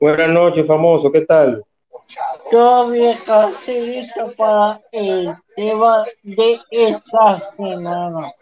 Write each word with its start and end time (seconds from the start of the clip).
Buenas 0.00 0.28
noches, 0.30 0.66
famoso, 0.66 1.12
¿qué 1.12 1.20
tal? 1.20 1.64
Todavía 2.50 3.16
casi 3.24 3.80
listo 3.80 4.32
para 4.36 4.80
el 4.90 5.32
tema 5.54 6.04
de 6.22 6.58
esta 6.70 7.38
semana. 7.56 8.32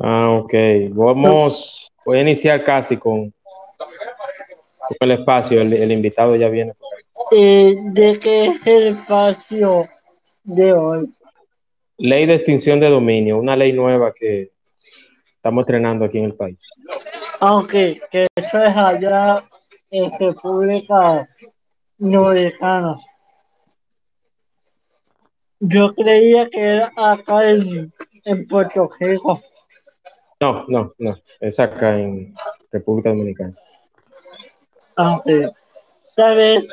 Ah, 0.00 0.30
ok. 0.30 0.54
Vamos, 0.90 1.92
voy 2.06 2.18
a 2.18 2.22
iniciar 2.22 2.64
casi 2.64 2.96
con, 2.96 3.32
con 3.76 4.96
el 5.00 5.10
espacio. 5.12 5.60
El, 5.60 5.72
el 5.74 5.92
invitado 5.92 6.36
ya 6.36 6.48
viene. 6.48 6.72
Eh, 7.32 7.74
¿De 7.92 8.18
qué 8.18 8.46
es 8.46 8.66
el 8.66 8.96
espacio 8.96 9.84
de 10.42 10.72
hoy? 10.72 11.12
Ley 11.98 12.24
de 12.24 12.36
extinción 12.36 12.80
de 12.80 12.88
dominio, 12.88 13.36
una 13.38 13.54
ley 13.56 13.74
nueva 13.74 14.14
que 14.14 14.52
estamos 15.36 15.62
estrenando 15.62 16.06
aquí 16.06 16.16
en 16.18 16.24
el 16.24 16.34
país. 16.34 16.66
Aunque 17.40 18.00
que 18.10 18.26
eso 18.36 18.62
es 18.62 18.76
allá 18.76 19.42
en 19.90 20.10
República 20.18 21.26
Dominicana. 21.96 22.98
Yo 25.58 25.94
creía 25.94 26.48
que 26.48 26.60
era 26.60 26.92
acá 26.96 27.50
en, 27.50 27.92
en 28.24 28.46
Puerto 28.46 28.88
Rico. 28.98 29.42
No, 30.40 30.64
no, 30.68 30.92
no. 30.98 31.16
Es 31.40 31.58
acá 31.60 31.98
en 31.98 32.34
República 32.70 33.10
Dominicana. 33.10 33.54
Aunque 34.96 35.48
tal 36.16 36.36
vez 36.36 36.68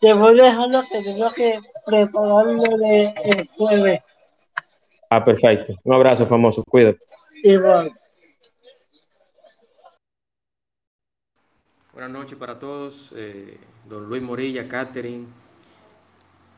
te 0.00 0.12
voy 0.12 0.36
dejando 0.36 0.82
que 0.90 1.02
tengo 1.02 1.30
que 1.32 1.60
prepararlo 1.86 2.62
de 2.78 3.14
el 3.24 3.48
jueves. 3.56 4.00
Ah, 5.08 5.24
perfecto. 5.24 5.74
Un 5.84 5.94
abrazo, 5.94 6.26
famoso. 6.26 6.62
Cuídate. 6.68 6.98
Igual. 7.42 7.90
Buenas 12.00 12.18
noches 12.18 12.38
para 12.38 12.58
todos. 12.58 13.12
eh, 13.14 13.58
don 13.86 14.08
Luis 14.08 14.22
Morilla, 14.22 14.66
Catherine, 14.66 15.26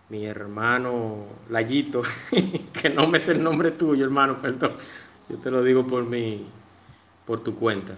mi 0.09 0.25
hermano 0.25 1.27
Layito, 1.51 2.01
que 2.73 2.89
no 2.89 3.09
me 3.09 3.19
sé 3.19 3.33
el 3.33 3.43
nombre 3.43 3.73
tuyo, 3.73 4.05
hermano, 4.05 4.39
perdón. 4.39 4.75
Yo 5.29 5.39
te 5.39 5.51
lo 5.51 5.65
digo 5.65 5.85
por 5.85 6.05
mi, 6.05 6.47
por 7.27 7.43
tu 7.43 7.57
cuenta. 7.57 7.97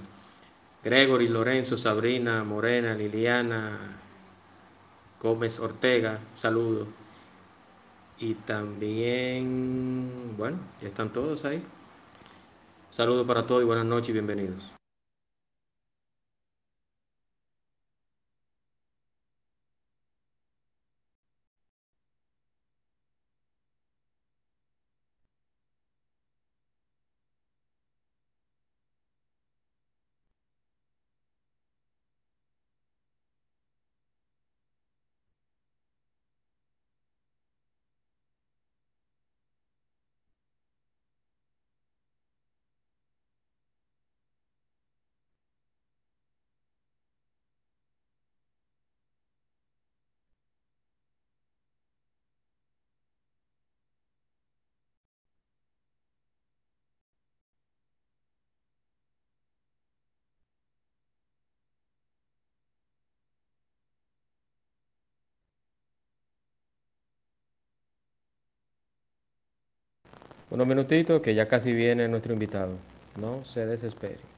Gregory, 0.82 1.28
Lorenzo, 1.28 1.76
Sabrina, 1.76 2.44
Morena, 2.44 2.94
Liliana, 2.94 3.78
Gómez 5.20 5.60
Ortega, 5.60 6.20
saludos. 6.34 6.88
Y 8.20 8.36
también, 8.36 10.34
bueno, 10.38 10.56
ya 10.80 10.88
están 10.88 11.12
todos 11.12 11.44
ahí. 11.44 11.62
Saludos 12.90 13.26
para 13.26 13.44
todos 13.44 13.60
y 13.60 13.66
buenas 13.66 13.84
noches 13.84 14.08
y 14.08 14.12
bienvenidos. 14.14 14.73
Unos 70.54 70.68
minutitos 70.68 71.20
que 71.20 71.34
ya 71.34 71.48
casi 71.48 71.72
viene 71.72 72.06
nuestro 72.06 72.32
invitado. 72.32 72.76
No 73.20 73.44
se 73.44 73.66
desespere. 73.66 74.33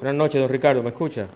Buenas 0.00 0.16
noches, 0.16 0.40
don 0.40 0.48
Ricardo, 0.50 0.82
¿me 0.82 0.88
escucha? 0.88 1.28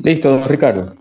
Listo, 0.00 0.28
don 0.30 0.44
Ricardo. 0.48 0.96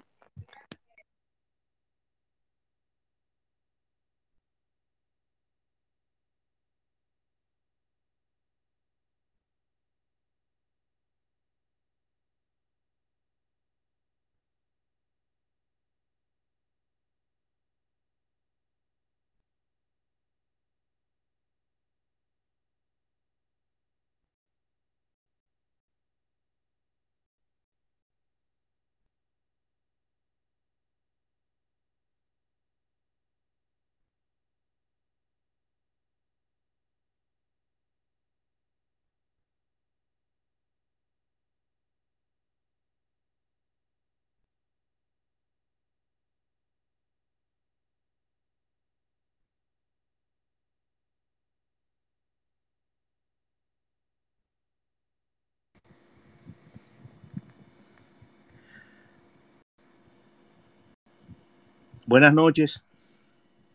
Buenas 62.07 62.33
noches. 62.33 62.85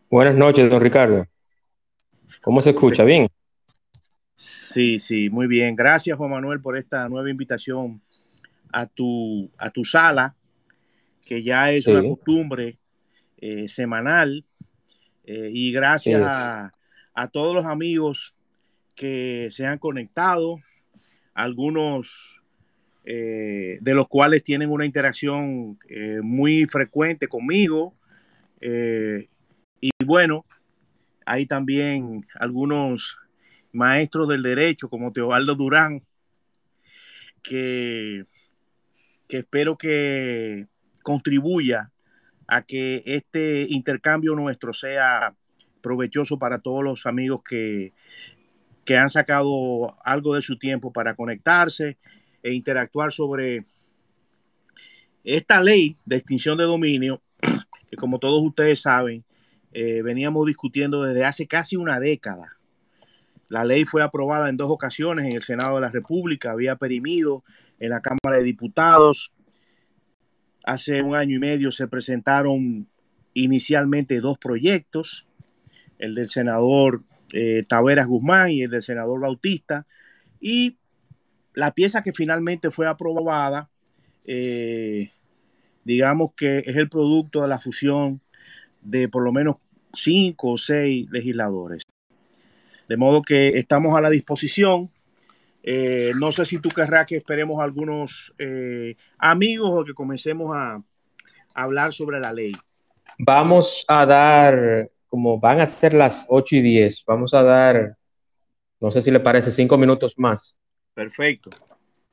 Buenas 0.09 0.33
noches, 0.35 0.67
don 0.69 0.81
Ricardo. 0.81 1.27
¿Cómo 2.41 2.61
se 2.63 2.71
escucha? 2.71 3.03
¿Bien? 3.03 3.27
Sí, 4.35 4.97
sí, 4.97 5.29
muy 5.29 5.45
bien. 5.45 5.75
Gracias, 5.75 6.17
Juan 6.17 6.31
Manuel, 6.31 6.59
por 6.59 6.75
esta 6.75 7.07
nueva 7.07 7.29
invitación 7.29 8.01
a 8.71 8.87
tu, 8.87 9.51
a 9.59 9.69
tu 9.69 9.85
sala, 9.85 10.35
que 11.23 11.43
ya 11.43 11.71
es 11.71 11.83
Sí. 11.83 11.91
una 11.91 12.01
costumbre 12.09 12.79
eh, 13.37 13.67
semanal. 13.67 14.43
Eh, 15.25 15.51
y 15.53 15.71
gracias 15.71 16.21
a, 16.23 16.73
a 17.13 17.27
todos 17.27 17.53
los 17.53 17.65
amigos 17.65 18.33
que 18.95 19.49
se 19.51 19.65
han 19.67 19.77
conectado, 19.77 20.59
algunos 21.35 22.41
eh, 23.05 23.77
de 23.79 23.93
los 23.93 24.07
cuales 24.07 24.43
tienen 24.43 24.71
una 24.71 24.85
interacción 24.87 25.77
eh, 25.87 26.19
muy 26.23 26.65
frecuente 26.65 27.27
conmigo. 27.27 27.93
Eh, 28.65 29.27
y 29.81 29.91
bueno, 30.05 30.45
hay 31.25 31.45
también 31.45 32.25
algunos 32.35 33.17
maestros 33.73 34.29
del 34.29 34.41
derecho 34.41 34.87
como 34.89 35.11
Teobaldo 35.11 35.55
Durán, 35.55 36.01
que, 37.41 38.23
que 39.27 39.39
espero 39.39 39.77
que 39.77 40.67
contribuya 41.01 41.91
a 42.47 42.61
que 42.61 43.03
este 43.05 43.65
intercambio 43.67 44.33
nuestro 44.33 44.71
sea 44.71 45.35
provechoso 45.81 46.39
para 46.39 46.59
todos 46.59 46.85
los 46.85 47.05
amigos 47.05 47.41
que, 47.43 47.91
que 48.85 48.97
han 48.97 49.09
sacado 49.09 49.93
algo 50.05 50.35
de 50.35 50.41
su 50.41 50.57
tiempo 50.57 50.93
para 50.93 51.15
conectarse 51.15 51.97
e 52.41 52.53
interactuar 52.53 53.11
sobre 53.11 53.65
esta 55.25 55.61
ley 55.61 55.97
de 56.05 56.15
extinción 56.15 56.57
de 56.57 56.63
dominio, 56.63 57.21
como 57.95 58.19
todos 58.19 58.41
ustedes 58.41 58.81
saben, 58.81 59.23
eh, 59.71 60.01
veníamos 60.01 60.45
discutiendo 60.45 61.03
desde 61.03 61.25
hace 61.25 61.47
casi 61.47 61.75
una 61.75 61.99
década. 61.99 62.57
La 63.49 63.65
ley 63.65 63.85
fue 63.85 64.03
aprobada 64.03 64.49
en 64.49 64.57
dos 64.57 64.71
ocasiones 64.71 65.25
en 65.25 65.33
el 65.33 65.43
Senado 65.43 65.75
de 65.75 65.81
la 65.81 65.91
República, 65.91 66.51
había 66.51 66.75
perimido 66.75 67.43
en 67.79 67.89
la 67.89 68.01
Cámara 68.01 68.37
de 68.37 68.43
Diputados. 68.43 69.31
Hace 70.63 71.01
un 71.01 71.15
año 71.15 71.35
y 71.35 71.39
medio 71.39 71.71
se 71.71 71.87
presentaron 71.87 72.87
inicialmente 73.33 74.21
dos 74.21 74.37
proyectos, 74.37 75.27
el 75.99 76.15
del 76.15 76.29
senador 76.29 77.03
eh, 77.33 77.63
Taveras 77.67 78.07
Guzmán 78.07 78.51
y 78.51 78.61
el 78.63 78.69
del 78.69 78.83
senador 78.83 79.19
Bautista, 79.19 79.85
y 80.39 80.77
la 81.53 81.71
pieza 81.71 82.03
que 82.03 82.13
finalmente 82.13 82.71
fue 82.71 82.87
aprobada, 82.87 83.69
eh, 84.25 85.11
digamos 85.83 86.33
que 86.35 86.59
es 86.59 86.75
el 86.75 86.89
producto 86.89 87.41
de 87.41 87.47
la 87.47 87.59
fusión 87.59 88.21
de 88.81 89.07
por 89.07 89.23
lo 89.23 89.31
menos 89.31 89.57
cinco 89.93 90.51
o 90.51 90.57
seis 90.57 91.07
legisladores. 91.11 91.83
De 92.87 92.97
modo 92.97 93.21
que 93.21 93.57
estamos 93.57 93.95
a 93.97 94.01
la 94.01 94.09
disposición. 94.09 94.89
Eh, 95.65 96.11
no 96.17 96.31
sé 96.33 96.43
si 96.43 96.59
tú 96.59 96.67
querrás 96.67 97.05
que 97.05 97.15
esperemos 97.15 97.63
algunos 97.63 98.33
eh, 98.37 98.95
amigos 99.17 99.69
o 99.71 99.85
que 99.85 99.93
comencemos 99.93 100.53
a, 100.53 100.73
a 100.73 100.83
hablar 101.63 101.93
sobre 101.93 102.19
la 102.19 102.33
ley. 102.33 102.51
Vamos 103.17 103.85
a 103.87 104.05
dar, 104.05 104.89
como 105.07 105.39
van 105.39 105.61
a 105.61 105.65
ser 105.65 105.93
las 105.93 106.25
8 106.27 106.57
y 106.57 106.61
10, 106.61 107.03
vamos 107.07 107.33
a 107.33 107.43
dar, 107.43 107.95
no 108.81 108.91
sé 108.91 109.01
si 109.01 109.09
le 109.09 109.21
parece, 109.21 109.51
cinco 109.51 109.77
minutos 109.77 110.15
más 110.17 110.59
Perfecto. 110.93 111.49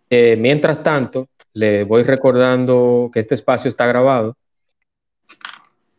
Eh, 0.08 0.36
mientras 0.36 0.82
tanto, 0.82 1.28
le 1.52 1.84
voy 1.84 2.02
recordando 2.02 3.10
que 3.12 3.20
este 3.20 3.34
espacio 3.34 3.68
está 3.68 3.86
grabado. 3.86 4.36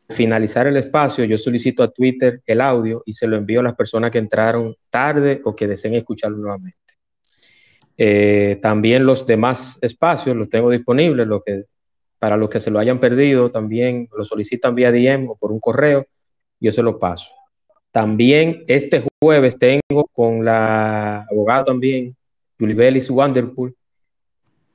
Finalizar 0.10 0.68
el 0.68 0.78
espacio, 0.78 1.24
yo 1.24 1.38
solicito 1.38 1.84
a 1.84 1.92
Twitter 1.92 2.42
el 2.46 2.62
audio 2.62 3.02
y 3.06 3.14
se 3.14 3.28
lo 3.28 3.38
envío 3.38 3.62
a 3.62 3.64
las 3.64 3.76
personas 3.76 4.12
que 4.12 4.18
entraron 4.18 4.76
tarde 4.90 5.42
o 5.46 5.56
que 5.56 5.68
deseen 5.68 5.96
escucharlo 5.96 6.38
nuevamente. 6.38 6.78
Eh, 7.98 8.60
también 8.62 9.06
los 9.06 9.26
demás 9.26 9.78
espacios 9.82 10.36
los 10.36 10.50
tengo 10.50 10.70
disponibles, 10.70 11.28
para 12.20 12.38
los 12.38 12.50
que 12.50 12.60
se 12.60 12.72
lo 12.72 12.80
hayan 12.80 13.00
perdido, 13.00 13.52
también 13.52 14.08
lo 14.16 14.26
solicitan 14.26 14.76
vía 14.76 14.92
DM 14.92 15.30
o 15.30 15.36
por 15.38 15.52
un 15.52 15.60
correo, 15.60 16.06
yo 16.60 16.72
se 16.72 16.84
lo 16.84 17.00
paso. 17.00 17.32
También 17.92 18.64
este 18.68 19.04
jueves 19.22 19.58
tengo 19.58 20.08
con 20.14 20.46
la 20.46 21.26
abogada 21.30 21.66
también, 21.66 22.16
Julie 22.60 23.02
Wanderpool, 23.10 23.76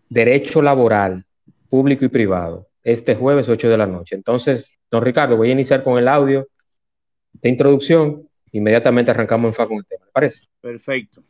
Derecho 0.09 0.63
Laboral, 0.63 1.25
Público 1.69 2.05
y 2.05 2.09
Privado, 2.09 2.69
este 2.83 3.15
jueves 3.15 3.49
8 3.49 3.69
de 3.69 3.77
la 3.77 3.87
noche. 3.87 4.15
Entonces, 4.15 4.79
don 4.91 5.03
Ricardo, 5.03 5.37
voy 5.37 5.51
a 5.51 5.53
iniciar 5.53 5.83
con 5.83 5.99
el 5.99 6.09
audio 6.09 6.49
de 7.33 7.49
introducción. 7.49 8.29
Inmediatamente 8.53 9.11
arrancamos 9.11 9.51
en 9.51 9.55
fa 9.55 9.67
con 9.67 9.79
el 9.79 9.87
tema, 9.87 10.07
¿le 10.07 10.13
parece? 10.13 10.47
Perfecto. 10.61 11.23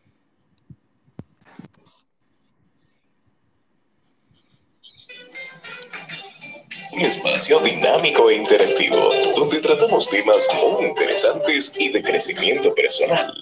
Un 6.93 7.02
espacio 7.02 7.61
dinámico 7.61 8.31
e 8.31 8.37
interactivo, 8.37 9.11
donde 9.37 9.61
tratamos 9.61 10.08
temas 10.08 10.49
muy 10.55 10.87
interesantes 10.87 11.78
y 11.78 11.90
de 11.90 12.02
crecimiento 12.02 12.75
personal. 12.75 13.34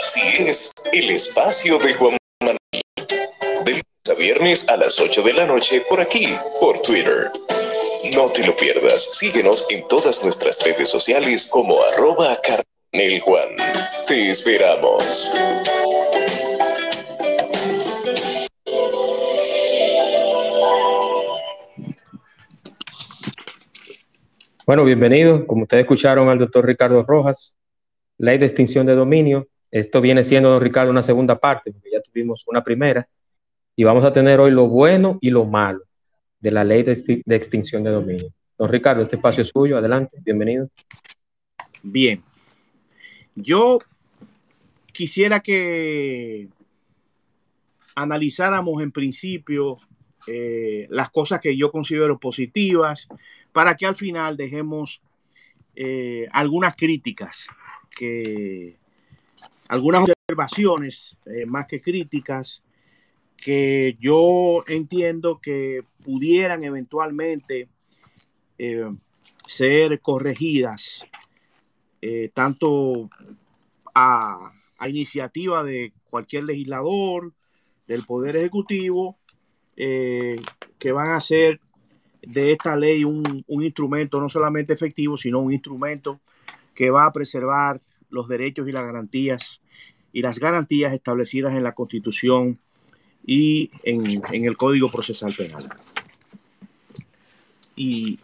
Así 0.00 0.20
es, 0.38 0.70
el 0.92 1.10
espacio 1.10 1.78
de 1.78 1.94
Juan 1.94 2.16
a 4.10 4.14
viernes 4.16 4.68
a 4.68 4.76
las 4.76 5.00
8 5.00 5.22
de 5.22 5.32
la 5.32 5.46
noche 5.46 5.82
por 5.88 5.98
aquí, 5.98 6.26
por 6.60 6.78
Twitter. 6.82 7.30
No 8.14 8.28
te 8.28 8.46
lo 8.46 8.54
pierdas, 8.54 9.16
síguenos 9.16 9.64
en 9.70 9.88
todas 9.88 10.22
nuestras 10.22 10.62
redes 10.62 10.90
sociales 10.90 11.46
como 11.46 11.82
arroba 11.82 12.38
Juan. 13.24 13.48
Te 14.06 14.28
esperamos. 14.28 15.32
Bueno, 24.66 24.84
bienvenido. 24.84 25.46
Como 25.46 25.62
ustedes 25.62 25.84
escucharon 25.84 26.28
al 26.28 26.38
doctor 26.38 26.66
Ricardo 26.66 27.02
Rojas, 27.04 27.56
ley 28.18 28.36
de 28.36 28.44
extinción 28.44 28.84
de 28.84 28.96
dominio. 28.96 29.48
Esto 29.70 30.02
viene 30.02 30.24
siendo, 30.24 30.50
don 30.50 30.60
Ricardo, 30.60 30.90
una 30.90 31.02
segunda 31.02 31.38
parte, 31.38 31.72
porque 31.72 31.90
ya 31.90 32.02
tuvimos 32.02 32.44
una 32.46 32.62
primera 32.62 33.08
y 33.76 33.84
vamos 33.84 34.04
a 34.04 34.12
tener 34.12 34.40
hoy 34.40 34.50
lo 34.50 34.68
bueno 34.68 35.18
y 35.20 35.30
lo 35.30 35.44
malo 35.44 35.82
de 36.40 36.50
la 36.50 36.64
ley 36.64 36.82
de, 36.82 37.22
extinción 37.34 37.82
de 37.82 37.90
dominio. 37.90 38.32
Don 38.58 38.68
Ricardo, 38.68 39.02
este 39.02 39.16
espacio 39.16 39.42
es 39.42 39.48
suyo, 39.48 39.78
adelante, 39.78 40.18
bienvenido. 40.22 40.68
Bien, 41.82 42.22
yo 43.34 43.78
quisiera 44.92 45.40
que 45.40 46.48
analizáramos 47.94 48.82
en 48.82 48.92
principio 48.92 49.78
eh, 50.26 50.86
las 50.90 51.10
cosas 51.10 51.40
que 51.40 51.56
yo 51.56 51.70
considero 51.70 52.18
positivas 52.18 53.08
para 53.52 53.76
que 53.76 53.86
al 53.86 53.96
final 53.96 54.36
dejemos 54.36 55.00
eh, 55.74 56.28
algunas 56.32 56.76
críticas, 56.76 57.48
que, 57.90 58.76
algunas 59.68 60.08
observaciones 60.08 61.16
eh, 61.26 61.46
más 61.46 61.66
que 61.66 61.80
críticas 61.80 62.63
que 63.44 63.98
yo 64.00 64.64
entiendo 64.68 65.38
que 65.38 65.84
pudieran 66.02 66.64
eventualmente 66.64 67.68
eh, 68.56 68.90
ser 69.46 70.00
corregidas 70.00 71.04
eh, 72.00 72.30
tanto 72.32 73.10
a, 73.94 74.50
iniciativa 74.88 75.62
de 75.62 75.92
cualquier 76.08 76.44
legislador, 76.44 77.34
del 77.86 78.04
Poder 78.04 78.36
Ejecutivo, 78.36 79.18
eh, 79.76 80.40
que 80.78 80.92
van 80.92 81.08
a 81.10 81.16
hacer 81.16 81.60
de 82.22 82.52
esta 82.52 82.76
ley 82.76 83.04
un, 83.04 83.44
un, 83.46 83.62
instrumento 83.62 84.22
no 84.22 84.30
solamente 84.30 84.72
efectivo, 84.72 85.18
sino 85.18 85.40
un 85.40 85.52
instrumento 85.52 86.18
que 86.74 86.88
va 86.88 87.04
a 87.04 87.12
preservar 87.12 87.82
los 88.08 88.26
derechos 88.26 88.66
y 88.66 88.72
las 88.72 88.86
garantías 88.86 89.60
y 90.14 90.22
las 90.22 90.38
garantías 90.38 90.94
establecidas 90.94 91.54
en 91.54 91.62
la 91.62 91.74
Constitución 91.74 92.58
y 93.26 93.70
en, 93.82 94.44
el 94.44 94.56
Código 94.56 94.90
Procesal 94.90 95.34
Penal. 95.34 95.68
Y 97.74 98.18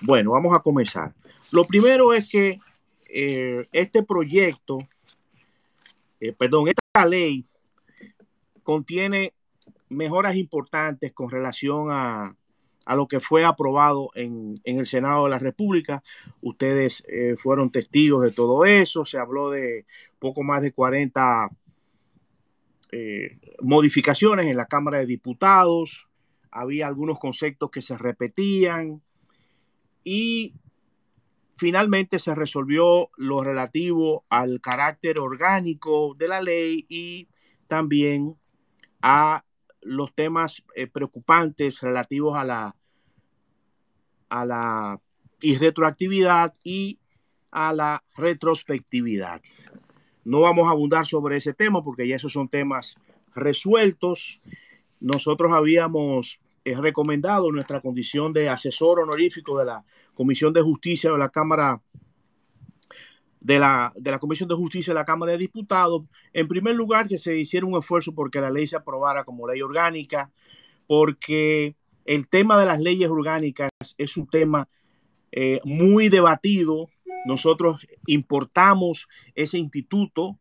bueno, 0.00 0.32
vamos 0.32 0.54
a 0.54 0.60
comenzar. 0.60 1.12
Lo 1.50 1.64
primero 1.64 2.14
es 2.14 2.30
que 2.30 2.58
eh, 3.08 3.66
este 3.72 4.02
proyecto, 4.02 4.78
eh, 6.20 6.32
perdón, 6.32 6.68
esta 6.68 7.06
ley 7.06 7.44
contiene 8.62 9.34
mejoras 9.90 10.36
importantes 10.36 11.12
con 11.12 11.30
relación 11.30 11.88
a, 11.90 12.34
lo 12.96 13.06
que 13.06 13.20
fue 13.20 13.44
aprobado 13.44 14.10
en, 14.14 14.60
el 14.64 14.86
Senado 14.86 15.24
de 15.24 15.30
la 15.30 15.38
República. 15.38 16.02
Ustedes 16.40 17.04
eh, 17.06 17.36
fueron 17.36 17.70
testigos 17.70 18.22
de 18.22 18.32
todo 18.32 18.64
eso. 18.64 19.04
Se 19.04 19.18
habló 19.18 19.50
de 19.50 19.84
poco 20.18 20.42
más 20.42 20.62
de 20.62 20.72
40 20.72 21.50
eh, 22.92 23.38
modificaciones 23.60 24.46
en 24.46 24.56
la 24.56 24.66
Cámara 24.66 24.98
de 24.98 25.06
Diputados, 25.06 26.06
había 26.50 26.86
algunos 26.86 27.18
conceptos 27.18 27.70
que 27.70 27.80
se 27.80 27.96
repetían 27.96 29.02
y 30.04 30.54
finalmente 31.56 32.18
se 32.18 32.34
resolvió 32.34 33.10
lo 33.16 33.42
relativo 33.42 34.24
al 34.28 34.60
carácter 34.60 35.18
orgánico 35.18 36.14
de 36.18 36.28
la 36.28 36.42
ley 36.42 36.84
y 36.88 37.28
también 37.66 38.36
a 39.00 39.44
los 39.80 40.14
temas 40.14 40.62
eh, 40.76 40.86
preocupantes 40.86 41.80
relativos 41.80 42.36
a 42.36 42.44
la 42.44 42.76
a 44.28 44.46
la 44.46 45.00
irretroactividad 45.40 46.54
y 46.64 46.98
a 47.50 47.72
la 47.74 48.02
retrospectividad. 48.16 49.42
No 50.24 50.40
vamos 50.40 50.68
a 50.68 50.70
abundar 50.70 51.06
sobre 51.06 51.36
ese 51.36 51.52
tema 51.52 51.82
porque 51.82 52.06
ya 52.06 52.16
esos 52.16 52.32
son 52.32 52.48
temas 52.48 52.96
resueltos. 53.34 54.40
Nosotros 55.00 55.52
habíamos 55.52 56.40
eh, 56.64 56.76
recomendado 56.76 57.50
nuestra 57.50 57.80
condición 57.80 58.32
de 58.32 58.48
asesor 58.48 59.00
honorífico 59.00 59.58
de 59.58 59.66
la 59.66 59.84
Comisión 60.14 60.52
de 60.52 60.62
Justicia 60.62 61.10
de 61.10 61.18
la 61.18 61.28
Cámara 61.28 61.80
de 63.40 63.58
la, 63.58 63.92
de 63.96 64.10
la 64.12 64.20
Comisión 64.20 64.48
de 64.48 64.54
Justicia 64.54 64.92
de 64.92 65.00
la 65.00 65.04
Cámara 65.04 65.32
de 65.32 65.38
Diputados, 65.38 66.04
en 66.32 66.46
primer 66.46 66.76
lugar, 66.76 67.08
que 67.08 67.18
se 67.18 67.36
hiciera 67.36 67.66
un 67.66 67.76
esfuerzo 67.76 68.14
porque 68.14 68.40
la 68.40 68.50
ley 68.50 68.68
se 68.68 68.76
aprobara 68.76 69.24
como 69.24 69.48
ley 69.48 69.60
orgánica, 69.60 70.30
porque 70.86 71.74
el 72.04 72.28
tema 72.28 72.58
de 72.60 72.66
las 72.66 72.80
leyes 72.80 73.10
orgánicas 73.10 73.70
es 73.98 74.16
un 74.16 74.28
tema 74.28 74.68
eh, 75.32 75.60
muy 75.64 76.10
debatido. 76.10 76.88
Nosotros 77.24 77.86
importamos 78.06 79.08
ese 79.34 79.58
instituto 79.58 80.38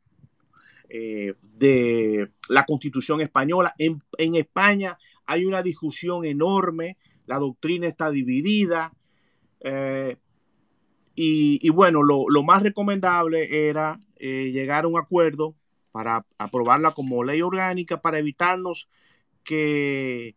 eh, 0.89 1.33
de 1.41 2.29
la 2.49 2.65
Constitución 2.65 3.21
española. 3.21 3.73
En, 3.77 4.03
en, 4.17 4.35
España 4.35 4.97
hay 5.25 5.45
una 5.45 5.63
discusión 5.63 6.25
enorme, 6.25 6.97
la 7.25 7.39
doctrina 7.39 7.87
está 7.87 8.11
dividida. 8.11 8.93
Eh, 9.61 10.17
y, 11.15 11.65
y, 11.65 11.69
bueno, 11.69 12.03
lo, 12.03 12.25
lo, 12.29 12.43
más 12.43 12.61
recomendable 12.63 13.69
era 13.69 13.99
llegar 14.19 14.85
a 14.85 14.87
un 14.87 14.99
acuerdo 14.99 15.55
para 15.91 16.25
aprobarla 16.37 16.91
como 16.91 17.23
ley 17.23 17.41
orgánica 17.41 18.01
para 18.01 18.19
evitarnos 18.19 18.87
que 19.43 20.35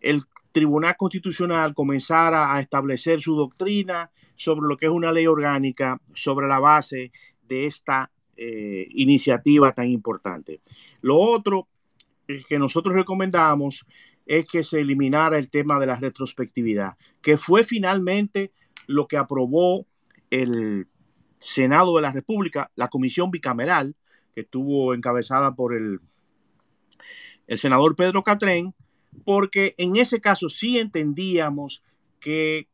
el 0.00 0.22
Tribunal 0.52 0.96
Constitucional 0.96 1.74
comenzara 1.74 2.54
a 2.54 2.60
establecer 2.60 3.20
su 3.20 3.34
doctrina 3.34 4.10
sobre 4.36 4.68
lo 4.68 4.76
que 4.76 4.86
es 4.86 4.92
una 4.92 5.12
ley 5.12 5.26
orgánica 5.26 6.00
sobre 6.14 6.46
la 6.46 6.58
base 6.58 7.10
de 7.42 7.66
esta 7.66 8.10
eh, 8.36 8.86
iniciativa 8.90 9.72
tan 9.72 9.88
importante. 9.88 10.60
Lo 11.00 11.18
otro 11.18 11.68
que 12.48 12.58
nosotros 12.58 12.94
recomendamos 12.94 13.84
es 14.26 14.46
que 14.46 14.62
se 14.62 14.80
eliminara 14.80 15.38
el 15.38 15.50
tema 15.50 15.78
de 15.78 15.86
la 15.86 15.96
retrospectividad, 15.96 16.96
que 17.20 17.36
fue 17.36 17.64
finalmente 17.64 18.52
lo 18.86 19.06
que 19.06 19.16
aprobó 19.16 19.86
el 20.30 20.86
Senado 21.38 21.96
de 21.96 22.02
la 22.02 22.12
República, 22.12 22.70
la 22.76 22.88
comisión 22.88 23.30
bicameral, 23.30 23.96
que 24.34 24.42
estuvo 24.42 24.94
encabezada 24.94 25.54
por 25.54 25.74
el, 25.74 26.00
el 27.46 27.58
senador 27.58 27.96
Pedro 27.96 28.22
Catrén, 28.22 28.74
porque 29.24 29.74
en 29.78 29.96
ese 29.96 30.20
caso 30.20 30.48
sí 30.48 30.78
entendíamos 30.78 31.82
que 32.20 32.68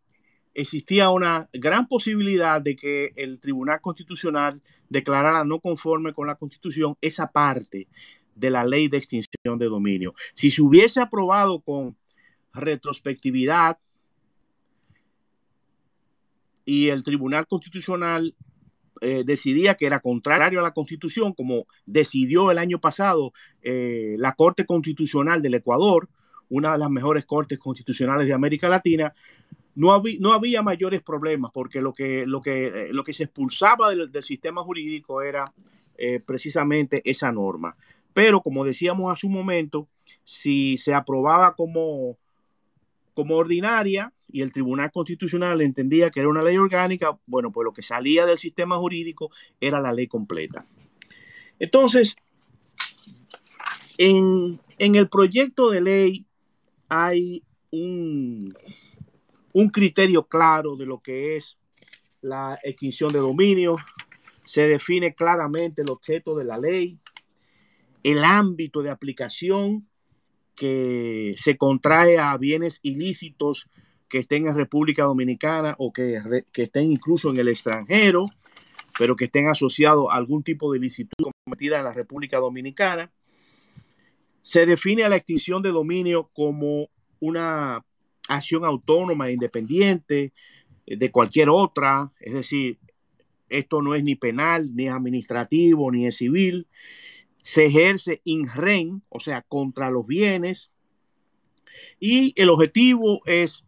existía 0.54 1.10
una 1.10 1.48
gran 1.52 1.86
posibilidad 1.86 2.60
de 2.60 2.76
que 2.76 3.12
el 3.16 3.38
Tribunal 3.38 3.80
Constitucional 3.80 4.60
declarara 4.88 5.44
no 5.44 5.60
conforme 5.60 6.12
con 6.12 6.26
la 6.26 6.36
Constitución 6.36 6.96
esa 7.00 7.30
parte 7.30 7.88
de 8.34 8.50
la 8.50 8.64
ley 8.64 8.88
de 8.88 8.98
extinción 8.98 9.58
de 9.58 9.66
dominio. 9.66 10.14
Si 10.34 10.50
se 10.50 10.62
hubiese 10.62 11.00
aprobado 11.00 11.60
con 11.60 11.96
retrospectividad 12.52 13.78
y 16.64 16.88
el 16.88 17.02
Tribunal 17.02 17.46
Constitucional 17.46 18.34
eh, 19.00 19.22
decidía 19.24 19.74
que 19.74 19.86
era 19.86 20.00
contrario 20.00 20.60
a 20.60 20.62
la 20.62 20.72
Constitución, 20.72 21.32
como 21.32 21.66
decidió 21.86 22.50
el 22.50 22.58
año 22.58 22.80
pasado 22.80 23.32
eh, 23.62 24.16
la 24.18 24.32
Corte 24.34 24.66
Constitucional 24.66 25.40
del 25.40 25.54
Ecuador, 25.54 26.08
una 26.50 26.72
de 26.72 26.78
las 26.78 26.90
mejores 26.90 27.24
cortes 27.24 27.58
constitucionales 27.58 28.26
de 28.26 28.34
América 28.34 28.68
Latina, 28.68 29.12
no, 29.74 29.92
había, 29.92 30.16
no 30.18 30.32
había 30.32 30.62
mayores 30.62 31.02
problemas 31.02 31.52
porque 31.52 31.80
lo 31.80 31.92
que, 31.92 32.26
lo 32.26 32.40
que, 32.40 32.66
eh, 32.66 32.88
lo 32.92 33.04
que 33.04 33.12
se 33.12 33.24
expulsaba 33.24 33.90
del, 33.90 34.24
sistema 34.24 34.62
jurídico 34.62 35.22
era 35.22 35.52
eh, 35.96 36.20
precisamente 36.20 37.00
esa 37.04 37.30
norma. 37.30 37.76
Pero 38.12 38.40
como 38.40 38.64
decíamos 38.64 39.12
hace 39.12 39.28
un 39.28 39.34
momento, 39.34 39.86
si 40.24 40.76
se 40.78 40.94
aprobaba 40.94 41.54
como, 41.54 42.16
como 43.14 43.36
ordinaria 43.36 44.12
y 44.32 44.42
el 44.42 44.52
Tribunal 44.52 44.90
Constitucional 44.90 45.60
entendía 45.60 46.10
que 46.10 46.20
era 46.20 46.28
una 46.28 46.42
ley 46.42 46.56
orgánica, 46.56 47.16
bueno, 47.26 47.52
pues 47.52 47.64
lo 47.64 47.72
que 47.72 47.82
salía 47.82 48.26
del 48.26 48.38
sistema 48.38 48.78
jurídico 48.78 49.30
era 49.60 49.80
la 49.80 49.92
ley 49.92 50.08
completa. 50.08 50.66
Entonces, 51.60 52.16
en, 53.96 54.60
en 54.78 54.94
el 54.96 55.08
proyecto 55.08 55.70
de 55.70 55.80
ley 55.80 56.26
hay 56.88 57.42
un, 57.70 58.52
un 59.52 59.68
criterio 59.68 60.26
claro 60.26 60.76
de 60.76 60.86
lo 60.86 61.00
que 61.00 61.36
es 61.36 61.58
la 62.20 62.58
extinción 62.62 63.12
de 63.12 63.20
dominio, 63.20 63.76
se 64.44 64.66
define 64.66 65.14
claramente 65.14 65.82
el 65.82 65.90
objeto 65.90 66.36
de 66.36 66.44
la 66.44 66.58
ley, 66.58 66.98
el 68.02 68.24
ámbito 68.24 68.82
de 68.82 68.90
aplicación 68.90 69.86
que 70.54 71.34
se 71.36 71.56
contrae 71.56 72.18
a 72.18 72.36
bienes 72.36 72.80
ilícitos 72.82 73.68
que 74.08 74.18
estén 74.18 74.48
en 74.48 74.54
República 74.54 75.04
Dominicana 75.04 75.76
o 75.78 75.92
que, 75.92 76.20
que 76.50 76.62
estén 76.62 76.90
incluso 76.90 77.30
en 77.30 77.36
el 77.36 77.48
extranjero, 77.48 78.24
pero 78.98 79.14
que 79.14 79.26
estén 79.26 79.48
asociados 79.48 80.06
a 80.10 80.16
algún 80.16 80.42
tipo 80.42 80.72
de 80.72 80.78
ilicitud 80.78 81.30
cometida 81.44 81.78
en 81.78 81.84
la 81.84 81.92
República 81.92 82.38
Dominicana. 82.38 83.12
Se 84.42 84.66
define 84.66 85.04
a 85.04 85.08
la 85.08 85.16
extinción 85.16 85.62
de 85.62 85.70
dominio 85.70 86.30
como 86.32 86.88
una 87.20 87.84
acción 88.28 88.64
autónoma 88.64 89.28
e 89.28 89.32
independiente 89.32 90.32
de 90.86 91.10
cualquier 91.10 91.50
otra, 91.50 92.12
es 92.20 92.34
decir, 92.34 92.78
esto 93.48 93.82
no 93.82 93.94
es 93.94 94.04
ni 94.04 94.14
penal, 94.14 94.74
ni 94.74 94.88
administrativo, 94.88 95.90
ni 95.90 96.06
es 96.06 96.16
civil, 96.16 96.66
se 97.42 97.66
ejerce 97.66 98.20
in 98.24 98.48
rem, 98.48 99.00
o 99.08 99.20
sea, 99.20 99.42
contra 99.42 99.90
los 99.90 100.06
bienes, 100.06 100.72
y 102.00 102.32
el 102.40 102.48
objetivo 102.50 103.20
es 103.26 103.64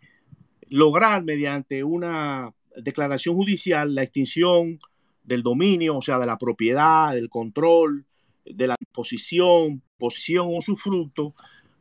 lograr 0.68 1.22
mediante 1.24 1.84
una 1.84 2.54
declaración 2.76 3.34
judicial 3.34 3.94
la 3.94 4.02
extinción 4.02 4.78
del 5.24 5.42
dominio, 5.42 5.96
o 5.96 6.02
sea, 6.02 6.18
de 6.18 6.26
la 6.26 6.38
propiedad, 6.38 7.14
del 7.14 7.28
control, 7.28 8.06
de 8.44 8.66
la 8.66 8.76
posición, 8.92 9.82
posición 10.00 10.49
o 10.50 10.61
su 10.61 10.75
fruto 10.75 11.33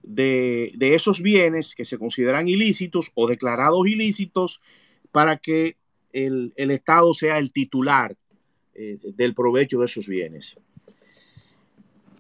de, 0.03 0.71
de, 0.75 0.93
esos 0.93 1.21
bienes 1.21 1.73
que 1.73 1.85
se 1.85 1.97
consideran 1.97 2.47
ilícitos 2.47 3.11
o 3.15 3.27
declarados 3.27 3.87
ilícitos 3.87 4.61
para 5.11 5.37
que 5.37 5.75
el, 6.13 6.53
Estado 6.55 7.13
sea 7.13 7.37
el 7.37 7.51
titular 7.51 8.15
eh, 8.75 8.99
del 9.15 9.33
provecho 9.33 9.79
de 9.79 9.85
esos 9.85 10.07
bienes. 10.07 10.57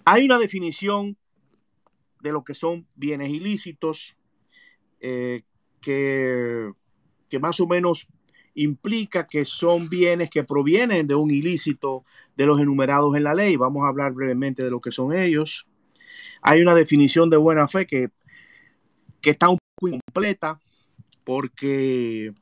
Hay 0.05 0.25
una 0.25 0.39
definición 0.39 1.15
de 2.21 2.31
lo 2.31 2.43
que 2.43 2.55
son 2.55 2.87
bienes 2.95 3.29
ilícitos 3.29 4.15
eh, 4.99 5.43
que 5.81 6.73
más 7.39 7.59
o 7.59 7.67
menos 7.67 8.07
implica 8.55 9.25
que 9.27 9.45
son 9.45 9.87
bienes 9.89 10.29
que 10.29 10.43
provienen 10.43 11.07
de 11.07 11.15
un 11.15 11.31
ilícito 11.31 12.03
de 12.35 12.45
los 12.45 12.59
enumerados 12.59 13.15
en 13.15 13.23
la 13.23 13.33
ley. 13.33 13.55
Vamos 13.55 13.85
a 13.85 13.89
hablar 13.89 14.13
brevemente 14.13 14.63
de 14.63 14.71
lo 14.71 14.81
que 14.81 14.91
son 14.91 15.15
ellos. 15.15 15.67
Hay 16.41 16.61
una 16.61 16.75
definición 16.75 17.29
de 17.29 17.37
buena 17.37 17.67
fe 17.67 17.85
que, 17.85 18.09
que 19.21 19.31
está 19.31 19.49
un 19.49 19.57
poco 19.75 19.95
incompleta 19.95 20.59
porque 21.23 22.33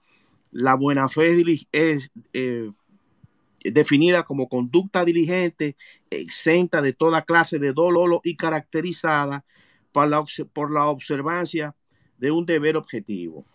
la 0.52 0.76
buena 0.76 1.10
fe 1.10 1.44
es 1.72 2.10
eh, 2.34 2.72
definida 3.64 4.24
como 4.24 4.48
conducta 4.48 5.04
diligente, 5.04 5.76
exenta 6.10 6.82
de 6.82 6.94
toda 6.94 7.24
clase 7.24 7.60
de 7.60 7.74
dolor 7.74 8.22
y 8.24 8.36
caracterizada 8.36 9.46
por 9.92 10.08
la, 10.08 10.24
por 10.54 10.72
la 10.72 10.88
observancia 10.88 11.76
de 12.18 12.32
un 12.32 12.46
deber 12.46 12.78
objetivo. 12.78 13.46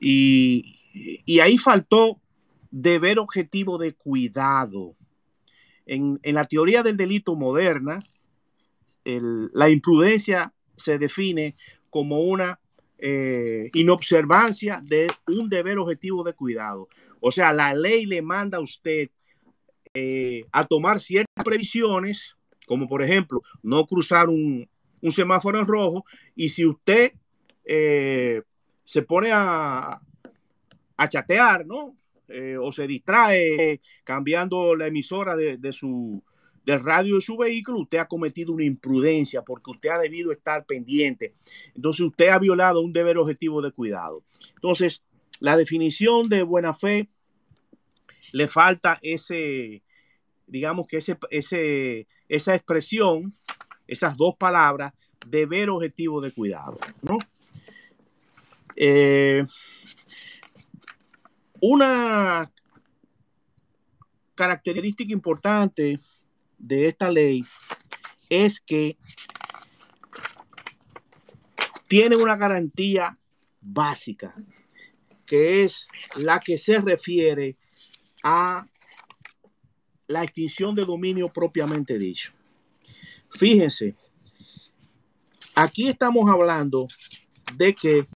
Y, 0.00 0.78
y 1.24 1.40
ahí 1.40 1.58
faltó 1.58 2.20
deber 2.70 3.18
objetivo 3.18 3.78
de 3.78 3.94
cuidado. 3.94 4.96
En, 5.86 6.20
en 6.22 6.34
la 6.34 6.44
teoría 6.44 6.82
del 6.82 6.96
delito 6.96 7.34
moderna, 7.34 8.04
la 9.16 9.70
imprudencia 9.70 10.52
se 10.76 10.98
define 10.98 11.56
como 11.90 12.20
una 12.20 12.60
eh, 12.98 13.70
inobservancia 13.74 14.80
de 14.84 15.06
un 15.26 15.48
deber 15.48 15.78
objetivo 15.78 16.22
de 16.24 16.34
cuidado. 16.34 16.88
O 17.20 17.30
sea, 17.30 17.52
la 17.52 17.74
ley 17.74 18.06
le 18.06 18.22
manda 18.22 18.58
a 18.58 18.60
usted 18.60 19.10
eh, 19.94 20.44
a 20.52 20.66
tomar 20.66 21.00
ciertas 21.00 21.44
previsiones, 21.44 22.36
como 22.66 22.88
por 22.88 23.02
ejemplo, 23.02 23.42
no 23.62 23.86
cruzar 23.86 24.28
un, 24.28 24.68
semáforo 25.10 25.58
en 25.58 25.66
rojo, 25.66 26.04
y 26.34 26.50
si 26.50 26.66
usted 26.66 27.12
eh, 27.64 28.42
se 28.84 29.02
pone 29.02 29.30
a, 29.32 30.00
chatear, 31.08 31.64
¿no? 31.64 31.94
O 32.60 32.72
se 32.72 32.86
distrae 32.86 33.80
cambiando 34.04 34.74
la 34.74 34.88
emisora 34.88 35.34
de 35.34 35.72
su, 35.72 36.22
del 36.64 36.82
radio 36.84 37.14
de 37.14 37.20
su 37.20 37.36
vehículo, 37.36 37.80
usted 37.80 37.98
ha 37.98 38.08
cometido 38.08 38.52
una 38.52 38.64
imprudencia 38.64 39.42
porque 39.42 39.70
usted 39.70 39.88
ha 39.88 39.98
debido 39.98 40.32
estar 40.32 40.66
pendiente. 40.66 41.34
Entonces 41.74 42.02
usted 42.02 42.28
ha 42.28 42.38
violado 42.38 42.80
un 42.80 42.92
deber 42.92 43.18
objetivo 43.18 43.62
de 43.62 43.72
cuidado. 43.72 44.22
Entonces, 44.54 45.02
la 45.40 45.56
definición 45.56 46.28
de 46.28 46.42
buena 46.42 46.74
fe 46.74 47.08
le 48.32 48.48
falta 48.48 48.98
ese, 49.02 49.82
digamos 50.46 50.86
que 50.86 50.98
ese, 50.98 51.16
ese, 51.30 52.06
esa 52.28 52.54
expresión, 52.54 53.34
esas 53.86 54.16
dos 54.16 54.36
palabras, 54.36 54.92
deber 55.26 55.70
objetivo 55.70 56.20
de 56.20 56.32
cuidado, 56.32 56.78
¿no? 57.02 57.18
Eh, 58.76 59.44
una 61.60 62.52
característica 64.34 65.12
importante 65.12 65.98
de 66.58 66.88
esta 66.88 67.10
ley 67.10 67.44
es 68.28 68.60
que 68.60 68.96
tiene 71.88 72.16
una 72.16 72.36
garantía 72.36 73.18
básica, 73.60 74.34
que 75.24 75.64
es 75.64 75.88
la 76.16 76.40
que 76.40 76.58
se 76.58 76.78
refiere 76.80 77.56
a 78.22 78.66
la 80.06 80.24
extinción 80.24 80.74
de 80.74 80.84
dominio 80.84 81.32
propiamente 81.32 81.98
dicho. 81.98 82.32
Fíjense, 83.30 83.94
aquí 85.54 85.88
estamos 85.88 86.28
hablando 86.30 86.88
de 87.54 87.74
que 87.74 88.06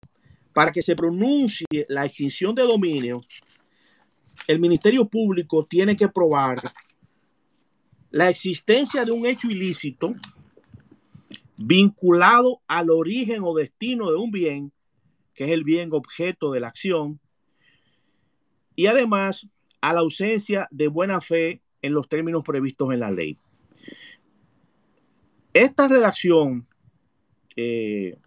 para 0.53 0.73
que 0.73 0.83
se 0.83 0.97
pronuncie 0.97 1.67
la 1.89 2.05
extinción 2.05 2.55
de 2.55 2.63
dominio, 2.63 3.21
el 4.47 4.59
Ministerio 4.59 5.07
Público 5.09 5.67
tiene 5.69 5.97
que 5.97 6.09
probar 6.09 6.61
la 8.13 8.29
existencia 8.29 9.05
de 9.05 9.11
un 9.11 9.27
hecho 9.27 9.51
ilícito 9.51 10.15
vinculado 11.57 12.61
al 12.67 12.91
origen 12.91 13.41
o 13.43 13.55
destino 13.55 14.11
de 14.11 14.17
un 14.19 14.31
bien, 14.31 14.73
que 15.35 15.45
es 15.45 15.51
el 15.51 15.65
bien 15.65 15.89
objeto 15.93 16.53
de 16.53 16.61
la 16.61 16.69
acción, 16.69 17.21
y 18.77 18.87
además 18.87 19.49
a 19.81 19.95
la 19.95 20.01
ausencia 20.01 20.69
de 20.71 20.89
buena 20.89 21.21
fe 21.21 21.63
en 21.81 21.95
los 21.95 22.09
términos 22.09 22.45
previstos 22.45 22.93
en 22.93 23.01
la 23.01 23.11
ley. 23.11 23.39
Esta 25.55 25.89
redacción 25.89 26.67
eh, 27.57 28.19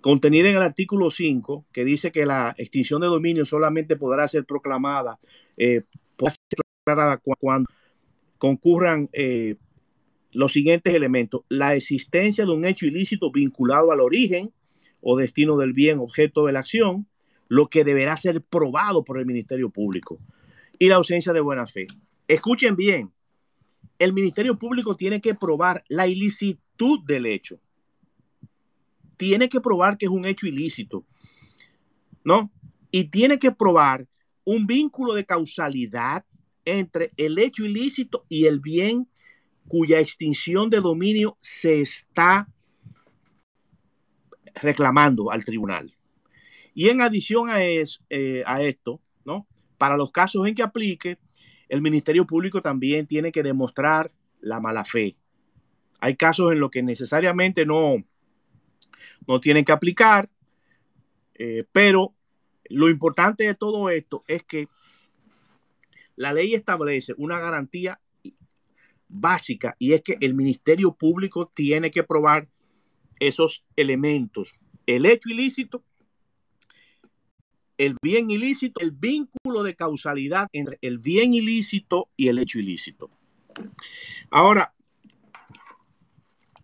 contenida 0.00 0.48
en 0.50 0.56
el 0.56 0.62
artículo 0.62 1.12
5, 1.12 1.64
que 1.72 1.84
dice 1.84 2.10
que 2.10 2.26
la 2.26 2.54
extinción 2.58 3.00
de 3.00 3.06
dominio 3.06 3.44
solamente 3.44 3.96
podrá 3.96 4.26
ser 4.26 4.44
proclamada, 4.44 5.18
eh, 5.56 5.82
ser 6.18 6.64
declarada 6.84 7.18
cuando 7.18 7.70
concurran 8.38 9.08
eh, 9.12 9.56
los 10.32 10.52
siguientes 10.52 10.94
elementos. 10.94 11.42
La 11.48 11.74
existencia 11.74 12.44
de 12.44 12.52
un 12.52 12.64
hecho 12.64 12.86
ilícito 12.86 13.30
vinculado 13.30 13.92
al 13.92 14.00
origen 14.00 14.52
o 15.00 15.16
destino 15.16 15.56
del 15.56 15.72
bien 15.72 15.98
objeto 15.98 16.46
de 16.46 16.52
la 16.52 16.60
acción, 16.60 17.06
lo 17.48 17.68
que 17.68 17.84
deberá 17.84 18.16
ser 18.16 18.42
probado 18.42 19.04
por 19.04 19.18
el 19.18 19.26
Ministerio 19.26 19.70
Público. 19.70 20.18
Y 20.78 20.88
la 20.88 20.96
ausencia 20.96 21.32
de 21.32 21.40
buena 21.40 21.66
fe. 21.66 21.86
Escuchen 22.26 22.76
bien, 22.76 23.12
el 23.98 24.12
Ministerio 24.12 24.58
Público 24.58 24.96
tiene 24.96 25.20
que 25.20 25.34
probar 25.34 25.84
la 25.88 26.06
ilicitud 26.06 27.00
del 27.06 27.26
hecho 27.26 27.58
tiene 29.18 29.50
que 29.50 29.60
probar 29.60 29.98
que 29.98 30.06
es 30.06 30.10
un 30.10 30.24
hecho 30.24 30.46
ilícito, 30.46 31.04
¿no? 32.24 32.50
Y 32.90 33.04
tiene 33.10 33.38
que 33.38 33.50
probar 33.50 34.06
un 34.44 34.66
vínculo 34.66 35.12
de 35.12 35.26
causalidad 35.26 36.24
entre 36.68 37.12
el 37.16 37.38
hecho 37.38 37.64
ilícito 37.64 38.24
y 38.28 38.46
el 38.46 38.60
bien 38.60 39.08
cuya 39.66 40.00
extinción 40.00 40.70
de 40.70 40.80
dominio 40.80 41.36
se 41.40 41.80
está 41.80 42.48
reclamando 44.54 45.30
al 45.30 45.44
tribunal. 45.44 45.94
Y 46.74 46.88
en 46.88 47.00
adición 47.00 47.48
a, 47.50 47.62
eh, 47.62 48.42
a 48.46 48.62
esto, 48.62 49.00
¿no? 49.24 49.46
Para 49.76 49.96
los 49.96 50.10
casos 50.10 50.46
en 50.46 50.54
que 50.54 50.62
aplique, 50.62 51.18
el 51.68 51.82
Ministerio 51.82 52.26
Público 52.26 52.62
también 52.62 53.06
tiene 53.06 53.30
que 53.30 53.42
demostrar 53.42 54.12
la 54.40 54.60
mala 54.60 54.84
fe. 54.84 55.16
Hay 56.00 56.16
casos 56.16 56.52
en 56.52 56.60
los 56.60 56.70
que 56.70 56.82
necesariamente 56.82 57.66
no, 57.66 58.04
no 59.26 59.40
tienen 59.40 59.64
que 59.64 59.72
aplicar, 59.72 60.30
eh, 61.34 61.64
pero 61.72 62.14
lo 62.68 62.88
importante 62.88 63.44
de 63.44 63.54
todo 63.54 63.90
esto 63.90 64.24
es 64.26 64.42
que 64.44 64.68
la 66.18 66.32
ley 66.32 66.52
establece 66.52 67.14
una 67.16 67.38
garantía 67.38 68.00
básica 69.08 69.76
y 69.78 69.92
es 69.92 70.02
que 70.02 70.18
el 70.20 70.34
Ministerio 70.34 70.92
Público 70.92 71.48
tiene 71.54 71.92
que 71.92 72.02
probar 72.02 72.48
esos 73.20 73.64
elementos, 73.76 74.52
el 74.86 75.06
hecho 75.06 75.28
ilícito, 75.28 75.84
el 77.78 77.96
bien 78.02 78.30
ilícito, 78.30 78.80
el 78.80 78.90
vínculo 78.90 79.62
de 79.62 79.76
causalidad 79.76 80.48
entre 80.52 80.78
el 80.82 80.98
bien 80.98 81.34
ilícito 81.34 82.08
y 82.16 82.26
el 82.26 82.38
hecho 82.38 82.58
ilícito. 82.58 83.10
Ahora, 84.28 84.74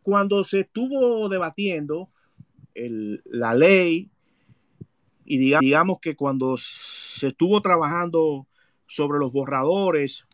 cuando 0.03 0.43
se 0.43 0.61
estuvo 0.61 1.29
debatiendo 1.29 2.11
la 2.75 3.55
ley 3.55 4.11
y 5.25 5.39
digamos 5.39 6.01
que 6.01 6.17
cuando 6.17 6.57
se 6.59 7.29
estuvo 7.29 7.63
trabajando 7.63 8.49
sobre 8.95 9.19
los 9.19 9.33
borradores, 9.33 10.25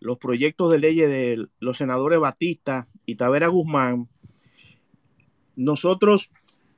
los 0.00 0.16
proyectos 0.16 0.72
de 0.72 0.78
ley 0.78 0.96
de 0.96 1.46
los 1.58 1.76
senadores 1.76 2.18
Batista 2.18 2.88
y 3.04 3.16
Tavera 3.16 3.48
Guzmán, 3.48 4.08
nosotros 5.56 6.30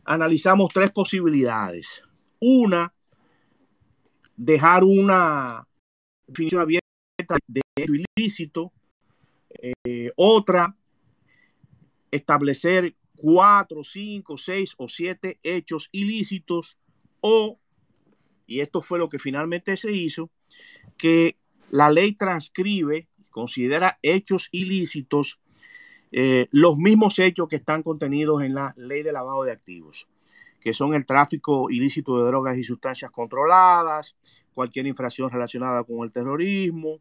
analizamos 0.05 0.73
tres 0.73 0.91
posibilidades. 0.91 2.03
Una, 2.41 2.93
dejar 4.37 4.83
una 4.83 5.69
definición 6.27 6.63
abierta 6.63 7.37
de 7.47 7.63
ilícito. 8.17 8.73
Eh, 9.51 10.11
otra, 10.17 10.77
establecer 12.11 12.97
cuatro, 13.17 13.85
cinco, 13.85 14.37
seis 14.37 14.75
o 14.79 14.89
siete 14.89 15.39
hechos 15.45 15.89
ilícitos 15.93 16.77
o, 17.21 17.61
y 18.49 18.59
esto 18.61 18.81
fue 18.81 18.99
lo 18.99 19.09
que 19.09 19.21
finalmente 19.21 19.77
se 19.77 19.93
hizo, 19.93 20.29
que 20.97 21.37
la 21.71 21.91
ley 21.91 22.13
transcribe, 22.13 23.09
considera 23.31 23.99
hechos 24.03 24.49
ilícitos 24.53 25.41
eh, 26.13 26.49
los 26.51 26.77
mismos 26.77 27.19
hechos 27.19 27.49
que 27.49 27.57
están 27.57 27.83
contenidos 27.83 28.43
en 28.43 28.55
la 28.55 28.75
ley 28.77 29.03
de 29.03 29.13
lavado 29.13 29.45
de 29.45 29.53
activos, 29.53 30.07
que 30.61 30.75
son 30.75 30.95
el 30.95 31.07
tráfico 31.07 31.71
ilícito 31.71 32.19
de 32.19 32.27
drogas 32.27 32.59
y 32.59 32.65
sustancias 32.65 33.11
controladas, 33.11 34.15
cualquier 34.53 34.87
infracción 34.87 35.31
relacionada 35.31 35.85
con 35.85 36.05
el 36.05 36.13
terrorismo, 36.13 36.99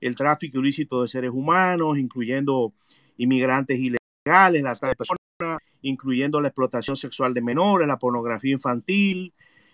el 0.00 0.14
tráfico 0.16 0.58
ilícito 0.58 1.00
de 1.00 1.08
seres 1.08 1.30
humanos, 1.30 1.98
incluyendo 1.98 2.74
inmigrantes 3.16 3.78
ilegales, 3.78 4.62
la 4.62 4.74
trata 4.74 4.88
de 4.88 4.96
personas 4.96 5.22
incluyendo 5.82 6.40
la 6.40 6.48
explotación 6.48 6.96
sexual 6.96 7.34
de 7.34 7.42
menores, 7.42 7.88
la 7.88 7.98
pornografía 7.98 8.52
infantil, 8.52 9.32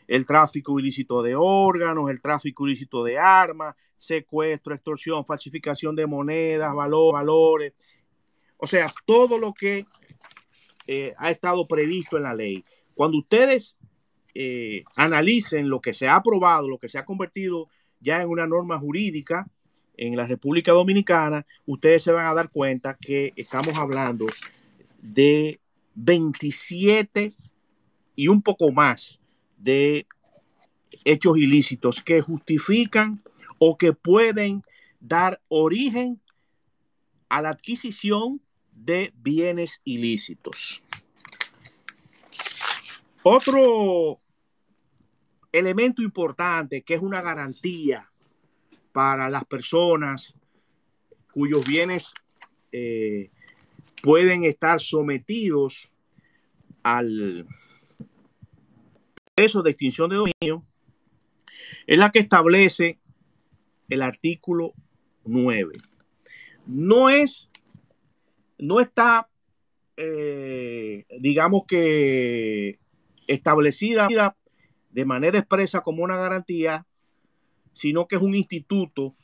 el 0.08 0.24
tráfico 0.24 0.80
ilícito 0.80 1.22
de 1.22 1.36
órganos, 1.36 2.10
el 2.10 2.20
tráfico 2.20 2.66
ilícito 2.66 3.04
de 3.04 3.18
armas, 3.18 3.76
secuestro, 3.96 4.74
extorsión, 4.74 5.24
falsificación 5.26 5.94
de 5.94 6.06
monedas, 6.06 6.74
valores. 6.74 7.74
O 8.56 8.66
sea, 8.66 8.92
todo 9.04 9.38
lo 9.38 9.52
que 9.52 9.86
eh, 10.86 11.12
ha 11.18 11.30
estado 11.30 11.68
previsto 11.68 12.16
en 12.16 12.22
la 12.22 12.34
ley. 12.34 12.64
Cuando 12.94 13.18
ustedes 13.18 13.76
eh, 14.34 14.82
analicen 14.96 15.68
lo 15.68 15.80
que 15.80 15.92
se 15.92 16.08
ha 16.08 16.16
aprobado, 16.16 16.68
lo 16.68 16.78
que 16.78 16.88
se 16.88 16.98
ha 16.98 17.04
convertido 17.04 17.68
ya 18.00 18.22
en 18.22 18.28
una 18.30 18.46
norma 18.46 18.78
jurídica 18.78 19.46
en 19.96 20.16
la 20.16 20.26
República 20.26 20.72
Dominicana, 20.72 21.44
ustedes 21.66 22.02
se 22.02 22.12
van 22.12 22.24
a 22.24 22.34
dar 22.34 22.48
cuenta 22.48 22.96
que 22.98 23.32
estamos 23.36 23.76
hablando 23.76 24.26
de 25.02 25.60
27 25.96 27.32
y 28.16 28.28
un 28.28 28.40
poco 28.40 28.72
más 28.72 29.17
de 29.58 30.06
hechos 31.04 31.36
ilícitos 31.36 32.02
que 32.02 32.20
justifican 32.20 33.22
o 33.58 33.76
que 33.76 33.92
pueden 33.92 34.62
dar 35.00 35.40
origen 35.48 36.20
a 37.28 37.42
la 37.42 37.50
adquisición 37.50 38.40
de 38.72 39.12
bienes 39.16 39.80
ilícitos. 39.84 40.82
Otro 43.22 44.20
elemento 45.52 46.02
importante 46.02 46.82
que 46.82 46.94
es 46.94 47.02
una 47.02 47.20
garantía 47.20 48.10
para 48.92 49.28
las 49.28 49.44
personas 49.44 50.34
cuyos 51.32 51.66
bienes 51.66 52.14
eh, 52.72 53.30
pueden 54.02 54.44
estar 54.44 54.80
sometidos 54.80 55.90
al 56.82 57.46
proceso 59.38 59.62
de 59.62 59.70
extinción 59.70 60.10
de 60.10 60.16
dominio, 60.16 60.64
es 61.86 61.98
la 61.98 62.10
que 62.10 62.18
establece 62.18 62.98
el 63.88 64.02
artículo 64.02 64.72
9. 65.24 65.74
No 66.66 67.08
es, 67.08 67.50
no 68.58 68.80
está, 68.80 69.28
eh, 69.96 71.04
digamos 71.20 71.62
que 71.66 72.78
establecida 73.26 74.08
de 74.90 75.04
manera 75.04 75.38
expresa 75.38 75.82
como 75.82 76.02
una 76.02 76.16
garantía, 76.16 76.86
sino 77.72 78.08
que 78.08 78.16
es 78.16 78.22
un 78.22 78.34
instituto 78.34 79.14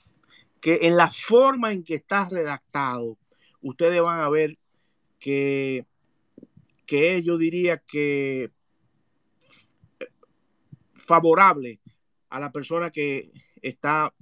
que 0.60 0.80
en 0.82 0.96
la 0.96 1.10
forma 1.10 1.72
en 1.72 1.82
que 1.82 1.96
está 1.96 2.28
redactado, 2.28 3.18
ustedes 3.60 4.00
van 4.00 4.20
a 4.20 4.28
ver 4.28 4.58
que 5.18 5.86
que 6.86 7.22
yo 7.22 7.38
diría 7.38 7.78
que 7.78 8.50
favorable 11.04 11.80
a 12.30 12.40
la 12.40 12.50
persona 12.50 12.90
que 12.90 13.30
está 13.62 14.12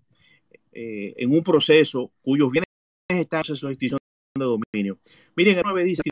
eh, 0.73 1.14
en 1.16 1.33
un 1.33 1.42
proceso 1.42 2.12
cuyos 2.23 2.51
bienes 2.51 2.66
están 3.09 3.38
en 3.38 3.45
proceso 3.45 3.66
de 3.66 3.73
extinción 3.75 3.99
de 4.35 4.45
dominio. 4.45 4.99
Miren, 5.37 5.59
el 5.59 5.64
9 5.64 5.85
dice. 5.85 6.03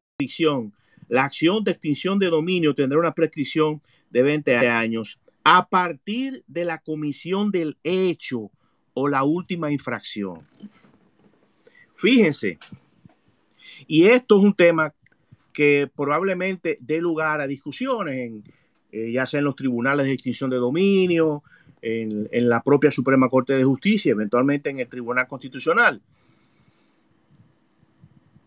La 1.08 1.24
acción 1.24 1.64
de 1.64 1.72
extinción 1.72 2.18
de 2.18 2.28
dominio 2.28 2.74
tendrá 2.74 2.98
una 2.98 3.14
prescripción 3.14 3.80
de 4.10 4.22
20 4.22 4.56
años 4.68 5.18
a 5.44 5.66
partir 5.68 6.44
de 6.46 6.64
la 6.64 6.78
comisión 6.78 7.50
del 7.50 7.78
hecho 7.82 8.50
o 8.92 9.08
la 9.08 9.24
última 9.24 9.72
infracción. 9.72 10.46
Fíjense, 11.96 12.58
y 13.86 14.04
esto 14.04 14.38
es 14.38 14.44
un 14.44 14.54
tema 14.54 14.94
que 15.52 15.90
probablemente 15.94 16.76
dé 16.80 17.00
lugar 17.00 17.40
a 17.40 17.46
discusiones, 17.46 18.16
en, 18.16 18.44
eh, 18.92 19.12
ya 19.12 19.26
sea 19.26 19.38
en 19.38 19.44
los 19.44 19.56
tribunales 19.56 20.06
de 20.06 20.12
extinción 20.12 20.50
de 20.50 20.56
dominio, 20.56 21.42
en, 21.82 22.28
en 22.30 22.48
la 22.48 22.62
propia 22.62 22.90
Suprema 22.90 23.28
Corte 23.28 23.54
de 23.54 23.64
Justicia, 23.64 24.12
eventualmente 24.12 24.70
en 24.70 24.80
el 24.80 24.88
Tribunal 24.88 25.26
Constitucional. 25.26 26.02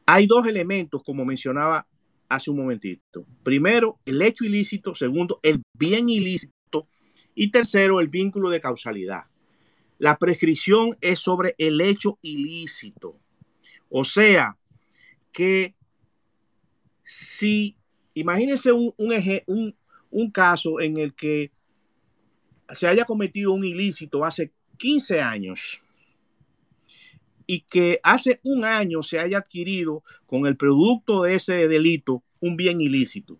Hay 0.05 0.27
dos 0.27 0.45
elementos, 0.45 1.01
como 1.03 1.25
mencionaba 1.25 1.87
hace 2.29 2.51
un 2.51 2.57
momentito. 2.57 3.25
Primero, 3.43 3.99
el 4.05 4.21
hecho 4.21 4.45
ilícito. 4.45 4.95
Segundo, 4.95 5.39
el 5.43 5.61
bien 5.77 6.09
ilícito. 6.09 6.87
Y 7.35 7.51
tercero, 7.51 7.99
el 7.99 8.09
vínculo 8.09 8.49
de 8.49 8.59
causalidad. 8.59 9.23
La 9.99 10.17
prescripción 10.17 10.97
es 11.01 11.19
sobre 11.19 11.55
el 11.57 11.79
hecho 11.81 12.17
ilícito. 12.21 13.15
O 13.89 14.03
sea, 14.03 14.57
que 15.31 15.75
si, 17.03 17.75
imagínense 18.13 18.71
un, 18.71 18.93
un, 18.97 19.13
un, 19.47 19.75
caso 20.31 20.79
en 20.79 20.97
el 20.97 21.13
que 21.13 21.51
se 22.73 22.87
haya 22.87 23.05
cometido 23.05 23.53
un 23.53 23.65
ilícito 23.65 24.23
hace 24.23 24.51
15 24.77 25.21
años 25.21 25.81
y 27.45 27.61
que 27.61 27.99
hace 28.03 28.39
un 28.43 28.65
año 28.65 29.03
se 29.03 29.19
haya 29.19 29.39
adquirido 29.39 30.03
con 30.25 30.45
el 30.45 30.55
producto 30.55 31.23
de 31.23 31.35
ese 31.35 31.67
delito 31.67 32.23
un 32.39 32.55
bien 32.55 32.81
ilícito. 32.81 33.39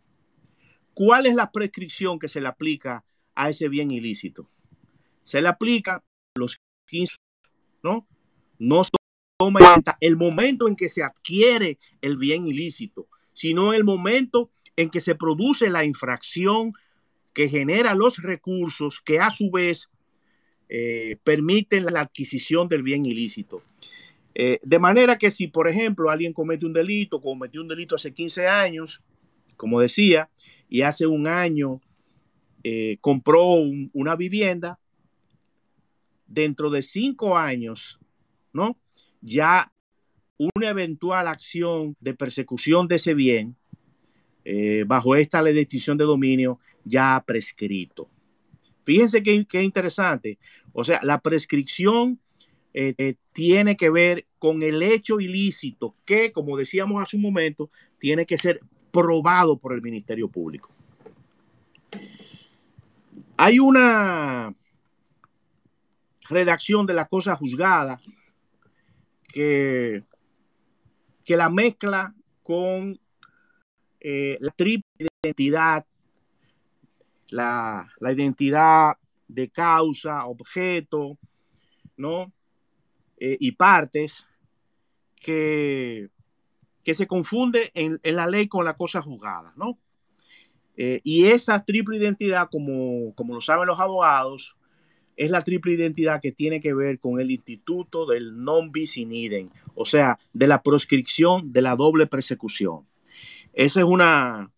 ¿Cuál 0.93 1.25
es 1.25 1.35
la 1.35 1.51
prescripción 1.51 2.19
que 2.19 2.27
se 2.27 2.41
le 2.41 2.47
aplica 2.47 3.03
a 3.35 3.49
ese 3.49 3.67
bien 3.69 3.91
ilícito? 3.91 4.47
Se 5.23 5.41
le 5.41 5.47
aplica 5.47 6.03
los 6.35 6.59
15, 6.87 7.15
¿no? 7.81 8.07
No 8.59 8.83
toma 9.37 9.59
en 9.59 9.65
cuenta 9.65 9.97
el 9.99 10.17
momento 10.17 10.67
en 10.67 10.75
que 10.75 10.89
se 10.89 11.03
adquiere 11.03 11.79
el 12.01 12.17
bien 12.17 12.45
ilícito, 12.45 13.07
sino 13.33 13.73
el 13.73 13.83
momento 13.83 14.51
en 14.75 14.89
que 14.89 15.01
se 15.01 15.15
produce 15.15 15.69
la 15.69 15.85
infracción 15.85 16.73
que 17.33 17.49
genera 17.49 17.95
los 17.95 18.17
recursos 18.17 18.99
que 19.01 19.19
a 19.19 19.31
su 19.31 19.49
vez 19.51 19.89
eh, 20.69 21.17
permiten 21.23 21.85
la 21.85 22.01
adquisición 22.01 22.67
del 22.67 22.83
bien 22.83 23.05
ilícito. 23.05 23.63
Eh, 24.35 24.59
de 24.63 24.79
manera 24.79 25.17
que 25.17 25.29
si, 25.29 25.47
por 25.47 25.67
ejemplo, 25.67 26.09
alguien 26.09 26.33
comete 26.33 26.65
un 26.65 26.73
delito, 26.73 27.21
cometió 27.21 27.61
un 27.61 27.67
delito 27.67 27.95
hace 27.95 28.13
15 28.13 28.47
años, 28.47 29.01
como 29.57 29.79
decía, 29.79 30.29
y 30.69 30.81
hace 30.81 31.05
un 31.05 31.27
año 31.27 31.81
eh, 32.63 32.97
compró 33.01 33.55
una 33.93 34.15
vivienda, 34.15 34.79
dentro 36.25 36.71
de 36.71 36.81
cinco 36.81 37.37
años, 37.37 37.99
¿no? 38.53 38.77
Ya 39.21 39.71
una 40.37 40.69
eventual 40.69 41.27
acción 41.27 41.95
de 41.99 42.15
persecución 42.15 42.87
de 42.87 42.95
ese 42.95 43.13
bien, 43.13 43.55
eh, 44.45 44.83
bajo 44.85 45.15
esta 45.15 45.41
ley 45.41 45.53
de 45.53 45.95
dominio, 46.03 46.59
ya 46.83 47.23
prescrito. 47.25 48.09
Fíjense 48.83 49.23
qué, 49.23 49.63
interesante. 49.63 50.37
O 50.73 50.83
sea, 50.83 50.99
la 51.03 51.19
prescripción 51.19 52.19
eh, 52.73 52.93
eh, 52.97 53.15
tiene 53.31 53.77
que 53.77 53.89
ver 53.89 54.25
con 54.39 54.61
el 54.63 54.81
hecho 54.81 55.19
ilícito 55.19 55.95
que, 56.03 56.31
como 56.31 56.57
decíamos 56.57 57.01
hace 57.01 57.15
un 57.15 57.21
momento, 57.21 57.69
tiene 57.99 58.25
que 58.25 58.37
ser 58.37 58.59
probado 58.91 59.57
por 59.57 59.73
el 59.73 59.81
Ministerio 59.81 60.27
Público. 60.27 60.69
Hay 63.37 63.59
una 63.59 64.53
redacción 66.29 66.85
de 66.85 66.93
la 66.93 67.05
cosa 67.05 67.35
juzgada 67.35 68.01
que, 69.29 70.03
que 71.23 71.37
la 71.37 71.49
mezcla 71.49 72.13
con 72.43 72.99
eh, 74.03 74.37
la 74.41 74.51
triple 74.51 75.07
identidad, 75.23 75.85
la, 77.29 77.89
la, 77.99 78.11
identidad 78.11 78.97
de 79.29 79.49
causa, 79.49 80.25
objeto, 80.25 81.17
¿no? 81.95 82.31
Eh, 83.17 83.37
y 83.39 83.53
partes 83.53 84.27
que, 85.15 86.09
que 86.83 86.93
se 86.93 87.07
confunde 87.07 87.71
en, 87.73 87.99
en, 88.03 88.15
la 88.17 88.27
ley 88.27 88.49
con 88.49 88.65
la 88.65 88.75
cosa 88.75 89.01
juzgada, 89.01 89.53
¿no? 89.55 89.79
Eh, 90.75 90.99
y 91.03 91.27
esa 91.27 91.63
triple 91.63 91.97
identidad, 91.97 92.49
como, 92.51 93.13
como 93.15 93.33
lo 93.33 93.41
saben 93.41 93.67
los 93.67 93.79
abogados, 93.79 94.57
es 95.15 95.31
la 95.31 95.43
triple 95.43 95.73
identidad 95.73 96.19
que 96.21 96.31
tiene 96.33 96.59
que 96.59 96.73
ver 96.73 96.99
con 96.99 97.21
el 97.21 97.31
instituto 97.31 98.05
del 98.05 98.43
non 98.43 98.71
bis 98.71 98.97
in 98.97 99.13
idem, 99.13 99.49
o 99.75 99.85
sea, 99.85 100.19
de 100.33 100.47
la 100.47 100.61
proscripción 100.61 101.53
de 101.53 101.61
la 101.61 101.75
doble 101.77 102.07
persecución. 102.07 102.85
Esa 103.53 103.79
es 103.81 103.85
una, 103.85 104.51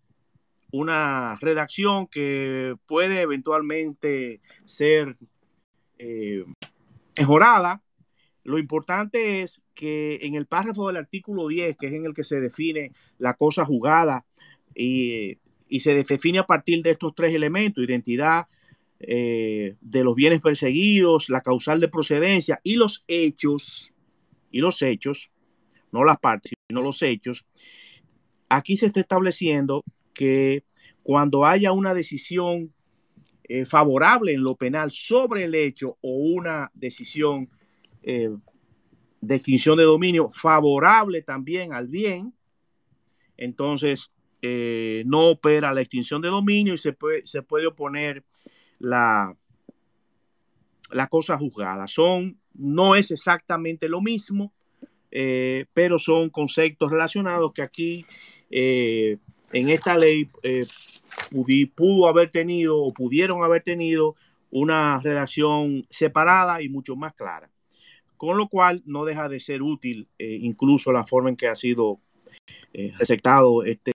una 0.71 1.35
redacción 1.41 2.07
que 2.07 2.75
puede 2.85 3.21
eventualmente 3.21 4.41
ser 4.63 5.15
eh, 5.99 6.45
mejorada. 7.17 7.81
Lo 8.43 8.57
importante 8.57 9.41
es 9.41 9.61
que 9.73 10.19
en 10.21 10.35
el 10.35 10.45
párrafo 10.45 10.87
del 10.87 10.97
artículo 10.97 11.47
10, 11.47 11.77
que 11.77 11.87
es 11.87 11.93
en 11.93 12.05
el 12.05 12.13
que 12.13 12.23
se 12.23 12.39
define 12.39 12.91
la 13.17 13.33
cosa 13.33 13.65
jugada 13.65 14.25
y, 14.75 15.37
y 15.67 15.79
se 15.79 15.93
define 15.93 16.39
a 16.39 16.45
partir 16.45 16.83
de 16.83 16.91
estos 16.91 17.15
tres 17.15 17.33
elementos, 17.33 17.83
identidad, 17.83 18.47
eh, 18.99 19.75
de 19.81 20.03
los 20.03 20.15
bienes 20.15 20.41
perseguidos, 20.41 21.29
la 21.29 21.41
causal 21.41 21.79
de 21.79 21.89
procedencia 21.89 22.59
y 22.63 22.75
los 22.75 23.03
hechos, 23.07 23.93
y 24.51 24.59
los 24.59 24.81
hechos, 24.81 25.29
no 25.91 26.03
las 26.05 26.17
partes, 26.17 26.53
sino 26.67 26.81
los 26.81 27.01
hechos, 27.01 27.45
aquí 28.49 28.77
se 28.77 28.87
está 28.87 28.99
estableciendo 28.99 29.83
que 30.13 30.63
cuando 31.03 31.45
haya 31.45 31.71
una 31.71 31.93
decisión 31.93 32.73
eh, 33.43 33.65
favorable 33.65 34.33
en 34.33 34.43
lo 34.43 34.55
penal 34.55 34.91
sobre 34.91 35.43
el 35.43 35.55
hecho 35.55 35.97
o 36.01 36.15
una 36.17 36.71
decisión 36.73 37.49
eh, 38.01 38.29
de 39.21 39.35
extinción 39.35 39.77
de 39.77 39.83
dominio 39.83 40.29
favorable 40.29 41.21
también 41.21 41.73
al 41.73 41.87
bien, 41.87 42.33
entonces 43.37 44.11
no 45.05 45.29
opera 45.29 45.73
la 45.73 45.81
extinción 45.81 46.21
de 46.21 46.27
dominio 46.27 46.75
y 46.75 46.77
se 46.77 46.93
puede, 46.93 47.25
se 47.25 47.41
puede 47.41 47.65
oponer 47.65 48.23
la, 48.77 49.35
la 50.91 51.07
cosa 51.07 51.37
juzgada. 51.37 51.87
Son, 51.87 52.39
no 52.53 52.95
es 52.95 53.11
exactamente 53.11 53.89
lo 53.89 54.01
mismo, 54.01 54.53
eh, 55.11 55.65
pero 55.73 55.99
son 55.99 56.29
conceptos 56.29 56.91
relacionados 56.91 57.53
que 57.53 57.61
aquí 57.61 58.05
eh, 58.49 59.17
en 59.51 59.69
esta 59.69 59.97
ley 59.97 60.29
eh, 60.43 60.65
pudo 61.75 62.07
haber 62.07 62.29
tenido 62.29 62.77
o 62.79 62.93
pudieron 62.93 63.43
haber 63.43 63.63
tenido 63.63 64.15
una 64.51 64.99
redacción 65.01 65.85
separada 65.89 66.61
y 66.61 66.69
mucho 66.69 66.95
más 66.95 67.13
clara. 67.13 67.49
Con 68.17 68.37
lo 68.37 68.47
cual 68.47 68.81
no 68.85 69.03
deja 69.05 69.27
de 69.27 69.39
ser 69.39 69.61
útil 69.61 70.07
incluso 70.17 70.91
la 70.93 71.05
forma 71.05 71.29
en 71.29 71.35
que 71.35 71.47
ha 71.47 71.55
sido 71.55 71.99
receptado 72.97 73.63
este, 73.63 73.91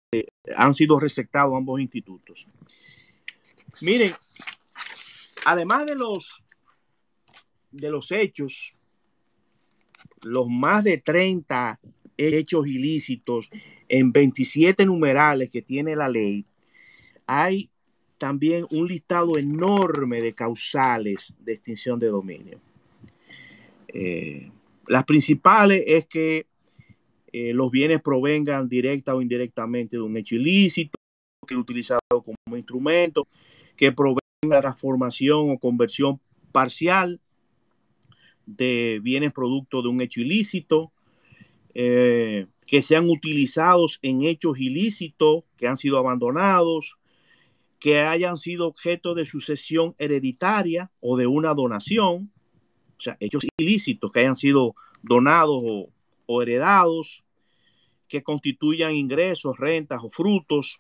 han 0.57 0.75
sido 0.75 0.99
receptados 1.01 1.57
ambos 1.57 1.81
institutos. 1.81 2.47
Miren, 3.81 4.15
además 5.45 5.87
de 5.87 5.95
los, 5.95 6.43
de 7.71 7.91
los 7.91 8.11
hechos, 8.13 8.75
los 10.23 10.49
más 10.49 10.85
de 10.85 10.99
30 10.99 11.81
hechos 12.21 12.67
ilícitos 12.67 13.49
en 13.89 14.13
27 14.13 14.85
numerales 14.87 15.51
que 15.51 15.63
tiene 15.63 15.97
la 15.97 16.09
ley, 16.09 16.45
hay 17.27 17.71
también 18.19 18.67
un 18.73 18.87
listado 18.87 19.39
enorme 19.39 20.21
de 20.21 20.35
causales 20.35 21.33
de 21.41 21.55
extinción 21.55 21.99
de 21.99 22.09
dominio. 22.09 22.61
Eh, 23.89 24.51
las 24.87 25.05
principales 25.05 25.83
es 25.87 26.07
que 26.07 26.47
eh, 27.33 27.53
los 27.55 27.71
bienes 27.71 28.03
provengan 28.03 28.69
directa 28.69 29.15
o 29.15 29.23
indirectamente 29.23 29.97
de 29.97 30.03
un 30.03 30.17
hecho 30.17 30.35
ilícito, 30.35 30.99
que 31.47 31.55
es 31.55 31.61
utilizado 31.61 32.01
como 32.11 32.57
instrumento, 32.57 33.27
que 33.77 33.93
provenga 33.93 34.21
la 34.43 34.61
transformación 34.61 35.51
o 35.51 35.59
conversión 35.59 36.21
parcial 36.53 37.21
de 38.47 39.01
bienes 39.03 39.33
producto 39.33 39.81
de 39.81 39.89
un 39.89 40.01
hecho 40.01 40.21
ilícito, 40.21 40.93
eh, 41.75 42.47
que 42.67 42.83
sean 42.83 43.09
utilizados 43.09 43.99
en 44.03 44.23
hechos 44.23 44.59
ilícitos, 44.59 45.45
que 45.57 45.67
han 45.67 45.77
sido 45.77 45.99
abandonados, 45.99 46.97
que 47.79 48.01
hayan 48.01 48.37
sido 48.37 48.67
objeto 48.67 49.15
de 49.15 49.25
sucesión 49.25 49.95
hereditaria 49.99 50.91
o 51.01 51.17
de 51.17 51.27
una 51.27 51.55
donación, 51.55 52.31
o 52.99 53.01
sea, 53.01 53.17
hechos 53.21 53.47
ilícitos 53.57 54.13
que 54.13 54.21
hayan 54.21 54.37
sido 54.37 54.75
donados 55.03 55.63
o, 55.65 55.91
o 56.27 56.43
heredados, 56.43 57.25
que 58.09 58.23
constituyan 58.23 58.95
ingresos, 58.95 59.57
rentas 59.59 60.01
o 60.03 60.11
frutos 60.11 60.79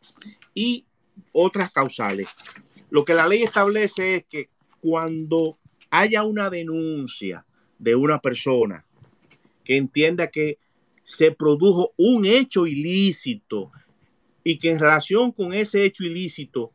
y 0.53 0.85
otras 1.33 1.71
causales. 1.71 2.29
Lo 2.91 3.05
que 3.05 3.15
la 3.15 3.29
ley 3.29 3.45
establece 3.45 4.17
es 4.17 4.25
que 4.27 4.49
cuando 4.81 5.57
haya 5.91 6.25
una 6.25 6.51
denuncia 6.51 7.47
de 7.79 7.95
una 7.95 8.21
persona 8.21 8.85
que 9.65 9.77
entienda 9.77 10.29
que 10.29 10.59
se 11.03 11.33
produjo 11.33 11.93
un 11.97 12.25
hecho 12.25 12.67
ilícito 12.67 13.71
y 14.45 14.59
que 14.59 14.71
en 14.71 14.79
relación 14.79 15.33
con 15.33 15.53
ese 15.53 15.85
hecho 15.85 16.05
ilícito 16.05 16.73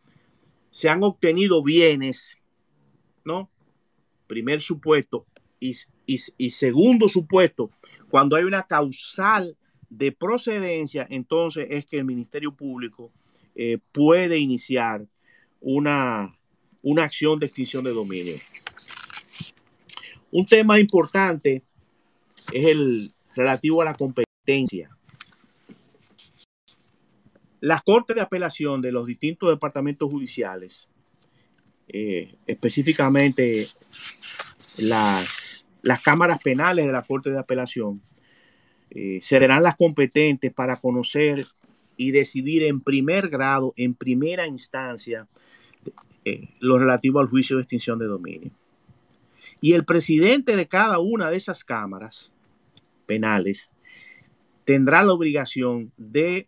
se 0.70 0.90
han 0.90 1.04
obtenido 1.04 1.64
bienes, 1.64 2.38
¿no? 3.24 3.50
Primer 4.28 4.62
supuesto. 4.62 5.26
Y, 5.60 5.76
y, 6.06 6.50
segundo 6.52 7.08
supuesto, 7.10 7.72
cuando 8.10 8.36
hay 8.36 8.44
una 8.44 8.64
causal 8.64 9.58
de 9.90 10.12
procedencia, 10.12 11.08
entonces 11.10 11.68
es 11.70 11.86
que 11.86 11.98
el 11.98 12.06
Ministerio 12.06 12.54
Público 12.54 13.12
eh, 13.56 13.80
puede 13.92 14.38
iniciar 14.38 15.08
una, 15.62 16.38
una 16.82 17.04
acción 17.04 17.40
de 17.40 17.48
extinción 17.48 17.84
de 17.84 17.94
dominio. 17.94 18.36
Un 20.30 20.46
tema 20.46 20.80
importante 20.80 21.64
es 22.52 22.66
el 22.66 23.15
relativo 23.36 23.82
a 23.82 23.86
la 23.86 23.94
competencia. 23.94 24.90
Las 27.62 27.82
cortes 27.82 28.16
de 28.16 28.22
apelación 28.22 28.82
de 28.82 28.92
los 28.92 29.08
distintos 29.08 29.50
departamentos 29.50 30.10
judiciales, 30.12 30.88
eh, 31.88 32.36
específicamente 32.46 33.68
las, 34.78 35.66
las 35.82 36.02
cámaras 36.02 36.40
penales 36.44 36.86
de 36.86 36.92
la 36.92 37.02
Corte 37.04 37.32
de 37.32 37.40
Apelación, 37.40 38.02
eh, 38.92 39.20
serán 39.22 39.64
las 39.64 39.76
competentes 39.76 40.54
para 40.54 40.78
conocer 40.78 41.46
y 41.98 42.12
decidir 42.12 42.64
en 42.64 42.82
primer 42.82 43.30
grado, 43.30 43.74
en 43.78 43.94
primera 43.96 44.48
instancia, 44.48 45.28
eh, 46.24 46.50
lo 46.60 46.78
relativo 46.78 47.20
al 47.20 47.28
juicio 47.28 47.56
de 47.56 47.64
extinción 47.64 48.00
de 48.00 48.06
dominio. 48.06 48.52
Y 49.62 49.74
el 49.74 49.86
presidente 49.86 50.56
de 50.56 50.68
cada 50.68 51.00
una 51.00 51.30
de 51.30 51.38
esas 51.38 51.64
cámaras 51.64 52.32
penales 53.06 53.72
tendrá 54.66 55.04
la 55.04 55.14
obligación 55.14 55.92
de 55.96 56.48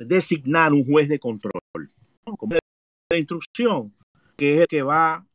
designar 0.00 0.72
un 0.72 0.84
juez 0.84 1.08
de 1.08 1.18
control, 1.18 1.60
como 2.24 2.54
de 2.54 3.18
instrucción, 3.18 3.94
que 4.36 4.54
es 4.54 4.60
el 4.60 4.66
que 4.66 4.82
va 4.82 5.26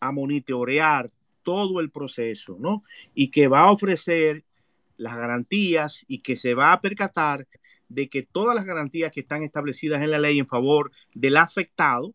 a 0.00 0.12
monitorear 0.12 1.10
todo 1.42 1.80
el 1.80 1.90
proceso, 1.90 2.56
¿no? 2.58 2.84
Y 3.12 3.30
que 3.30 3.48
va 3.48 3.62
a 3.62 3.72
ofrecer 3.72 4.44
las 4.96 5.16
garantías 5.16 6.04
y 6.06 6.20
que 6.20 6.36
se 6.36 6.54
va 6.54 6.72
a 6.72 6.80
percatar 6.80 7.46
de 7.88 8.08
que 8.08 8.22
todas 8.22 8.54
las 8.54 8.64
garantías 8.64 9.10
que 9.10 9.20
están 9.20 9.42
establecidas 9.42 10.02
en 10.02 10.10
la 10.10 10.18
ley 10.18 10.38
en 10.38 10.46
favor 10.46 10.92
del 11.12 11.36
afectado, 11.36 12.14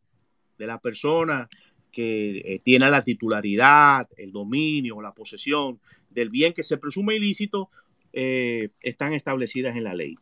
de 0.58 0.67
la 0.67 0.79
persona 0.79 1.49
que 1.91 2.38
eh, 2.39 2.62
tiene 2.63 2.89
la 2.89 3.04
titularidad, 3.04 4.08
el 4.17 4.32
dominio, 4.32 5.02
la 5.02 5.13
posesión 5.13 5.80
del 6.10 6.30
bien 6.30 6.54
que 6.54 6.63
se 6.63 6.78
presume 6.78 7.15
ilícito, 7.15 7.69
eh, 8.13 8.69
están 8.82 9.13
establecidas 9.13 9.75
en 9.75 9.84
la 9.84 9.93
ley. 9.93 10.17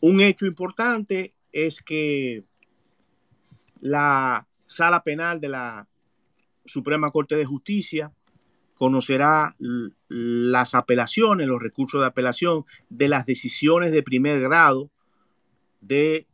Un 0.00 0.20
hecho 0.20 0.46
importante 0.46 1.32
es 1.52 1.82
que 1.82 2.44
la 3.80 4.46
sala 4.66 5.02
penal 5.02 5.40
de 5.40 5.48
la 5.48 5.88
Suprema 6.64 7.10
Corte 7.10 7.36
de 7.36 7.44
Justicia 7.44 8.12
conocerá 8.74 9.54
las 10.08 10.74
apelaciones, 10.74 11.46
los 11.46 11.62
recursos 11.62 12.00
de 12.00 12.06
apelación 12.06 12.64
de 12.88 13.08
las 13.08 13.26
decisiones 13.26 13.92
de 13.92 14.02
primer 14.02 14.40
grado 14.40 14.90
de 15.80 16.26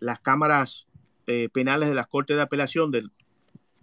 las 0.00 0.20
cámaras 0.20 0.87
eh, 1.28 1.48
penales 1.52 1.88
de 1.88 1.94
las 1.94 2.08
Cortes 2.08 2.36
de 2.36 2.42
Apelación 2.42 2.90
de 2.90 3.04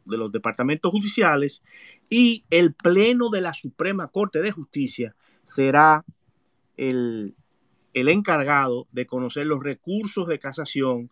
los 0.05 0.31
departamentos 0.31 0.91
judiciales 0.91 1.63
y 2.09 2.43
el 2.49 2.73
Pleno 2.73 3.29
de 3.29 3.39
la 3.41 3.53
Suprema 3.53 4.09
Corte 4.09 4.41
de 4.41 4.51
Justicia 4.51 5.15
será 5.45 6.03
el 6.75 7.33
encargado 7.93 8.87
de 8.91 9.05
conocer 9.05 9.45
los 9.45 9.63
recursos 9.63 10.27
de 10.27 10.39
casación 10.39 11.09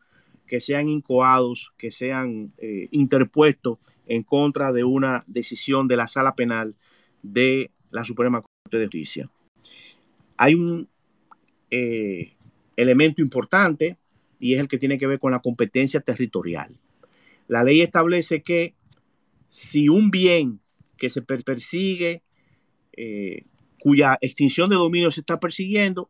que 0.48 0.60
sean 0.60 0.90
incoados, 0.90 1.72
que 1.78 1.92
sean 1.92 2.54
eh, 2.58 2.88
interpuestos 2.92 3.80
en 4.06 4.24
contra 4.24 4.72
de 4.72 4.84
una 4.84 5.24
decisión 5.28 5.88
de 5.88 5.98
la 5.98 6.08
sala 6.08 6.36
penal 6.36 6.76
de 7.22 7.72
la 7.92 8.04
Suprema 8.04 8.42
Corte 8.42 8.78
de 8.78 8.86
Justicia. 8.86 9.30
Hay 10.38 10.56
un 10.56 10.90
eh, 11.72 12.34
elemento 12.76 13.22
importante 13.22 13.98
y 14.44 14.56
es 14.56 14.60
el 14.60 14.68
que 14.68 14.78
tiene 14.78 14.98
que 14.98 15.08
ver 15.08 15.20
con 15.20 15.32
la 15.32 15.40
competencia 15.40 16.02
territorial. 16.02 16.78
La 17.48 17.64
ley 17.64 17.80
establece 17.80 18.44
que 18.44 18.76
si 19.48 19.88
un 19.88 20.12
bien 20.12 20.60
que 20.98 21.10
se 21.10 21.22
persigue, 21.22 22.24
eh, 22.98 23.46
cuya 23.80 24.18
extinción 24.20 24.70
de 24.70 24.76
dominio 24.76 25.12
se 25.12 25.22
está 25.22 25.40
persiguiendo, 25.40 26.10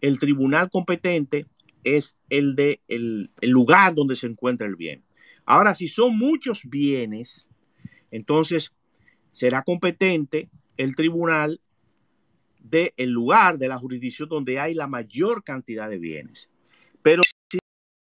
el 0.00 0.20
tribunal 0.20 0.70
competente 0.70 1.46
es 1.82 2.16
el 2.30 2.54
de 2.54 2.80
el, 2.86 3.28
lugar 3.42 3.96
donde 3.96 4.14
se 4.14 4.28
encuentra 4.28 4.68
el 4.68 4.76
bien. 4.76 5.02
Ahora, 5.44 5.74
si 5.74 5.88
son 5.88 6.16
muchos 6.16 6.62
bienes, 6.70 7.50
entonces 8.12 8.72
será 9.32 9.62
competente 9.62 10.48
el 10.76 10.94
tribunal 10.94 11.60
del 12.60 12.92
el 12.96 13.10
lugar 13.10 13.58
de 13.58 13.66
la 13.66 13.78
jurisdicción 13.78 14.28
donde 14.28 14.60
hay 14.60 14.74
la 14.74 14.86
mayor 14.86 15.42
cantidad 15.42 15.90
de 15.90 15.98
bienes. 15.98 16.50
Pero 17.02 17.22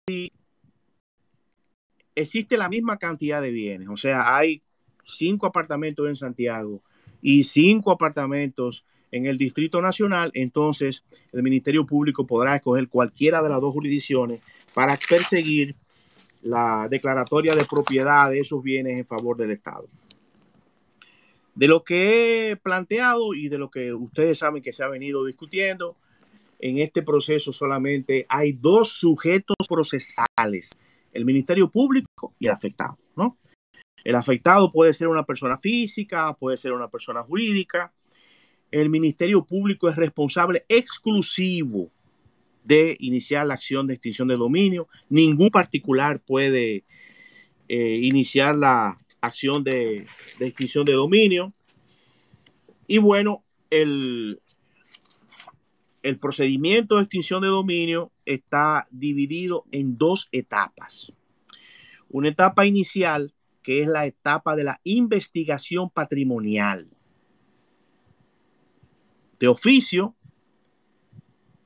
si 0.07 0.31
existe 2.15 2.57
la 2.57 2.69
misma 2.69 2.97
cantidad 2.97 3.41
de 3.41 3.51
bienes, 3.51 3.89
o 3.89 3.97
sea, 3.97 4.35
hay 4.35 4.61
cinco 5.03 5.45
apartamentos 5.45 6.07
en 6.07 6.15
Santiago 6.15 6.81
y 7.21 7.43
cinco 7.43 7.91
apartamentos 7.91 8.85
en 9.11 9.25
el 9.25 9.37
Distrito 9.37 9.81
Nacional, 9.81 10.31
entonces 10.33 11.03
el 11.33 11.43
Ministerio 11.43 11.85
Público 11.85 12.25
podrá 12.25 12.55
escoger 12.55 12.87
cualquiera 12.87 13.41
de 13.41 13.49
las 13.49 13.59
dos 13.59 13.73
jurisdicciones 13.73 14.41
para 14.73 14.97
perseguir 15.09 15.75
la 16.41 16.87
declaratoria 16.89 17.53
de 17.53 17.65
propiedad 17.65 18.29
de 18.29 18.39
esos 18.39 18.63
bienes 18.63 18.97
en 18.97 19.05
favor 19.05 19.35
del 19.35 19.51
Estado. 19.51 19.87
De 21.55 21.67
lo 21.67 21.83
que 21.83 22.51
he 22.51 22.55
planteado 22.55 23.33
y 23.33 23.49
de 23.49 23.57
lo 23.57 23.69
que 23.69 23.93
ustedes 23.93 24.37
saben 24.37 24.61
que 24.61 24.71
se 24.71 24.83
ha 24.83 24.87
venido 24.87 25.25
discutiendo, 25.25 25.97
en 26.59 26.79
este 26.79 27.01
proceso 27.01 27.53
solamente 27.53 28.25
hay 28.29 28.53
dos 28.53 28.89
sujetos 28.89 29.55
procesales, 29.67 30.71
el 31.13 31.25
Ministerio 31.25 31.69
Público 31.69 32.33
y 32.39 32.47
el 32.47 32.51
afectado, 32.51 32.97
¿no? 33.15 33.37
El 34.03 34.15
afectado 34.15 34.71
puede 34.71 34.93
ser 34.93 35.07
una 35.07 35.23
persona 35.23 35.57
física, 35.57 36.33
puede 36.33 36.57
ser 36.57 36.73
una 36.73 36.87
persona 36.87 37.23
jurídica, 37.23 37.91
el 38.71 38.89
Ministerio 38.89 39.45
Público 39.45 39.89
es 39.89 39.95
responsable 39.95 40.65
exclusivo 40.67 41.91
de 42.63 42.97
iniciar 42.99 43.47
la 43.47 43.53
acción 43.53 43.87
de 43.87 43.93
extinción 43.93 44.27
de 44.27 44.35
dominio. 44.35 44.89
Ningún 45.09 45.49
particular 45.49 46.19
puede 46.19 46.83
eh, 47.69 47.99
iniciar 48.01 48.57
la 48.57 48.97
acción 49.21 49.63
de, 49.63 50.05
extinción 50.39 50.85
de 50.85 50.93
dominio. 50.93 51.53
Y 52.87 52.97
bueno, 52.97 53.43
el, 53.69 54.41
el 56.03 56.19
procedimiento 56.19 56.95
de 56.95 57.03
extinción 57.03 57.41
de 57.41 57.47
dominio 57.47 58.12
está 58.25 58.88
dividido 58.91 59.65
en 59.71 59.97
dos 59.97 60.29
etapas. 60.31 61.13
Una 62.10 62.29
etapa 62.29 62.65
inicial, 62.65 63.33
que 63.62 63.81
es 63.81 63.88
la 63.88 64.05
etapa 64.05 64.55
de 64.55 64.63
la 64.63 64.79
investigación 64.83 65.89
patrimonial 65.89 66.88
de 69.39 69.47
oficio, 69.47 70.15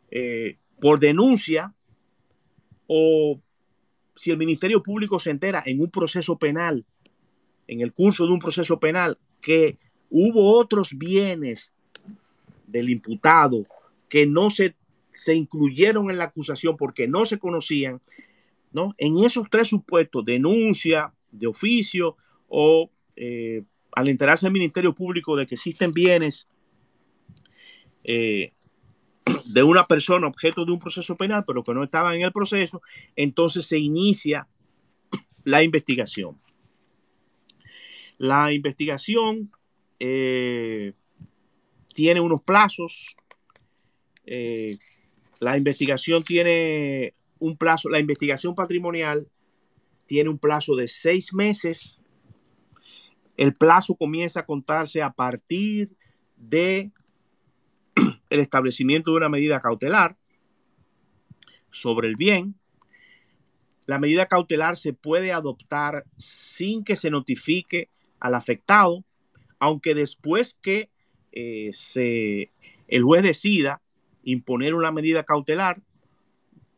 eh, 0.09 0.57
por 0.79 0.99
denuncia, 0.99 1.73
o 2.87 3.39
si 4.15 4.31
el 4.31 4.37
Ministerio 4.37 4.83
Público 4.83 5.19
se 5.19 5.29
entera 5.29 5.63
en 5.65 5.79
un 5.79 5.89
proceso 5.89 6.37
penal, 6.37 6.85
en 7.67 7.81
el 7.81 7.93
curso 7.93 8.25
de 8.25 8.33
un 8.33 8.39
proceso 8.39 8.79
penal, 8.79 9.17
que 9.39 9.77
hubo 10.09 10.57
otros 10.59 10.97
bienes 10.97 11.73
del 12.67 12.89
imputado 12.89 13.65
que 14.11 14.27
no 14.27 14.49
se, 14.49 14.75
se 15.13 15.33
incluyeron 15.33 16.11
en 16.11 16.17
la 16.17 16.25
acusación 16.25 16.75
porque 16.75 17.07
no 17.07 17.23
se 17.23 17.39
conocían, 17.39 18.01
¿no? 18.73 18.93
En 18.97 19.23
esos 19.23 19.49
tres 19.49 19.69
supuestos, 19.69 20.25
denuncia 20.25 21.13
de 21.31 21.47
oficio 21.47 22.17
o 22.49 22.91
eh, 23.15 23.63
al 23.93 24.09
enterarse 24.09 24.47
el 24.47 24.51
Ministerio 24.51 24.93
Público 24.93 25.37
de 25.37 25.47
que 25.47 25.55
existen 25.55 25.93
bienes 25.93 26.49
eh, 28.03 28.51
de 29.45 29.63
una 29.63 29.87
persona 29.87 30.27
objeto 30.27 30.65
de 30.65 30.73
un 30.73 30.79
proceso 30.79 31.15
penal, 31.15 31.45
pero 31.47 31.63
que 31.63 31.73
no 31.73 31.81
estaba 31.81 32.13
en 32.13 32.23
el 32.23 32.33
proceso, 32.33 32.81
entonces 33.15 33.65
se 33.65 33.79
inicia 33.79 34.45
la 35.45 35.63
investigación. 35.63 36.37
La 38.17 38.51
investigación 38.51 39.49
eh, 39.99 40.91
tiene 41.93 42.19
unos 42.19 42.41
plazos. 42.41 43.15
Eh, 44.33 44.79
la 45.41 45.57
investigación 45.57 46.23
tiene 46.23 47.15
un 47.39 47.57
plazo, 47.57 47.89
la 47.89 47.99
investigación 47.99 48.55
patrimonial 48.55 49.27
tiene 50.05 50.29
un 50.29 50.37
plazo 50.37 50.77
de 50.77 50.87
seis 50.87 51.33
meses. 51.33 51.99
El 53.35 53.51
plazo 53.53 53.95
comienza 53.95 54.39
a 54.39 54.45
contarse 54.45 55.01
a 55.01 55.11
partir 55.11 55.89
de 56.37 56.91
el 58.29 58.39
establecimiento 58.39 59.11
de 59.11 59.17
una 59.17 59.27
medida 59.27 59.59
cautelar 59.59 60.15
sobre 61.69 62.07
el 62.07 62.15
bien. 62.15 62.55
La 63.85 63.99
medida 63.99 64.27
cautelar 64.27 64.77
se 64.77 64.93
puede 64.93 65.33
adoptar 65.33 66.05
sin 66.15 66.85
que 66.85 66.95
se 66.95 67.09
notifique 67.09 67.89
al 68.21 68.35
afectado, 68.35 69.03
aunque 69.59 69.93
después 69.93 70.57
que 70.61 70.89
eh, 71.33 71.71
se, 71.73 72.49
el 72.87 73.03
juez 73.03 73.23
decida 73.23 73.80
imponer 74.23 74.73
una 74.73 74.91
medida 74.91 75.23
cautelar 75.23 75.81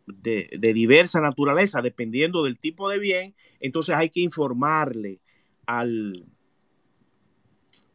de, 0.08 0.50
de, 0.58 0.74
diversa 0.74 1.22
naturaleza, 1.22 1.82
dependiendo 1.82 2.44
del 2.44 2.58
tipo 2.58 2.90
de 2.90 3.00
bien, 3.00 3.36
entonces 3.60 3.96
hay 3.96 4.10
que 4.10 4.20
informarle 4.20 5.20
al, 5.66 6.26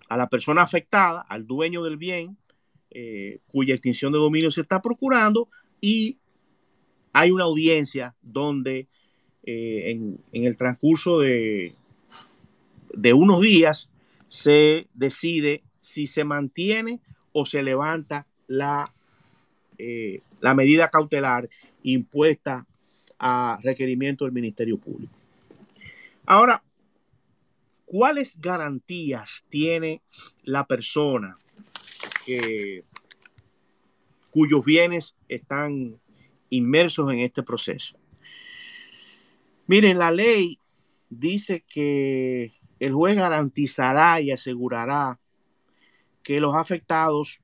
a 0.09 0.17
la 0.17 0.29
persona 0.29 0.63
afectada, 0.63 1.21
al 1.21 1.47
dueño 1.47 1.83
del 1.83 1.97
bien, 1.97 2.37
eh, 2.91 3.41
cuya 3.49 3.75
extinción 3.75 4.13
de 4.13 4.19
dominio 4.19 4.51
se 4.51 4.63
está 4.63 4.81
procurando 4.81 5.49
y 5.81 6.19
hay 7.13 7.31
una 7.31 7.45
audiencia 7.45 8.15
donde 8.23 8.89
eh, 9.43 9.91
en, 9.91 10.21
en, 10.33 10.45
el 10.45 10.57
transcurso 10.57 11.21
de, 11.21 11.75
de 12.95 13.13
unos 13.13 13.43
días 13.43 13.91
se 14.29 14.89
decide 14.95 15.63
si 15.81 16.07
se 16.07 16.25
mantiene 16.25 17.01
o 17.33 17.45
se 17.45 17.63
levanta 17.63 18.27
la, 18.47 18.95
eh, 19.79 20.21
la 20.41 20.55
medida 20.55 20.91
cautelar 20.91 21.49
impuesta 21.83 22.67
a 23.19 23.59
requerimiento 23.63 24.25
del 24.25 24.33
Ministerio 24.33 24.79
Público. 24.79 25.13
Ahora, 26.27 26.63
¿cuáles 27.85 28.39
garantías 28.41 29.45
tiene 29.49 30.03
la 30.43 30.67
persona 30.67 31.39
cuyos 34.31 34.63
bienes 34.65 35.17
están 35.29 35.99
inmersos 36.51 37.11
en 37.13 37.21
este 37.21 37.43
proceso? 37.43 37.97
Miren, 39.67 39.99
la 39.99 40.11
ley 40.11 40.59
dice 41.11 41.65
que 41.67 42.53
el 42.79 42.93
juez 42.93 43.17
garantizará 43.17 44.21
y 44.21 44.31
asegurará 44.31 45.19
que 46.23 46.41
los 46.41 46.55
afectados 46.55 47.41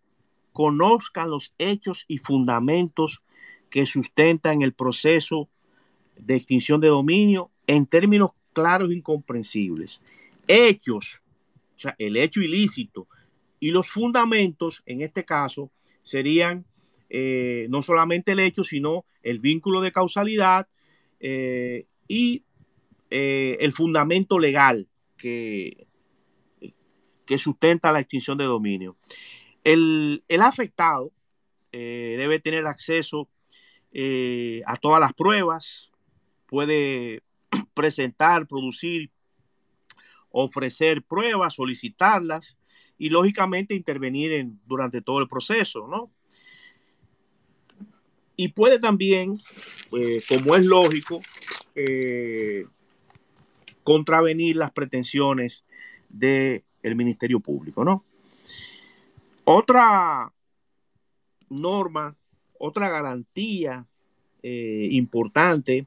conozcan 0.54 1.30
los 1.30 1.52
hechos 1.58 2.04
y 2.06 2.18
fundamentos 2.18 3.22
que 3.70 3.86
sustentan 3.86 4.62
el 4.62 4.72
proceso 4.72 5.48
de 6.16 6.36
extinción 6.36 6.80
de 6.80 6.86
dominio 6.88 7.50
en 7.66 7.86
términos 7.86 8.30
claros 8.52 8.90
e 8.90 8.94
incomprensibles. 8.94 10.00
Hechos, 10.46 11.22
o 11.76 11.80
sea, 11.80 11.96
el 11.98 12.16
hecho 12.16 12.40
ilícito 12.40 13.08
y 13.58 13.72
los 13.72 13.88
fundamentos, 13.88 14.84
en 14.86 15.02
este 15.02 15.24
caso, 15.24 15.72
serían 16.04 16.64
eh, 17.10 17.66
no 17.68 17.82
solamente 17.82 18.30
el 18.32 18.38
hecho, 18.38 18.62
sino 18.62 19.04
el 19.24 19.40
vínculo 19.40 19.80
de 19.80 19.90
causalidad 19.90 20.68
eh, 21.18 21.86
y 22.06 22.44
eh, 23.10 23.56
el 23.58 23.72
fundamento 23.72 24.38
legal 24.38 24.86
que, 25.16 25.88
que 27.26 27.38
sustenta 27.38 27.90
la 27.90 27.98
extinción 27.98 28.38
de 28.38 28.44
dominio. 28.44 28.96
El, 29.64 30.22
afectado 30.40 31.10
eh, 31.72 32.16
debe 32.18 32.38
tener 32.38 32.66
acceso 32.66 33.28
eh, 33.92 34.62
a 34.66 34.76
todas 34.76 35.00
las 35.00 35.14
pruebas, 35.14 35.90
puede 36.46 37.22
presentar, 37.74 38.46
producir, 38.46 39.10
ofrecer 40.30 41.02
pruebas, 41.02 41.54
solicitarlas 41.54 42.56
y 42.98 43.08
lógicamente 43.08 43.74
intervenir 43.74 44.32
en, 44.32 44.60
durante 44.66 45.00
todo 45.00 45.20
el 45.20 45.28
proceso, 45.28 45.88
¿no? 45.88 46.10
Y 48.36 48.48
puede 48.48 48.80
también, 48.80 49.34
eh, 49.92 50.20
como 50.28 50.56
es 50.56 50.66
lógico, 50.66 51.20
contravenir 53.84 54.56
las 54.56 54.72
pretensiones 54.72 55.64
del 56.08 56.64
el 56.82 56.96
Ministerio 56.96 57.38
Público, 57.38 57.84
¿no? 57.84 58.04
Otra 59.44 60.32
norma, 61.50 62.16
otra 62.58 62.88
garantía 62.88 63.86
eh, 64.42 64.88
importante, 64.92 65.86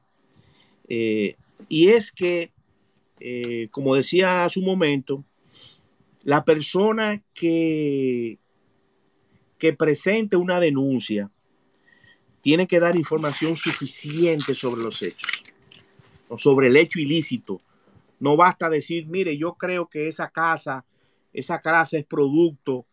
eh, 0.88 1.36
y 1.68 1.88
es 1.88 2.12
que, 2.12 2.52
eh, 3.18 3.68
como 3.72 3.96
decía 3.96 4.44
hace 4.44 4.60
un 4.60 4.66
momento, 4.66 5.24
la 6.22 6.44
persona 6.44 7.20
que, 7.34 8.38
que 9.58 9.72
presente 9.72 10.36
una 10.36 10.60
denuncia 10.60 11.30
tiene 12.42 12.68
que 12.68 12.78
dar 12.78 12.94
información 12.94 13.56
suficiente 13.56 14.54
sobre 14.54 14.82
los 14.82 15.02
hechos, 15.02 15.44
o 16.28 16.38
sobre 16.38 16.68
el 16.68 16.76
hecho 16.76 17.00
ilícito. 17.00 17.60
No 18.20 18.36
basta 18.36 18.70
decir, 18.70 19.06
mire, 19.06 19.36
yo 19.36 19.54
creo 19.54 19.86
que 19.86 20.06
esa 20.06 20.30
casa, 20.30 20.84
esa 21.32 21.60
casa 21.60 21.98
es 21.98 22.06
producto 22.06 22.86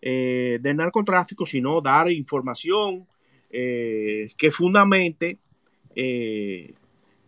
eh, 0.00 0.58
del 0.60 0.76
narcotráfico, 0.76 1.46
sino 1.46 1.80
dar 1.80 2.10
información 2.10 3.06
eh, 3.50 4.30
que 4.36 4.50
fundamente 4.50 5.38
eh, 5.94 6.74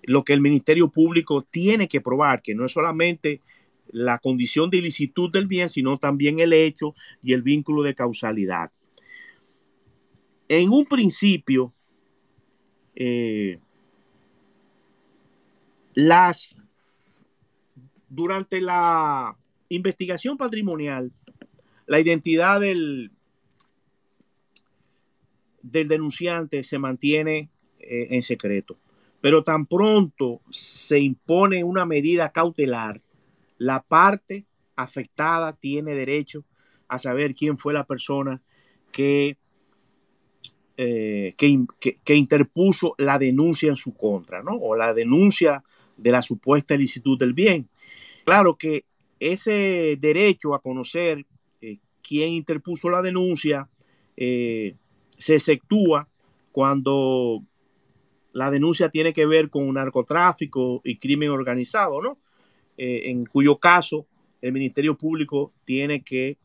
lo 0.02 0.22
que 0.22 0.32
el 0.32 0.40
Ministerio 0.40 0.88
Público 0.88 1.42
tiene 1.42 1.88
que 1.88 2.00
probar, 2.00 2.42
que 2.42 2.54
no 2.54 2.66
es 2.66 2.72
solamente 2.72 3.40
la 3.88 4.18
condición 4.18 4.70
de 4.70 4.78
ilicitud 4.78 5.30
del 5.30 5.46
bien, 5.46 5.68
sino 5.68 5.98
también 5.98 6.40
el 6.40 6.52
hecho 6.52 6.94
y 7.22 7.32
el 7.32 7.42
vínculo 7.42 7.82
de 7.82 7.94
causalidad. 7.94 8.70
En 10.48 10.70
un 10.70 10.86
principio, 10.86 11.72
eh, 12.94 13.58
las 15.94 16.56
durante 18.08 18.60
la 18.60 19.36
investigación 19.68 20.36
patrimonial, 20.36 21.12
la 21.90 21.98
identidad 21.98 22.60
del, 22.60 23.10
del 25.60 25.88
denunciante 25.88 26.62
se 26.62 26.78
mantiene 26.78 27.50
eh, 27.80 28.06
en 28.10 28.22
secreto. 28.22 28.78
Pero 29.20 29.42
tan 29.42 29.66
pronto 29.66 30.40
se 30.50 31.00
impone 31.00 31.64
una 31.64 31.84
medida 31.86 32.30
cautelar, 32.30 33.02
la 33.58 33.82
parte 33.82 34.46
afectada 34.76 35.52
tiene 35.52 35.96
derecho 35.96 36.44
a 36.86 37.00
saber 37.00 37.34
quién 37.34 37.58
fue 37.58 37.72
la 37.72 37.84
persona 37.84 38.40
que, 38.92 39.36
eh, 40.76 41.34
que, 41.36 41.64
que, 41.80 41.98
que, 42.04 42.14
interpuso 42.14 42.94
la 42.98 43.18
denuncia 43.18 43.68
en 43.68 43.76
su 43.76 43.94
contra, 43.94 44.44
¿no? 44.44 44.52
O 44.52 44.76
la 44.76 44.94
denuncia 44.94 45.64
de 45.96 46.12
la 46.12 46.22
supuesta 46.22 46.76
ilicitud 46.76 47.18
del 47.18 47.32
bien. 47.32 47.68
Claro 48.24 48.56
que 48.56 48.84
ese 49.18 49.98
derecho 49.98 50.54
a 50.54 50.62
conocer 50.62 51.26
quién 52.02 52.30
interpuso 52.30 52.88
la 52.88 53.02
denuncia 53.02 53.68
eh, 54.16 54.74
se 55.18 55.34
efectúa 55.34 56.08
cuando 56.52 57.42
la 58.32 58.50
denuncia 58.50 58.88
tiene 58.88 59.12
que 59.12 59.26
ver 59.26 59.50
con 59.50 59.72
narcotráfico 59.72 60.80
y 60.84 60.96
crimen 60.96 61.30
organizado, 61.30 62.00
¿no? 62.00 62.18
Eh, 62.76 63.10
en 63.10 63.26
cuyo 63.26 63.58
caso 63.58 64.06
el 64.40 64.52
Ministerio 64.52 64.96
Público 64.96 65.52
tiene 65.64 66.02
que 66.02 66.38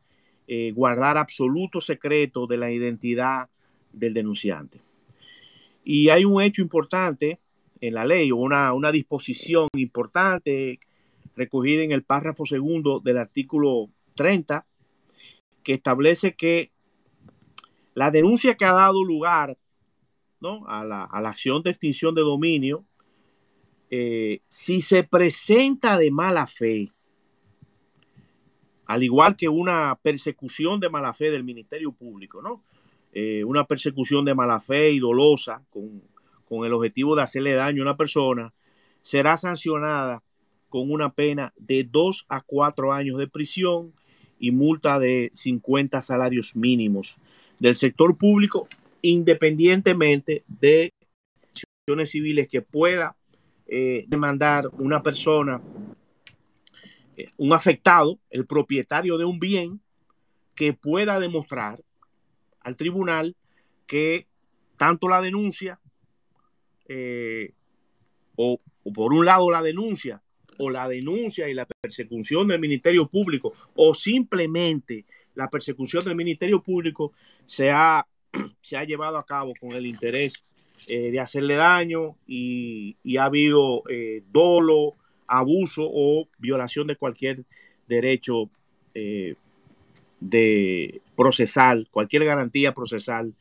eh, 0.47 0.72
guardar 0.74 1.18
absoluto 1.18 1.80
secreto 1.80 2.45
de 2.47 2.58
la 2.58 2.72
identidad 2.72 3.49
del 3.93 4.14
denunciante. 4.14 4.82
Y 5.84 6.10
hay 6.10 6.26
un 6.26 6.41
hecho 6.41 6.62
importante 6.62 7.39
en 7.80 7.93
la 7.93 8.06
ley, 8.06 8.32
una, 8.32 8.74
una 8.74 8.91
disposición 8.91 9.68
importante 9.76 10.80
recogida 11.36 11.84
en 11.84 11.91
el 11.91 12.03
párrafo 12.03 12.45
segundo 12.45 12.99
del 12.99 13.18
artículo 13.18 13.89
30, 14.16 14.66
que 15.66 15.74
establece 15.74 16.36
que 16.36 16.72
la 17.95 18.11
denuncia 18.11 18.55
que 18.55 18.66
ha 18.66 18.72
dado 18.72 19.03
lugar 19.03 19.57
¿no? 20.39 20.63
a, 20.68 20.86
la, 20.86 21.03
a, 21.03 21.20
la, 21.22 21.30
acción 21.30 21.63
de 21.63 21.72
extinción 21.72 22.13
de 22.13 22.22
dominio, 22.22 22.86
eh, 23.89 24.41
si 24.47 24.80
se 24.80 25.03
presenta 25.03 25.97
de 25.97 26.11
mala 26.11 26.45
fe, 26.45 26.91
al 28.86 29.01
igual 29.01 29.36
que 29.36 29.49
una 29.49 29.97
persecución 30.01 30.80
de 30.80 30.89
mala 30.89 31.13
fe 31.13 31.32
del 31.32 31.43
Ministerio 31.43 31.91
Público, 31.91 32.43
¿no? 32.43 32.63
eh, 33.11 33.43
una 33.43 33.66
persecución 33.66 34.24
de 34.24 34.36
mala 34.36 34.61
fe 34.61 34.91
y 34.91 34.99
dolosa 34.99 35.63
con, 35.72 36.03
con 36.47 36.66
el 36.66 36.74
objetivo 36.74 37.16
de 37.16 37.24
hacerle 37.24 37.53
daño 37.53 37.82
a 37.82 37.88
una 37.88 37.97
persona, 37.97 38.53
será 39.01 39.36
sancionada 39.36 40.22
con 40.70 40.91
una 40.91 41.11
pena 41.11 41.53
de 41.57 41.88
dos 41.89 42.26
a 42.30 42.41
cuatro 42.41 42.93
años 42.93 43.18
de 43.18 43.28
prisión 43.28 43.93
y 44.39 44.51
multa 44.51 44.99
de 44.99 45.31
50 45.33 46.01
salarios 46.01 46.55
mínimos 46.55 47.17
del 47.59 47.75
sector 47.75 48.17
público, 48.17 48.67
independientemente 49.01 50.43
de 50.47 50.91
acciones 51.88 52.11
civiles 52.11 52.47
que 52.47 52.61
pueda 52.61 53.15
eh, 53.67 54.05
demandar 54.07 54.69
una 54.77 55.01
persona, 55.01 55.61
eh, 57.17 57.27
un 57.38 57.53
afectado, 57.53 58.19
el 58.29 58.45
propietario 58.45 59.17
de 59.17 59.25
un 59.25 59.39
bien, 59.39 59.79
que 60.55 60.73
pueda 60.73 61.19
demostrar 61.19 61.81
al 62.61 62.75
tribunal 62.75 63.36
que 63.88 64.27
tanto 64.77 65.07
la 65.07 65.21
denuncia 65.21 65.79
eh, 66.88 67.53
o, 68.36 68.59
o 68.83 68.93
por 68.93 69.13
un 69.13 69.25
lado 69.25 69.49
la 69.51 69.61
denuncia 69.61 70.21
o 70.58 70.70
la 70.70 70.88
denuncia 70.88 71.49
y 71.49 71.53
la 71.53 71.66
persecución 71.66 72.47
del 72.47 72.60
Ministerio 72.60 73.08
Público 73.08 73.53
o 73.76 73.93
simplemente 73.93 75.06
la 75.36 75.49
persecución 75.49 76.03
del 76.06 76.16
Ministerio 76.16 76.62
Público 76.62 77.14
se 77.45 77.70
ha, 77.72 78.06
se 78.62 78.78
ha 78.78 78.84
llevado 78.84 79.18
a 79.18 79.26
cabo 79.26 79.53
con 79.60 79.74
el 79.74 79.86
interés 79.86 80.43
eh, 80.88 81.12
de 81.12 81.20
hacerle 81.20 81.56
daño 81.56 82.16
y, 82.28 82.97
ha 83.18 83.26
habido 83.26 83.84
eh, 83.89 84.24
dolo, 84.32 84.95
abuso 85.28 85.84
o 85.86 86.28
violación 86.38 86.88
de 86.88 86.95
cualquier 86.95 87.43
derecho 87.88 88.49
eh, 88.93 89.36
de 90.20 91.01
procesal, 91.16 91.88
cualquier 91.91 92.26
garantía 92.26 92.74
procesal 92.74 93.34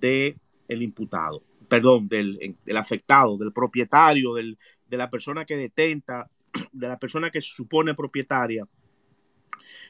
de 0.00 0.36
el 0.68 0.82
imputado, 0.82 1.42
perdón, 1.68 2.08
del, 2.08 2.56
del 2.64 2.76
afectado, 2.76 3.36
del 3.36 3.52
propietario, 3.52 4.34
del, 4.34 4.58
de 4.88 4.96
la 4.96 5.10
persona 5.10 5.44
que 5.44 5.56
detenta, 5.56 6.30
de 6.72 6.88
la 6.88 6.98
persona 6.98 7.30
que 7.30 7.40
se 7.40 7.52
supone 7.52 7.94
propietaria 7.94 8.66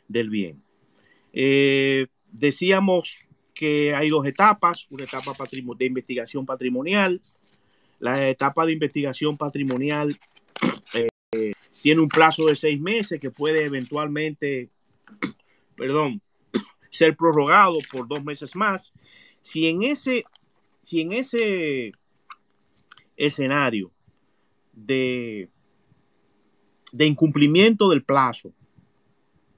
del 0.09 0.31
bien. 0.31 0.63
Eh, 1.33 2.07
decíamos 2.31 3.17
que 3.55 3.95
hay 3.95 4.11
dos 4.11 4.27
etapas, 4.27 4.87
una 4.91 5.05
etapa 5.05 5.35
de 5.79 5.87
investigación 5.87 6.45
patrimonial. 6.45 7.21
La 8.01 8.29
etapa 8.29 8.67
de 8.67 8.73
investigación 8.73 9.37
patrimonial 9.37 10.19
eh, 10.95 11.53
tiene 11.83 12.01
un 12.01 12.09
plazo 12.09 12.47
de 12.47 12.57
seis 12.57 12.81
meses 12.81 13.21
que 13.21 13.31
puede 13.31 13.65
eventualmente, 13.65 14.71
perdón, 15.77 16.21
ser 16.91 17.17
prorrogado 17.17 17.79
por 17.91 18.09
dos 18.09 18.23
meses 18.25 18.55
más. 18.57 18.93
Si 19.41 19.67
en 19.67 19.83
ese, 19.83 20.25
si 20.83 21.03
en 21.03 21.13
ese 21.13 21.93
escenario 23.17 23.93
de, 24.73 25.49
de 26.95 27.07
incumplimiento 27.07 27.89
del 27.91 28.05
plazo 28.05 28.53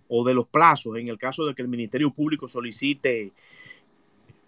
o 0.09 0.25
de 0.25 0.33
los 0.33 0.47
plazos, 0.49 0.97
en 0.97 1.09
el 1.09 1.19
caso 1.19 1.45
de 1.45 1.55
que 1.55 1.61
el 1.61 1.69
Ministerio 1.69 2.11
Público 2.11 2.49
solicite 2.49 3.33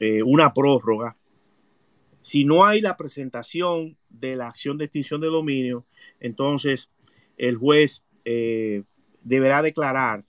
eh, 0.00 0.22
una 0.22 0.54
prórroga, 0.54 1.14
si 2.22 2.46
no 2.46 2.64
hay 2.64 2.80
la 2.80 2.96
presentación 2.96 3.98
de 4.08 4.36
la 4.36 4.48
acción 4.48 4.78
de 4.78 4.86
extinción 4.86 5.20
de 5.20 5.26
dominio, 5.26 5.84
entonces 6.18 6.88
el 7.36 7.56
juez 7.56 8.04
eh, 8.24 8.84
deberá 9.22 9.60
declarar 9.60 10.24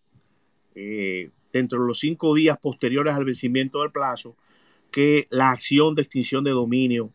eh, 0.75 1.29
dentro 1.53 1.79
de 1.79 1.87
los 1.87 1.99
cinco 1.99 2.35
días 2.35 2.57
posteriores 2.59 3.13
al 3.13 3.23
vencimiento 3.23 3.81
del 3.81 3.91
plazo 3.91 4.35
que 4.91 5.27
la 5.29 5.51
acción 5.51 5.95
de 5.95 6.01
extinción 6.01 6.43
de 6.43 6.51
dominio 6.51 7.13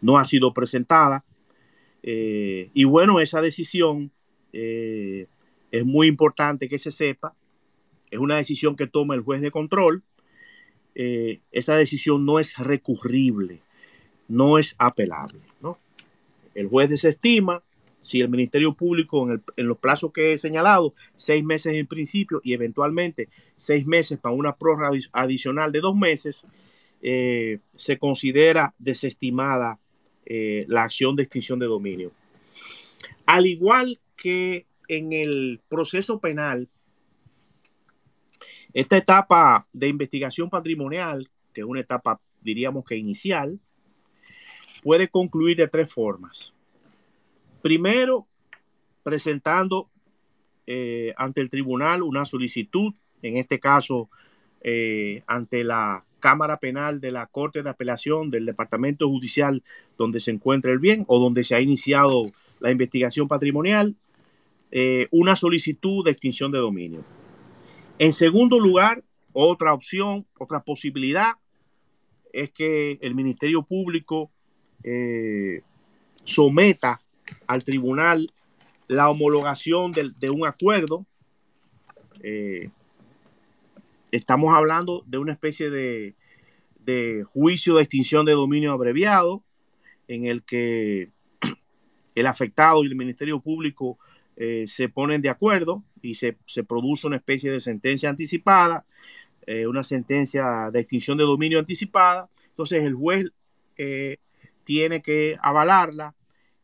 no 0.00 0.18
ha 0.18 0.24
sido 0.24 0.52
presentada. 0.52 1.24
Y 2.02 2.82
bueno, 2.84 3.20
esa 3.20 3.40
decisión 3.40 4.10
eh, 4.52 5.26
es 5.70 5.84
muy 5.84 6.06
importante 6.06 6.68
que 6.68 6.78
se 6.78 6.92
sepa. 6.92 7.34
Es 8.10 8.18
una 8.18 8.36
decisión 8.36 8.76
que 8.76 8.86
toma 8.86 9.14
el 9.14 9.22
juez 9.22 9.40
de 9.40 9.50
control. 9.50 10.02
Eh, 10.94 11.40
esa 11.52 11.76
decisión 11.76 12.24
no 12.24 12.38
es 12.38 12.56
recurrible, 12.56 13.60
no 14.28 14.58
es 14.58 14.74
apelable. 14.78 15.40
¿no? 15.60 15.78
El 16.54 16.68
juez 16.68 16.88
desestima 16.88 17.62
si 18.00 18.20
el 18.20 18.28
Ministerio 18.28 18.72
Público 18.72 19.24
en, 19.24 19.32
el, 19.32 19.42
en, 19.56 19.66
los 19.66 19.78
plazos 19.78 20.12
que 20.12 20.32
he 20.32 20.38
señalado, 20.38 20.94
seis 21.16 21.42
meses 21.42 21.74
en 21.74 21.88
principio 21.88 22.40
y 22.44 22.52
eventualmente 22.52 23.28
seis 23.56 23.84
meses 23.84 24.18
para 24.18 24.34
una 24.34 24.54
prórroga 24.54 24.96
adicional 25.12 25.72
de 25.72 25.80
dos 25.80 25.96
meses, 25.96 26.46
eh, 27.02 27.58
se 27.76 27.98
considera 27.98 28.74
desestimada 28.78 29.78
eh, 30.24 30.64
la 30.68 30.84
acción 30.84 31.14
de 31.14 31.22
extinción 31.22 31.58
de 31.58 31.66
dominio. 31.66 32.12
Al 33.26 33.46
igual 33.46 33.98
que 34.16 34.66
en 34.88 35.12
el 35.12 35.60
proceso 35.68 36.20
penal, 36.20 36.68
esta 38.72 38.96
etapa 38.96 39.66
de 39.72 39.88
investigación 39.88 40.50
patrimonial, 40.50 41.28
que 41.52 41.62
es 41.62 41.66
una 41.66 41.80
etapa, 41.80 42.20
diríamos 42.40 42.84
que 42.84 42.96
inicial, 42.96 43.58
puede 44.82 45.08
concluir 45.08 45.56
de 45.56 45.68
tres 45.68 45.92
formas. 45.92 46.52
Primero, 47.62 48.26
presentando 49.02 49.90
eh, 50.66 51.14
ante 51.16 51.40
el 51.40 51.50
tribunal 51.50 52.02
una 52.02 52.24
solicitud, 52.24 52.92
en 53.22 53.36
este 53.36 53.58
caso 53.58 54.08
eh, 54.62 55.22
ante 55.26 55.64
la 55.64 56.04
Cámara 56.18 56.58
Penal 56.58 57.00
de 57.00 57.12
la 57.12 57.26
Corte 57.26 57.62
de 57.62 57.70
Apelación 57.70 58.30
del 58.30 58.46
Departamento 58.46 59.08
Judicial 59.08 59.62
donde 59.96 60.18
se 60.18 60.32
encuentra 60.32 60.72
el 60.72 60.78
bien 60.78 61.04
o 61.06 61.18
donde 61.20 61.44
se 61.44 61.54
ha 61.54 61.60
iniciado 61.60 62.22
la 62.58 62.70
investigación 62.70 63.28
patrimonial, 63.28 63.94
eh, 64.70 65.06
una 65.10 65.36
solicitud 65.36 66.04
de 66.04 66.10
extinción 66.10 66.50
de 66.50 66.58
dominio. 66.58 67.04
En 67.98 68.12
segundo 68.12 68.58
lugar, 68.58 69.02
otra 69.32 69.72
opción, 69.72 70.26
otra 70.38 70.62
posibilidad 70.62 71.32
es 72.32 72.50
que 72.50 72.98
el 73.00 73.14
Ministerio 73.14 73.62
Público 73.62 74.30
eh, 74.82 75.62
someta 76.24 77.00
al 77.46 77.64
tribunal 77.64 78.32
la 78.88 79.08
homologación 79.08 79.92
de, 79.92 80.30
un 80.30 80.46
acuerdo. 80.46 81.06
Eh, 82.22 82.70
estamos 84.10 84.54
hablando 84.54 85.02
de 85.06 85.18
una 85.18 85.32
especie 85.32 85.70
de, 85.70 86.14
de, 86.80 87.24
juicio 87.24 87.76
de 87.76 87.82
extinción 87.82 88.26
de 88.26 88.32
dominio 88.32 88.72
abreviado 88.72 89.42
en 90.08 90.26
el 90.26 90.42
que 90.42 91.10
el 92.14 92.26
afectado 92.26 92.84
y 92.84 92.86
el 92.86 92.96
Ministerio 92.96 93.40
Público 93.40 93.98
eh, 94.38 94.64
se 94.66 94.90
ponen 94.90 95.22
de 95.22 95.30
acuerdo 95.30 95.82
y 96.02 96.14
se, 96.14 96.36
se, 96.44 96.62
produce 96.62 97.06
una 97.06 97.16
especie 97.16 97.50
de 97.50 97.58
sentencia 97.58 98.10
anticipada, 98.10 98.84
eh, 99.46 99.66
una 99.66 99.82
sentencia 99.82 100.70
de 100.70 100.80
extinción 100.80 101.16
de 101.16 101.24
dominio 101.24 101.58
anticipada. 101.58 102.28
Entonces 102.50 102.84
el 102.84 102.94
juez 102.94 103.30
eh, 103.78 104.18
tiene 104.64 105.00
que 105.00 105.38
avalarla 105.40 106.14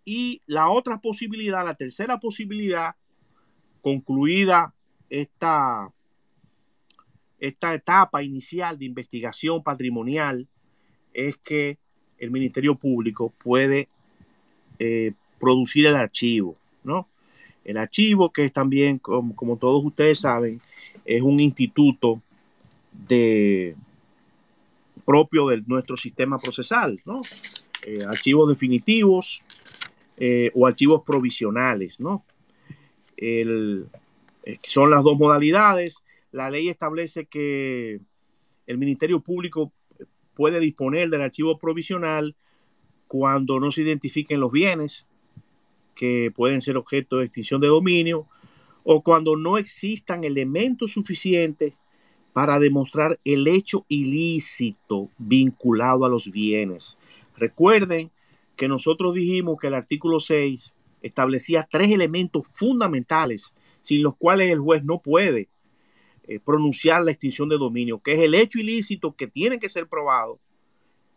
y 0.05 0.43
la 0.47 0.69
otra 0.69 1.01
posibilidad, 1.01 1.65
la 1.65 1.75
tercera 1.75 2.21
posibilidad, 2.21 2.95
concluida 3.81 4.75
esta, 5.09 5.91
esta 7.41 7.75
etapa 7.75 8.23
inicial 8.23 8.79
de 8.79 8.85
investigación 8.85 9.63
patrimonial, 9.63 10.47
es 11.15 11.39
que 11.39 11.79
el 12.19 12.31
Ministerio 12.31 12.75
Público 12.75 13.33
puede 13.43 13.89
producir 15.39 15.87
el 15.87 15.95
archivo, 15.95 16.57
¿no? 16.83 17.07
El 17.65 17.77
archivo, 17.77 18.33
que 18.33 18.45
es 18.45 18.53
también, 18.53 18.99
como, 18.99 19.37
como 19.37 19.57
todos 19.57 19.85
ustedes 19.85 20.21
saben, 20.21 20.61
es 21.05 21.23
un 21.23 21.41
instituto 21.41 22.21
propio 25.05 25.49
de 25.49 25.63
nuestro 25.67 25.97
sistema 25.97 26.39
procesal, 26.39 27.01
¿no? 27.05 27.21
Eh, 27.85 28.05
archivos 28.05 28.49
definitivos, 28.49 29.43
eh, 30.17 30.51
o 30.55 30.67
archivos 30.67 31.03
provisionales, 31.05 32.01
¿no? 32.01 32.25
Eh, 33.17 33.85
son 34.63 34.91
las 34.91 35.03
dos 35.03 35.19
modalidades. 35.19 35.97
La 36.31 36.51
ley 36.51 36.69
establece 36.69 37.27
que 37.27 38.01
el 38.67 38.79
Ministerio 38.79 39.21
Público 39.21 39.73
puede 40.35 40.61
disponer 40.61 41.11
del 41.11 41.23
archivo 41.23 41.59
provisional 41.59 42.35
cuando 43.07 43.61
no 43.61 43.71
se 43.71 43.83
identifiquen 43.83 44.41
los 44.41 44.51
bienes 44.51 45.07
que 45.95 46.31
pueden 46.35 46.63
ser 46.63 46.77
objeto 46.77 47.19
de 47.19 47.27
extinción 47.27 47.61
de 47.61 47.69
dominio 47.69 48.27
o 48.85 49.03
cuando 49.03 49.37
no 49.37 49.59
existan 49.59 50.25
elementos 50.25 50.93
suficientes 50.93 51.75
para 52.33 52.59
demostrar 52.59 53.21
el 53.25 53.47
hecho 53.47 53.85
ilícito 53.89 55.11
vinculado 55.19 56.05
a 56.05 56.09
los 56.09 56.31
bienes. 56.31 56.97
Recuerden 57.37 58.11
que 58.57 58.69
nosotros 58.69 59.15
dijimos 59.15 59.59
que 59.61 59.67
el 59.67 59.75
artículo 59.75 60.21
6 60.21 60.75
establecía 61.03 61.69
tres 61.71 61.91
elementos 61.91 62.47
fundamentales 62.49 63.53
sin 63.83 64.03
los 64.03 64.17
cuales 64.17 64.51
el 64.51 64.61
juez 64.61 64.85
no 64.85 65.01
puede 65.01 65.49
eh, 66.25 66.39
pronunciar 66.39 67.03
la 67.03 67.11
extinción 67.11 67.49
de 67.49 67.59
dominio, 67.59 68.01
que 68.01 68.13
es 68.13 68.21
el 68.21 68.35
hecho 68.35 68.59
ilícito 68.59 69.15
que 69.17 69.27
tiene 69.27 69.59
que 69.59 69.69
ser 69.69 69.89
probado, 69.89 70.39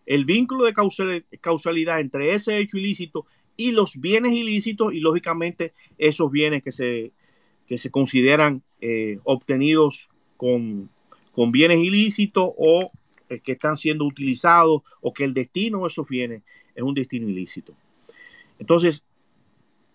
el 0.05 0.26
vínculo 0.26 0.65
de 0.65 0.73
causalidad 1.41 1.99
entre 1.99 2.34
ese 2.34 2.57
hecho 2.57 2.78
ilícito 2.78 3.26
y 3.58 3.72
los 3.72 3.99
bienes 3.99 4.34
ilícitos 4.34 4.93
y 4.93 4.99
lógicamente 4.99 5.74
esos 5.97 6.32
bienes 6.32 6.64
que 6.64 6.72
se, 6.72 7.12
que 7.68 7.78
se 7.78 7.91
consideran 7.91 8.64
eh, 8.82 9.20
obtenidos 9.24 10.10
con, 10.38 10.89
con, 11.32 11.51
bienes 11.51 11.80
ilícitos 11.80 12.51
o 12.58 12.91
eh, 13.30 13.39
que 13.39 13.53
están 13.53 13.78
siendo 13.78 14.06
utilizados 14.06 14.82
o 15.01 15.14
que 15.14 15.24
el 15.24 15.34
destino 15.34 15.82
de 15.82 15.88
esos 15.88 16.08
bienes 16.08 16.43
es 16.76 16.84
un 16.84 16.93
destino 16.93 17.30
ilícito. 17.30 17.74
Entonces, 18.60 19.03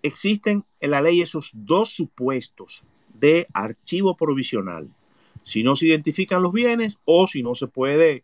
existen 0.03 0.65
en 0.81 0.91
la 0.91 1.03
ley 1.03 1.21
esos 1.21 1.51
dos 1.55 1.91
supuestos 1.91 2.85
de 3.13 3.47
archivo 3.53 4.17
provisional. 4.17 4.89
Si 5.43 5.63
no 5.63 5.77
se 5.77 5.87
identifican 5.87 6.43
los 6.43 6.53
bienes 6.53 6.99
o 7.05 7.27
si 7.27 7.43
no 7.43 7.55
se 7.55 7.67
puede 7.67 8.23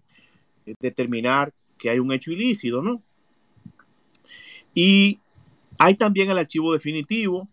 eh, 0.67 0.75
determinar 0.81 1.53
que 1.79 1.91
hay 1.91 1.99
un 1.99 2.13
hecho 2.13 2.33
ilícito, 2.33 2.83
¿no? 2.83 3.03
Y 4.75 5.21
hay 5.79 5.95
también 5.95 6.31
el 6.31 6.39
archivo 6.39 6.73
definitivo, 6.73 7.49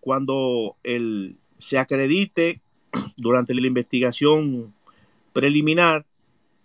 cuando 0.00 0.76
se 1.58 1.78
acredite 1.78 2.60
durante 3.16 3.54
la 3.54 3.66
investigación 3.66 4.74
preliminar 5.32 6.04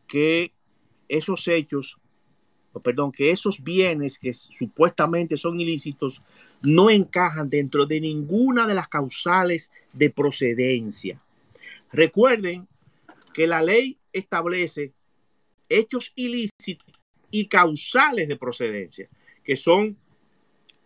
que 0.08 0.52
esos 1.08 1.48
hechos, 1.48 1.98
perdón, 2.84 3.12
que 3.12 3.32
esos 3.32 3.64
bienes 3.64 4.18
que 4.18 4.34
supuestamente 4.34 5.38
son 5.38 5.60
ilícitos 5.60 6.22
no 6.64 6.90
encajan 6.90 7.50
dentro 7.50 7.86
de 7.86 8.02
ninguna 8.02 8.68
de 8.68 8.76
las 8.76 8.88
causales 8.88 9.72
de 9.94 10.10
procedencia. 10.10 11.22
Recuerden 11.92 12.68
que 13.34 13.48
la 13.48 13.62
ley 13.62 13.98
establece 14.12 14.94
hechos 15.70 16.12
ilícitos 16.16 16.88
y 17.30 17.46
causales 17.48 18.28
de 18.28 18.36
procedencia, 18.36 19.10
que 19.48 19.56
son 19.56 19.96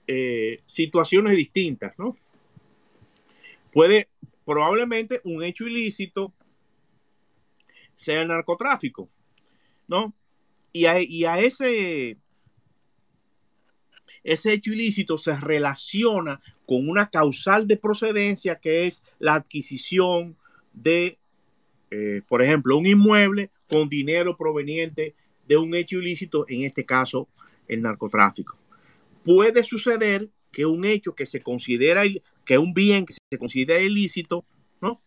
eh, 0.05 0.59
situaciones 0.67 1.35
distintas, 1.35 1.97
¿no? 1.97 2.15
Puede, 3.73 4.07
probablemente 4.45 5.19
un 5.23 5.43
hecho 5.43 5.65
ilícito 5.65 6.31
sea 7.95 8.21
el 8.21 8.27
narcotráfico, 8.27 9.09
¿no? 9.87 10.13
Y 10.71 10.85
a, 10.85 11.39
ese, 11.39 12.17
ese 14.23 14.53
hecho 14.53 14.73
ilícito 14.73 15.17
se 15.17 15.35
relaciona 15.35 16.39
con 16.67 16.87
una 16.87 17.09
causal 17.09 17.67
de 17.67 17.77
procedencia 17.77 18.59
que 18.59 18.85
es 18.85 19.03
la 19.17 19.33
adquisición 19.33 20.37
de, 20.71 21.17
eh, 21.89 22.21
por 22.27 22.43
ejemplo, 22.43 22.77
un 22.77 22.85
inmueble 22.85 23.49
con 23.67 23.89
dinero 23.89 24.37
proveniente 24.37 25.15
de 25.47 25.57
un 25.57 25.73
hecho 25.73 25.97
ilícito, 25.97 26.45
en 26.47 26.61
este 26.61 26.85
caso 26.85 27.27
el 27.71 27.81
narcotráfico. 27.81 28.57
Puede 29.23 29.63
suceder 29.63 30.29
que 30.51 30.65
un 30.65 30.85
hecho 30.85 31.15
que 31.15 31.25
se 31.25 31.41
considera, 31.41 32.03
que 32.45 32.57
un 32.57 32.73
bien 32.73 33.05
que 33.05 33.13
se 33.13 33.37
considera 33.37 33.79
ilícito, 33.79 34.45
¿no? 34.81 34.99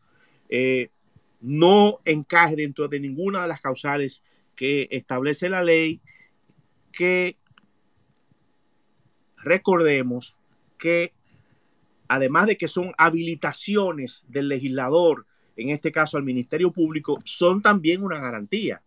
Eh, 0.49 0.89
no 1.41 2.01
encaje 2.05 2.57
dentro 2.57 2.89
de 2.89 3.01
ninguna 3.01 3.43
de 3.43 3.49
las 3.49 3.61
causales 3.61 4.23
que 4.57 4.89
establece 4.91 5.49
la 5.49 5.63
ley, 5.63 6.01
que 6.91 7.37
recordemos 9.37 10.37
que 10.79 11.13
además 12.09 12.47
de 12.47 12.57
que 12.57 12.69
son 12.69 12.95
habilitaciones 12.97 14.25
del 14.29 14.49
legislador, 14.49 15.27
en 15.57 15.71
este 15.71 15.93
caso 15.93 16.17
al 16.17 16.23
Ministerio 16.23 16.73
Público, 16.73 17.19
son 17.25 17.61
también 17.61 18.03
una 18.03 18.21
garantía. 18.21 18.83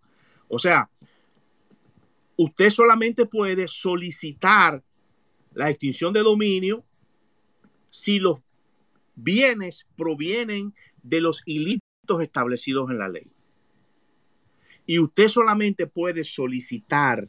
O 0.48 0.58
sea, 0.58 0.90
usted 2.38 2.70
solamente 2.70 3.26
puede 3.26 3.68
solicitar 3.68 4.84
la 5.54 5.70
extinción 5.70 6.14
de 6.14 6.22
dominio 6.22 6.84
si 7.90 8.20
los 8.20 8.42
bienes 9.16 9.88
provienen 9.98 10.74
de 11.02 11.20
los 11.20 11.42
ilícitos 11.46 12.22
establecidos 12.22 12.90
en 12.92 13.00
la 13.00 13.10
ley. 13.10 13.28
Y 14.86 15.00
usted 15.00 15.28
solamente 15.28 15.88
puede 15.88 16.24
solicitar 16.24 17.28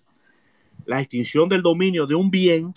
la 0.85 1.01
extinción 1.01 1.49
del 1.49 1.63
dominio 1.63 2.07
de 2.07 2.15
un 2.15 2.31
bien 2.31 2.75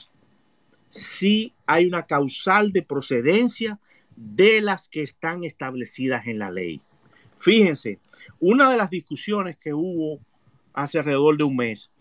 si 0.90 1.54
hay 1.66 1.86
una 1.86 2.04
causal 2.04 2.72
de 2.72 2.82
procedencia 2.82 3.80
de 4.16 4.62
las 4.62 4.90
que 4.90 5.02
están 5.04 5.44
establecidas 5.44 6.28
en 6.28 6.40
la 6.40 6.50
ley. 6.50 6.82
Fíjense, 7.40 8.00
una 8.40 8.72
de 8.72 8.78
las 8.78 8.90
discusiones 8.90 9.58
que 9.58 9.74
hubo 9.74 10.20
hace 10.74 11.00
alrededor 11.00 11.38
de 11.38 11.44
un 11.44 11.56
mes 11.56 11.92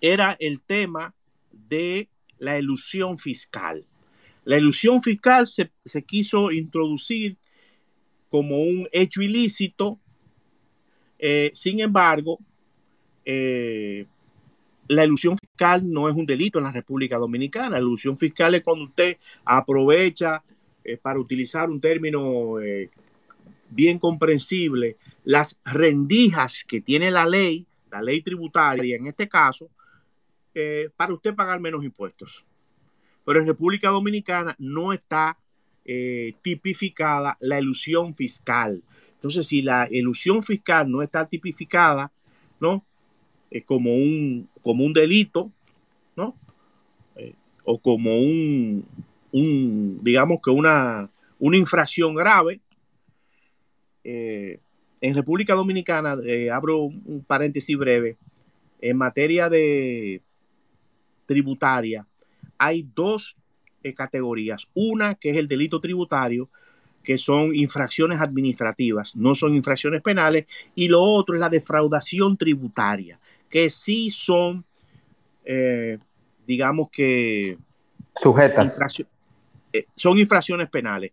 era 0.00 0.36
el 0.40 0.60
tema 0.60 1.14
de 1.50 2.08
la 2.38 2.58
ilusión 2.58 3.18
fiscal. 3.18 3.84
La 4.44 4.56
ilusión 4.56 5.02
fiscal 5.02 5.46
se, 5.46 5.70
quiso 6.04 6.50
introducir 6.50 7.36
como 8.30 8.62
un 8.62 8.88
hecho 8.92 9.22
ilícito, 9.22 9.98
eh, 11.18 11.50
sin 11.52 11.80
embargo, 11.80 12.38
eh, 13.24 14.06
la 14.88 15.04
ilusión 15.04 15.36
fiscal 15.38 15.82
no 15.88 16.08
es 16.08 16.16
un 16.16 16.26
delito 16.26 16.58
en 16.58 16.64
la 16.64 16.72
República 16.72 17.18
Dominicana. 17.18 17.70
La 17.70 17.78
ilusión 17.78 18.16
fiscal 18.16 18.54
es 18.54 18.62
cuando 18.62 18.86
usted 18.86 19.18
aprovecha, 19.44 20.42
eh, 20.82 20.96
para 20.96 21.20
utilizar 21.20 21.68
un 21.68 21.80
término 21.80 22.54
bien 23.68 23.98
comprensible, 23.98 24.96
las 25.24 25.56
rendijas 25.64 26.64
que 26.64 26.80
tiene 26.80 27.10
la 27.10 27.26
ley, 27.26 27.66
la 27.90 28.02
ley 28.02 28.22
tributaria 28.22 28.96
en 28.96 29.06
este 29.06 29.28
caso, 29.28 29.68
eh, 30.54 30.90
para 30.96 31.14
usted 31.14 31.34
pagar 31.34 31.60
menos 31.60 31.84
impuestos. 31.84 32.44
Pero 33.24 33.40
en 33.40 33.46
República 33.46 33.90
Dominicana 33.90 34.56
no 34.58 34.92
está 34.92 35.38
eh, 35.84 36.34
tipificada 36.42 37.36
la 37.40 37.60
ilusión 37.60 38.14
fiscal. 38.14 38.82
Entonces, 39.14 39.46
si 39.46 39.62
la 39.62 39.86
ilusión 39.90 40.42
fiscal 40.42 40.90
no 40.90 41.02
está 41.02 41.26
tipificada, 41.26 42.10
¿no? 42.58 42.84
Eh, 43.50 43.62
como, 43.62 43.94
un, 43.94 44.48
como 44.62 44.84
un 44.84 44.92
delito, 44.92 45.50
¿no? 46.16 46.36
o 47.64 47.78
como 47.78 48.18
un, 48.18 48.84
un, 49.30 50.00
digamos 50.02 50.40
que 50.42 50.50
una, 50.50 51.10
una 51.38 51.56
infracción 51.56 52.14
grave, 52.14 52.60
en 54.02 55.14
República 55.14 55.54
Dominicana, 55.54 56.16
abro 56.52 56.84
un 56.84 57.22
paréntesis 57.26 57.76
breve, 57.76 58.16
en 58.80 58.96
materia 58.96 59.48
de 59.48 60.22
tributaria, 61.30 62.04
hay 62.58 62.84
dos 62.92 63.36
eh, 63.84 63.94
categorías. 63.94 64.66
Una 64.74 65.14
que 65.14 65.30
es 65.30 65.36
el 65.36 65.46
delito 65.46 65.80
tributario, 65.80 66.48
que 67.04 67.18
son 67.18 67.54
infracciones 67.54 68.20
administrativas, 68.20 69.14
no 69.14 69.36
son 69.36 69.54
infracciones 69.54 70.02
penales, 70.02 70.46
y 70.74 70.88
lo 70.88 71.00
otro 71.00 71.36
es 71.36 71.40
la 71.40 71.48
defraudación 71.48 72.36
tributaria, 72.36 73.20
que 73.48 73.70
sí 73.70 74.10
son, 74.10 74.64
eh, 75.44 75.98
digamos 76.48 76.90
que... 76.90 77.56
Sujetas. 78.20 78.76
Eh, 79.72 79.86
son 79.94 80.18
infracciones 80.18 80.68
penales. 80.68 81.12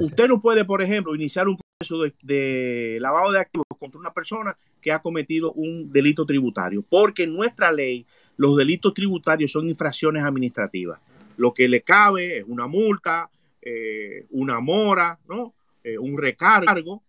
Usted 0.00 0.28
no 0.28 0.40
puede, 0.40 0.64
por 0.64 0.80
ejemplo, 0.80 1.14
iniciar 1.14 1.46
un 1.46 1.58
proceso 1.58 2.02
de, 2.02 2.14
de, 2.22 2.98
lavado 3.02 3.32
de 3.32 3.40
activos 3.40 3.66
contra 3.78 4.00
una 4.00 4.14
persona 4.14 4.56
que 4.80 4.92
ha 4.92 5.00
cometido 5.00 5.52
un 5.52 5.92
delito 5.92 6.24
tributario, 6.24 6.82
porque 6.88 7.26
nuestra 7.26 7.70
ley 7.70 8.06
los 8.36 8.56
delitos 8.56 8.94
tributarios 8.94 9.52
son 9.52 9.68
infracciones 9.68 10.24
administrativas. 10.24 11.00
Lo 11.36 11.52
que 11.52 11.68
le 11.68 11.82
cabe 11.82 12.38
es 12.38 12.44
una 12.46 12.66
multa, 12.66 13.30
eh, 13.62 14.26
una 14.30 14.60
mora, 14.60 15.18
¿no? 15.28 15.54
Eh, 15.84 15.98
un 15.98 16.18
recargo. 16.18 17.02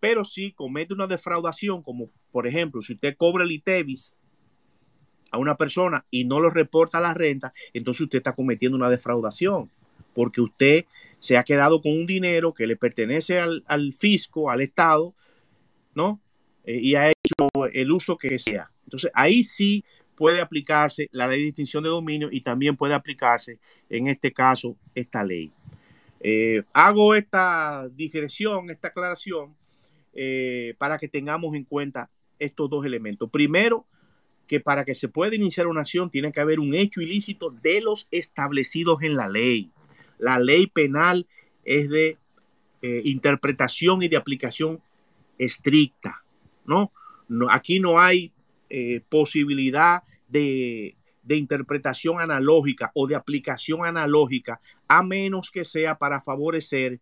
Pero 0.00 0.24
si 0.24 0.52
comete 0.52 0.94
una 0.94 1.06
defraudación, 1.06 1.82
como 1.82 2.10
por 2.30 2.46
ejemplo, 2.46 2.82
si 2.82 2.94
usted 2.94 3.16
cobra 3.16 3.44
el 3.44 3.50
ITEVIS 3.50 4.16
a 5.30 5.38
una 5.38 5.56
persona 5.56 6.04
y 6.10 6.24
no 6.24 6.40
lo 6.40 6.50
reporta 6.50 6.98
a 6.98 7.00
la 7.00 7.14
renta, 7.14 7.52
entonces 7.72 8.02
usted 8.02 8.18
está 8.18 8.34
cometiendo 8.34 8.76
una 8.76 8.88
defraudación, 8.88 9.70
porque 10.14 10.40
usted 10.40 10.84
se 11.18 11.36
ha 11.36 11.42
quedado 11.42 11.82
con 11.82 11.92
un 11.92 12.06
dinero 12.06 12.54
que 12.54 12.66
le 12.66 12.76
pertenece 12.76 13.38
al, 13.38 13.92
fisco, 13.92 14.50
al 14.50 14.60
Estado, 14.60 15.14
¿no? 15.94 16.20
Eh, 16.64 16.78
y 16.80 16.94
ha 16.94 17.10
hecho 17.10 17.48
el 17.72 17.90
uso 17.90 18.16
que 18.16 18.38
sea. 18.38 18.70
Entonces 18.84 19.10
ahí 19.14 19.42
sí 19.42 19.84
puede 20.18 20.40
aplicarse 20.40 21.08
la 21.12 21.28
ley 21.28 21.38
de 21.38 21.46
distinción 21.46 21.84
de 21.84 21.90
dominio 21.90 22.28
y 22.32 22.40
también 22.40 22.76
puede 22.76 22.92
aplicarse 22.92 23.60
en 23.88 24.08
este 24.08 24.32
caso 24.32 24.76
esta 24.92 25.22
ley. 25.22 25.52
Eh, 26.18 26.64
hago 26.72 27.14
esta 27.14 27.88
digresión, 27.94 28.68
esta 28.68 28.88
aclaración, 28.88 29.54
eh, 30.14 30.74
para 30.76 30.98
que 30.98 31.06
tengamos 31.06 31.54
en 31.54 31.62
cuenta 31.62 32.10
estos 32.40 32.68
dos 32.68 32.84
elementos. 32.84 33.30
Primero, 33.30 33.86
que 34.48 34.58
para 34.58 34.84
que 34.84 34.96
se 34.96 35.06
pueda 35.06 35.36
iniciar 35.36 35.68
una 35.68 35.82
acción 35.82 36.10
tiene 36.10 36.32
que 36.32 36.40
haber 36.40 36.58
un 36.58 36.74
hecho 36.74 37.00
ilícito 37.00 37.50
de 37.50 37.80
los 37.80 38.08
establecidos 38.10 39.00
en 39.02 39.14
la 39.14 39.28
ley. 39.28 39.70
La 40.18 40.40
ley 40.40 40.66
penal 40.66 41.28
es 41.64 41.88
de 41.88 42.16
eh, 42.82 43.02
interpretación 43.04 44.02
y 44.02 44.08
de 44.08 44.16
aplicación 44.16 44.80
estricta, 45.38 46.24
¿no? 46.66 46.90
no 47.28 47.48
aquí 47.52 47.78
no 47.78 48.00
hay 48.00 48.32
posibilidad 49.08 50.02
de, 50.28 50.96
interpretación 51.28 52.20
analógica 52.20 52.90
o 52.94 53.06
de 53.06 53.14
aplicación 53.14 53.84
analógica, 53.84 54.60
a 54.86 55.02
menos 55.02 55.50
que 55.50 55.64
sea 55.64 55.98
para 55.98 56.20
favorecer, 56.20 57.00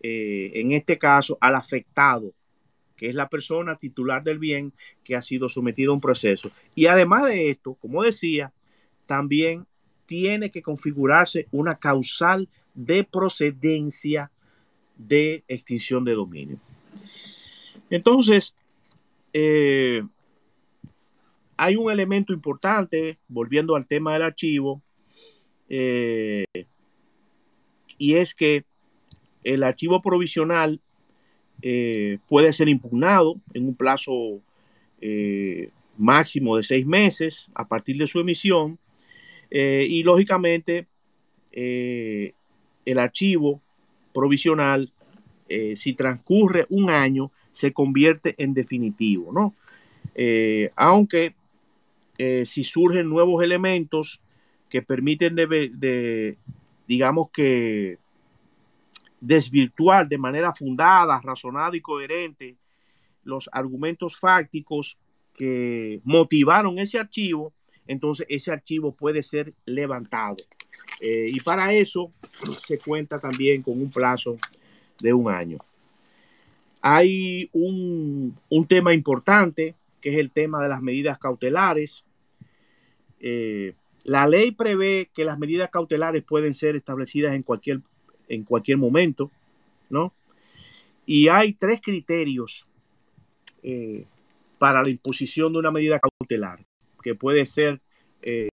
eh, 0.00 0.52
en 0.54 0.72
este 0.72 0.96
caso, 0.96 1.36
al 1.40 1.56
afectado, 1.56 2.32
que 2.96 3.08
es 3.08 3.14
la 3.14 3.28
persona 3.28 3.76
titular 3.76 4.22
del 4.22 4.38
bien 4.38 4.72
que 5.02 5.16
ha 5.16 5.22
sido 5.22 5.48
sometido 5.48 5.92
a 5.92 5.94
un 5.94 6.00
proceso. 6.00 6.50
Y 6.74 6.86
además 6.86 7.24
de 7.24 7.50
esto, 7.50 7.74
como 7.74 8.02
decía, 8.02 8.52
también 9.06 9.66
tiene 10.06 10.50
que 10.50 10.62
configurarse 10.62 11.48
una 11.50 11.78
causal 11.78 12.48
de 12.74 13.04
procedencia 13.04 14.30
de 14.96 15.44
extinción 15.48 16.04
de 16.04 16.14
dominio. 16.14 16.58
Entonces, 17.90 18.54
eh, 19.32 20.02
hay 21.58 21.76
un 21.76 21.90
elemento 21.90 22.32
importante, 22.32 23.18
volviendo 23.28 23.76
al 23.76 23.86
tema 23.86 24.14
del 24.14 24.22
archivo, 24.22 24.80
eh, 25.68 26.44
y 27.98 28.14
es 28.14 28.34
que 28.34 28.64
el 29.44 29.62
archivo 29.62 30.00
provisional 30.00 30.80
eh, 31.60 32.18
puede 32.28 32.52
ser 32.52 32.68
impugnado 32.68 33.36
en 33.52 33.66
un 33.66 33.74
plazo 33.74 34.40
máximo 35.96 36.56
de 36.56 36.62
seis 36.62 36.86
meses 36.86 37.50
a 37.54 37.68
partir 37.68 37.96
de 37.96 38.06
su 38.06 38.20
emisión, 38.20 38.78
y 39.50 40.02
lógicamente 40.02 40.86
el 41.52 42.98
archivo 42.98 43.60
provisional, 44.12 44.92
si 45.74 45.92
transcurre 45.92 46.66
un 46.68 46.90
año, 46.90 47.30
se 47.52 47.72
convierte 47.72 48.34
en 48.38 48.54
definitivo, 48.54 49.32
¿no? 49.32 49.54
Eh, 50.14 50.70
aunque 50.74 51.34
eh, 52.18 52.44
si 52.44 52.64
surgen 52.64 53.08
nuevos 53.08 53.42
elementos 53.42 54.20
que 54.68 54.82
permiten 54.82 55.34
de, 55.34 56.36
digamos 56.86 57.30
que 57.30 57.98
desvirtuar 59.20 60.08
de 60.08 60.18
manera 60.18 60.54
fundada, 60.54 61.20
razonada 61.20 61.76
y 61.76 61.80
coherente 61.80 62.56
los 63.24 63.48
argumentos 63.52 64.18
fácticos 64.18 64.98
que 65.34 66.00
motivaron 66.04 66.78
ese 66.78 66.98
archivo, 66.98 67.52
entonces 67.86 68.26
ese 68.28 68.52
archivo 68.52 68.92
puede 68.92 69.22
ser 69.22 69.54
levantado. 69.64 70.36
Eh, 71.00 71.26
y 71.28 71.40
para 71.40 71.72
eso 71.72 72.12
se 72.58 72.78
cuenta 72.78 73.18
también 73.18 73.62
con 73.62 73.80
un 73.80 73.90
plazo 73.90 74.36
de 75.00 75.12
un 75.12 75.30
año 75.30 75.58
hay 76.80 77.50
un, 77.52 78.36
tema 78.68 78.94
importante 78.94 79.74
que 80.00 80.10
es 80.10 80.16
el 80.16 80.30
tema 80.30 80.62
de 80.62 80.68
las 80.68 80.80
medidas 80.80 81.18
cautelares. 81.18 82.04
Eh, 83.20 83.74
la 84.04 84.26
ley 84.26 84.52
prevé 84.52 85.10
que 85.12 85.24
las 85.24 85.38
medidas 85.38 85.70
cautelares 85.70 86.24
pueden 86.24 86.54
ser 86.54 86.76
establecidas 86.76 87.34
en 87.34 87.42
cualquier, 87.42 87.80
en 88.28 88.44
cualquier 88.44 88.78
momento, 88.78 89.30
¿no? 89.90 90.12
Y 91.04 91.28
hay 91.28 91.54
tres 91.54 91.80
criterios 91.80 92.66
eh, 93.62 94.06
para 94.58 94.82
la 94.82 94.90
imposición 94.90 95.52
de 95.52 95.58
una 95.58 95.70
medida 95.70 96.00
cautelar, 96.00 96.64
que 97.02 97.14
puede 97.14 97.46
ser 97.46 97.80
eh, 98.22 98.48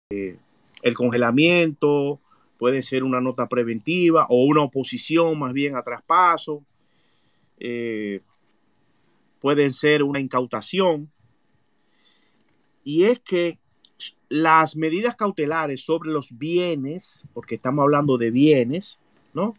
el 0.83 0.95
congelamiento, 0.95 2.21
puede 2.59 2.83
ser 2.83 3.05
una 3.05 3.21
nota 3.21 3.49
preventiva 3.49 4.27
o 4.29 4.45
una 4.45 4.62
oposición 4.62 5.39
más 5.39 5.53
bien 5.53 5.77
a 5.77 5.83
traspaso, 5.83 6.65
eh, 7.59 8.21
pueden 9.41 9.73
ser 9.73 10.03
una 10.03 10.21
incautación. 10.21 11.11
Y 12.85 13.05
es 13.05 13.21
que 13.21 13.59
las 14.35 14.74
medidas 14.74 15.14
cautelares 15.14 15.82
sobre 15.82 16.11
los 16.11 16.37
bienes, 16.37 17.22
porque 17.35 17.55
estamos 17.55 17.85
hablando 17.85 18.18
de 18.18 18.32
bienes, 18.32 18.99
¿no? 19.32 19.55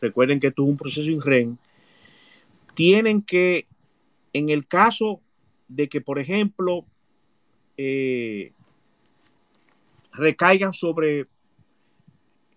Recuerden 0.00 0.38
que 0.38 0.46
esto 0.46 0.62
es 0.62 0.68
un 0.68 0.76
proceso 0.76 1.10
INREN, 1.10 1.58
tienen 2.74 3.20
que, 3.20 3.66
en 4.32 4.48
el 4.48 4.68
caso 4.68 5.20
de 5.66 5.88
que, 5.88 6.00
por 6.00 6.20
ejemplo, 6.20 6.84
eh, 7.76 8.52
recaigan 10.12 10.72
sobre 10.72 11.26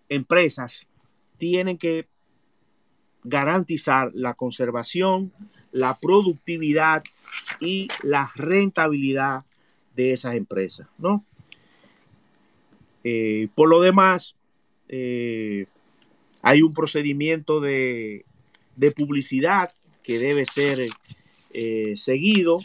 empresas, 0.08 0.86
tienen 1.36 1.78
que 1.78 2.06
garantizar 3.24 4.12
la 4.14 4.34
conservación, 4.34 5.32
la 5.72 5.98
productividad 6.00 7.02
y 7.58 7.88
la 8.04 8.30
rentabilidad 8.36 9.44
de 9.94 10.12
esas 10.12 10.34
empresas, 10.34 10.88
¿no? 10.98 11.24
Eh, 13.04 13.48
por 13.54 13.68
lo 13.68 13.82
demás, 13.82 14.34
eh, 14.88 15.66
hay 16.40 16.62
un 16.62 16.72
procedimiento 16.72 17.60
de, 17.60 18.24
publicidad 18.96 19.70
que 20.02 20.18
debe 20.18 20.46
ser 20.46 20.88
eh, 21.52 21.94
seguido 21.96 22.56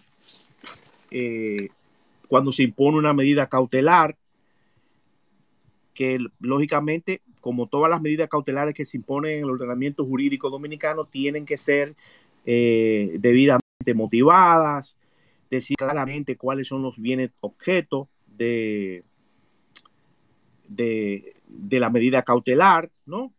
cuando 2.28 2.52
se 2.52 2.64
impone 2.64 2.98
una 2.98 3.14
medida 3.14 3.50
cautelar 3.50 4.16
que 5.94 6.20
lógicamente 6.40 7.22
como 7.42 7.68
todas 7.68 7.90
las 7.90 8.02
medidas 8.02 8.30
cautelares 8.30 8.76
que 8.76 8.86
se 8.86 8.98
imponen 8.98 9.32
en 9.32 9.40
el 9.40 9.50
ordenamiento 9.50 10.06
jurídico 10.06 10.50
dominicano, 10.50 11.06
tienen 11.06 11.46
que 11.46 11.58
ser 11.58 11.96
debidamente 12.46 13.94
motivadas, 13.96 14.96
decir 15.50 15.78
claramente 15.78 16.38
cuáles 16.38 16.68
son 16.68 16.82
los 16.84 17.00
bienes 17.00 17.32
objeto 17.42 18.08
de, 18.28 19.04
de, 20.68 21.34
la 21.80 21.90
medida 21.90 22.24
cautelar, 22.24 22.92
¿no? 23.06 23.34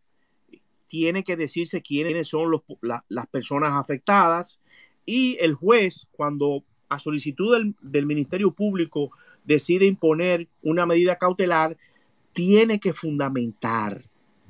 Tiene 0.87 1.23
que 1.23 1.37
decirse 1.37 1.81
quiénes 1.81 2.27
son 2.27 2.51
las 2.81 3.27
personas 3.27 3.73
afectadas 3.73 4.59
y 5.05 5.37
el 5.39 5.53
juez, 5.53 6.07
cuando 6.11 6.63
a 6.89 6.99
solicitud 6.99 7.55
del, 7.55 7.75
del 7.81 8.05
Ministerio 8.05 8.51
Público 8.51 9.11
decide 9.45 9.85
imponer 9.85 10.49
una 10.61 10.85
medida 10.85 11.17
cautelar, 11.17 11.77
tiene 12.33 12.79
que 12.79 12.93
fundamentar 12.93 14.03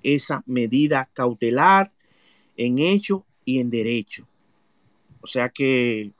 esa 0.03 0.43
medida 0.47 1.09
cautelar 1.13 1.91
en 2.57 2.79
hecho 2.79 3.25
y 3.45 3.59
en 3.59 3.69
derecho. 3.69 4.27
O 5.21 5.27
sea 5.27 5.49
que, 5.49 6.11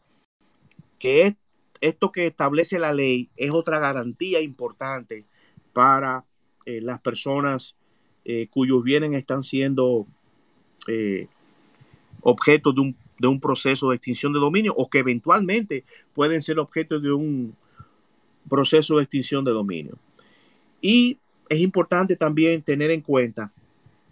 que 1.02 1.36
esto 1.82 2.12
que 2.12 2.28
establece 2.28 2.78
la 2.78 2.94
ley 2.94 3.32
es 3.36 3.50
otra 3.50 3.80
garantía 3.80 4.40
importante 4.40 5.26
para 5.74 6.24
eh, 6.68 6.80
las 6.80 7.02
personas 7.02 7.76
eh, 8.24 8.48
cuyos 8.52 8.84
bienes 8.84 9.12
están 9.14 9.44
siendo 9.44 10.06
eh, 10.88 11.28
objeto 12.22 12.72
de 12.72 12.82
un, 12.82 12.96
de 13.18 13.28
un 13.28 13.40
proceso 13.40 13.90
de 13.90 13.96
extinción 13.96 14.32
de 14.32 14.40
dominio 14.40 14.76
o 14.78 14.92
que 14.92 15.00
eventualmente 15.00 15.86
pueden 16.14 16.44
ser 16.44 16.60
objeto 16.60 17.00
de 17.00 17.12
un 17.12 17.56
proceso 18.48 18.98
de 18.98 19.04
extinción 19.04 19.44
de 19.44 19.52
dominio. 19.52 19.98
Y 20.82 21.18
es 21.50 21.62
importante 21.62 22.16
también 22.16 22.62
tener 22.62 22.92
en 22.92 23.02
cuenta 23.02 23.52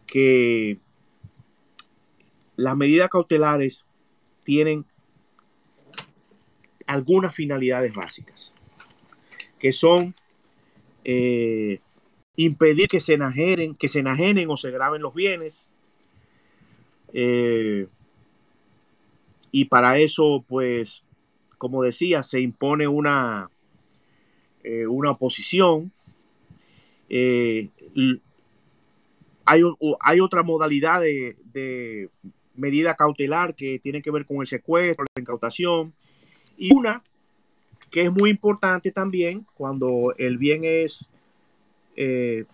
que 0.07 0.79
las 2.55 2.75
medidas 2.75 3.09
cautelares 3.09 3.85
tienen 4.43 4.85
algunas 6.89 7.35
finalidades 7.35 7.93
básicas, 7.93 8.55
que 9.59 9.71
son 9.71 10.15
eh, 11.03 11.79
impedir 12.35 12.87
que 12.87 12.99
se 12.99 13.13
enajenen, 13.13 13.75
que 13.75 13.87
se 13.87 13.99
enajenen 13.99 14.49
o 14.49 14.57
se 14.57 14.71
graben 14.71 15.01
los 15.01 15.13
bienes. 15.13 15.69
Eh, 17.13 17.87
y 19.51 19.65
para 19.65 19.99
eso, 19.99 20.43
pues, 20.47 21.03
como 21.57 21.83
decía, 21.83 22.23
se 22.23 22.39
impone 22.39 22.87
una, 22.87 23.51
eh, 24.63 24.87
una 24.87 25.11
oposición 25.11 25.91
hay, 29.45 29.63
hay, 29.99 30.19
otra 30.19 30.43
modalidad 30.43 31.01
de, 31.01 32.09
medida 32.53 32.93
cautelar 32.93 33.55
que 33.55 33.79
tiene 33.79 34.01
que 34.01 34.11
ver 34.11 34.25
con 34.25 34.37
el 34.41 34.47
secuestro, 34.47 35.05
la 35.15 35.21
incautación, 35.21 35.93
y 36.59 36.73
una 36.73 37.01
que 37.89 38.03
es 38.03 38.11
muy 38.11 38.29
importante 38.29 38.91
también 38.91 39.47
cuando 39.55 40.13
el 40.17 40.37
bien 40.37 40.63
es 40.63 41.09
eh, 41.95 42.45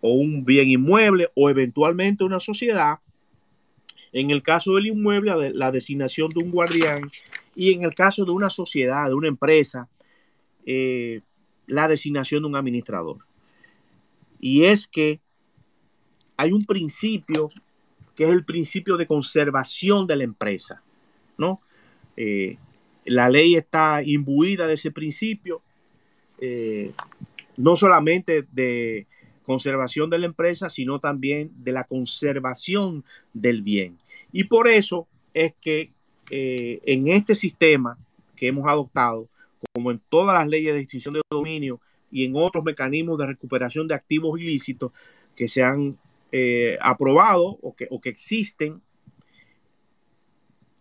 o 0.00 0.12
un 0.12 0.44
bien 0.44 0.68
inmueble 0.68 1.28
o 1.34 1.50
eventualmente 1.50 2.22
una 2.22 2.38
sociedad. 2.38 3.00
En 4.12 4.30
el 4.30 4.42
caso 4.42 4.74
del 4.74 4.88
inmueble, 4.88 5.52
la 5.52 5.72
designación 5.72 6.28
de 6.30 6.40
un 6.40 6.50
guardián 6.50 7.10
y 7.54 7.72
en 7.72 7.82
el 7.82 7.94
caso 7.94 8.24
de 8.24 8.30
una 8.30 8.50
sociedad, 8.50 9.08
de 9.08 9.14
una 9.14 9.28
empresa, 9.28 9.88
eh, 10.66 11.20
la 11.66 11.88
designación 11.88 12.42
de 12.42 12.48
un 12.48 12.56
administrador. 12.56 13.18
Y 14.38 14.64
es 14.64 14.86
que 14.86 15.20
hay 16.36 16.52
un 16.52 16.64
principio 16.64 17.50
que 18.14 18.24
es 18.24 18.30
el 18.30 18.44
principio 18.44 18.96
de 18.96 19.06
conservación 19.06 20.06
de 20.06 20.16
la 20.16 20.24
empresa, 20.24 20.82
¿no? 21.38 21.60
Eh, 22.16 22.58
la 23.04 23.28
ley 23.28 23.54
está 23.54 24.02
imbuida 24.04 24.66
de 24.66 24.74
ese 24.74 24.90
principio, 24.90 25.62
eh, 26.40 26.92
no 27.56 27.76
solamente 27.76 28.46
de 28.52 29.06
conservación 29.44 30.10
de 30.10 30.18
la 30.18 30.26
empresa, 30.26 30.70
sino 30.70 31.00
también 31.00 31.50
de 31.56 31.72
la 31.72 31.84
conservación 31.84 33.04
del 33.32 33.62
bien. 33.62 33.98
Y 34.32 34.44
por 34.44 34.68
eso 34.68 35.08
es 35.34 35.54
que 35.60 35.90
eh, 36.30 36.80
en 36.84 37.08
este 37.08 37.34
sistema 37.34 37.98
que 38.36 38.46
hemos 38.46 38.68
adoptado, 38.68 39.28
como 39.74 39.90
en 39.90 40.00
todas 40.08 40.34
las 40.34 40.48
leyes 40.48 40.74
de 40.74 40.80
extinción 40.80 41.14
de 41.14 41.20
dominio 41.30 41.80
y 42.10 42.24
en 42.24 42.34
otros 42.36 42.64
mecanismos 42.64 43.18
de 43.18 43.26
recuperación 43.26 43.88
de 43.88 43.94
activos 43.94 44.40
ilícitos 44.40 44.92
que 45.36 45.48
se 45.48 45.62
han 45.62 45.98
eh, 46.32 46.78
aprobado 46.80 47.58
o 47.60 47.74
que, 47.74 47.86
o 47.90 48.00
que 48.00 48.08
existen, 48.08 48.80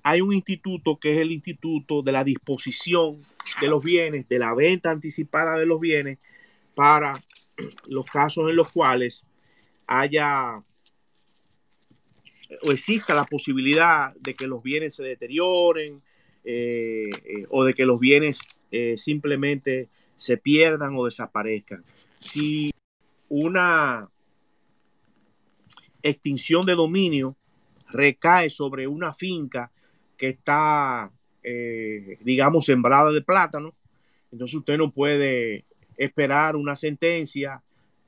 hay 0.03 0.21
un 0.21 0.33
instituto 0.33 0.97
que 0.97 1.13
es 1.13 1.19
el 1.19 1.31
instituto 1.31 2.01
de 2.01 2.11
la 2.11 2.23
disposición 2.23 3.17
de 3.61 3.67
los 3.67 3.83
bienes, 3.83 4.27
de 4.27 4.39
la 4.39 4.53
venta 4.55 4.91
anticipada 4.91 5.57
de 5.57 5.65
los 5.65 5.79
bienes 5.79 6.17
para 6.75 7.19
los 7.87 8.09
casos 8.09 8.49
en 8.49 8.55
los 8.55 8.71
cuales 8.71 9.25
haya 9.87 10.63
o 12.63 12.71
exista 12.71 13.13
la 13.13 13.25
posibilidad 13.25 14.13
de 14.15 14.33
que 14.33 14.47
los 14.47 14.63
bienes 14.63 14.95
se 14.95 15.03
deterioren 15.03 16.01
eh, 16.43 17.09
eh, 17.25 17.45
o 17.49 17.63
de 17.63 17.73
que 17.73 17.85
los 17.85 17.99
bienes 17.99 18.39
eh, 18.71 18.95
simplemente 18.97 19.89
se 20.15 20.37
pierdan 20.37 20.95
o 20.95 21.05
desaparezcan. 21.05 21.83
Si 22.17 22.71
una 23.29 24.09
extinción 26.01 26.65
de 26.65 26.75
dominio 26.75 27.35
recae 27.89 28.49
sobre 28.49 28.87
una 28.87 29.13
finca 29.13 29.71
que 30.19 30.29
está, 30.29 31.11
digamos, 32.21 32.65
sembrada 32.65 33.11
de 33.11 33.21
plátano, 33.21 33.73
entonces 34.31 34.55
usted 34.55 34.77
no 34.77 34.91
puede 34.91 35.65
esperar 35.97 36.55
una 36.55 36.75
sentencia, 36.75 37.61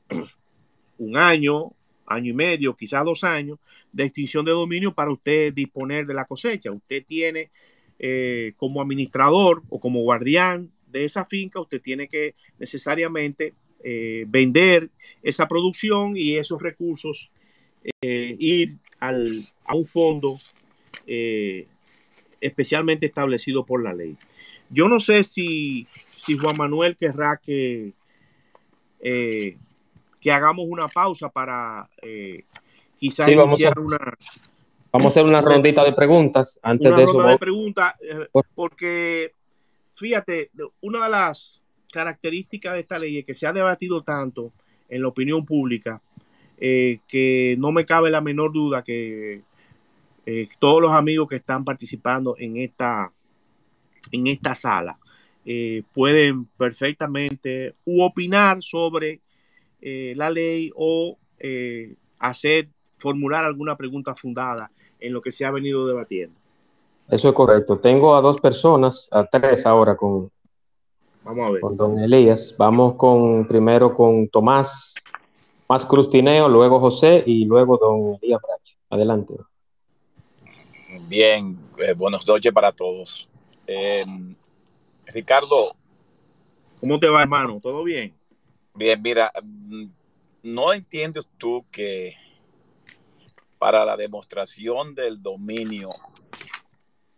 un 0.97 1.17
año, 1.17 1.73
año 2.05 2.31
y 2.31 2.33
medio, 2.33 2.75
quizás 2.75 3.03
dos 3.05 3.23
años 3.23 3.59
de 3.91 4.05
extinción 4.05 4.45
de 4.45 4.51
dominio 4.51 4.93
para 4.93 5.11
usted 5.11 5.53
disponer 5.53 6.05
de 6.05 6.13
la 6.13 6.25
cosecha. 6.25 6.71
Usted 6.71 7.03
tiene 7.07 7.49
eh, 7.99 8.53
como 8.57 8.81
administrador 8.81 9.63
o 9.69 9.79
como 9.79 10.01
guardián 10.01 10.71
de 10.87 11.05
esa 11.05 11.25
finca, 11.25 11.59
usted 11.59 11.81
tiene 11.81 12.07
que 12.07 12.35
necesariamente 12.59 13.53
eh, 13.83 14.25
vender 14.27 14.89
esa 15.23 15.47
producción 15.47 16.15
y 16.15 16.35
esos 16.35 16.61
recursos 16.61 17.31
eh, 18.01 18.35
ir 18.37 18.77
al, 18.99 19.27
a 19.65 19.75
un 19.75 19.85
fondo 19.85 20.37
especialmente 22.41 23.05
establecido 23.05 23.63
por 23.63 23.81
la 23.83 23.93
ley. 23.93 24.17
Yo 24.69 24.87
no 24.87 24.99
sé 24.99 25.23
si, 25.23 25.87
si 26.09 26.37
Juan 26.37 26.57
Manuel 26.57 26.97
querrá 26.97 27.37
que, 27.37 27.93
eh, 28.99 29.57
que 30.19 30.31
hagamos 30.31 30.65
una 30.67 30.87
pausa 30.87 31.29
para 31.29 31.89
eh, 32.01 32.43
quizás 32.97 33.29
iniciar 33.29 33.77
una. 33.79 33.97
Vamos 34.91 35.05
a 35.05 35.07
hacer 35.07 35.23
una 35.23 35.41
rondita 35.41 35.83
de 35.85 35.93
preguntas 35.93 36.59
antes 36.63 36.95
de 36.95 37.05
ronda 37.05 37.29
de 37.29 37.37
preguntas, 37.37 37.95
eh, 38.01 38.27
porque 38.55 39.33
fíjate, 39.95 40.51
una 40.81 41.05
de 41.05 41.09
las 41.11 41.61
características 41.93 42.73
de 42.73 42.79
esta 42.79 42.99
ley 42.99 43.19
es 43.19 43.25
que 43.25 43.35
se 43.35 43.47
ha 43.47 43.53
debatido 43.53 44.01
tanto 44.01 44.51
en 44.89 45.01
la 45.01 45.07
opinión 45.07 45.45
pública 45.45 46.01
que 46.59 47.55
no 47.57 47.71
me 47.71 47.85
cabe 47.85 48.11
la 48.11 48.21
menor 48.21 48.53
duda 48.53 48.83
que 48.83 49.41
todos 50.59 50.81
los 50.81 50.91
amigos 50.91 51.27
que 51.27 51.37
están 51.37 51.65
participando 51.65 52.35
en 52.37 52.57
esta 52.57 53.11
en 54.11 54.27
esta 54.27 54.55
sala. 54.55 54.97
Eh, 55.45 55.83
pueden 55.93 56.45
perfectamente 56.57 57.75
opinar 57.85 58.61
sobre 58.61 59.21
eh, 59.81 60.13
la 60.15 60.29
ley 60.29 60.71
o 60.75 61.17
eh, 61.39 61.95
hacer, 62.19 62.69
formular 62.97 63.45
alguna 63.45 63.75
pregunta 63.75 64.15
fundada 64.15 64.71
en 64.99 65.13
lo 65.13 65.21
que 65.21 65.31
se 65.31 65.45
ha 65.45 65.51
venido 65.51 65.87
debatiendo. 65.87 66.39
Eso 67.09 67.29
es 67.29 67.33
correcto. 67.33 67.79
Tengo 67.79 68.15
a 68.15 68.21
dos 68.21 68.39
personas, 68.39 69.09
a 69.11 69.25
tres 69.25 69.65
ahora 69.65 69.97
con, 69.97 70.31
Vamos 71.23 71.49
a 71.49 71.53
ver. 71.53 71.61
con 71.61 71.75
don 71.75 71.99
Elías. 71.99 72.55
Vamos 72.57 72.93
con 72.95 73.47
primero 73.47 73.95
con 73.95 74.27
Tomás, 74.29 74.93
Tomás 75.67 75.85
Crustineo, 75.85 76.47
luego 76.47 76.79
José 76.79 77.23
y 77.25 77.45
luego 77.45 77.77
don 77.77 78.19
Elías 78.21 78.41
Brache. 78.41 78.77
Adelante. 78.91 79.33
Bien, 81.07 81.57
buenas 81.97 82.25
noches 82.25 82.51
para 82.51 82.71
todos. 82.71 83.27
Eh, 83.67 84.05
Ricardo. 85.05 85.75
¿Cómo 86.79 86.99
te 86.99 87.07
va, 87.07 87.21
hermano? 87.21 87.59
¿Todo 87.61 87.83
bien? 87.83 88.15
Bien, 88.73 89.01
mira, 89.01 89.31
mm, 89.43 89.85
¿no 90.43 90.73
entiendes 90.73 91.25
tú 91.37 91.65
que 91.71 92.15
para 93.59 93.85
la 93.85 93.95
demostración 93.95 94.95
del 94.95 95.21
dominio 95.21 95.89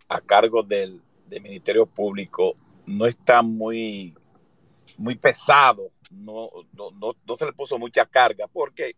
a 0.09 0.19
cargo 0.19 0.63
del, 0.63 1.01
Ministerio 1.41 1.87
Público 1.87 2.55
no 2.85 3.07
está 3.07 3.41
muy, 3.41 4.13
muy 4.99 5.15
pesado, 5.15 5.89
no, 6.11 6.47
no, 6.73 7.37
se 7.37 7.45
le 7.45 7.53
puso 7.53 7.79
mucha 7.79 8.05
carga, 8.05 8.45
porque 8.47 8.95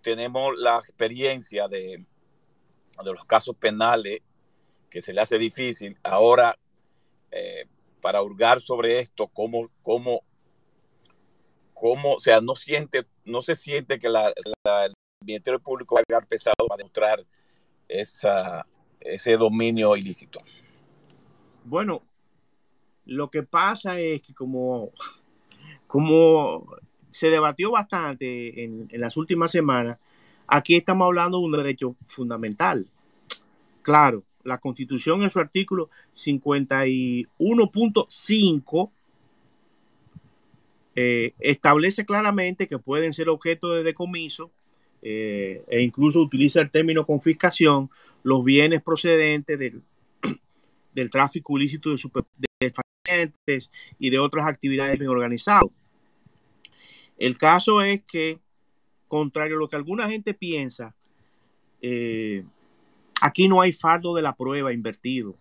tenemos 0.00 0.56
la 0.56 0.78
experiencia 0.78 1.68
de, 1.68 2.02
de 3.04 3.12
los 3.12 3.24
casos 3.24 3.56
penales 3.56 4.20
que 4.90 5.02
se 5.02 5.12
le 5.12 5.20
hace 5.20 5.38
difícil. 5.38 5.98
Ahora, 6.02 6.58
eh, 7.30 7.66
para 8.00 8.22
hurgar 8.22 8.60
sobre 8.60 9.00
esto, 9.00 9.28
cómo, 9.28 9.70
cómo, 9.82 10.22
cómo, 11.74 12.14
o 12.14 12.20
sea, 12.20 12.40
no 12.40 12.54
siente, 12.54 13.06
no 13.24 13.42
se 13.42 13.56
siente 13.56 13.98
que 13.98 14.08
la, 14.08 14.28
el 14.28 14.94
Ministerio 15.24 15.60
Público 15.60 15.96
va 15.96 16.00
a 16.00 16.04
llegar 16.08 16.26
pesado 16.26 16.66
para 16.68 16.78
demostrar 16.78 17.26
esa, 17.88 18.66
ese 19.00 19.36
dominio 19.36 19.96
ilícito. 19.96 20.40
Bueno, 21.64 22.02
lo 23.04 23.30
que 23.30 23.42
pasa 23.42 23.98
es 23.98 24.22
que 24.22 24.34
como, 24.34 24.92
como 25.86 26.66
se 27.10 27.28
debatió 27.28 27.70
bastante 27.72 28.62
en, 28.62 28.88
en 28.90 29.00
las 29.00 29.16
últimas 29.16 29.50
semanas, 29.50 29.98
aquí 30.46 30.76
estamos 30.76 31.06
hablando 31.06 31.38
de 31.38 31.44
un 31.44 31.52
derecho 31.52 31.96
fundamental. 32.06 32.86
Claro, 33.82 34.22
la 34.44 34.58
Constitución 34.58 35.22
en 35.22 35.30
su 35.30 35.40
artículo 35.40 35.88
51.5 36.14 38.90
eh, 40.98 41.34
establece 41.38 42.06
claramente 42.06 42.66
que 42.66 42.78
pueden 42.78 43.12
ser 43.12 43.28
objeto 43.28 43.72
de 43.72 43.82
decomiso 43.82 44.50
eh, 45.02 45.62
e 45.68 45.82
incluso 45.82 46.20
utiliza 46.20 46.58
el 46.60 46.70
término 46.70 47.04
confiscación 47.04 47.90
los 48.22 48.42
bienes 48.42 48.82
procedentes 48.82 49.58
del, 49.58 49.82
del 50.94 51.10
tráfico 51.10 51.58
ilícito 51.58 51.90
de, 51.90 51.98
de 52.60 52.72
y 53.98 54.10
de 54.10 54.18
otras 54.18 54.46
actividades 54.46 54.98
bien 54.98 55.10
organizadas. 55.10 55.70
El 57.18 57.38
caso 57.38 57.82
es 57.82 58.02
que, 58.02 58.38
contrario 59.08 59.56
a 59.56 59.60
lo 59.60 59.68
que 59.68 59.76
alguna 59.76 60.08
gente 60.08 60.34
piensa, 60.34 60.94
eh, 61.82 62.44
Aquí 63.20 63.48
no 63.48 63.60
hay 63.60 63.72
fardo 63.72 64.14
de 64.14 64.22
la 64.22 64.34
prueba 64.34 64.72
invertido. 64.72 65.34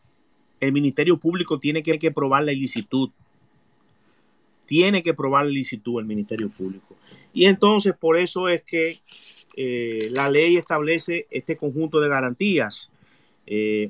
El 0.59 0.71
Ministerio 0.71 1.17
Público 1.17 1.59
tiene 1.59 1.83
que, 1.83 2.11
probar 2.11 2.43
la 2.43 2.53
ilicitud. 2.53 3.09
Tiene 4.65 5.03
que 5.03 5.13
probar 5.13 5.45
la 5.45 5.51
ilicitud 5.51 5.99
el 5.99 6.05
Ministerio 6.05 6.49
Público. 6.49 6.95
Y 7.33 7.45
entonces 7.45 7.93
por 7.99 8.17
eso 8.17 8.47
es 8.47 8.63
que 8.63 8.99
eh, 9.57 10.09
la 10.11 10.29
ley 10.29 10.57
establece 10.57 11.27
este 11.29 11.57
conjunto 11.57 11.99
de 11.99 12.09
garantías 12.09 12.89
eh, 13.45 13.89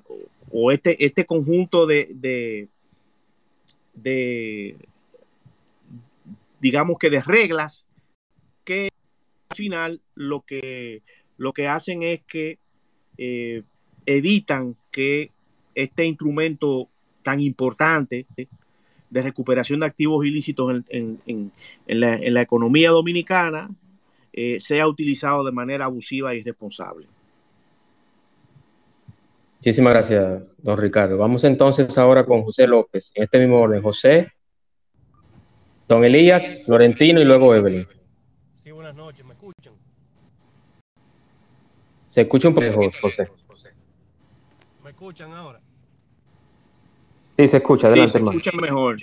o 0.52 0.72
este, 0.72 1.04
este 1.06 1.26
conjunto 1.26 1.86
de, 1.86 2.68
de, 3.94 4.78
digamos 6.60 6.98
que 6.98 7.10
de 7.10 7.22
reglas 7.22 7.85
final 9.56 10.02
lo 10.14 10.42
que, 10.42 11.02
lo 11.38 11.54
que 11.54 11.68
hacen 11.68 12.04
es 12.04 12.22
que 12.24 12.60
eh, 13.18 13.64
evitan 14.06 14.76
que 14.92 15.32
este 15.74 16.06
instrumento 16.06 16.90
tan 17.24 17.40
importante 17.40 18.28
de 19.10 19.22
recuperación 19.22 19.80
de 19.80 19.86
activos 19.88 20.26
ilícitos 20.26 20.84
en, 20.90 21.52
la, 21.88 22.42
economía 22.42 22.92
dominicana 22.92 23.70
eh, 24.34 24.60
sea 24.60 24.88
utilizado 24.88 25.44
de 25.44 25.52
manera 25.52 25.86
abusiva 25.86 26.34
e 26.34 26.38
irresponsable. 26.38 27.08
Muchísimas 29.60 29.94
gracias, 29.94 30.54
don 30.62 30.78
Ricardo. 30.78 31.18
Vamos 31.18 31.44
entonces 31.44 31.98
ahora 31.98 32.26
con 32.26 32.44
José 32.44 32.68
López, 32.68 33.12
en 33.16 33.24
este 33.24 33.40
mismo 33.40 33.60
orden. 33.60 33.82
José, 33.82 34.32
don 35.88 36.06
Elías, 36.06 36.66
Florentino 36.66 37.20
y 37.20 37.26
luego 37.26 37.56
Evelyn. 37.56 37.88
Buenas 38.86 39.04
noches, 39.04 39.26
¿me 39.26 39.34
escuchan? 39.34 39.74
Se 42.06 42.22
escucha 42.22 42.50
un 42.50 42.54
poco 42.54 42.68
lejos, 42.68 42.96
José. 43.02 43.28
¿Me 44.84 44.92
escuchan 44.92 45.32
ahora? 45.32 45.60
Sí, 47.32 47.48
se 47.48 47.58
escucha, 47.58 47.88
adelante, 47.88 48.10
Sí, 48.10 48.12
se 48.12 48.18
hermano. 48.20 48.38
escucha 48.38 48.58
mejor. 48.62 48.98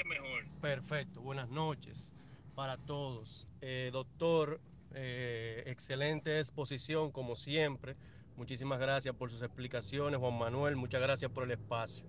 Perfecto, 0.61 1.21
buenas 1.21 1.49
noches 1.49 2.15
para 2.55 2.77
todos. 2.77 3.49
Eh, 3.61 3.91
doctor, 3.93 4.61
eh, 4.95 5.65
excelente 5.67 6.39
exposición 6.39 7.11
como 7.11 7.35
siempre. 7.35 7.97
Muchísimas 8.37 8.79
gracias 8.79 9.17
por 9.17 9.33
sus 9.33 9.43
explicaciones, 9.43 10.21
Juan 10.21 10.39
Manuel. 10.39 10.77
Muchas 10.77 11.03
gracias 11.03 11.29
por 11.33 11.43
el 11.43 11.51
espacio. 11.51 12.05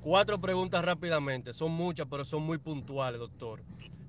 Cuatro 0.00 0.40
preguntas 0.40 0.84
rápidamente. 0.84 1.52
Son 1.52 1.70
muchas, 1.70 2.08
pero 2.10 2.24
son 2.24 2.42
muy 2.42 2.58
puntuales, 2.58 3.20
doctor. 3.20 3.62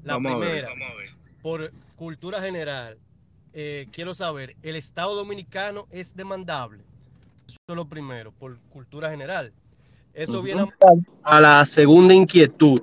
La 0.03 0.15
Vamos 0.15 0.31
a 0.33 0.37
ver, 0.39 0.65
primera, 0.65 0.95
por 1.41 1.71
cultura 1.95 2.41
general, 2.41 2.97
eh, 3.53 3.87
quiero 3.91 4.13
saber, 4.13 4.55
¿el 4.61 4.75
Estado 4.75 5.15
Dominicano 5.15 5.87
es 5.91 6.15
demandable? 6.15 6.83
Eso 7.47 7.57
es 7.67 7.75
lo 7.75 7.85
primero, 7.85 8.31
por 8.31 8.59
cultura 8.69 9.09
general. 9.09 9.51
Eso 10.13 10.41
viene 10.41 10.61
a 10.61 10.67
a 11.23 11.41
la 11.41 11.65
segunda 11.65 12.13
inquietud. 12.13 12.81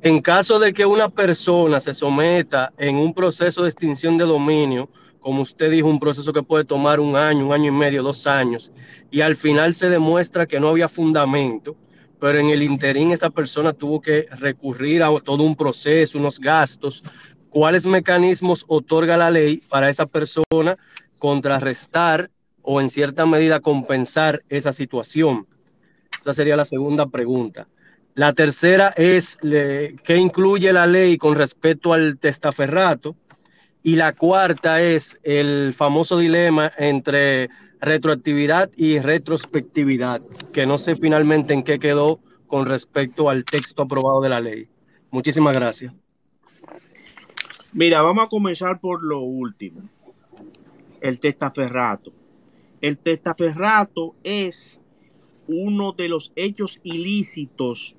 En 0.00 0.20
caso 0.20 0.58
de 0.58 0.72
que 0.72 0.84
una 0.84 1.08
persona 1.08 1.78
se 1.78 1.94
someta 1.94 2.72
en 2.76 2.96
un 2.96 3.14
proceso 3.14 3.62
de 3.62 3.68
extinción 3.68 4.18
de 4.18 4.24
dominio, 4.24 4.88
como 5.20 5.42
usted 5.42 5.70
dijo, 5.70 5.88
un 5.88 6.00
proceso 6.00 6.32
que 6.32 6.42
puede 6.42 6.64
tomar 6.64 6.98
un 6.98 7.14
año, 7.14 7.46
un 7.46 7.52
año 7.52 7.68
y 7.68 7.74
medio, 7.74 8.02
dos 8.02 8.26
años, 8.26 8.72
y 9.10 9.20
al 9.20 9.36
final 9.36 9.74
se 9.74 9.88
demuestra 9.88 10.46
que 10.46 10.58
no 10.58 10.68
había 10.68 10.88
fundamento, 10.88 11.76
pero 12.18 12.38
en 12.38 12.50
el 12.50 12.62
interín 12.62 13.12
esa 13.12 13.30
persona 13.30 13.72
tuvo 13.72 14.00
que 14.00 14.26
recurrir 14.32 15.02
a 15.02 15.08
todo 15.20 15.44
un 15.44 15.54
proceso, 15.54 16.18
unos 16.18 16.40
gastos, 16.40 17.02
¿cuáles 17.52 17.86
mecanismos 17.86 18.64
otorga 18.66 19.16
la 19.16 19.30
ley 19.30 19.62
para 19.68 19.90
esa 19.90 20.06
persona 20.06 20.78
contrarrestar 21.18 22.30
o 22.62 22.80
en 22.80 22.88
cierta 22.88 23.26
medida 23.26 23.60
compensar 23.60 24.42
esa 24.48 24.72
situación? 24.72 25.46
Esa 26.20 26.32
sería 26.32 26.56
la 26.56 26.64
segunda 26.64 27.06
pregunta. 27.06 27.68
La 28.14 28.32
tercera 28.32 28.88
es 28.96 29.38
qué 29.40 30.16
incluye 30.16 30.72
la 30.72 30.86
ley 30.86 31.16
con 31.18 31.34
respecto 31.34 31.92
al 31.92 32.18
testaferrato. 32.18 33.16
Y 33.82 33.96
la 33.96 34.12
cuarta 34.12 34.80
es 34.80 35.18
el 35.24 35.74
famoso 35.76 36.16
dilema 36.18 36.70
entre 36.78 37.50
retroactividad 37.80 38.70
y 38.76 39.00
retrospectividad, 39.00 40.22
que 40.52 40.66
no 40.66 40.78
sé 40.78 40.94
finalmente 40.94 41.52
en 41.52 41.64
qué 41.64 41.80
quedó 41.80 42.20
con 42.46 42.66
respecto 42.66 43.28
al 43.28 43.44
texto 43.44 43.82
aprobado 43.82 44.20
de 44.20 44.28
la 44.28 44.40
ley. 44.40 44.68
Muchísimas 45.10 45.54
gracias. 45.54 45.92
Mira, 47.74 48.02
vamos 48.02 48.26
a 48.26 48.28
comenzar 48.28 48.80
por 48.80 49.02
lo 49.02 49.20
último. 49.20 49.88
El 51.00 51.18
testaferrato. 51.18 52.12
El 52.82 52.98
testaferrato 52.98 54.14
es 54.22 54.80
uno 55.48 55.92
de 55.92 56.08
los 56.08 56.32
hechos 56.36 56.80
ilícitos 56.82 57.96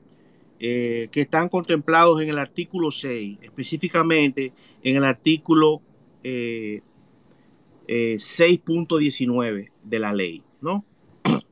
eh, 0.59 1.09
que 1.11 1.21
están 1.21 1.49
contemplados 1.49 2.21
en 2.21 2.29
el 2.29 2.37
artículo 2.37 2.91
6, 2.91 3.39
específicamente 3.41 4.53
en 4.83 4.95
el 4.95 5.03
artículo 5.03 5.81
eh, 6.23 6.81
eh, 7.87 8.15
6.19 8.15 9.71
de 9.83 9.99
la 9.99 10.13
ley, 10.13 10.43
¿no? 10.61 10.85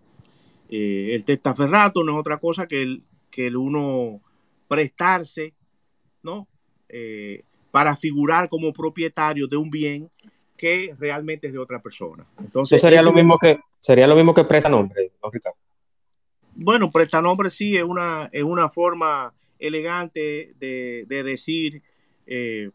Eh, 0.73 1.15
el 1.15 1.25
testaferrato 1.25 2.01
no 2.01 2.13
es 2.13 2.19
otra 2.21 2.37
cosa 2.37 2.65
que 2.65 2.81
el, 2.81 3.03
que 3.29 3.47
el 3.47 3.57
uno 3.57 4.21
prestarse, 4.69 5.53
¿no? 6.23 6.47
Eh, 6.87 7.43
para 7.71 7.95
figurar 7.95 8.49
como 8.49 8.73
propietario 8.73 9.47
de 9.47 9.57
un 9.57 9.69
bien 9.69 10.09
que 10.57 10.93
realmente 10.99 11.47
es 11.47 11.53
de 11.53 11.59
otra 11.59 11.81
persona. 11.81 12.25
Entonces, 12.39 12.77
Eso 12.77 12.87
sería 12.87 13.01
lo 13.01 13.13
mismo 13.13 13.39
que 13.39 13.59
sería 13.77 14.05
lo 14.05 14.15
mismo 14.15 14.33
que 14.33 14.43
presta 14.43 14.69
nombre, 14.69 15.11
¿no, 15.23 15.31
Ricardo? 15.31 15.57
Bueno, 16.53 16.91
prestanombre 16.91 17.49
sí 17.49 17.77
es 17.77 17.83
una, 17.83 18.29
es 18.31 18.43
una 18.43 18.69
forma 18.69 19.33
elegante 19.57 20.53
de, 20.59 21.05
de 21.07 21.23
decir 21.23 21.81
eh, 22.27 22.69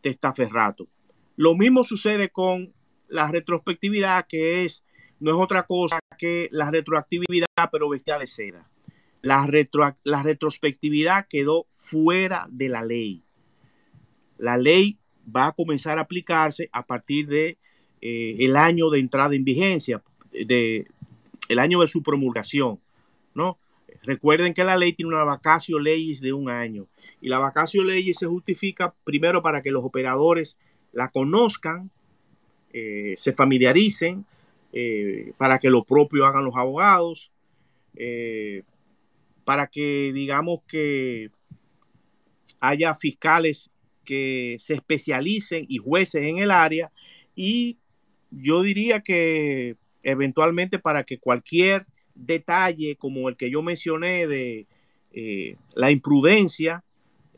testaferrato. 0.00 0.88
Lo 1.36 1.54
mismo 1.54 1.84
sucede 1.84 2.30
con 2.30 2.72
la 3.08 3.30
retrospectividad, 3.30 4.26
que 4.28 4.64
es, 4.64 4.84
no 5.18 5.30
es 5.32 5.36
otra 5.36 5.64
cosa 5.64 5.98
que 6.18 6.48
la 6.50 6.70
retroactividad, 6.70 7.46
pero 7.70 7.88
vestida 7.88 8.18
de 8.18 8.26
seda. 8.26 8.68
La, 9.22 9.46
retro, 9.46 9.96
la 10.02 10.22
retrospectividad 10.22 11.26
quedó 11.28 11.66
fuera 11.72 12.46
de 12.50 12.68
la 12.68 12.82
ley. 12.82 13.22
La 14.40 14.56
ley 14.56 14.98
va 15.24 15.48
a 15.48 15.52
comenzar 15.52 15.98
a 15.98 16.02
aplicarse 16.02 16.68
a 16.72 16.84
partir 16.84 17.26
de 17.26 17.58
eh, 18.00 18.36
el 18.40 18.56
año 18.56 18.88
de 18.88 18.98
entrada 18.98 19.34
en 19.34 19.44
vigencia, 19.44 20.02
de, 20.32 20.86
el 21.48 21.58
año 21.58 21.80
de 21.80 21.86
su 21.86 22.02
promulgación. 22.02 22.80
¿no? 23.34 23.58
Recuerden 24.02 24.54
que 24.54 24.64
la 24.64 24.76
ley 24.76 24.94
tiene 24.94 25.12
una 25.12 25.24
vacacio 25.24 25.78
leyes 25.78 26.20
de 26.20 26.32
un 26.32 26.48
año 26.48 26.86
y 27.20 27.28
la 27.28 27.38
vacacio 27.38 27.84
leyes 27.84 28.16
se 28.18 28.26
justifica 28.26 28.94
primero 29.04 29.42
para 29.42 29.60
que 29.60 29.70
los 29.70 29.84
operadores 29.84 30.58
la 30.92 31.08
conozcan, 31.08 31.90
eh, 32.72 33.14
se 33.18 33.32
familiaricen, 33.34 34.24
eh, 34.72 35.32
para 35.36 35.58
que 35.58 35.68
lo 35.68 35.84
propio 35.84 36.24
hagan 36.24 36.44
los 36.44 36.56
abogados, 36.56 37.30
para 39.44 39.66
que 39.66 40.12
digamos 40.14 40.60
que 40.66 41.30
haya 42.60 42.94
fiscales 42.94 43.70
que 44.10 44.56
se 44.58 44.74
especialicen 44.74 45.66
y 45.68 45.78
jueces 45.78 46.24
en 46.24 46.38
el 46.38 46.50
área 46.50 46.90
y 47.36 47.78
yo 48.32 48.60
diría 48.60 49.02
que 49.02 49.76
eventualmente 50.02 50.80
para 50.80 51.04
que 51.04 51.18
cualquier 51.18 51.86
detalle 52.16 52.96
como 52.96 53.28
el 53.28 53.36
que 53.36 53.52
yo 53.52 53.62
mencioné 53.62 54.26
de 54.26 54.66
eh, 55.12 55.54
la 55.76 55.92
imprudencia, 55.92 56.82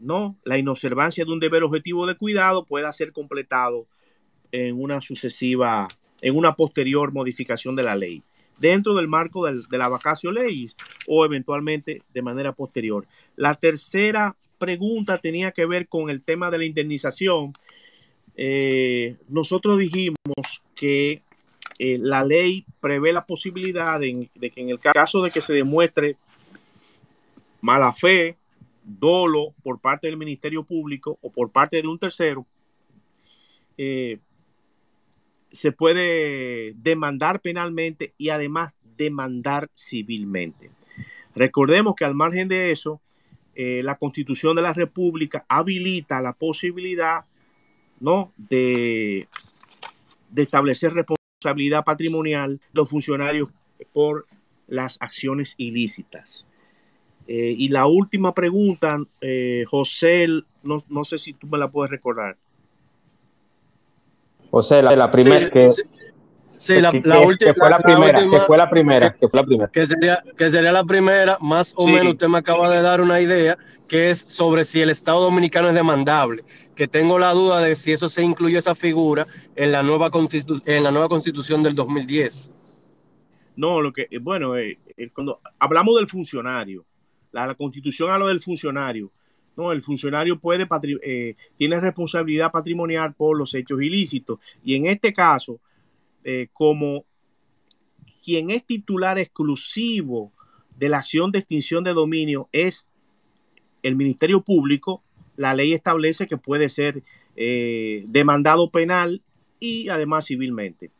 ¿no? 0.00 0.38
la 0.44 0.56
inobservancia 0.56 1.26
de 1.26 1.32
un 1.32 1.40
deber 1.40 1.62
objetivo 1.62 2.06
de 2.06 2.16
cuidado 2.16 2.64
pueda 2.64 2.90
ser 2.94 3.12
completado 3.12 3.86
en 4.50 4.80
una 4.80 5.02
sucesiva, 5.02 5.88
en 6.22 6.34
una 6.34 6.56
posterior 6.56 7.12
modificación 7.12 7.76
de 7.76 7.82
la 7.82 7.96
ley, 7.96 8.22
dentro 8.58 8.94
del 8.94 9.08
marco 9.08 9.44
del, 9.44 9.64
de 9.68 9.76
la 9.76 9.88
vacacio 9.88 10.32
leyes 10.32 10.74
o 11.06 11.26
eventualmente 11.26 12.00
de 12.14 12.22
manera 12.22 12.52
posterior. 12.52 13.06
La 13.36 13.54
tercera 13.54 14.36
pregunta 14.58 15.18
tenía 15.18 15.52
que 15.52 15.66
ver 15.66 15.88
con 15.88 16.10
el 16.10 16.22
tema 16.22 16.50
de 16.50 16.58
la 16.58 16.64
indemnización. 16.64 17.52
Eh, 18.36 19.16
nosotros 19.28 19.78
dijimos 19.78 20.62
que 20.74 21.22
eh, 21.78 21.98
la 21.98 22.24
ley 22.24 22.64
prevé 22.80 23.12
la 23.12 23.26
posibilidad 23.26 23.98
de, 23.98 24.28
que 24.40 24.60
en 24.60 24.68
el 24.70 24.78
caso 24.78 25.22
de 25.22 25.30
que 25.30 25.40
se 25.40 25.52
demuestre 25.52 26.16
mala 27.60 27.92
fe, 27.92 28.36
dolo 28.84 29.54
por 29.62 29.80
parte 29.80 30.08
del 30.08 30.16
Ministerio 30.16 30.64
Público 30.64 31.18
o 31.22 31.30
por 31.30 31.50
parte 31.50 31.80
de 31.80 31.88
un 31.88 31.98
tercero, 31.98 32.46
eh, 33.78 34.18
se 35.50 35.72
puede 35.72 36.72
demandar 36.76 37.40
penalmente 37.40 38.14
y 38.16 38.30
además 38.30 38.72
demandar 38.96 39.70
civilmente. 39.76 40.70
Recordemos 41.34 41.94
que 41.94 42.04
al 42.04 42.14
margen 42.14 42.48
de 42.48 42.70
eso, 42.70 43.00
eh, 43.54 43.82
la 43.82 43.96
Constitución 43.96 44.56
de 44.56 44.62
la 44.62 44.72
República 44.72 45.44
habilita 45.48 46.20
la 46.20 46.32
posibilidad 46.32 47.24
¿no? 48.00 48.32
de, 48.36 49.28
de 50.30 50.42
establecer 50.42 50.92
responsabilidad 50.92 51.84
patrimonial 51.84 52.56
de 52.56 52.60
los 52.72 52.88
funcionarios 52.88 53.48
por 53.92 54.26
las 54.68 54.96
acciones 55.00 55.54
ilícitas. 55.58 56.46
Eh, 57.28 57.54
y 57.56 57.68
la 57.68 57.86
última 57.86 58.34
pregunta, 58.34 58.98
eh, 59.20 59.64
José, 59.68 60.26
no, 60.64 60.78
no, 60.88 61.04
sé 61.04 61.18
si 61.18 61.34
tú 61.34 61.46
me 61.46 61.58
la 61.58 61.70
puedes 61.70 61.90
recordar. 61.90 62.36
José, 64.50 64.82
la, 64.82 64.96
la 64.96 65.10
primera 65.10 65.46
sí, 65.46 65.50
que, 65.50 65.70
sí, 65.70 65.82
sí, 66.62 66.80
la, 66.80 66.90
que, 66.90 67.02
la 67.04 67.20
que, 67.20 67.26
última, 67.26 67.52
que 67.52 67.58
fue 67.58 67.70
la, 67.70 67.76
la 67.76 67.82
primera, 67.82 68.18
última, 68.20 68.40
que 68.40 68.46
fue 68.46 68.56
la 68.58 68.70
primera, 68.70 69.14
que 69.14 69.28
fue 69.28 69.40
la 69.40 69.46
primera. 69.46 69.70
Que 69.70 69.86
sería, 69.86 70.22
que 70.36 70.50
sería 70.50 70.72
la 70.72 70.84
primera, 70.84 71.38
más 71.40 71.72
o 71.76 71.86
Sí. 71.86 71.92
menos 71.92 72.12
usted 72.14 72.28
me 72.28 72.38
acaba 72.38 72.70
de 72.70 72.80
dar 72.82 73.00
una 73.00 73.20
idea, 73.20 73.58
que 73.88 74.10
es 74.10 74.20
sobre 74.20 74.64
si 74.64 74.80
el 74.80 74.90
Estado 74.90 75.20
Dominicano 75.22 75.68
es 75.68 75.74
demandable. 75.74 76.44
Que 76.74 76.88
tengo 76.88 77.18
la 77.18 77.32
duda 77.32 77.60
de 77.60 77.74
si 77.76 77.92
eso 77.92 78.08
se 78.08 78.22
incluyó 78.22 78.58
esa 78.58 78.74
figura 78.74 79.26
en 79.56 79.72
la 79.72 79.82
nueva, 79.82 80.10
constitu 80.10 80.60
en 80.64 80.82
la 80.82 80.90
nueva 80.90 81.08
constitución 81.08 81.62
del 81.62 81.74
2010. 81.74 82.52
No, 83.56 83.82
lo 83.82 83.92
que, 83.92 84.08
bueno, 84.20 84.56
eh, 84.56 84.78
eh, 84.96 85.10
cuando 85.12 85.40
hablamos 85.58 85.96
del 85.96 86.08
funcionario, 86.08 86.84
la, 87.32 87.46
la 87.46 87.54
constitución 87.54 88.10
habla 88.10 88.26
del 88.26 88.40
funcionario. 88.40 89.10
No, 89.54 89.70
el 89.72 89.82
funcionario 89.82 90.38
puede 90.38 90.66
eh, 91.02 91.34
tiene 91.58 91.78
responsabilidad 91.78 92.50
patrimonial 92.50 93.12
por 93.12 93.36
los 93.36 93.52
hechos 93.54 93.82
ilícitos. 93.82 94.38
Y 94.64 94.74
en 94.76 94.86
este 94.86 95.12
caso, 95.12 95.60
eh, 96.24 96.48
como 96.52 97.04
quien 98.24 98.50
es 98.50 98.64
titular 98.64 99.18
exclusivo 99.18 100.32
de 100.76 100.88
la 100.88 100.98
acción 100.98 101.32
de 101.32 101.40
extinción 101.40 101.84
de 101.84 101.92
dominio 101.92 102.48
es 102.52 102.86
el 103.82 103.96
Ministerio 103.96 104.42
Público, 104.42 105.02
la 105.36 105.54
ley 105.54 105.72
establece 105.72 106.26
que 106.26 106.36
puede 106.36 106.68
ser 106.68 107.02
eh, 107.36 108.04
demandado 108.08 108.70
penal 108.70 109.22
y 109.58 109.88
además 109.88 110.26
civilmente. 110.26 110.90